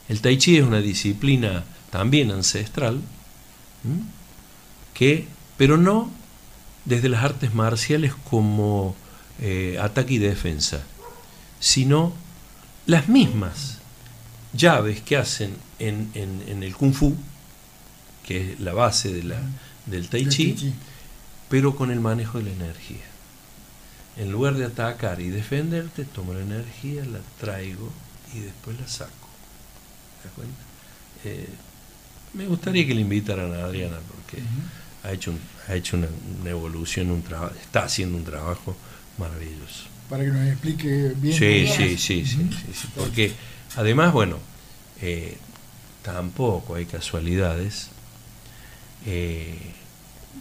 El 0.08 0.22
tai 0.22 0.38
chi 0.38 0.58
es 0.58 0.64
una 0.64 0.80
disciplina 0.80 1.64
también 1.90 2.32
ancestral, 2.32 3.02
que, 4.94 5.28
pero 5.58 5.78
no 5.78 6.10
desde 6.86 7.10
las 7.10 7.24
artes 7.24 7.54
marciales 7.54 8.14
como 8.30 8.96
eh, 9.40 9.78
ataque 9.82 10.16
y 10.16 10.18
defensa, 10.18 10.84
sino 11.60 12.14
las 12.86 13.08
mismas 13.10 13.80
llaves 14.54 15.02
que 15.02 15.18
hacen 15.18 15.56
en, 15.80 16.12
el 16.64 16.76
kung 16.76 16.94
fu, 16.94 17.16
que 18.26 18.54
es 18.54 18.60
la 18.60 18.74
base 18.74 19.12
de 19.14 19.24
la, 19.24 19.42
del 19.86 20.08
tai 20.10 20.28
chi, 20.28 20.74
pero 21.50 21.76
con 21.76 21.92
el 21.92 22.00
manejo 22.00 22.38
de 22.38 22.46
la 22.46 22.52
energía. 22.52 23.06
En 24.18 24.32
lugar 24.32 24.56
de 24.56 24.66
atacar 24.66 25.22
y 25.22 25.30
defenderte, 25.30 26.06
tomo 26.06 26.34
la 26.34 26.42
energía, 26.42 27.04
la 27.06 27.20
traigo 27.40 27.92
y 28.34 28.40
después 28.40 28.80
la 28.80 28.88
saco. 28.88 29.12
¿Te 30.22 30.28
das 30.28 30.36
cuenta? 30.36 30.62
Eh, 31.24 31.50
me 32.34 32.46
gustaría 32.46 32.86
que 32.88 32.94
le 32.94 33.02
invitaran 33.02 33.54
a 33.54 33.66
Adriana 33.66 33.98
porque 34.08 34.44
ha 35.04 35.12
hecho, 35.12 35.34
ha 35.68 35.76
hecho 35.76 35.98
una, 35.98 36.08
evolución, 36.50 37.12
un 37.12 37.22
trabajo, 37.22 37.54
está 37.62 37.84
haciendo 37.84 38.18
un 38.18 38.24
trabajo 38.24 38.76
maravilloso. 39.18 39.86
Para 40.10 40.24
que 40.24 40.30
nos 40.30 40.48
explique 40.48 41.14
bien. 41.16 41.38
Sí, 41.38 41.68
sí, 41.68 41.98
sí, 41.98 42.26
sí, 42.26 42.50
sí, 42.74 42.88
porque 42.96 43.34
además, 43.76 44.14
bueno, 44.14 44.40
eh, 45.02 45.38
tampoco 46.04 46.76
hay 46.76 46.86
casualidades. 46.86 47.90
Eh, 49.06 49.58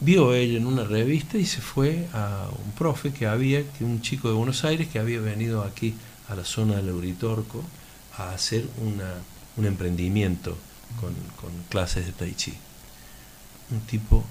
vio 0.01 0.35
ella 0.35 0.59
en 0.59 0.66
una 0.66 0.85
revista 0.85 1.39
y 1.39 1.45
se 1.45 1.61
fue 1.61 2.09
a 2.12 2.49
un 2.65 2.73
profe 2.73 3.12
que 3.12 3.27
había, 3.27 3.62
que 3.73 3.85
un 3.85 4.01
chico 4.03 4.28
de 4.28 4.35
Buenos 4.35 4.65
Aires 4.65 4.89
que 4.89 4.99
había 4.99 5.20
venido 5.20 5.62
aquí 5.62 5.95
a 6.28 6.35
la 6.35 6.45
zona 6.45 6.77
del 6.77 6.89
Euritorco 6.89 7.65
a 8.16 8.32
hacer 8.32 8.66
una, 8.78 9.15
un 9.57 9.66
emprendimiento 9.66 10.57
con, 11.01 11.15
clases 11.69 12.07
de 12.07 12.12
Tai 12.12 12.35
Chi. 12.35 12.55
Un 13.70 13.81
tipo 13.81 14.24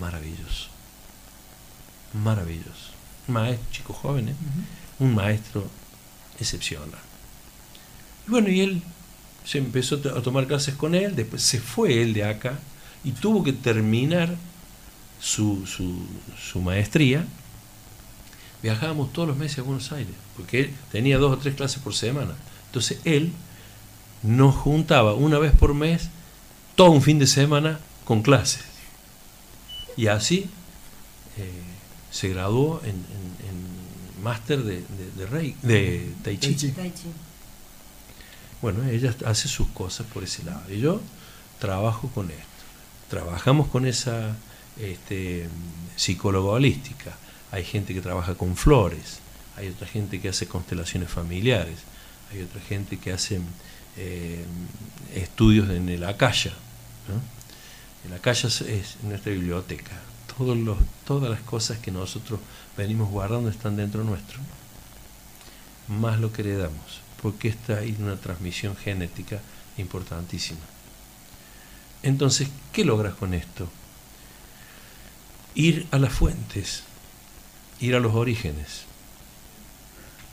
maravilloso, 0.00 0.68
maravilloso. 2.12 2.90
Un 3.28 3.34
maestro, 3.34 3.66
chico 3.70 3.92
joven, 3.92 4.28
¿eh? 4.30 4.34
un 4.98 5.14
maestro 5.14 5.68
excepcional. 6.40 6.90
Y 8.26 8.30
bueno, 8.30 8.48
y 8.48 8.60
él 8.60 8.82
se 9.44 9.58
empezó 9.58 9.96
a 9.96 10.22
tomar 10.22 10.46
clases 10.46 10.74
con 10.74 10.94
él, 10.94 11.14
después 11.14 11.42
se 11.42 11.60
fue 11.60 12.02
él 12.02 12.12
de 12.12 12.24
acá 12.24 12.58
y 13.04 13.12
tuvo 13.12 13.42
que 13.42 13.52
terminar 13.52 14.34
su, 15.20 15.66
su, 15.66 16.60
maestría. 16.60 17.24
Viajábamos 18.62 19.12
todos 19.12 19.28
los 19.28 19.36
meses 19.36 19.60
a 19.60 19.62
Buenos 19.62 19.90
Aires, 19.92 20.14
porque 20.36 20.60
él 20.60 20.74
tenía 20.90 21.18
dos 21.18 21.32
o 21.32 21.38
tres 21.38 21.54
clases 21.54 21.82
por 21.82 21.94
semana. 21.94 22.34
Entonces 22.66 23.00
él 23.04 23.32
nos 24.22 24.54
juntaba 24.54 25.14
una 25.14 25.38
vez 25.38 25.52
por 25.52 25.74
mes, 25.74 26.08
todo 26.76 26.90
un 26.90 27.02
fin 27.02 27.18
de 27.18 27.26
semana, 27.26 27.80
con 28.04 28.22
clases. 28.22 28.62
Y 29.96 30.06
así 30.06 30.48
eh, 31.38 31.50
se 32.10 32.28
graduó 32.28 32.80
en, 32.84 32.90
en, 32.90 33.72
máster 34.22 34.62
de, 34.62 34.84
de, 35.16 35.26
rey, 35.26 35.56
de 35.62 36.12
tai 36.22 36.38
chi. 36.38 36.72
Bueno, 38.60 38.84
ella 38.88 39.12
hace 39.26 39.48
sus 39.48 39.66
cosas 39.68 40.06
por 40.06 40.22
ese 40.22 40.44
lado. 40.44 40.62
Y 40.72 40.78
yo 40.78 41.00
trabajo 41.58 42.08
con 42.14 42.30
esto. 42.30 42.51
Trabajamos 43.12 43.68
con 43.68 43.84
esa 43.84 44.34
este, 44.80 45.46
psicóloga 45.96 46.52
holística. 46.52 47.14
Hay 47.50 47.62
gente 47.62 47.92
que 47.92 48.00
trabaja 48.00 48.36
con 48.36 48.56
flores. 48.56 49.18
Hay 49.58 49.68
otra 49.68 49.86
gente 49.86 50.18
que 50.18 50.30
hace 50.30 50.48
constelaciones 50.48 51.10
familiares. 51.10 51.76
Hay 52.32 52.40
otra 52.40 52.62
gente 52.62 52.98
que 52.98 53.12
hace 53.12 53.38
eh, 53.98 54.42
estudios 55.14 55.68
en 55.68 55.90
el 55.90 56.04
Akasha. 56.04 56.54
El 58.06 58.14
Akasha 58.14 58.48
es 58.48 58.96
nuestra 59.02 59.30
biblioteca. 59.30 59.92
Todas 61.04 61.30
las 61.30 61.42
cosas 61.42 61.76
que 61.80 61.90
nosotros 61.90 62.40
venimos 62.78 63.10
guardando 63.10 63.50
están 63.50 63.76
dentro 63.76 64.04
nuestro. 64.04 64.40
Más 65.86 66.18
lo 66.18 66.32
que 66.32 66.40
heredamos, 66.40 67.02
porque 67.20 67.48
está 67.48 67.80
ahí 67.80 67.94
una 67.98 68.16
transmisión 68.16 68.74
genética 68.74 69.38
importantísima. 69.76 70.71
Entonces, 72.02 72.48
¿qué 72.72 72.84
logras 72.84 73.14
con 73.14 73.34
esto? 73.34 73.68
Ir 75.54 75.86
a 75.90 75.98
las 75.98 76.12
fuentes, 76.12 76.82
ir 77.80 77.94
a 77.94 78.00
los 78.00 78.14
orígenes. 78.14 78.82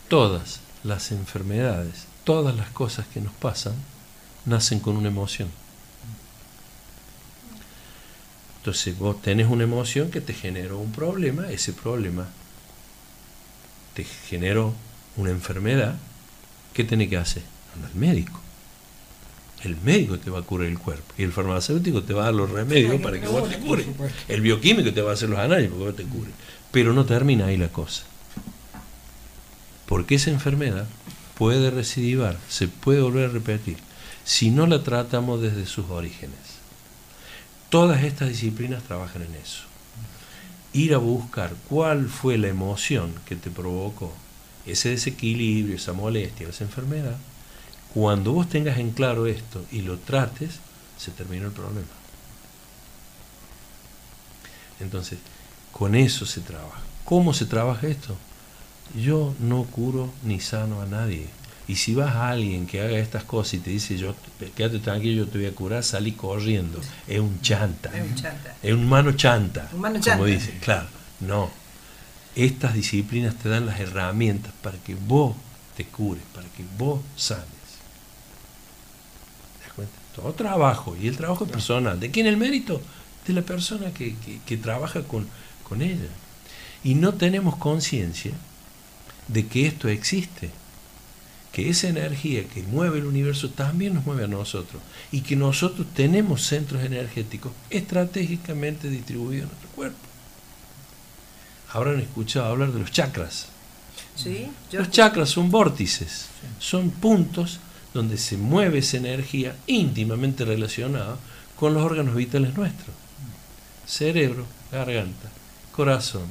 Todas 0.08 0.60
las 0.82 1.12
enfermedades, 1.12 2.06
todas 2.24 2.56
las 2.56 2.70
cosas 2.70 3.06
que 3.06 3.20
nos 3.20 3.32
pasan, 3.34 3.74
nacen 4.46 4.80
con 4.80 4.96
una 4.96 5.08
emoción. 5.08 5.50
Entonces 8.58 8.98
vos 8.98 9.22
tenés 9.22 9.46
una 9.46 9.64
emoción 9.64 10.10
que 10.10 10.20
te 10.20 10.34
generó 10.34 10.78
un 10.78 10.92
problema, 10.92 11.48
ese 11.50 11.72
problema 11.72 12.28
te 13.94 14.04
generó 14.04 14.74
una 15.16 15.30
enfermedad, 15.30 15.96
¿qué 16.74 16.84
tenés 16.84 17.08
que 17.08 17.16
hacer? 17.16 17.42
al 17.84 17.94
médico. 17.94 18.39
El 19.62 19.76
médico 19.76 20.18
te 20.18 20.30
va 20.30 20.38
a 20.40 20.42
curar 20.42 20.68
el 20.68 20.78
cuerpo 20.78 21.14
y 21.18 21.22
el 21.22 21.32
farmacéutico 21.32 22.02
te 22.02 22.14
va 22.14 22.22
a 22.22 22.24
dar 22.26 22.34
los 22.34 22.50
remedios 22.50 23.00
para 23.00 23.20
que 23.20 23.28
vos 23.28 23.48
te 23.48 23.58
cures. 23.58 23.86
El 24.28 24.40
bioquímico 24.40 24.92
te 24.92 25.02
va 25.02 25.10
a 25.10 25.14
hacer 25.14 25.28
los 25.28 25.38
análisis 25.38 25.70
para 25.70 25.80
que 25.80 25.86
vos 25.86 25.96
te 25.96 26.04
cures. 26.04 26.34
Pero 26.70 26.92
no 26.92 27.04
termina 27.04 27.46
ahí 27.46 27.56
la 27.56 27.68
cosa. 27.68 28.04
Porque 29.86 30.14
esa 30.14 30.30
enfermedad 30.30 30.86
puede 31.36 31.70
recidivar, 31.70 32.38
se 32.48 32.68
puede 32.68 33.00
volver 33.00 33.28
a 33.28 33.32
repetir, 33.32 33.76
si 34.24 34.50
no 34.50 34.66
la 34.66 34.82
tratamos 34.82 35.42
desde 35.42 35.66
sus 35.66 35.90
orígenes. 35.90 36.38
Todas 37.70 38.04
estas 38.04 38.28
disciplinas 38.28 38.82
trabajan 38.82 39.22
en 39.22 39.34
eso. 39.34 39.62
Ir 40.72 40.94
a 40.94 40.98
buscar 40.98 41.54
cuál 41.68 42.08
fue 42.08 42.38
la 42.38 42.48
emoción 42.48 43.12
que 43.26 43.36
te 43.36 43.50
provocó 43.50 44.12
ese 44.66 44.90
desequilibrio, 44.90 45.76
esa 45.76 45.92
molestia, 45.92 46.48
esa 46.48 46.64
enfermedad. 46.64 47.16
Cuando 47.94 48.32
vos 48.32 48.48
tengas 48.48 48.78
en 48.78 48.90
claro 48.90 49.26
esto 49.26 49.64
y 49.72 49.82
lo 49.82 49.98
trates, 49.98 50.60
se 50.96 51.10
terminó 51.10 51.46
el 51.46 51.52
problema. 51.52 51.88
Entonces, 54.80 55.18
con 55.72 55.94
eso 55.94 56.26
se 56.26 56.40
trabaja. 56.40 56.80
¿Cómo 57.04 57.34
se 57.34 57.46
trabaja 57.46 57.86
esto? 57.86 58.16
Yo 58.94 59.34
no 59.40 59.64
curo 59.64 60.12
ni 60.22 60.40
sano 60.40 60.80
a 60.80 60.86
nadie. 60.86 61.28
Y 61.68 61.76
si 61.76 61.94
vas 61.94 62.16
a 62.16 62.30
alguien 62.30 62.66
que 62.66 62.80
haga 62.80 62.98
estas 62.98 63.24
cosas 63.24 63.54
y 63.54 63.58
te 63.58 63.70
dice, 63.70 63.96
yo, 63.96 64.14
quédate 64.56 64.80
tranquilo, 64.80 65.24
yo 65.24 65.30
te 65.30 65.38
voy 65.38 65.46
a 65.46 65.54
curar, 65.54 65.84
salí 65.84 66.12
corriendo. 66.12 66.80
Es 67.06 67.20
un 67.20 67.40
chanta. 67.42 67.96
Es 67.96 68.02
un 68.02 68.14
chanta. 68.16 68.56
Es 68.62 68.72
un 68.72 68.88
mano 68.88 69.12
chanta. 69.12 69.68
Un 69.72 69.80
mano 69.80 70.00
chanta. 70.00 70.12
Como 70.12 70.24
dicen, 70.24 70.58
claro. 70.60 70.88
No. 71.20 71.50
Estas 72.34 72.74
disciplinas 72.74 73.36
te 73.36 73.48
dan 73.48 73.66
las 73.66 73.78
herramientas 73.78 74.52
para 74.62 74.78
que 74.78 74.94
vos 74.94 75.36
te 75.76 75.84
cures, 75.84 76.24
para 76.34 76.48
que 76.48 76.64
vos 76.76 77.00
sanes. 77.16 77.59
Todo 80.14 80.32
trabajo. 80.32 80.96
Y 81.00 81.08
el 81.08 81.16
trabajo 81.16 81.44
es 81.44 81.50
personal. 81.50 81.98
¿De 81.98 82.10
quién 82.10 82.26
el 82.26 82.36
mérito? 82.36 82.80
De 83.26 83.32
la 83.32 83.42
persona 83.42 83.92
que, 83.92 84.14
que 84.44 84.56
trabaja 84.56 85.02
con, 85.02 85.28
con 85.68 85.82
ella. 85.82 86.08
Y 86.82 86.94
no 86.94 87.14
tenemos 87.14 87.56
conciencia 87.56 88.32
de 89.28 89.46
que 89.46 89.66
esto 89.66 89.88
existe 89.88 90.50
que 91.52 91.68
esa 91.68 91.88
energía 91.88 92.44
que 92.44 92.62
mueve 92.62 92.98
el 92.98 93.06
universo 93.06 93.50
también 93.50 93.94
nos 93.94 94.06
mueve 94.06 94.24
a 94.24 94.28
nosotros 94.28 94.80
y 95.10 95.22
que 95.22 95.34
nosotros 95.34 95.86
tenemos 95.94 96.42
centros 96.42 96.84
energéticos 96.84 97.52
estratégicamente 97.70 98.88
distribuidos 98.88 99.44
en 99.44 99.48
nuestro 99.48 99.68
cuerpo. 99.70 99.98
Habrán 101.72 102.00
escuchado 102.00 102.46
hablar 102.46 102.72
de 102.72 102.80
los 102.80 102.92
chakras. 102.92 103.48
¿Sí? 104.16 104.50
los 104.72 104.90
chakras 104.90 105.30
son 105.30 105.50
vórtices, 105.50 106.26
son 106.58 106.90
puntos 106.90 107.58
donde 107.94 108.16
se 108.16 108.36
mueve 108.36 108.78
esa 108.78 108.98
energía 108.98 109.56
íntimamente 109.66 110.44
relacionada 110.44 111.16
con 111.56 111.74
los 111.74 111.82
órganos 111.82 112.14
vitales 112.14 112.54
nuestros. 112.54 112.94
Cerebro, 113.86 114.46
garganta, 114.70 115.30
corazón, 115.72 116.28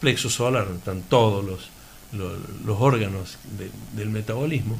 plexo 0.00 0.30
solar, 0.30 0.68
están 0.76 1.02
todos 1.02 1.44
los, 1.44 1.70
los, 2.12 2.80
órganos 2.80 3.36
del 3.94 4.10
metabolismo, 4.10 4.76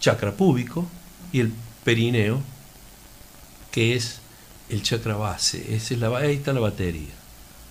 chakra 0.00 0.32
púbico 0.32 0.86
y 1.32 1.40
el 1.40 1.52
perineo, 1.84 2.40
que 3.72 3.96
es 3.96 4.20
el 4.68 4.82
chakra 4.82 5.16
base, 5.16 5.74
es 5.74 5.90
la, 5.92 6.16
ahí 6.16 6.34
está 6.34 6.52
la 6.52 6.60
batería. 6.60 7.12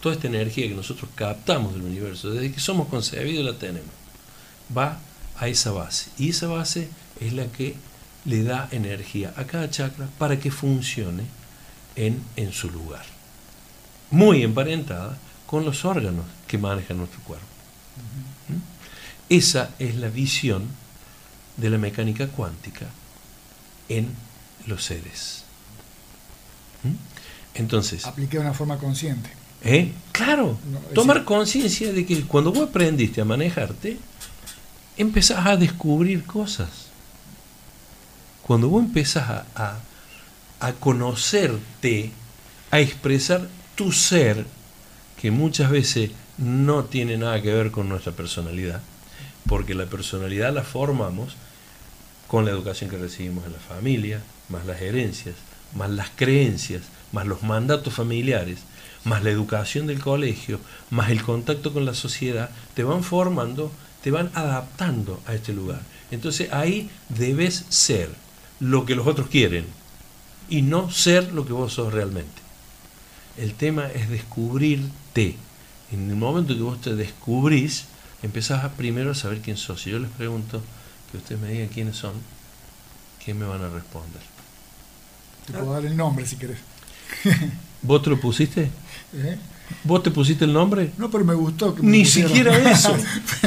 Toda 0.01 0.15
esta 0.15 0.27
energía 0.27 0.67
que 0.67 0.75
nosotros 0.75 1.09
captamos 1.15 1.73
del 1.73 1.83
universo, 1.83 2.31
desde 2.31 2.51
que 2.51 2.59
somos 2.59 2.89
concebidos 2.89 3.45
la 3.45 3.57
tenemos, 3.57 3.91
va 4.75 4.99
a 5.37 5.47
esa 5.47 5.71
base. 5.71 6.09
Y 6.17 6.29
esa 6.29 6.47
base 6.47 6.89
es 7.19 7.33
la 7.33 7.45
que 7.47 7.75
le 8.25 8.43
da 8.43 8.67
energía 8.71 9.33
a 9.35 9.45
cada 9.45 9.69
chakra 9.69 10.07
para 10.17 10.39
que 10.39 10.51
funcione 10.51 11.23
en, 11.95 12.23
en 12.35 12.53
su 12.53 12.69
lugar. 12.69 13.05
Muy 14.11 14.43
emparentada 14.43 15.17
con 15.45 15.65
los 15.65 15.85
órganos 15.85 16.25
que 16.47 16.57
manejan 16.57 16.97
nuestro 16.97 17.21
cuerpo. 17.21 17.45
¿Mm? 18.49 19.33
Esa 19.33 19.71
es 19.79 19.95
la 19.95 20.09
visión 20.09 20.67
de 21.57 21.69
la 21.69 21.77
mecánica 21.77 22.27
cuántica 22.27 22.87
en 23.89 24.09
los 24.65 24.83
seres. 24.83 25.43
¿Mm? 26.83 26.95
Entonces. 27.55 28.05
Apliqué 28.05 28.37
de 28.37 28.43
una 28.43 28.53
forma 28.53 28.77
consciente. 28.77 29.29
¿Eh? 29.63 29.93
Claro, 30.11 30.57
tomar 30.93 31.23
conciencia 31.23 31.93
de 31.93 32.05
que 32.05 32.21
cuando 32.23 32.51
vos 32.51 32.69
aprendiste 32.69 33.21
a 33.21 33.25
manejarte, 33.25 33.97
empezás 34.97 35.45
a 35.45 35.55
descubrir 35.55 36.25
cosas. 36.25 36.82
Cuando 38.45 38.69
vos 38.69 38.83
empezás 38.83 39.45
a, 39.55 39.79
a, 40.59 40.73
conocerte, 40.73 42.11
a 42.71 42.79
expresar 42.79 43.47
tu 43.75 43.91
ser, 43.91 44.45
que 45.19 45.31
muchas 45.31 45.71
veces 45.71 46.11
no 46.37 46.85
tiene 46.85 47.17
nada 47.17 47.41
que 47.41 47.53
ver 47.53 47.71
con 47.71 47.89
nuestra 47.89 48.11
personalidad, 48.11 48.81
porque 49.47 49.75
la 49.75 49.85
personalidad 49.85 50.53
la 50.53 50.63
formamos 50.63 51.35
con 52.27 52.45
la 52.45 52.51
educación 52.51 52.89
que 52.89 52.97
recibimos 52.97 53.45
en 53.45 53.53
la 53.53 53.59
familia, 53.59 54.21
más 54.49 54.65
las 54.65 54.81
herencias, 54.81 55.35
más 55.75 55.89
las 55.89 56.09
creencias, 56.15 56.81
más 57.11 57.25
los 57.25 57.43
mandatos 57.43 57.93
familiares, 57.93 58.59
más 59.05 59.23
la 59.23 59.29
educación 59.29 59.87
del 59.87 59.99
colegio, 59.99 60.59
más 60.89 61.09
el 61.11 61.23
contacto 61.23 61.73
con 61.73 61.85
la 61.85 61.93
sociedad, 61.93 62.49
te 62.73 62.83
van 62.83 63.03
formando 63.03 63.71
te 64.03 64.11
van 64.11 64.29
adaptando 64.35 65.21
a 65.25 65.33
este 65.33 65.53
lugar. 65.53 65.81
Entonces 66.11 66.51
ahí 66.51 66.91
debes 67.09 67.65
ser 67.69 68.09
lo 68.59 68.85
que 68.85 68.95
los 68.95 69.07
otros 69.07 69.27
quieren 69.27 69.65
y 70.49 70.61
no 70.61 70.91
ser 70.91 71.33
lo 71.33 71.45
que 71.45 71.53
vos 71.53 71.73
sos 71.73 71.93
realmente. 71.93 72.41
El 73.37 73.53
tema 73.53 73.87
es 73.87 74.09
descubrirte. 74.09 75.35
En 75.91 76.09
el 76.09 76.15
momento 76.15 76.55
que 76.55 76.61
vos 76.61 76.81
te 76.81 76.95
descubrís, 76.95 77.85
empezás 78.21 78.63
a 78.63 78.73
primero 78.73 79.11
a 79.11 79.15
saber 79.15 79.41
quién 79.41 79.57
sos. 79.57 79.81
Si 79.81 79.91
yo 79.91 79.99
les 79.99 80.11
pregunto 80.11 80.61
que 81.11 81.17
ustedes 81.17 81.41
me 81.41 81.49
digan 81.49 81.67
quiénes 81.67 81.95
son, 81.95 82.13
¿qué 83.23 83.33
me 83.33 83.45
van 83.45 83.61
a 83.61 83.69
responder? 83.69 84.21
Te 85.45 85.53
puedo 85.53 85.73
dar 85.73 85.85
el 85.85 85.95
nombre 85.97 86.25
si 86.25 86.37
querés. 86.37 86.59
¿Vos 87.81 88.01
te 88.01 88.09
lo 88.09 88.19
pusiste? 88.19 88.69
¿Eh? 89.13 89.37
¿Vos 89.83 90.03
te 90.03 90.11
pusiste 90.11 90.45
el 90.45 90.53
nombre? 90.53 90.91
No, 90.97 91.09
pero 91.09 91.25
me 91.25 91.33
gustó. 91.33 91.75
Ni 91.81 92.05
siquiera 92.05 92.71
eso. 92.71 92.95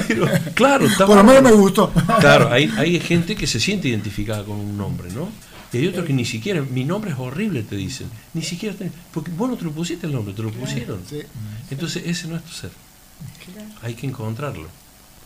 claro, 0.54 0.86
Por 0.98 1.16
lo 1.16 1.24
menos 1.24 1.42
me 1.42 1.52
gustó. 1.52 1.92
Claro, 2.20 2.50
hay, 2.50 2.72
hay 2.76 3.00
gente 3.00 3.36
que 3.36 3.46
se 3.46 3.60
siente 3.60 3.88
identificada 3.88 4.44
con 4.44 4.56
un 4.56 4.76
nombre, 4.76 5.10
¿no? 5.12 5.28
Y 5.72 5.78
hay 5.78 5.88
otros 5.88 6.06
que 6.06 6.12
ni 6.12 6.24
siquiera, 6.24 6.62
mi 6.62 6.84
nombre 6.84 7.10
es 7.10 7.18
horrible, 7.18 7.62
te 7.62 7.76
dicen. 7.76 8.08
Ni 8.34 8.42
siquiera, 8.42 8.74
porque 9.12 9.30
vos 9.30 9.50
no 9.50 9.56
te 9.56 9.64
lo 9.64 9.72
pusiste 9.72 10.06
el 10.06 10.12
nombre, 10.12 10.32
te 10.32 10.42
lo 10.42 10.50
pusieron. 10.50 11.00
Entonces 11.70 12.02
ese 12.06 12.28
no 12.28 12.36
es 12.36 12.44
tu 12.44 12.52
ser. 12.52 12.70
Hay 13.82 13.94
que 13.94 14.06
encontrarlo. 14.06 14.68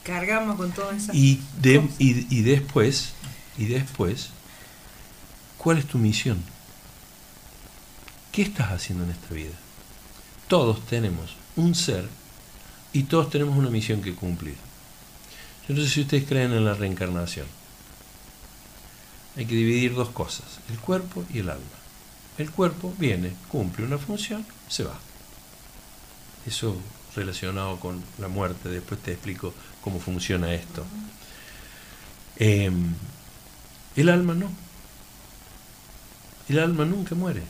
Cargamos 0.02 0.56
con 0.56 0.72
todo 0.72 0.90
eso. 0.90 1.12
Y, 1.12 1.40
de, 1.60 1.86
y, 1.98 2.34
y 2.34 2.42
después, 2.42 3.12
y 3.58 3.66
después, 3.66 4.30
¿cuál 5.58 5.78
es 5.78 5.86
tu 5.86 5.98
misión? 5.98 6.42
¿Qué 8.32 8.42
estás 8.42 8.72
haciendo 8.72 9.04
en 9.04 9.10
esta 9.10 9.34
vida? 9.34 9.52
Todos 10.50 10.84
tenemos 10.84 11.36
un 11.54 11.76
ser 11.76 12.08
y 12.92 13.04
todos 13.04 13.30
tenemos 13.30 13.56
una 13.56 13.70
misión 13.70 14.02
que 14.02 14.16
cumplir. 14.16 14.56
Yo 15.68 15.76
no 15.76 15.80
sé 15.80 15.88
si 15.88 16.00
ustedes 16.00 16.24
creen 16.24 16.52
en 16.52 16.64
la 16.64 16.74
reencarnación. 16.74 17.46
Hay 19.36 19.46
que 19.46 19.54
dividir 19.54 19.94
dos 19.94 20.08
cosas, 20.08 20.58
el 20.68 20.78
cuerpo 20.80 21.24
y 21.32 21.38
el 21.38 21.50
alma. 21.50 21.78
El 22.36 22.50
cuerpo 22.50 22.92
viene, 22.98 23.32
cumple 23.46 23.86
una 23.86 23.96
función, 23.96 24.44
se 24.68 24.82
va. 24.82 24.98
Eso 26.44 26.76
relacionado 27.14 27.78
con 27.78 28.02
la 28.18 28.26
muerte, 28.26 28.68
después 28.68 29.00
te 29.00 29.12
explico 29.12 29.54
cómo 29.80 30.00
funciona 30.00 30.52
esto. 30.52 30.84
Em, 32.34 32.92
el 33.94 34.08
alma 34.08 34.34
no. 34.34 34.50
El 36.48 36.58
alma 36.58 36.84
nunca 36.84 37.14
muere, 37.14 37.44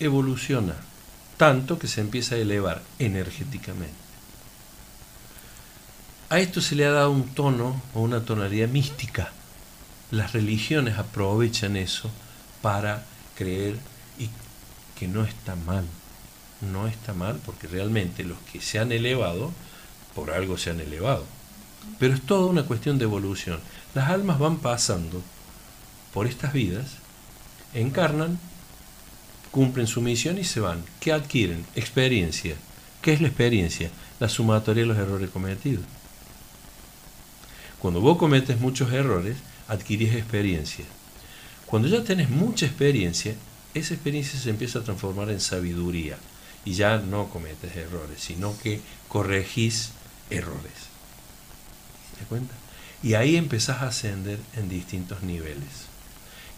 evoluciona 0.00 0.87
tanto 1.38 1.78
que 1.78 1.88
se 1.88 2.02
empieza 2.02 2.34
a 2.34 2.38
elevar 2.38 2.82
energéticamente. 2.98 3.94
A 6.28 6.40
esto 6.40 6.60
se 6.60 6.74
le 6.74 6.84
ha 6.84 6.90
dado 6.90 7.10
un 7.10 7.34
tono 7.34 7.80
o 7.94 8.02
una 8.02 8.20
tonalidad 8.20 8.68
mística. 8.68 9.32
Las 10.10 10.32
religiones 10.32 10.98
aprovechan 10.98 11.76
eso 11.76 12.10
para 12.60 13.04
creer 13.34 13.76
y 14.18 14.28
que 14.98 15.08
no 15.08 15.24
está 15.24 15.56
mal. 15.56 15.86
No 16.60 16.86
está 16.86 17.14
mal 17.14 17.40
porque 17.46 17.66
realmente 17.66 18.24
los 18.24 18.38
que 18.52 18.60
se 18.60 18.78
han 18.78 18.92
elevado, 18.92 19.52
por 20.14 20.32
algo 20.32 20.58
se 20.58 20.70
han 20.70 20.80
elevado. 20.80 21.24
Pero 21.98 22.14
es 22.14 22.20
toda 22.22 22.46
una 22.46 22.64
cuestión 22.64 22.98
de 22.98 23.04
evolución. 23.04 23.60
Las 23.94 24.10
almas 24.10 24.38
van 24.38 24.58
pasando 24.58 25.22
por 26.12 26.26
estas 26.26 26.52
vidas, 26.52 26.86
encarnan 27.74 28.38
cumplen 29.50 29.86
su 29.86 30.00
misión 30.00 30.38
y 30.38 30.44
se 30.44 30.60
van. 30.60 30.84
¿Qué 31.00 31.12
adquieren? 31.12 31.64
Experiencia. 31.74 32.56
¿Qué 33.02 33.12
es 33.12 33.20
la 33.20 33.28
experiencia? 33.28 33.90
La 34.20 34.28
sumatoria 34.28 34.82
de 34.82 34.88
los 34.88 34.98
errores 34.98 35.30
cometidos. 35.30 35.84
Cuando 37.78 38.00
vos 38.00 38.18
cometes 38.18 38.60
muchos 38.60 38.92
errores, 38.92 39.36
adquirís 39.68 40.14
experiencia. 40.14 40.84
Cuando 41.66 41.86
ya 41.88 42.02
tenés 42.02 42.30
mucha 42.30 42.66
experiencia, 42.66 43.34
esa 43.74 43.94
experiencia 43.94 44.38
se 44.40 44.50
empieza 44.50 44.80
a 44.80 44.84
transformar 44.84 45.30
en 45.30 45.40
sabiduría 45.40 46.18
y 46.64 46.74
ya 46.74 46.98
no 46.98 47.28
cometes 47.28 47.76
errores, 47.76 48.20
sino 48.20 48.58
que 48.58 48.80
corregís 49.08 49.90
errores. 50.30 50.88
¿Te 52.18 52.24
cuenta? 52.24 52.54
Y 53.02 53.14
ahí 53.14 53.36
empezás 53.36 53.82
a 53.82 53.88
ascender 53.88 54.40
en 54.56 54.68
distintos 54.68 55.22
niveles. 55.22 55.86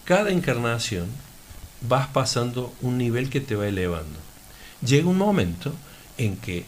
Cada 0.05 0.31
encarnación 0.31 1.09
vas 1.83 2.09
pasando 2.09 2.75
un 2.83 2.99
nivel 2.99 3.31
que 3.31 3.41
te 3.41 3.57
va 3.57 3.69
elevando. 3.69 4.19
Llega 4.85 5.09
un 5.09 5.19
momento 5.19 5.75
en 6.19 6.37
que 6.37 6.65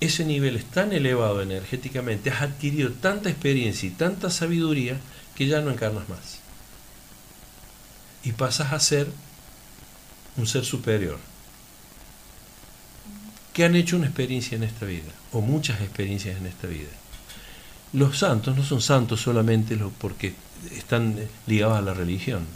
ese 0.00 0.24
nivel 0.24 0.56
es 0.56 0.64
tan 0.64 0.92
elevado 0.92 1.42
energéticamente, 1.42 2.30
has 2.30 2.42
adquirido 2.42 2.92
tanta 2.92 3.30
experiencia 3.30 3.88
y 3.88 3.92
tanta 3.92 4.30
sabiduría 4.30 4.98
que 5.34 5.46
ya 5.46 5.60
no 5.60 5.70
encarnas 5.70 6.08
más. 6.08 6.38
Y 8.24 8.32
pasas 8.32 8.72
a 8.72 8.80
ser 8.80 9.08
un 10.36 10.46
ser 10.46 10.64
superior. 10.64 11.18
Que 13.52 13.64
han 13.64 13.74
hecho 13.74 13.96
una 13.96 14.06
experiencia 14.06 14.56
en 14.56 14.62
esta 14.62 14.86
vida, 14.86 15.10
o 15.32 15.40
muchas 15.40 15.80
experiencias 15.80 16.36
en 16.36 16.46
esta 16.46 16.68
vida. 16.68 16.90
Los 17.92 18.18
santos 18.18 18.56
no 18.56 18.64
son 18.64 18.80
santos 18.80 19.20
solamente 19.20 19.76
porque 19.98 20.34
están 20.76 21.16
ligados 21.46 21.78
a 21.78 21.82
la 21.82 21.94
religión 21.94 22.46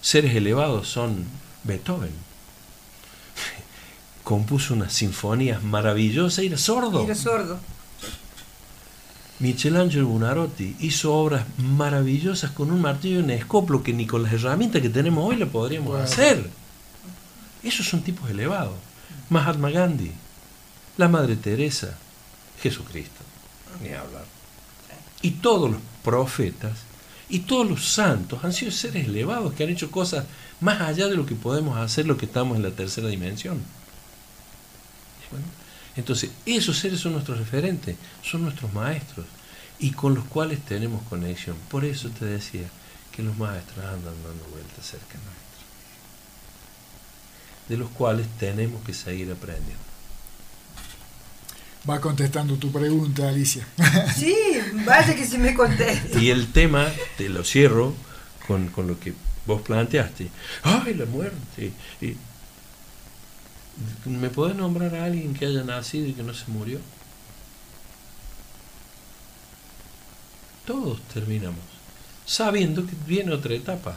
seres 0.00 0.34
elevados 0.34 0.88
son 0.88 1.24
Beethoven. 1.64 2.12
Compuso 4.24 4.74
unas 4.74 4.92
sinfonías 4.92 5.62
maravillosas 5.62 6.44
y 6.44 6.48
era 6.48 6.58
sordo. 6.58 7.04
Era 7.04 7.14
sordo. 7.14 7.58
Michelangelo 9.40 10.06
Bunarotti 10.06 10.76
hizo 10.80 11.14
obras 11.14 11.46
maravillosas 11.56 12.50
con 12.50 12.70
un 12.70 12.82
martillo 12.82 13.20
y 13.20 13.22
un 13.22 13.30
escoplo 13.30 13.82
que 13.82 13.94
ni 13.94 14.06
con 14.06 14.22
las 14.22 14.34
herramientas 14.34 14.82
que 14.82 14.90
tenemos 14.90 15.26
hoy 15.26 15.36
le 15.36 15.46
podríamos 15.46 15.98
hacer. 15.98 16.50
Esos 17.62 17.88
son 17.88 18.02
tipos 18.02 18.28
elevados. 18.28 18.74
Mahatma 19.30 19.70
Gandhi, 19.70 20.12
la 20.98 21.08
Madre 21.08 21.36
Teresa, 21.36 21.96
Jesucristo, 22.60 23.22
ni 23.82 23.88
hablar. 23.88 24.24
Y 25.22 25.32
todos 25.32 25.70
los 25.70 25.80
profetas 26.04 26.72
y 27.30 27.40
todos 27.40 27.68
los 27.68 27.88
santos 27.88 28.44
han 28.44 28.52
sido 28.52 28.72
seres 28.72 29.06
elevados 29.06 29.54
que 29.54 29.64
han 29.64 29.70
hecho 29.70 29.90
cosas 29.90 30.24
más 30.60 30.80
allá 30.80 31.08
de 31.08 31.16
lo 31.16 31.24
que 31.24 31.34
podemos 31.34 31.78
hacer 31.78 32.06
los 32.06 32.18
que 32.18 32.26
estamos 32.26 32.56
en 32.56 32.62
la 32.62 32.70
tercera 32.70 33.08
dimensión. 33.08 33.62
entonces, 35.96 36.30
esos 36.44 36.76
seres 36.78 37.00
son 37.00 37.12
nuestros 37.12 37.38
referentes, 37.38 37.96
son 38.22 38.42
nuestros 38.42 38.72
maestros 38.72 39.26
y 39.78 39.92
con 39.92 40.14
los 40.14 40.24
cuales 40.24 40.60
tenemos 40.64 41.02
conexión. 41.04 41.56
Por 41.70 41.84
eso 41.84 42.10
te 42.10 42.24
decía 42.24 42.62
que 42.62 42.80
que 43.12 43.22
los 43.22 43.36
maestros 43.36 43.84
andan 43.84 44.14
dando 44.22 44.44
vueltas 44.50 44.86
cerca 44.86 45.14
nuestro, 45.14 45.64
de 47.68 47.76
los 47.76 47.90
cuales 47.90 48.26
tenemos 48.38 48.82
que 48.84 48.94
seguir 48.94 49.30
aprendiendo. 49.30 49.89
Va 51.88 52.00
contestando 52.00 52.56
tu 52.56 52.70
pregunta, 52.70 53.28
Alicia. 53.28 53.66
Sí, 54.16 54.34
vaya 54.86 55.14
que 55.14 55.26
sí 55.26 55.38
me 55.38 55.54
contesta. 55.54 56.18
Y 56.18 56.30
el 56.30 56.52
tema, 56.52 56.88
te 57.16 57.28
lo 57.28 57.42
cierro 57.44 57.94
con, 58.46 58.68
con 58.68 58.86
lo 58.86 59.00
que 59.00 59.14
vos 59.46 59.62
planteaste. 59.62 60.30
¡Ay, 60.62 60.94
la 60.94 61.06
muerte! 61.06 61.72
¿Me 64.04 64.28
podés 64.28 64.56
nombrar 64.56 64.94
a 64.94 65.04
alguien 65.06 65.34
que 65.34 65.46
haya 65.46 65.64
nacido 65.64 66.06
y 66.06 66.12
que 66.12 66.22
no 66.22 66.34
se 66.34 66.50
murió? 66.50 66.80
Todos 70.66 71.00
terminamos, 71.14 71.64
sabiendo 72.26 72.84
que 72.84 72.92
viene 73.06 73.32
otra 73.32 73.54
etapa. 73.54 73.96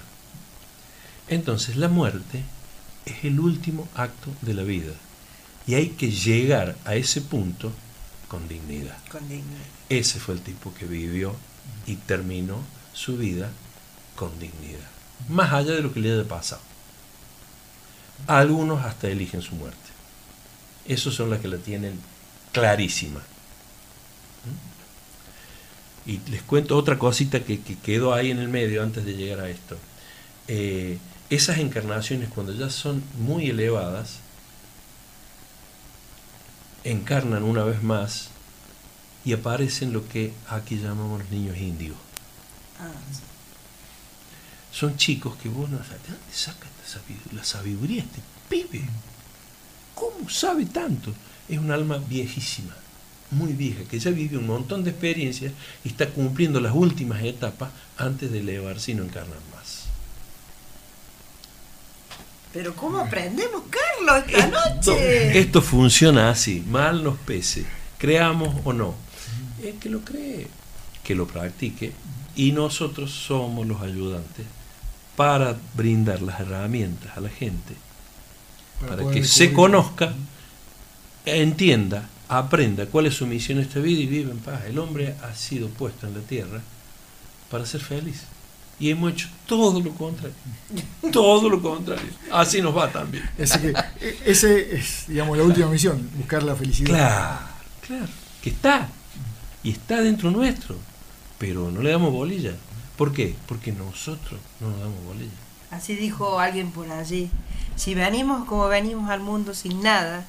Entonces 1.27 1.75
la 1.75 1.89
muerte 1.89 2.43
es 3.05 3.25
el 3.25 3.39
último 3.39 3.87
acto 3.95 4.29
de 4.41 4.53
la 4.53 4.63
vida. 4.63 4.93
Y 5.65 5.75
hay 5.75 5.89
que 5.89 6.11
llegar 6.11 6.75
a 6.85 6.95
ese 6.95 7.21
punto 7.21 7.71
con 8.27 8.47
dignidad. 8.47 8.97
Con 9.11 9.27
dignidad. 9.29 9.61
Ese 9.89 10.19
fue 10.19 10.35
el 10.35 10.41
tipo 10.41 10.73
que 10.73 10.85
vivió 10.85 11.35
y 11.85 11.95
terminó 11.95 12.57
su 12.93 13.17
vida 13.17 13.49
con 14.15 14.37
dignidad. 14.39 14.89
Más 15.29 15.53
allá 15.53 15.73
de 15.73 15.81
lo 15.81 15.93
que 15.93 15.99
le 15.99 16.13
haya 16.13 16.27
pasado. 16.27 16.61
Algunos 18.27 18.83
hasta 18.83 19.07
eligen 19.07 19.41
su 19.41 19.55
muerte. 19.55 19.77
Esos 20.85 21.15
son 21.15 21.29
las 21.29 21.39
que 21.39 21.47
la 21.47 21.57
tienen 21.57 21.99
clarísima. 22.51 23.19
¿Mm? 24.45 26.09
Y 26.09 26.19
les 26.29 26.41
cuento 26.43 26.77
otra 26.77 26.99
cosita 26.99 27.41
que, 27.41 27.59
quedó 27.59 28.13
ahí 28.13 28.31
en 28.31 28.39
el 28.39 28.49
medio 28.49 28.83
antes 28.83 29.05
de 29.05 29.13
llegar 29.15 29.39
a 29.39 29.49
esto. 29.49 29.77
Eh, 30.47 30.97
esas 31.29 31.59
encarnaciones 31.59 32.29
cuando 32.29 32.53
ya 32.53 32.69
son 32.69 33.03
muy 33.17 33.49
elevadas, 33.49 34.19
encarnan 36.83 37.43
una 37.43 37.63
vez 37.63 37.81
más 37.83 38.29
y 39.25 39.33
aparecen 39.33 39.93
lo 39.93 40.07
que 40.07 40.33
aquí 40.49 40.77
llamamos 40.77 41.19
los 41.21 41.29
niños 41.29 41.57
índigos. 41.57 41.97
Ah, 42.79 42.91
Son 44.71 44.97
chicos 44.97 45.35
que 45.37 45.49
vos 45.49 45.69
no 45.69 45.77
sabes, 45.77 46.03
¿de 46.03 46.09
dónde 46.09 46.33
saca 46.33 46.67
la 47.31 47.43
sabiduría 47.43 48.03
este 48.03 48.21
pibe? 48.49 48.83
¿Cómo 49.95 50.29
sabe 50.29 50.65
tanto? 50.65 51.13
Es 51.47 51.59
un 51.59 51.71
alma 51.71 51.97
viejísima, 51.97 52.73
muy 53.31 53.53
vieja, 53.53 53.83
que 53.83 53.99
ya 53.99 54.11
vive 54.11 54.37
un 54.37 54.47
montón 54.47 54.83
de 54.83 54.89
experiencias 54.89 55.53
y 55.83 55.89
está 55.89 56.09
cumpliendo 56.09 56.59
las 56.59 56.73
últimas 56.73 57.23
etapas 57.23 57.69
antes 57.97 58.31
de 58.31 58.39
elevarse 58.39 58.91
y 58.91 58.95
no 58.95 59.03
encarnar 59.03 59.37
más. 59.53 59.83
Pero 62.53 62.75
¿cómo 62.75 62.99
aprendemos, 62.99 63.63
Carlos, 63.69 64.25
esta 64.27 64.47
noche? 64.47 65.39
Esto 65.39 65.61
funciona 65.61 66.29
así, 66.29 66.63
mal 66.69 67.03
nos 67.03 67.17
pese, 67.17 67.65
creamos 67.97 68.55
o 68.63 68.71
no. 68.71 68.93
Es 69.63 69.75
que 69.75 69.89
lo 69.89 70.01
cree, 70.01 70.47
que 71.03 71.15
lo 71.15 71.25
practique 71.25 71.93
y 72.35 72.51
nosotros 72.51 73.11
somos 73.11 73.65
los 73.65 73.81
ayudantes 73.81 74.45
para 75.15 75.57
brindar 75.75 76.21
las 76.21 76.39
herramientas 76.39 77.17
a 77.17 77.21
la 77.21 77.29
gente, 77.29 77.73
para, 78.87 79.09
que 79.09 79.23
se 79.23 79.51
conozca, 79.51 80.13
entienda, 81.25 82.07
aprenda 82.27 82.85
cuál 82.85 83.07
es 83.07 83.15
su 83.15 83.25
misión 83.25 83.57
en 83.59 83.65
esta 83.65 83.79
vida 83.79 84.01
y 84.01 84.05
vive 84.05 84.31
en 84.31 84.39
paz. 84.39 84.65
El 84.67 84.77
hombre 84.77 85.15
ha 85.23 85.33
sido 85.33 85.69
puesto 85.69 86.05
en 86.05 86.13
la 86.13 86.21
tierra 86.21 86.61
para 87.49 87.65
ser 87.65 87.81
feliz. 87.81 88.23
Y 88.79 88.89
hemos 88.89 89.13
hecho 89.13 89.29
todo 89.45 89.79
lo 89.79 89.91
contrario. 89.91 90.35
Todo 91.11 91.49
lo 91.49 91.61
contrario. 91.61 92.09
Así 92.31 92.61
nos 92.61 92.75
va 92.75 92.91
también. 92.91 93.23
Así 93.41 93.59
que 93.59 93.73
e, 94.01 94.19
ese 94.25 94.75
es, 94.75 95.05
digamos, 95.07 95.37
la 95.37 95.43
última 95.43 95.67
misión, 95.67 96.09
buscar 96.17 96.43
la 96.43 96.55
felicidad. 96.55 96.89
Claro, 96.89 97.39
claro. 97.85 98.13
Que 98.41 98.49
está. 98.49 98.89
Y 99.63 99.71
está 99.71 100.01
dentro 100.01 100.31
nuestro. 100.31 100.75
Pero 101.37 101.71
no 101.71 101.81
le 101.81 101.91
damos 101.91 102.11
bolilla. 102.11 102.53
¿Por 102.97 103.13
qué? 103.13 103.35
Porque 103.47 103.71
nosotros 103.71 104.39
no 104.59 104.69
nos 104.69 104.79
damos 104.79 105.03
bolilla. 105.05 105.31
Así 105.71 105.95
dijo 105.95 106.39
alguien 106.39 106.71
por 106.71 106.91
allí. 106.91 107.29
Si 107.75 107.95
venimos 107.95 108.45
como 108.45 108.67
venimos 108.67 109.09
al 109.09 109.21
mundo 109.21 109.53
sin 109.53 109.81
nada, 109.81 110.25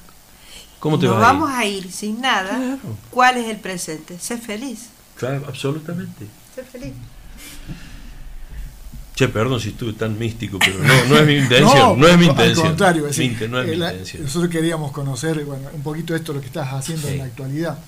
¿Cómo 0.79 0.99
te 0.99 1.07
nos 1.07 1.19
vamos 1.19 1.49
a 1.49 1.65
ir 1.65 1.91
sin 1.91 2.21
nada, 2.21 2.77
¿cuál 3.09 3.37
es 3.37 3.47
el 3.47 3.57
presente? 3.57 4.19
Ser 4.19 4.39
feliz. 4.39 4.89
Claro, 5.15 5.45
absolutamente. 5.47 6.27
Ser 6.53 6.65
feliz. 6.65 6.93
Che, 9.15 9.29
perdón 9.29 9.61
si 9.61 9.69
estuve 9.69 9.93
tan 9.93 10.19
místico, 10.19 10.59
pero 10.59 10.77
no, 10.79 11.05
no 11.05 11.17
es 11.17 11.25
mi 11.25 11.35
intención. 11.43 11.97
no, 11.97 12.05
es 12.05 12.17
mi 12.17 12.25
intención. 12.25 12.65
Al 12.65 12.71
contrario, 12.71 13.07
es, 13.07 13.17
no 13.49 13.61
es 13.61 13.67
mi 13.67 13.73
intención. 13.73 14.23
Nosotros 14.23 14.51
queríamos 14.51 14.91
conocer 14.91 15.45
bueno, 15.45 15.69
un 15.73 15.81
poquito 15.81 16.13
esto 16.13 16.33
lo 16.33 16.41
que 16.41 16.47
estás 16.47 16.73
haciendo 16.73 17.07
en 17.07 17.19
la 17.19 17.23
actualidad. 17.23 17.79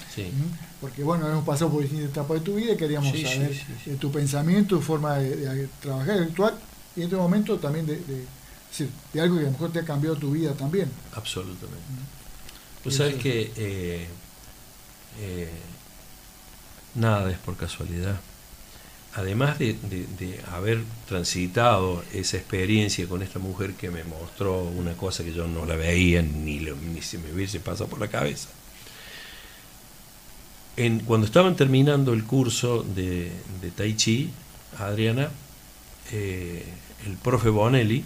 Porque 0.80 1.04
bueno, 1.04 1.28
hemos 1.28 1.44
pasado 1.44 1.70
por 1.70 1.82
distintas 1.82 2.12
etapas 2.12 2.40
de 2.40 2.46
tu 2.46 2.56
vida 2.56 2.74
y 2.74 2.78
queríamos 2.78 3.10
saber 3.10 3.52
eh, 3.52 3.98
tu 4.00 4.10
pensamiento, 4.10 4.78
tu 4.78 4.82
forma 4.82 5.18
de, 5.18 5.68
trabajar, 5.82 6.18
de 6.18 6.24
actuar 6.24 6.54
y 6.96 7.00
en 7.02 7.06
este 7.06 7.16
momento 7.18 7.58
también 7.58 7.86
de, 7.86 7.98
de, 7.98 9.22
algo 9.22 9.36
que 9.36 9.42
a 9.42 9.46
lo 9.46 9.52
mejor 9.52 9.72
te 9.74 9.80
ha 9.80 9.84
cambiado 9.84 10.16
tu 10.16 10.32
vida 10.32 10.54
también. 10.54 10.90
Absolutamente. 11.14 11.84
Pues 12.84 12.96
sabes 12.96 13.16
que 13.16 13.52
eh, 13.58 14.08
eh, 15.20 15.50
nada 16.96 17.30
es 17.32 17.38
por 17.40 17.58
casualidad 17.58 18.18
además 19.18 19.58
de, 19.58 19.76
haber 20.52 20.84
transitado 21.08 22.04
esa 22.14 22.38
experiencia 22.38 23.08
con 23.08 23.24
esta 23.24 23.40
mujer 23.40 23.74
que 23.74 23.90
me 23.90 24.04
mostró 24.04 24.62
una 24.62 24.94
cosa 24.94 25.24
que 25.24 25.34
yo 25.34 25.48
no 25.48 25.66
la 25.66 25.76
veía 25.76 26.22
ni, 26.22 26.60
se 27.02 27.18
me 27.18 27.34
hubiese 27.34 27.60
pasado 27.60 27.90
por 27.90 28.00
la 28.00 28.10
cabeza. 28.10 28.50
Cuando 31.08 31.26
estaban 31.26 31.56
terminando 31.56 32.14
el 32.14 32.26
curso 32.26 32.84
de, 32.84 33.32
Tai 33.76 33.96
Chi, 33.96 34.30
Adriana, 34.78 35.32
eh, 36.12 36.64
el 37.08 37.18
profe 37.18 37.50
Bonelli, 37.50 38.04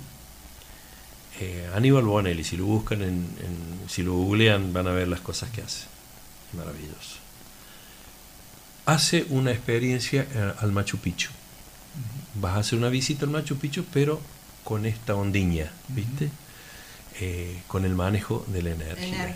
eh, 1.42 1.70
Aníbal 1.76 2.06
Bonelli, 2.06 2.46
si 2.46 2.56
lo 2.56 2.66
buscan, 2.66 3.02
en, 3.02 3.28
si 3.90 4.02
lo 4.04 4.14
googlean 4.14 4.72
van 4.72 4.88
a 4.88 4.92
ver 4.92 5.10
las 5.10 5.20
cosas 5.20 5.50
que 5.50 5.62
hace. 5.62 5.88
Maravilloso 6.54 7.11
hace 8.86 9.26
una 9.30 9.52
experiencia 9.52 10.28
eh, 10.34 10.54
al 10.60 10.72
Machu 10.72 10.98
Picchu. 10.98 11.30
Vas 12.36 12.56
a 12.56 12.60
hacer 12.60 12.80
una 12.80 12.90
visita 12.90 13.26
al 13.26 13.32
Machu 13.32 13.58
Picchu, 13.58 13.84
pero 13.94 14.22
con 14.64 14.86
esta 14.86 15.16
ondiña, 15.16 15.72
¿viste? 15.90 16.30
Eh, 17.20 17.62
con 17.68 17.86
el 17.86 17.94
manejo 17.94 18.46
de 18.48 18.62
la 18.64 18.72
energía. 18.72 19.36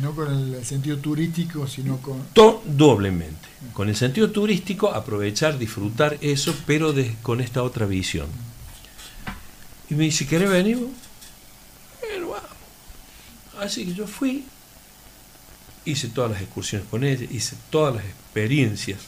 No 0.00 0.14
con 0.14 0.54
el 0.54 0.64
sentido 0.64 0.98
turístico, 0.98 1.66
sino 1.66 1.98
con... 1.98 2.24
doblemente. 2.64 3.48
Con 3.72 3.88
el 3.88 3.96
sentido 3.96 4.30
turístico, 4.30 4.90
aprovechar, 4.92 5.58
disfrutar 5.58 6.16
eso, 6.20 6.54
pero 6.66 6.94
con 7.20 7.40
esta 7.40 7.62
otra 7.62 7.84
visión. 7.84 8.28
Y 9.90 9.94
me 9.94 10.04
dice, 10.04 10.26
¿querés 10.26 10.48
venir? 10.48 10.78
Bueno, 12.00 12.28
vamos. 12.28 12.48
Así 13.60 13.84
que 13.84 13.92
yo 13.92 14.06
fui, 14.06 14.44
hice 15.84 16.08
todas 16.08 16.30
las 16.30 16.40
excursiones 16.40 16.86
con 16.88 17.04
ella, 17.04 17.26
hice 17.30 17.56
todas 17.70 17.94
las 17.96 18.04
experiencias, 18.04 18.98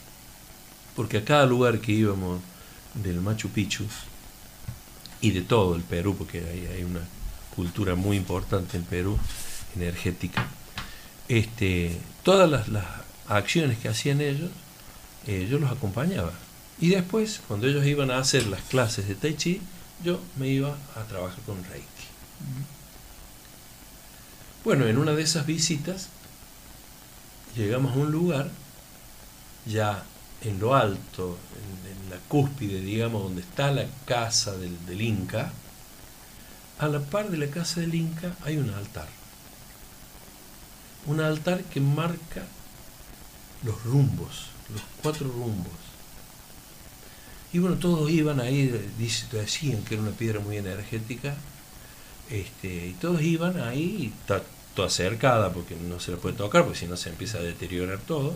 porque 0.96 1.18
a 1.18 1.24
cada 1.24 1.46
lugar 1.46 1.80
que 1.80 1.92
íbamos 1.92 2.40
del 2.94 3.20
Machu 3.20 3.48
Picchu 3.48 3.84
y 5.20 5.30
de 5.30 5.42
todo 5.42 5.74
el 5.74 5.82
Perú, 5.82 6.14
porque 6.16 6.38
hay, 6.38 6.66
hay 6.74 6.84
una 6.84 7.01
cultura 7.55 7.94
muy 7.94 8.16
importante 8.16 8.76
en 8.76 8.84
Perú, 8.84 9.18
energética, 9.76 10.46
este, 11.28 11.98
todas 12.22 12.68
las, 12.68 12.84
acciones 13.26 13.78
que 13.78 13.88
hacían 13.88 14.20
ellos, 14.20 14.51
eh, 15.26 15.48
yo 15.51 15.59
los 15.59 15.70
acompañaba. 15.70 16.32
Y 16.78 16.90
después, 16.90 17.40
cuando 17.48 17.66
ellos 17.66 17.86
iban 17.86 18.10
a 18.10 18.18
hacer 18.18 18.46
las 18.46 18.60
clases 18.62 19.09
de 19.09 19.14
Tai 19.14 19.34
Chi, 19.34 19.60
yo 20.05 20.20
me 20.36 20.48
iba 20.48 20.76
a 20.94 21.05
trabajar 21.05 21.40
con 21.46 21.62
Reiki. 21.64 21.86
Bueno, 24.64 24.86
en 24.86 24.98
una 24.98 25.12
de 25.12 25.22
esas 25.22 25.46
visitas 25.46 26.09
llegamos 27.56 27.94
a 27.94 27.98
un 27.98 28.12
lugar 28.12 28.51
ya 29.66 30.05
en 30.43 30.60
lo 30.60 30.74
alto, 30.74 31.39
en, 31.56 32.10
la 32.10 32.18
cúspide, 32.28 32.81
digamos, 32.81 33.22
donde 33.22 33.40
está 33.40 33.70
la 33.70 33.86
casa 34.05 34.52
del, 34.56 35.01
Inca, 35.01 35.51
a 36.78 36.86
la 36.86 37.01
par 37.01 37.31
de 37.31 37.39
la 37.39 37.47
casa 37.47 37.81
del 37.81 37.94
Inca 37.94 38.36
hay 38.44 38.59
un 38.59 38.70
altar. 38.70 39.09
Un 41.06 41.20
altar 41.20 41.64
que 41.64 41.81
marca 41.81 42.44
los 43.62 43.82
rumbos, 43.85 44.48
los 44.72 44.82
cuatro 45.02 45.28
rumbos. 45.28 45.72
Y 47.52 47.59
bueno, 47.59 47.76
todos 47.76 48.10
iban 48.10 48.40
ahí, 48.40 48.66
decían 49.32 49.82
que 49.82 49.94
era 49.94 50.02
una 50.02 50.12
piedra 50.12 50.40
muy 50.40 50.59
energética, 50.59 51.35
este, 52.31 52.89
y 52.89 52.93
todos 53.01 53.22
iban 53.22 53.60
ahí, 53.60 54.12
toda 54.74 54.90
cercada 54.90 55.52
porque 55.52 55.76
no 55.76 56.01
se 56.01 56.12
la 56.12 56.18
puede 56.18 56.36
tocar, 56.36 56.64
porque 56.64 56.78
si 56.78 56.86
no 56.86 56.96
se 56.96 57.10
empieza 57.10 57.38
a 57.38 57.42
deteriorar 57.42 57.98
todo. 58.01 58.34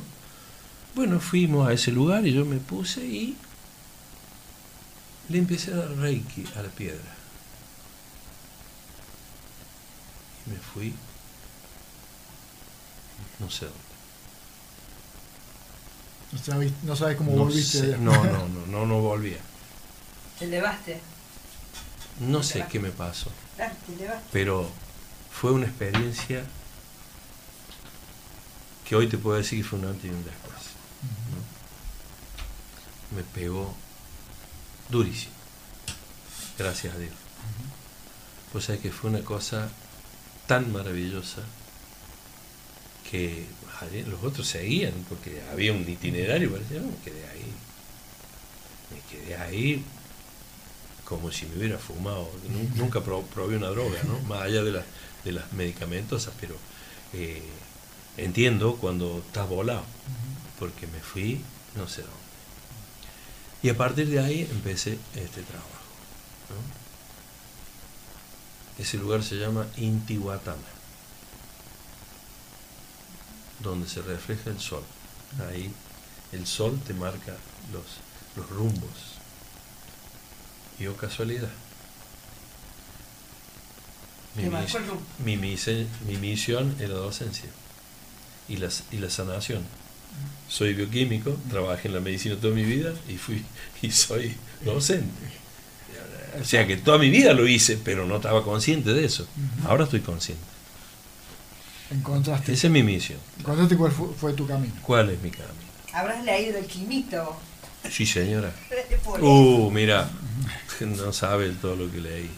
Bueno, 0.94 1.20
fuimos 1.20 1.69
a 1.69 1.73
ese 1.73 1.93
lugar 1.93 2.27
y 2.27 2.32
yo 2.32 2.44
me 2.44 2.59
puse 2.59 3.05
y 3.05 3.36
Le 5.28 5.39
empecé 5.39 5.73
a 5.73 5.77
dar 5.77 5.90
reiki 5.97 6.44
a 6.56 6.62
la 6.62 6.70
piedra. 6.70 7.15
Y 10.47 10.51
me 10.51 10.56
fui, 10.56 10.94
no 13.39 13.51
sé 13.51 13.66
dónde. 13.66 13.78
No 16.82 16.97
sabes, 16.97 17.16
cómo 17.16 17.32
volviste. 17.32 17.98
no, 17.98 18.12
no, 18.12 18.48
no, 18.48 18.66
no, 18.66 18.86
no 18.86 19.01
volvía. 19.01 19.39
¿Te 20.39 20.47
elevaste? 20.47 21.01
No 22.20 22.43
sé 22.43 22.65
qué 22.70 22.81
me 22.81 22.90
pasó. 22.90 23.31
Pero 24.32 24.70
fue 25.40 25.52
una 25.52 25.66
experiencia 25.66 26.43
que 28.89 28.97
hoy 28.97 29.06
te 29.06 29.19
puedo 29.19 29.36
decir 29.36 29.62
que 29.62 29.69
fue 29.69 29.78
un 29.78 29.85
antes 29.85 30.06
y 30.06 30.09
un 30.09 30.24
después. 30.24 30.59
Me 33.15 33.23
pegó 33.23 33.73
durísimo. 34.89 35.35
Gracias 36.59 36.93
a 36.93 36.98
Dios. 36.98 37.15
Pues 38.51 38.65
sabes 38.65 38.81
que 38.81 38.90
fue 38.90 39.10
una 39.10 39.20
cosa 39.20 39.69
tan 40.48 40.73
maravillosa 40.73 41.43
que 43.09 43.47
los 44.09 44.24
otros 44.24 44.48
seguían, 44.48 44.93
porque 45.09 45.40
había 45.52 45.73
un 45.73 45.89
itinerario, 45.89 46.51
parecía, 46.51 46.81
me 46.81 46.97
quedé 47.05 47.28
ahí. 47.28 47.52
Me 48.90 49.01
quedé 49.09 49.36
ahí 49.36 49.85
como 51.05 51.31
si 51.31 51.47
me 51.47 51.59
hubiera 51.59 51.78
fumado. 51.78 52.28
Nunca 52.74 53.02
probé 53.02 53.56
una 53.56 53.69
droga, 53.69 54.02
¿no? 54.02 54.19
Más 54.28 54.43
allá 54.43 54.65
de, 54.65 54.82
de 55.24 55.32
las 55.32 55.53
medicamentos, 55.53 56.28
pero 56.40 56.57
eh, 57.12 57.43
entiendo 58.16 58.77
cuando 58.77 59.23
estás 59.27 59.49
volado, 59.49 59.85
porque 60.59 60.86
me 60.86 61.01
fui 61.01 61.43
no 61.77 61.89
sé 61.89 62.03
dónde. 62.03 62.16
Y 63.62 63.70
a 63.70 63.77
partir 63.77 64.09
de 64.09 64.20
ahí 64.20 64.49
empecé 64.51 64.99
este 65.15 65.43
trabajo. 65.43 65.69
Ese 68.78 68.97
lugar 68.97 69.24
se 69.24 69.36
llama 69.36 69.66
Intihuatana, 69.77 70.57
donde 73.61 73.89
se 73.89 74.03
refleja 74.03 74.51
el 74.51 74.61
sol. 74.61 74.85
Ahí 75.49 75.73
el 76.32 76.47
sol 76.47 76.81
te 76.86 76.95
marca 76.95 77.36
los, 77.73 77.85
los 78.36 78.49
rumbos 78.51 79.19
y 80.78 80.86
o 80.86 80.97
casualidad. 80.97 81.51
Mi, 85.24 85.36
mi, 85.36 85.56
mi, 86.06 86.16
misión 86.16 86.77
es 86.78 86.89
la 86.89 86.94
docencia 86.94 87.48
y 88.48 88.56
la, 88.56 88.69
y 88.93 88.97
la 88.98 89.10
sanación. 89.10 89.62
Soy 90.48 90.74
bioquímico, 90.74 91.36
trabajé 91.51 91.89
en 91.89 91.94
la 91.94 92.01
medicina 92.01 92.36
toda 92.36 92.55
mi 92.55 92.65
vida 92.65 92.93
y 93.09 93.16
fui 93.16 93.44
y 93.82 93.90
soy 93.90 94.35
docente. 94.65 95.39
O 96.40 96.44
sea 96.44 96.66
que 96.66 96.77
toda 96.77 96.98
mi 96.98 97.10
vida 97.10 97.32
lo 97.32 97.48
hice, 97.48 97.78
pero 97.82 98.06
no 98.06 98.16
estaba 98.16 98.44
consciente 98.44 98.93
de 98.93 99.05
eso. 99.05 99.27
Ahora 99.66 99.85
estoy 99.85 100.01
consciente. 100.01 100.44
Encontraste. 101.90 102.52
Esa 102.52 102.66
es 102.66 102.73
mi 102.73 102.82
misión. 102.82 103.19
¿Encontraste 103.39 103.77
cuál 103.77 103.93
fue, 103.93 104.32
tu 104.35 104.47
camino? 104.47 104.74
¿Cuál 104.82 105.10
es 105.10 105.23
mi 105.23 105.31
camino? 105.31 105.55
Habrás 105.93 106.23
leído 106.24 106.59
el 106.59 106.66
quimito. 106.66 107.36
Sí, 107.90 108.06
señora. 108.06 108.52
Uh, 109.20 109.70
mira, 109.70 110.10
no 110.86 111.12
sabe 111.12 111.50
todo 111.50 111.76
lo 111.76 111.90
que 111.90 112.00
leí. 112.00 112.30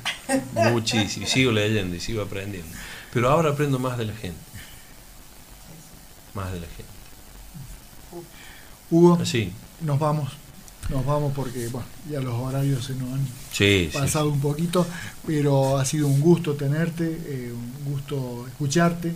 Muchísimo. 0.53 1.27
Sigo 1.27 1.53
leyendo 1.53 1.97
y 1.97 2.01
sigo 2.01 2.23
aprendiendo. 2.23 2.71
Pero 3.13 3.31
ahora 3.31 3.51
aprendo 3.51 3.79
más 3.79 3.99
de 3.99 4.07
la 4.07 4.15
gente. 4.15 4.39
Más 6.35 6.53
de 6.53 6.61
la 6.61 6.67
gente. 6.67 6.91
Hugo, 8.91 9.25
sí. 9.25 9.53
nos 9.81 9.99
vamos. 9.99 10.33
Nos 10.89 11.07
vamos 11.07 11.33
porque 11.35 11.69
bueno, 11.69 11.87
ya 12.11 12.21
los 12.21 12.35
horarios 12.35 12.85
se 12.85 12.95
nos 12.95 13.13
han 13.13 13.27
pasado 13.93 14.29
un 14.29 14.41
poquito, 14.41 14.85
pero 15.25 15.79
ha 15.79 15.85
sido 15.85 16.09
un 16.09 16.21
gusto 16.21 16.55
tenerte, 16.55 17.05
eh, 17.27 17.53
un 17.53 17.93
gusto 17.93 18.45
escucharte 18.49 19.15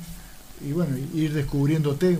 y 0.60 0.70
bueno, 0.70 0.96
ir 1.14 1.32
descubriéndote 1.32 2.18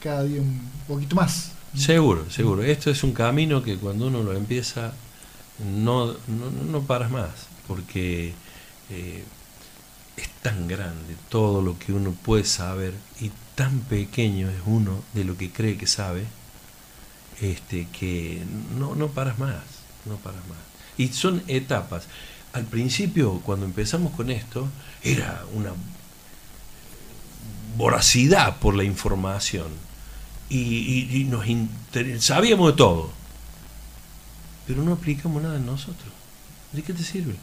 cada 0.00 0.22
día 0.22 0.40
un 0.40 0.60
poquito 0.86 1.16
más. 1.16 1.50
Seguro, 1.76 2.30
seguro. 2.30 2.62
Esto 2.62 2.90
es 2.90 3.02
un 3.02 3.12
camino 3.12 3.62
que 3.62 3.76
cuando 3.76 4.06
uno 4.06 4.22
lo 4.22 4.34
empieza 4.34 4.92
no, 5.58 6.06
no, 6.06 6.50
no 6.70 6.82
paras 6.82 7.10
más, 7.10 7.30
porque 7.66 8.34
eh, 8.90 9.24
es 10.16 10.28
tan 10.42 10.68
grande 10.68 11.16
todo 11.28 11.62
lo 11.62 11.78
que 11.78 11.92
uno 11.92 12.12
puede 12.12 12.44
saber 12.44 12.94
y 13.20 13.30
tan 13.54 13.80
pequeño 13.80 14.48
es 14.48 14.60
uno 14.66 15.02
de 15.14 15.24
lo 15.24 15.36
que 15.36 15.50
cree 15.50 15.76
que 15.76 15.86
sabe, 15.86 16.24
este, 17.40 17.88
que 17.88 18.42
no, 18.76 18.94
no 18.94 19.08
paras 19.08 19.38
más, 19.38 19.62
no 20.04 20.16
paras 20.16 20.46
más. 20.48 20.58
Y 20.96 21.08
son 21.08 21.42
etapas. 21.48 22.04
Al 22.52 22.64
principio, 22.64 23.40
cuando 23.44 23.64
empezamos 23.64 24.12
con 24.12 24.30
esto, 24.30 24.68
era 25.02 25.44
una 25.54 25.72
voracidad 27.76 28.58
por 28.58 28.74
la 28.74 28.84
información 28.84 29.68
y, 30.50 31.26
nos 31.30 31.46
sabíamos 32.22 32.72
de 32.72 32.76
todo, 32.76 33.10
pero 34.66 34.82
no 34.82 34.92
aplicamos 34.92 35.42
nada 35.42 35.56
en 35.56 35.66
nosotros. 35.66 36.12
¿De 36.72 36.82
qué 36.82 36.92
te 36.92 37.02
sirve? 37.02 37.36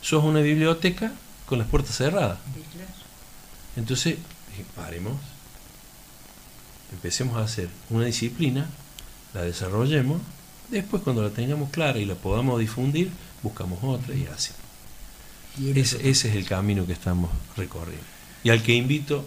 Sos 0.00 0.24
una 0.24 0.40
biblioteca 0.40 1.12
con 1.46 1.58
las 1.58 1.68
puertas 1.68 1.96
cerradas. 1.96 2.38
Entonces, 3.76 4.18
paremos, 4.76 5.14
empecemos 6.92 7.36
a 7.36 7.42
hacer 7.42 7.68
una 7.88 8.06
disciplina, 8.06 8.66
la 9.34 9.42
desarrollemos, 9.42 10.20
después 10.70 11.02
cuando 11.02 11.22
la 11.22 11.30
tengamos 11.30 11.70
clara 11.70 11.98
y 11.98 12.04
la 12.04 12.14
podamos 12.14 12.58
difundir, 12.60 13.10
buscamos 13.42 13.78
otra 13.82 14.14
y 14.14 14.26
así. 14.26 14.52
ese 15.74 16.08
es 16.08 16.24
el 16.24 16.46
camino 16.46 16.86
que 16.86 16.92
estamos 16.92 17.30
recorriendo. 17.56 18.04
Y 18.42 18.50
al 18.50 18.62
que 18.62 18.74
invito 18.74 19.24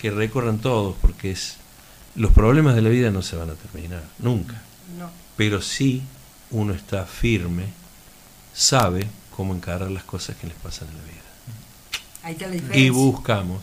que 0.00 0.10
recorran 0.10 0.58
todos, 0.58 0.96
porque 1.00 1.30
es 1.30 1.56
los 2.14 2.32
problemas 2.32 2.74
de 2.74 2.82
la 2.82 2.90
vida 2.90 3.10
no 3.10 3.22
se 3.22 3.36
van 3.36 3.50
a 3.50 3.54
terminar, 3.54 4.04
nunca. 4.18 4.62
Pero 5.36 5.60
sí 5.60 6.02
uno 6.54 6.72
está 6.72 7.04
firme, 7.04 7.66
sabe 8.54 9.06
cómo 9.36 9.54
encarar 9.54 9.90
las 9.90 10.04
cosas 10.04 10.36
que 10.36 10.46
les 10.46 10.56
pasan 10.56 10.88
en 10.88 10.96
la 10.96 11.02
vida. 12.32 12.76
y 12.76 12.88
buscamos 12.90 13.62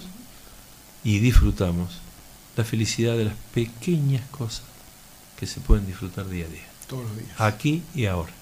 y 1.03 1.19
disfrutamos 1.19 1.99
la 2.57 2.65
felicidad 2.65 3.15
de 3.15 3.25
las 3.25 3.35
pequeñas 3.53 4.27
cosas 4.29 4.63
que 5.39 5.47
se 5.47 5.61
pueden 5.61 5.87
disfrutar 5.87 6.27
día 6.27 6.45
a 6.45 6.49
día. 6.49 6.65
Todos 6.87 7.05
los 7.05 7.17
días. 7.17 7.31
Aquí 7.39 7.81
y 7.95 8.05
ahora. 8.05 8.33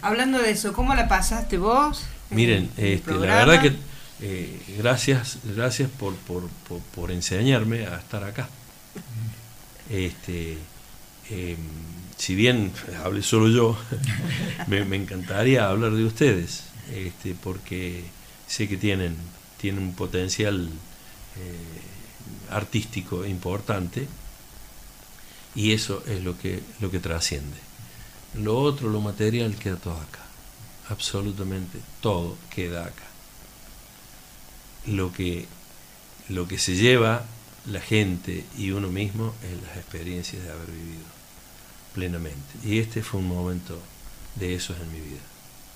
Hablando 0.00 0.38
de 0.38 0.50
eso, 0.50 0.72
¿cómo 0.72 0.94
la 0.94 1.06
pasaste 1.06 1.58
vos? 1.58 2.04
Miren, 2.30 2.70
este, 2.78 3.12
la 3.12 3.44
verdad 3.44 3.60
que 3.60 3.76
eh, 4.20 4.76
gracias, 4.78 5.38
gracias 5.44 5.90
por, 5.90 6.14
por, 6.16 6.48
por 6.94 7.10
enseñarme 7.10 7.86
a 7.86 7.96
estar 7.96 8.24
acá. 8.24 8.48
Este, 9.90 10.56
em, 11.28 11.58
si 12.16 12.34
bien 12.34 12.72
hable 13.04 13.22
solo 13.22 13.48
yo, 13.48 13.76
me, 14.66 14.78
encantaría 14.96 15.68
hablar 15.68 15.92
de 15.92 16.04
ustedes, 16.04 16.64
este, 16.92 17.34
porque 17.34 18.04
sé 18.46 18.68
que 18.68 18.76
tienen, 18.76 19.16
tienen 19.60 19.82
un 19.82 19.94
potencial 19.94 20.68
eh, 21.36 22.50
artístico 22.50 23.24
importante 23.24 24.06
y 25.54 25.72
eso 25.72 26.02
es 26.06 26.22
lo 26.22 26.38
que, 26.38 26.60
lo 26.80 26.90
que 26.90 26.98
trasciende. 26.98 27.56
Lo 28.34 28.58
otro, 28.58 28.88
lo 28.88 29.00
material, 29.00 29.54
queda 29.56 29.76
todo 29.76 29.94
acá. 29.94 30.20
Absolutamente 30.88 31.78
todo 32.00 32.36
queda 32.50 32.86
acá. 32.86 33.04
Lo 34.86 35.12
que, 35.12 35.46
lo 36.28 36.48
que 36.48 36.58
se 36.58 36.74
lleva 36.74 37.24
la 37.66 37.80
gente 37.80 38.44
y 38.58 38.72
uno 38.72 38.88
mismo 38.88 39.34
en 39.42 39.62
las 39.66 39.76
experiencias 39.76 40.42
de 40.42 40.52
haber 40.52 40.70
vivido 40.70 41.13
plenamente. 41.94 42.58
Y 42.62 42.78
este 42.78 43.02
fue 43.02 43.20
un 43.20 43.28
momento 43.28 43.78
de 44.34 44.54
esos 44.54 44.78
en 44.80 44.92
mi 44.92 45.00
vida. 45.00 45.20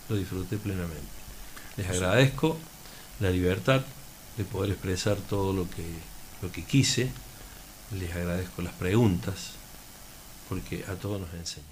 Lo 0.08 0.16
disfruté 0.16 0.58
plenamente. 0.58 1.06
Les 1.76 1.88
agradezco 1.88 2.58
la 3.20 3.30
libertad 3.30 3.82
de 4.36 4.44
poder 4.44 4.72
expresar 4.72 5.16
todo 5.16 5.52
lo 5.52 5.70
que, 5.70 5.84
lo 6.42 6.50
que 6.52 6.64
quise. 6.64 7.10
Les 7.98 8.12
agradezco 8.12 8.62
las 8.62 8.74
preguntas, 8.74 9.52
porque 10.48 10.84
a 10.88 10.94
todos 10.94 11.20
nos 11.20 11.32
enseña. 11.34 11.66